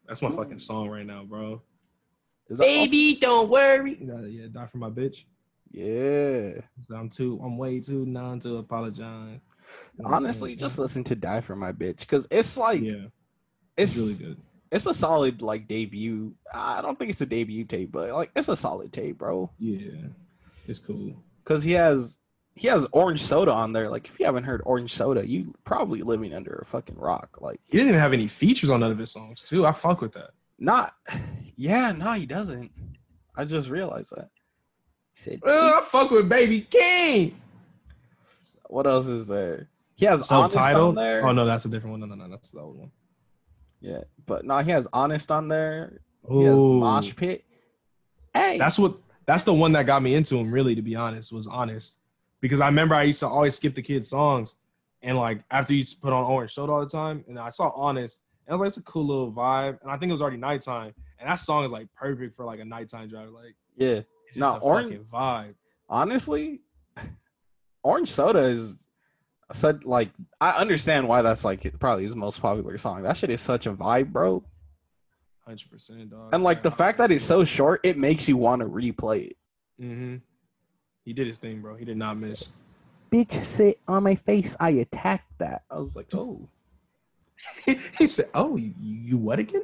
That's 0.07 0.23
my 0.23 0.31
fucking 0.31 0.59
song 0.59 0.89
right 0.89 1.05
now, 1.07 1.25
bro. 1.25 1.61
Is 2.49 2.59
that 2.59 2.67
also- 2.67 3.21
don't 3.21 3.51
worry. 3.51 3.99
Yeah, 4.01 4.21
yeah, 4.23 4.47
die 4.51 4.67
for 4.67 4.79
my 4.79 4.89
bitch. 4.91 5.25
yeah. 5.71 6.61
I'm 6.97 7.11
too. 7.11 7.39
I'm 7.43 7.59
way 7.59 7.79
too 7.81 8.07
non 8.07 8.41
to 8.41 8.57
apologize. 8.57 9.41
Honestly, 10.03 10.57
just 10.57 10.79
listen 10.79 11.05
to 11.05 11.15
"Die 11.15 11.41
for 11.43 11.55
My 11.55 11.73
Bitch" 11.73 11.99
because 12.01 12.27
it's 12.31 12.57
like 12.57 12.81
yeah, 12.81 13.05
it's 13.77 13.97
it's 13.97 13.99
really 13.99 14.15
good. 14.35 14.41
It's 14.71 14.87
a 14.87 14.95
solid 14.95 15.41
like 15.43 15.67
debut. 15.69 16.35
I 16.53 16.83
don't 16.83 16.99
think 16.99 17.11
it's 17.11 17.21
a 17.21 17.27
debut 17.27 17.65
tape, 17.65 17.93
but 17.93 18.11
like 18.13 18.31
it's 18.37 18.49
a 18.49 18.57
solid 18.57 18.93
tape, 18.93 19.19
bro. 19.19 19.51
Yeah, 19.59 20.09
it's 20.67 20.79
cool. 20.79 21.15
Because 21.43 21.63
he 21.63 21.73
has 21.73 22.19
he 22.55 22.69
has 22.69 22.87
Orange 22.93 23.23
Soda 23.23 23.53
on 23.53 23.73
there. 23.73 23.89
Like 23.89 24.07
if 24.07 24.19
you 24.21 24.27
haven't 24.27 24.45
heard 24.45 24.61
Orange 24.65 24.93
Soda, 24.93 25.27
you 25.27 25.55
probably 25.65 26.03
living 26.03 26.35
under 26.35 26.55
a 26.55 26.65
fucking 26.65 26.97
rock. 26.97 27.39
Like 27.41 27.61
He 27.67 27.79
didn't 27.79 27.89
even 27.91 28.01
have 28.01 28.13
any 28.13 28.27
features 28.29 28.69
on 28.69 28.81
none 28.81 28.91
of 28.93 28.99
his 28.99 29.11
songs 29.11 29.43
too. 29.43 29.65
I 29.65 29.73
fuck 29.73 30.01
with 30.01 30.13
that. 30.13 30.31
not, 30.59 30.93
yeah, 31.57 31.93
no, 31.93 32.13
he 32.13 32.27
doesn't. 32.27 32.71
I 33.37 33.45
just 33.45 33.71
realized 33.71 34.13
that. 34.17 34.29
He 35.15 35.21
said, 35.23 35.41
Uh, 35.47 35.79
I 35.79 35.83
fuck 35.85 36.11
with 36.11 36.29
Baby 36.29 36.67
Keem. 36.71 37.33
"What 38.67 38.87
else 38.87 39.07
is 39.07 39.27
there?" 39.27 39.69
He 39.95 40.05
has 40.07 40.31
Honest 40.31 40.57
on 40.59 40.95
there. 40.95 41.27
Oh 41.27 41.33
no, 41.33 41.47
that's 41.47 41.65
a 41.65 41.69
different 41.69 41.93
one. 41.93 42.01
No, 42.01 42.07
no, 42.07 42.15
no, 42.15 42.29
that's 42.29 42.51
the 42.51 42.61
old 42.61 42.79
one. 42.79 42.91
Yeah, 43.81 44.01
but 44.27 44.45
no, 44.45 44.59
he 44.59 44.71
has 44.71 44.87
Honest 44.93 45.31
on 45.31 45.49
there. 45.49 46.01
He 46.29 46.45
has 46.45 46.55
Ooh. 46.57 46.81
Mosh 46.81 47.15
Pit. 47.15 47.45
Hey, 48.35 48.59
That's 48.59 48.79
what. 48.79 48.97
That's 49.27 49.45
the 49.45 49.53
one 49.55 49.73
that 49.73 49.85
got 49.87 50.03
me 50.03 50.15
into 50.15 50.37
him. 50.39 50.51
Really, 50.51 50.75
to 50.75 50.83
be 50.83 50.97
honest, 50.97 51.33
was 51.33 51.47
honest. 51.47 51.99
Because 52.41 52.61
I 52.61 52.67
remember 52.67 52.95
I 52.95 53.03
used 53.03 53.21
to 53.21 53.29
always 53.29 53.55
skip 53.57 53.75
the 53.75 53.83
kids' 53.83 54.09
songs, 54.09 54.57
and 55.03 55.17
like 55.19 55.43
after 55.51 55.75
you 55.75 55.85
put 56.01 56.13
on 56.13 56.25
Orange 56.25 56.53
Soda 56.55 56.73
all 56.73 56.81
the 56.81 56.87
time, 56.87 57.25
and 57.29 57.39
I 57.39 57.51
saw 57.51 57.69
Honest, 57.71 58.23
and 58.47 58.53
I 58.53 58.55
was 58.55 58.61
like, 58.61 58.69
it's 58.69 58.77
a 58.79 58.83
cool 58.83 59.05
little 59.07 59.33
vibe. 59.33 59.79
And 59.83 59.91
I 59.91 59.97
think 59.97 60.11
it 60.11 60.13
was 60.13 60.23
already 60.23 60.39
nighttime, 60.39 60.95
and 61.21 61.29
that 61.29 61.37
song 61.41 61.65
is 61.65 61.73
like 61.73 61.89
perfect 61.95 62.35
for 62.37 62.45
like 62.45 62.61
a 62.61 62.65
nighttime 62.65 63.09
drive. 63.09 63.29
Like 63.31 63.55
yeah. 63.77 63.89
it's 63.89 64.07
just 64.29 64.39
No, 64.39 64.55
a 64.55 64.59
Orange- 64.59 64.91
fucking 64.93 65.05
vibe. 65.13 65.55
honestly, 65.91 66.61
Orange 67.83 68.11
Soda 68.11 68.41
is 68.41 68.88
such 69.53 69.85
like 69.85 70.11
I 70.41 70.51
understand 70.53 71.09
why 71.09 71.23
that's 71.23 71.45
like 71.45 71.79
probably 71.79 72.05
his 72.05 72.17
most 72.17 72.41
popular 72.41 72.79
song. 72.79 73.03
That 73.03 73.17
shit 73.17 73.31
is 73.31 73.41
such 73.41 73.67
a 73.67 73.73
vibe, 73.73 74.13
bro. 74.13 74.45
Hundred 75.47 75.71
percent, 75.71 76.11
dog. 76.11 76.35
And 76.35 76.45
like 76.45 76.63
the 76.63 76.71
fact 76.71 76.99
that 76.99 77.11
it's 77.11 77.25
so 77.25 77.45
short, 77.45 77.81
it 77.83 77.97
makes 77.97 78.29
you 78.29 78.37
want 78.37 78.61
to 78.61 78.69
replay 78.69 79.29
it. 79.29 79.37
Mm-hmm. 79.81 80.17
he 81.05 81.13
did 81.13 81.27
his 81.27 81.39
thing, 81.39 81.61
bro. 81.61 81.77
He 81.77 81.85
did 81.85 81.97
not 81.97 82.19
miss. 82.19 82.49
Bitch, 83.13 83.43
sit 83.45 83.79
on 83.87 84.03
my 84.03 84.17
face. 84.17 84.57
I 84.61 84.71
attacked 84.71 85.39
that. 85.39 85.63
I 85.71 85.79
was 85.79 85.97
like, 85.97 86.13
oh, 86.15 86.49
he 87.65 88.07
said, 88.07 88.27
"Oh, 88.35 88.57
you, 88.57 88.75
you 88.81 89.17
what 89.17 89.39
again?" 89.39 89.63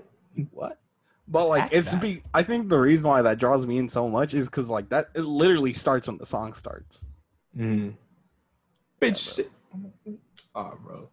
what? 0.52 0.78
But 1.26 1.48
like, 1.48 1.66
Attack 1.66 1.78
it's 1.78 1.94
be. 1.94 2.22
I 2.32 2.42
think 2.42 2.68
the 2.68 2.78
reason 2.78 3.08
why 3.08 3.22
that 3.22 3.38
draws 3.38 3.66
me 3.66 3.78
in 3.78 3.88
so 3.88 4.08
much 4.08 4.34
is 4.34 4.46
because 4.46 4.70
like 4.70 4.88
that 4.90 5.08
it 5.14 5.22
literally 5.22 5.72
starts 5.72 6.06
when 6.06 6.18
the 6.18 6.26
song 6.26 6.52
starts. 6.52 7.08
Mm. 7.58 7.94
Yeah, 9.38 9.44
Bitch, 9.76 9.92
shit. 10.04 10.18
Oh, 10.54 10.78
bro. 10.82 11.08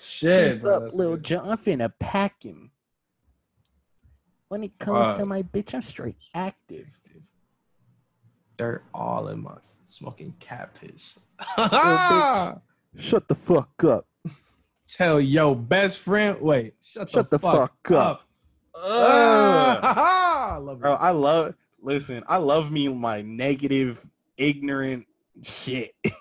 Shit, 0.00 0.50
What's 0.52 0.62
bro. 0.62 0.76
up, 0.76 0.82
that's 0.84 0.94
Lil 0.94 1.10
good. 1.16 1.24
John? 1.24 1.48
I'm 1.50 1.58
finna 1.58 1.92
pack 2.00 2.42
him. 2.42 2.70
When 4.48 4.64
it 4.64 4.78
comes 4.78 5.16
to 5.18 5.24
my 5.24 5.42
bitch, 5.42 5.74
I'm 5.74 5.82
straight 5.82 6.16
active. 6.34 6.86
Dirt 8.58 8.84
all 8.92 9.28
in 9.28 9.42
my 9.42 9.54
smoking 9.86 10.34
cat 10.40 10.78
piss. 10.78 11.18
bitch. 11.38 12.60
Shut 12.98 13.26
the 13.28 13.34
fuck 13.34 13.82
up. 13.84 14.06
Tell 14.86 15.20
your 15.20 15.56
best 15.56 15.98
friend. 15.98 16.38
Wait, 16.40 16.74
shut, 16.82 17.08
Shut 17.08 17.30
the, 17.30 17.38
the 17.38 17.40
fuck, 17.40 17.72
fuck 17.82 17.90
up. 17.92 18.10
up. 18.10 18.28
I 18.74 18.80
ah. 18.84 20.58
love 20.62 20.80
Bro. 20.80 20.94
I 20.94 21.10
love 21.12 21.54
listen, 21.80 22.22
I 22.28 22.36
love 22.36 22.70
me 22.70 22.88
my 22.88 23.22
negative, 23.22 24.04
ignorant 24.36 25.06
shit. 25.42 25.94
That's 26.04 26.12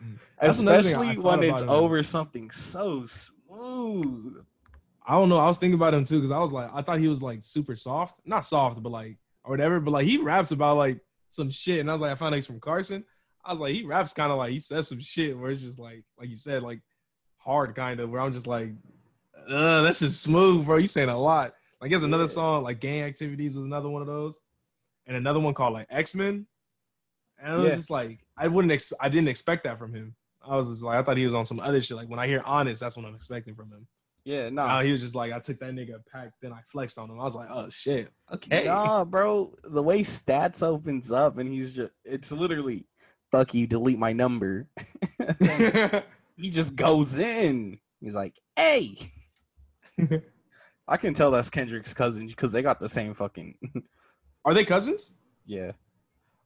thing 0.00 0.16
I 0.16 0.20
Especially 0.40 1.16
when 1.18 1.42
it's 1.42 1.62
him. 1.62 1.68
over 1.70 2.02
something 2.02 2.50
so 2.50 3.04
smooth. 3.06 4.44
I 5.06 5.12
don't 5.14 5.28
know. 5.28 5.38
I 5.38 5.46
was 5.46 5.58
thinking 5.58 5.74
about 5.74 5.94
him 5.94 6.04
too 6.04 6.16
because 6.16 6.30
I 6.30 6.38
was 6.38 6.52
like, 6.52 6.70
I 6.72 6.82
thought 6.82 6.98
he 7.00 7.08
was 7.08 7.22
like 7.22 7.40
super 7.42 7.74
soft, 7.74 8.20
not 8.24 8.46
soft, 8.46 8.82
but 8.82 8.90
like 8.90 9.18
or 9.44 9.50
whatever. 9.50 9.80
But 9.80 9.90
like 9.92 10.06
he 10.06 10.18
raps 10.18 10.50
about 10.52 10.76
like 10.76 11.00
some 11.28 11.50
shit, 11.50 11.80
and 11.80 11.90
I 11.90 11.92
was 11.92 12.00
like, 12.02 12.12
I 12.12 12.14
found 12.14 12.34
out 12.34 12.36
he's 12.36 12.46
from 12.46 12.60
Carson. 12.60 13.04
I 13.44 13.52
was 13.52 13.60
like, 13.60 13.74
he 13.74 13.84
raps 13.84 14.12
kind 14.12 14.30
of 14.30 14.38
like 14.38 14.50
he 14.50 14.60
says 14.60 14.88
some 14.88 15.00
shit 15.00 15.36
where 15.36 15.50
it's 15.50 15.62
just 15.62 15.78
like, 15.78 16.04
like 16.18 16.28
you 16.28 16.36
said, 16.36 16.62
like 16.62 16.80
hard 17.38 17.74
kind 17.74 17.98
of. 18.00 18.10
Where 18.10 18.20
I'm 18.20 18.32
just 18.32 18.46
like, 18.46 18.70
uh, 19.48 19.82
that's 19.82 19.98
just 20.00 20.22
smooth, 20.22 20.64
bro. 20.66 20.76
You 20.76 20.88
saying 20.88 21.08
a 21.08 21.18
lot. 21.18 21.54
Like 21.80 21.90
there's 21.90 22.02
another 22.02 22.24
Yeah. 22.24 22.28
song 22.28 22.62
like 22.62 22.80
Gang 22.80 23.02
Activities 23.02 23.56
was 23.56 23.64
another 23.64 23.88
one 23.88 24.02
of 24.02 24.08
those, 24.08 24.38
and 25.06 25.16
another 25.16 25.40
one 25.40 25.54
called 25.54 25.72
like 25.72 25.86
X 25.90 26.14
Men. 26.14 26.46
And 27.42 27.52
it 27.54 27.56
was 27.56 27.64
Yeah. 27.64 27.74
just 27.76 27.90
like 27.90 28.20
I 28.36 28.46
wouldn't, 28.48 28.70
ex- 28.72 28.92
I 29.00 29.08
didn't 29.08 29.28
expect 29.28 29.64
that 29.64 29.78
from 29.78 29.92
him. 29.94 30.14
I 30.46 30.56
was 30.56 30.70
just 30.70 30.82
like, 30.82 30.98
I 30.98 31.02
thought 31.02 31.16
he 31.16 31.24
was 31.26 31.34
on 31.34 31.44
some 31.44 31.60
other 31.60 31.80
shit. 31.80 31.96
Like 31.96 32.08
when 32.08 32.18
I 32.18 32.26
hear 32.26 32.42
honest, 32.44 32.80
that's 32.80 32.96
what 32.96 33.06
I'm 33.06 33.14
expecting 33.14 33.54
from 33.54 33.70
him. 33.70 33.86
Yeah, 34.24 34.50
Nah, 34.50 34.66
nah. 34.66 34.80
he 34.82 34.92
was 34.92 35.00
just 35.00 35.14
like, 35.14 35.32
I 35.32 35.38
took 35.38 35.58
that 35.60 35.72
nigga 35.74 35.94
pack, 36.12 36.32
then 36.42 36.52
I 36.52 36.60
flexed 36.70 36.98
on 36.98 37.10
him. 37.10 37.18
I 37.20 37.24
was 37.24 37.34
like, 37.34 37.48
oh 37.50 37.68
shit, 37.70 38.10
okay. 38.32 38.64
Nah, 38.66 39.04
bro. 39.04 39.54
The 39.64 39.82
way 39.82 40.02
stats 40.02 40.62
opens 40.62 41.10
up 41.10 41.38
and 41.38 41.50
he's 41.50 41.72
just 41.72 41.92
it's 42.04 42.30
literally 42.30 42.86
fuck 43.32 43.54
you, 43.54 43.66
delete 43.66 43.98
my 43.98 44.12
number. 44.12 44.66
he 46.36 46.50
just 46.50 46.76
goes 46.76 47.16
in. 47.16 47.78
He's 48.00 48.14
like, 48.14 48.34
hey. 48.56 48.96
I 50.88 50.96
can 50.96 51.14
tell 51.14 51.30
that's 51.30 51.50
Kendrick's 51.50 51.94
cousin 51.94 52.26
because 52.26 52.52
they 52.52 52.62
got 52.62 52.80
the 52.80 52.88
same 52.88 53.14
fucking 53.14 53.54
Are 54.44 54.54
they 54.54 54.64
cousins? 54.64 55.14
yeah. 55.46 55.72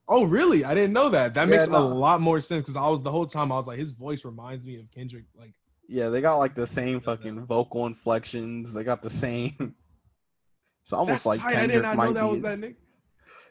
Oh, 0.08 0.24
really? 0.26 0.64
I 0.64 0.74
didn't 0.74 0.92
know 0.92 1.08
that. 1.08 1.32
That 1.34 1.48
Yeah, 1.48 1.50
makes 1.52 1.68
no. 1.68 1.78
a 1.78 1.84
lot 1.86 2.20
more 2.20 2.40
sense 2.40 2.62
because 2.62 2.76
I 2.76 2.86
was 2.88 3.00
the 3.00 3.10
whole 3.10 3.26
time 3.26 3.50
I 3.50 3.56
was 3.56 3.66
like, 3.66 3.78
his 3.78 3.92
voice 3.92 4.24
reminds 4.24 4.66
me 4.66 4.78
of 4.78 4.90
Kendrick. 4.90 5.24
Like, 5.38 5.54
Yeah, 5.88 6.08
they 6.10 6.20
got 6.20 6.36
like 6.36 6.54
the 6.54 6.66
same 6.66 7.00
fucking 7.00 7.36
that- 7.36 7.42
vocal 7.46 7.86
inflections. 7.86 8.74
They 8.74 8.84
got 8.84 9.02
the 9.02 9.10
same. 9.10 9.74
It's 10.82 10.92
almost 10.92 11.24
that's 11.24 11.26
like 11.26 11.40
tight. 11.40 11.48
I 11.56 11.60
Kendrick 11.60 11.72
did 11.76 11.82
not 11.82 11.96
might 11.96 12.06
know 12.08 12.12
that 12.12 12.20
be 12.24 12.30
was 12.42 12.50
his- 12.50 12.60
that 12.60 12.68
nigga. 12.68 12.76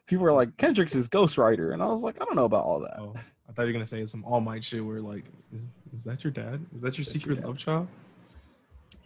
People 0.06 0.26
were 0.26 0.34
like, 0.34 0.56
Kendrick's 0.58 0.94
his 0.94 1.10
ghostwriter, 1.10 1.74
and 1.74 1.82
I 1.82 1.88
was 1.88 2.04
like, 2.04 2.22
I 2.22 2.26
don't 2.26 2.36
know 2.36 2.46
about 2.46 2.64
all 2.64 2.80
that. 2.82 3.00
Oh, 3.00 3.14
I 3.50 3.54
thought 3.54 3.64
you 3.64 3.68
were 3.70 3.74
gonna 3.74 3.88
say 3.88 4.06
some 4.06 4.24
All 4.24 4.40
Might 4.40 4.64
shit 4.64 4.86
where 4.86 5.02
like, 5.02 5.24
is, 5.52 5.64
is 5.96 6.04
that 6.04 6.24
your 6.24 6.30
dad? 6.30 6.64
Is 6.76 6.84
that 6.84 6.96
your 6.96 7.06
That's 7.06 7.12
secret 7.12 7.38
dad. 7.38 7.46
love 7.46 7.58
child? 7.58 7.88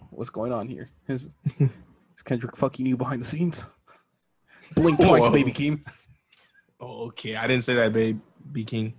What's 0.10 0.30
going 0.30 0.52
on 0.52 0.68
here? 0.68 0.90
Is, 1.07 1.30
is 1.60 2.22
Kendrick 2.26 2.57
fucking 2.57 2.86
you 2.86 2.98
behind 2.98 3.22
the 3.22 3.26
scenes? 3.26 3.69
Blink 4.76 4.99
twice, 5.02 5.30
baby 5.30 5.52
Keem. 5.53 5.86
Oh, 6.80 7.08
okay. 7.08 7.36
I 7.36 7.48
didn't 7.48 7.64
say 7.64 7.76
that, 7.76 7.94
babe. 7.94 8.20
B 8.52 8.64
King. 8.64 8.94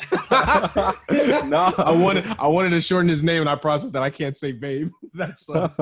no, 0.30 1.72
I 1.78 1.92
wanted 1.92 2.26
I 2.38 2.48
wanted 2.48 2.70
to 2.70 2.80
shorten 2.80 3.08
his 3.08 3.22
name 3.22 3.40
and 3.40 3.48
I 3.48 3.54
processed 3.54 3.92
that 3.92 4.02
I 4.02 4.10
can't 4.10 4.36
say 4.36 4.52
babe. 4.52 4.90
That 5.14 5.38
sucks. 5.38 5.78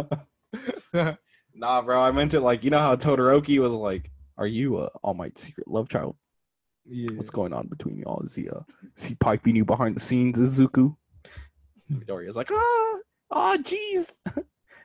nah, 1.54 1.82
bro. 1.82 2.00
I 2.00 2.10
meant 2.10 2.34
it 2.34 2.40
like 2.40 2.64
you 2.64 2.70
know 2.70 2.80
how 2.80 2.96
Todoroki 2.96 3.58
was 3.60 3.72
like, 3.72 4.10
"Are 4.36 4.46
you 4.46 4.78
uh, 4.78 4.88
All 5.02 5.14
Might's 5.14 5.42
secret 5.42 5.68
love 5.68 5.88
child? 5.88 6.16
yeah. 6.84 7.06
What's 7.14 7.30
going 7.30 7.52
on 7.52 7.68
between 7.68 7.98
y'all? 7.98 8.20
Is 8.22 8.34
he 8.34 8.48
uh, 8.48 8.60
is 8.96 9.04
he 9.04 9.14
piping 9.14 9.54
you 9.54 9.64
behind 9.64 9.94
the 9.94 10.00
scenes, 10.00 10.38
Izuku?" 10.38 10.96
Midoriya's 11.90 12.36
like, 12.36 12.50
"Ah, 12.52 12.98
oh, 13.30 13.58
jeez, 13.62 14.14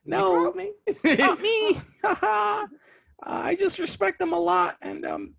no, 0.05 0.53
me. 0.53 0.71
not 1.17 1.41
me. 1.41 1.77
I 3.23 3.55
just 3.57 3.79
respect 3.79 4.19
them 4.19 4.31
a 4.31 4.39
lot, 4.39 4.75
and 4.83 5.05
um, 5.05 5.35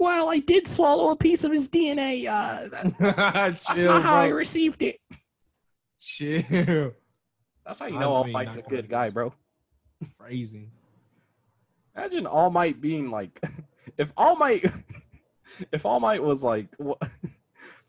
well, 0.00 0.30
I 0.30 0.38
did 0.38 0.66
swallow 0.66 1.12
a 1.12 1.16
piece 1.16 1.44
of 1.44 1.52
his 1.52 1.68
DNA. 1.68 2.26
Uh, 2.26 2.90
that's 2.98 3.72
Chill, 3.74 3.84
not 3.84 4.02
how 4.02 4.16
I 4.16 4.28
received 4.28 4.82
it. 4.82 4.98
Chill. 6.00 6.94
That's 7.64 7.78
how 7.78 7.86
you 7.86 7.96
I 7.96 8.00
know 8.00 8.12
All 8.14 8.24
mean, 8.24 8.32
Might's 8.32 8.56
a 8.56 8.62
good 8.62 8.88
guy, 8.88 9.10
bro. 9.10 9.34
Phrasing. 10.16 10.70
Imagine 11.94 12.26
All 12.26 12.50
Might 12.50 12.80
being 12.80 13.10
like, 13.10 13.38
if 13.98 14.10
All 14.16 14.36
Might, 14.36 14.64
if 15.72 15.84
All 15.84 16.00
Might 16.00 16.22
was 16.22 16.42
like, 16.42 16.68
wha- 16.78 16.96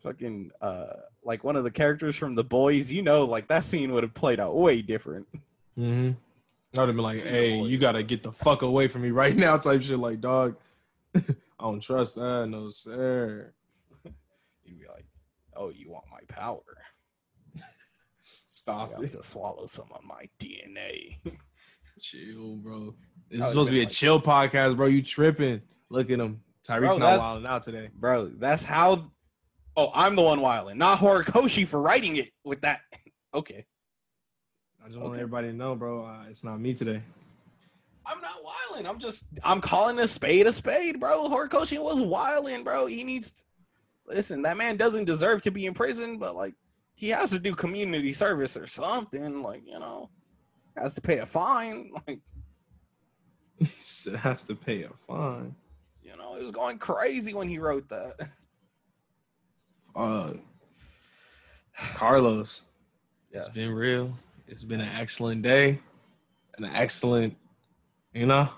fucking, 0.02 0.52
uh, 0.60 0.92
like 1.24 1.42
one 1.42 1.56
of 1.56 1.64
the 1.64 1.70
characters 1.70 2.14
from 2.14 2.34
The 2.34 2.44
Boys, 2.44 2.92
you 2.92 3.00
know, 3.00 3.24
like 3.24 3.48
that 3.48 3.64
scene 3.64 3.90
would 3.92 4.02
have 4.02 4.12
played 4.12 4.38
out 4.38 4.54
way 4.54 4.82
different. 4.82 5.26
Mm-hmm. 5.78 6.10
I 6.76 6.80
would 6.80 6.88
have 6.88 6.96
been 6.96 7.02
like, 7.02 7.22
hey, 7.22 7.58
what 7.58 7.70
you 7.70 7.78
gotta 7.78 8.02
get 8.02 8.22
the 8.22 8.32
fuck 8.32 8.60
away 8.60 8.86
from 8.86 9.00
me 9.00 9.12
right 9.12 9.34
now, 9.34 9.56
type 9.56 9.80
shit. 9.80 9.98
Like, 9.98 10.20
dog, 10.20 10.56
I 11.62 11.66
don't 11.66 11.80
trust 11.80 12.16
that, 12.16 12.48
no 12.48 12.70
sir. 12.70 13.52
You'd 14.64 14.80
be 14.80 14.86
like, 14.92 15.06
oh, 15.54 15.70
you 15.70 15.90
want 15.92 16.06
my 16.10 16.18
power? 16.26 16.58
Stop 18.20 18.90
You 18.98 19.04
it. 19.04 19.12
to 19.12 19.22
swallow 19.22 19.66
some 19.68 19.86
of 19.94 20.02
my 20.02 20.28
DNA. 20.40 21.18
Chill, 22.00 22.56
bro. 22.56 22.96
This 23.30 23.44
is 23.44 23.50
supposed 23.50 23.68
to 23.68 23.72
be 23.72 23.78
a 23.80 23.82
like- 23.84 23.90
chill 23.92 24.20
podcast, 24.20 24.74
bro. 24.76 24.86
You 24.86 25.02
tripping. 25.02 25.60
Look 25.88 26.10
at 26.10 26.18
him. 26.18 26.40
Tyreek's 26.66 26.98
not 26.98 27.18
wilding 27.20 27.46
out 27.46 27.62
today. 27.62 27.90
Bro, 27.94 28.30
that's 28.40 28.64
how. 28.64 29.12
Oh, 29.76 29.90
I'm 29.94 30.16
the 30.16 30.22
one 30.22 30.40
wilding, 30.40 30.78
not 30.78 30.98
Horikoshi 30.98 31.66
for 31.66 31.80
writing 31.80 32.16
it 32.16 32.30
with 32.44 32.60
that. 32.62 32.80
Okay. 33.32 33.64
I 34.84 34.88
just 34.88 34.96
want 34.98 35.12
Okay. 35.12 35.20
everybody 35.20 35.48
to 35.48 35.52
know, 35.54 35.76
bro. 35.76 36.04
Uh, 36.06 36.24
it's 36.28 36.42
not 36.44 36.60
me 36.60 36.74
today. 36.74 37.02
I'm 38.06 38.20
not 38.20 38.38
wilding. 38.42 38.86
I'm 38.86 38.98
just 38.98 39.24
I'm 39.44 39.60
calling 39.60 39.98
a 39.98 40.08
spade 40.08 40.46
a 40.46 40.52
spade, 40.52 40.98
bro. 41.00 41.28
Horikoshi 41.28 41.78
was 41.82 42.00
wilding, 42.00 42.64
bro. 42.64 42.86
He 42.86 43.04
needs 43.04 43.44
listen, 44.06 44.42
that 44.42 44.56
man 44.56 44.76
doesn't 44.76 45.04
deserve 45.04 45.42
to 45.42 45.50
be 45.50 45.66
in 45.66 45.74
prison, 45.74 46.18
but 46.18 46.34
like 46.34 46.54
he 46.96 47.08
has 47.08 47.30
to 47.30 47.38
do 47.38 47.54
community 47.54 48.12
service 48.12 48.56
or 48.56 48.66
something, 48.66 49.42
like, 49.42 49.62
you 49.66 49.78
know, 49.78 50.08
has 50.76 50.94
to 50.94 51.00
pay 51.00 51.18
a 51.18 51.26
fine. 51.26 51.90
Like, 52.06 52.20
He 53.58 54.16
has 54.16 54.42
to 54.44 54.54
pay 54.54 54.82
a 54.82 54.90
fine. 55.06 55.54
you 56.02 56.16
know, 56.16 56.36
it 56.36 56.42
was 56.42 56.52
going 56.52 56.78
crazy 56.78 57.34
when 57.34 57.48
he 57.48 57.58
wrote 57.58 57.88
that. 57.88 58.28
Uh, 59.94 60.32
Carlos. 61.94 62.62
Yes. 63.32 63.46
It's 63.48 63.56
been 63.56 63.72
real. 63.72 64.12
It's 64.48 64.64
been 64.64 64.80
an 64.80 64.90
excellent 64.98 65.42
day, 65.42 65.78
an 66.58 66.64
excellent, 66.64 67.36
you 68.14 68.26
know, 68.26 68.48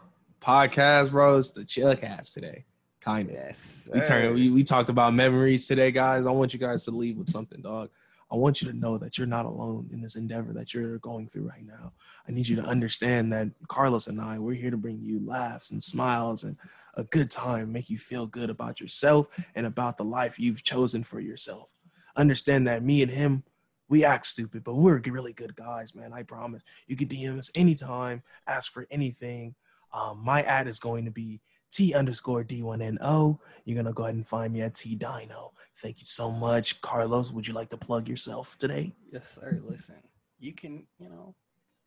podcast, 0.40 1.10
bro. 1.10 1.38
It's 1.38 1.50
the 1.50 1.62
chillcast 1.62 2.32
today, 2.32 2.64
kind 3.00 3.28
of. 3.28 3.34
Yes. 3.34 3.88
We 3.92 4.00
sir. 4.00 4.04
turned. 4.04 4.34
We, 4.34 4.50
we 4.50 4.64
talked 4.64 4.88
about 4.88 5.14
memories 5.14 5.66
today, 5.66 5.92
guys. 5.92 6.26
I 6.26 6.32
want 6.32 6.52
you 6.52 6.60
guys 6.60 6.84
to 6.86 6.90
leave 6.90 7.16
with 7.16 7.28
something, 7.28 7.60
dog. 7.60 7.90
I 8.32 8.36
want 8.36 8.60
you 8.60 8.70
to 8.70 8.76
know 8.76 8.98
that 8.98 9.16
you're 9.16 9.28
not 9.28 9.46
alone 9.46 9.88
in 9.92 10.00
this 10.00 10.16
endeavor 10.16 10.52
that 10.54 10.74
you're 10.74 10.98
going 10.98 11.28
through 11.28 11.48
right 11.48 11.64
now. 11.64 11.92
I 12.26 12.32
need 12.32 12.48
you 12.48 12.56
to 12.56 12.64
understand 12.64 13.32
that 13.32 13.48
Carlos 13.68 14.08
and 14.08 14.20
I, 14.20 14.38
we're 14.38 14.54
here 14.54 14.72
to 14.72 14.76
bring 14.76 14.98
you 15.00 15.20
laughs 15.24 15.70
and 15.70 15.80
smiles 15.80 16.42
and 16.42 16.56
a 16.94 17.04
good 17.04 17.30
time, 17.30 17.70
make 17.70 17.90
you 17.90 17.98
feel 17.98 18.26
good 18.26 18.50
about 18.50 18.80
yourself 18.80 19.28
and 19.54 19.66
about 19.66 19.98
the 19.98 20.04
life 20.04 20.38
you've 20.40 20.64
chosen 20.64 21.04
for 21.04 21.20
yourself. 21.20 21.68
Understand 22.16 22.66
that 22.66 22.82
me 22.82 23.02
and 23.02 23.10
him, 23.10 23.44
we 23.88 24.04
act 24.04 24.26
stupid, 24.26 24.64
but 24.64 24.74
we're 24.74 25.00
really 25.06 25.32
good 25.32 25.54
guys, 25.54 25.94
man. 25.94 26.12
I 26.12 26.22
promise. 26.22 26.62
You 26.86 26.96
can 26.96 27.08
DM 27.08 27.38
us 27.38 27.50
anytime, 27.54 28.22
ask 28.46 28.72
for 28.72 28.86
anything. 28.90 29.54
Um, 29.92 30.20
my 30.24 30.42
ad 30.42 30.66
is 30.66 30.78
going 30.78 31.04
to 31.04 31.10
be 31.10 31.40
T 31.70 31.94
underscore 31.94 32.44
D1NO. 32.44 33.38
You're 33.64 33.74
going 33.74 33.86
to 33.86 33.92
go 33.92 34.04
ahead 34.04 34.14
and 34.14 34.26
find 34.26 34.52
me 34.52 34.62
at 34.62 34.74
T 34.74 34.94
Dino. 34.94 35.52
Thank 35.82 36.00
you 36.00 36.06
so 36.06 36.30
much. 36.30 36.80
Carlos, 36.80 37.30
would 37.30 37.46
you 37.46 37.54
like 37.54 37.68
to 37.70 37.76
plug 37.76 38.08
yourself 38.08 38.56
today? 38.58 38.92
Yes, 39.12 39.28
sir. 39.30 39.60
Listen, 39.62 40.00
you 40.38 40.52
can, 40.52 40.86
you 40.98 41.08
know, 41.08 41.34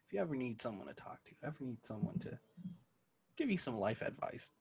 if 0.07 0.13
you 0.13 0.19
ever 0.19 0.35
need 0.35 0.61
someone 0.61 0.87
to 0.87 0.93
talk 0.93 1.23
to, 1.25 1.31
ever 1.43 1.57
need 1.61 1.85
someone 1.85 2.19
to 2.19 2.37
give 3.37 3.51
you 3.51 3.57
some 3.57 3.77
life 3.77 4.01
advice, 4.01 4.51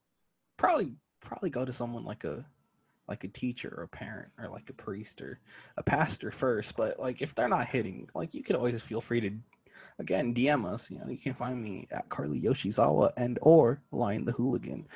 probably 0.57 0.95
probably 1.21 1.51
go 1.51 1.65
to 1.65 1.73
someone 1.73 2.05
like 2.05 2.25
a 2.25 2.45
like 3.09 3.25
a 3.25 3.29
teacher 3.29 3.73
or 3.77 3.85
a 3.85 3.89
parent 3.89 4.31
or 4.39 4.49
like 4.49 4.69
a 4.71 4.75
priest 4.75 5.21
or 5.21 5.39
a 5.77 5.83
pastor 5.83 6.31
first. 6.31 6.77
But 6.77 6.99
like 6.99 7.23
if 7.23 7.35
they're 7.35 7.49
not 7.49 7.67
hitting, 7.67 8.09
like 8.15 8.35
you 8.35 8.43
could 8.43 8.57
always 8.57 8.83
feel 8.83 9.01
free 9.01 9.21
to 9.21 9.31
again 9.99 10.35
DM 10.35 10.67
us. 10.67 10.91
You 10.91 10.99
know, 10.99 11.09
you 11.09 11.19
can 11.19 11.35
find 11.35 11.63
me 11.63 11.87
at 11.91 12.09
Carly 12.09 12.41
Yoshizawa 12.41 13.13
and 13.17 13.39
or 13.43 13.81
Lion 13.93 14.25
the 14.25 14.33
Hooligan. 14.33 14.87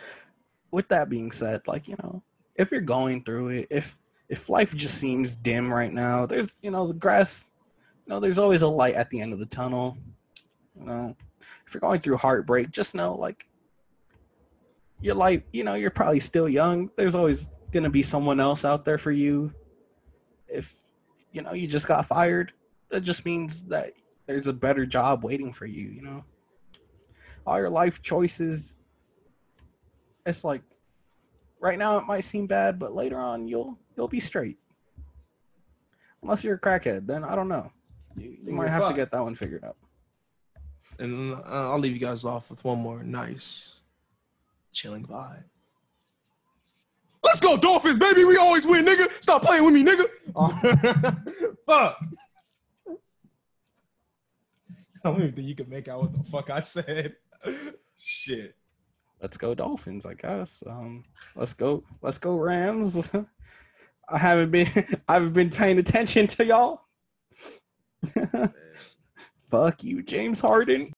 With 0.71 0.89
that 0.89 1.09
being 1.09 1.33
said, 1.33 1.63
like, 1.67 1.89
you 1.89 1.97
know, 2.03 2.23
if 2.57 2.71
you're 2.71 2.81
going 2.81 3.25
through 3.25 3.49
it, 3.49 3.69
if 3.71 3.99
if 4.29 4.49
life 4.49 4.75
just 4.75 4.99
seems 4.99 5.35
dim 5.35 5.73
right 5.73 5.93
now, 5.93 6.27
there's 6.27 6.57
you 6.63 6.71
know, 6.71 6.89
the 6.89 6.95
grass 6.95 7.53
you 8.07 8.15
know, 8.15 8.21
there's 8.21 8.39
always 8.39 8.63
a 8.63 8.69
light 8.69 8.95
at 8.95 9.11
the 9.11 9.21
end 9.21 9.33
of 9.33 9.39
the 9.39 9.47
tunnel. 9.47 9.97
You 10.79 10.87
know, 10.87 11.17
if 11.67 11.75
you're 11.75 11.81
going 11.81 12.01
through 12.01 12.17
heartbreak, 12.17 12.71
just 12.71 12.95
know 12.95 13.15
like 13.15 13.47
your 15.01 15.15
life, 15.15 15.43
you 15.53 15.65
know, 15.65 15.75
you're 15.75 15.91
probably 15.91 16.21
still 16.21 16.49
young. 16.49 16.91
There's 16.97 17.15
always 17.15 17.49
gonna 17.73 17.91
be 17.91 18.03
someone 18.03 18.41
else 18.41 18.65
out 18.65 18.85
there 18.85 18.99
for 18.99 19.11
you. 19.11 19.53
If 20.49 20.83
you 21.33 21.43
know 21.43 21.53
you 21.53 21.67
just 21.69 21.87
got 21.89 22.05
fired, 22.07 22.53
that 22.91 23.03
just 23.03 23.25
means 23.25 23.63
that 23.65 23.93
there's 24.27 24.47
a 24.47 24.53
better 24.53 24.87
job 24.87 25.25
waiting 25.25 25.53
for 25.53 25.67
you, 25.67 25.89
you 25.89 26.03
know. 26.03 26.25
all 27.47 27.59
your 27.59 27.71
life 27.71 28.03
choices. 28.03 28.77
It's 30.27 30.45
like 30.45 30.63
right 31.61 31.79
now 31.79 31.99
it 31.99 32.07
might 32.07 32.25
seem 32.25 32.47
bad, 32.47 32.79
but 32.79 32.95
later 32.95 33.19
on 33.19 33.49
you'll 33.49 33.79
you'll 33.97 34.09
be 34.09 34.21
straight. 34.21 34.59
Unless 36.23 36.45
you're 36.45 36.57
a 36.57 36.61
crackhead, 36.61 37.07
then 37.07 37.25
I 37.25 37.35
don't 37.35 37.49
know. 37.49 37.73
You, 38.17 38.37
you 38.45 38.53
might 38.53 38.69
have 38.69 38.89
to 38.89 38.95
get 38.95 39.11
that 39.13 39.23
one 39.23 39.35
figured 39.35 39.65
out. 39.65 39.77
And 40.99 41.35
uh, 41.35 41.41
I'll 41.71 41.79
leave 41.79 41.95
you 41.95 41.99
guys 41.99 42.25
off 42.25 42.51
with 42.51 42.63
one 42.63 42.79
more 42.79 43.03
nice, 43.03 43.81
chilling 44.73 45.07
vibe. 45.07 45.45
Let's 47.23 47.41
go, 47.41 47.57
Dolphins, 47.57 47.99
baby. 47.99 48.25
We 48.25 48.37
always 48.37 48.67
win, 48.67 48.85
nigga. 48.85 49.13
Stop 49.23 49.43
playing 49.43 49.65
with 49.65 49.75
me, 49.75 49.85
nigga. 49.85 50.07
fuck. 51.67 51.99
I 55.03 55.09
don't 55.09 55.23
even 55.23 55.33
think 55.33 55.49
you 55.49 55.55
can 55.55 55.69
make 55.69 55.89
out 55.89 56.01
what 56.03 56.13
the 56.13 56.31
fuck 56.31 56.51
I 56.51 56.61
said. 56.61 57.15
Shit. 57.99 58.55
Let's 59.21 59.37
go 59.37 59.55
Dolphins, 59.55 60.07
I 60.07 60.15
guess. 60.15 60.63
Um, 60.67 61.05
let's 61.37 61.53
go, 61.53 61.85
let's 62.01 62.19
go 62.19 62.37
Rams. 62.37 63.11
I 64.09 64.19
haven't 64.19 64.51
been, 64.51 64.69
I 65.09 65.15
haven't 65.15 65.35
been 65.35 65.51
paying 65.51 65.79
attention 65.79 66.27
to 66.29 66.45
y'all. 66.45 66.83
Fuck 69.51 69.85
you, 69.85 70.03
James 70.03 70.41
Harden. 70.41 70.93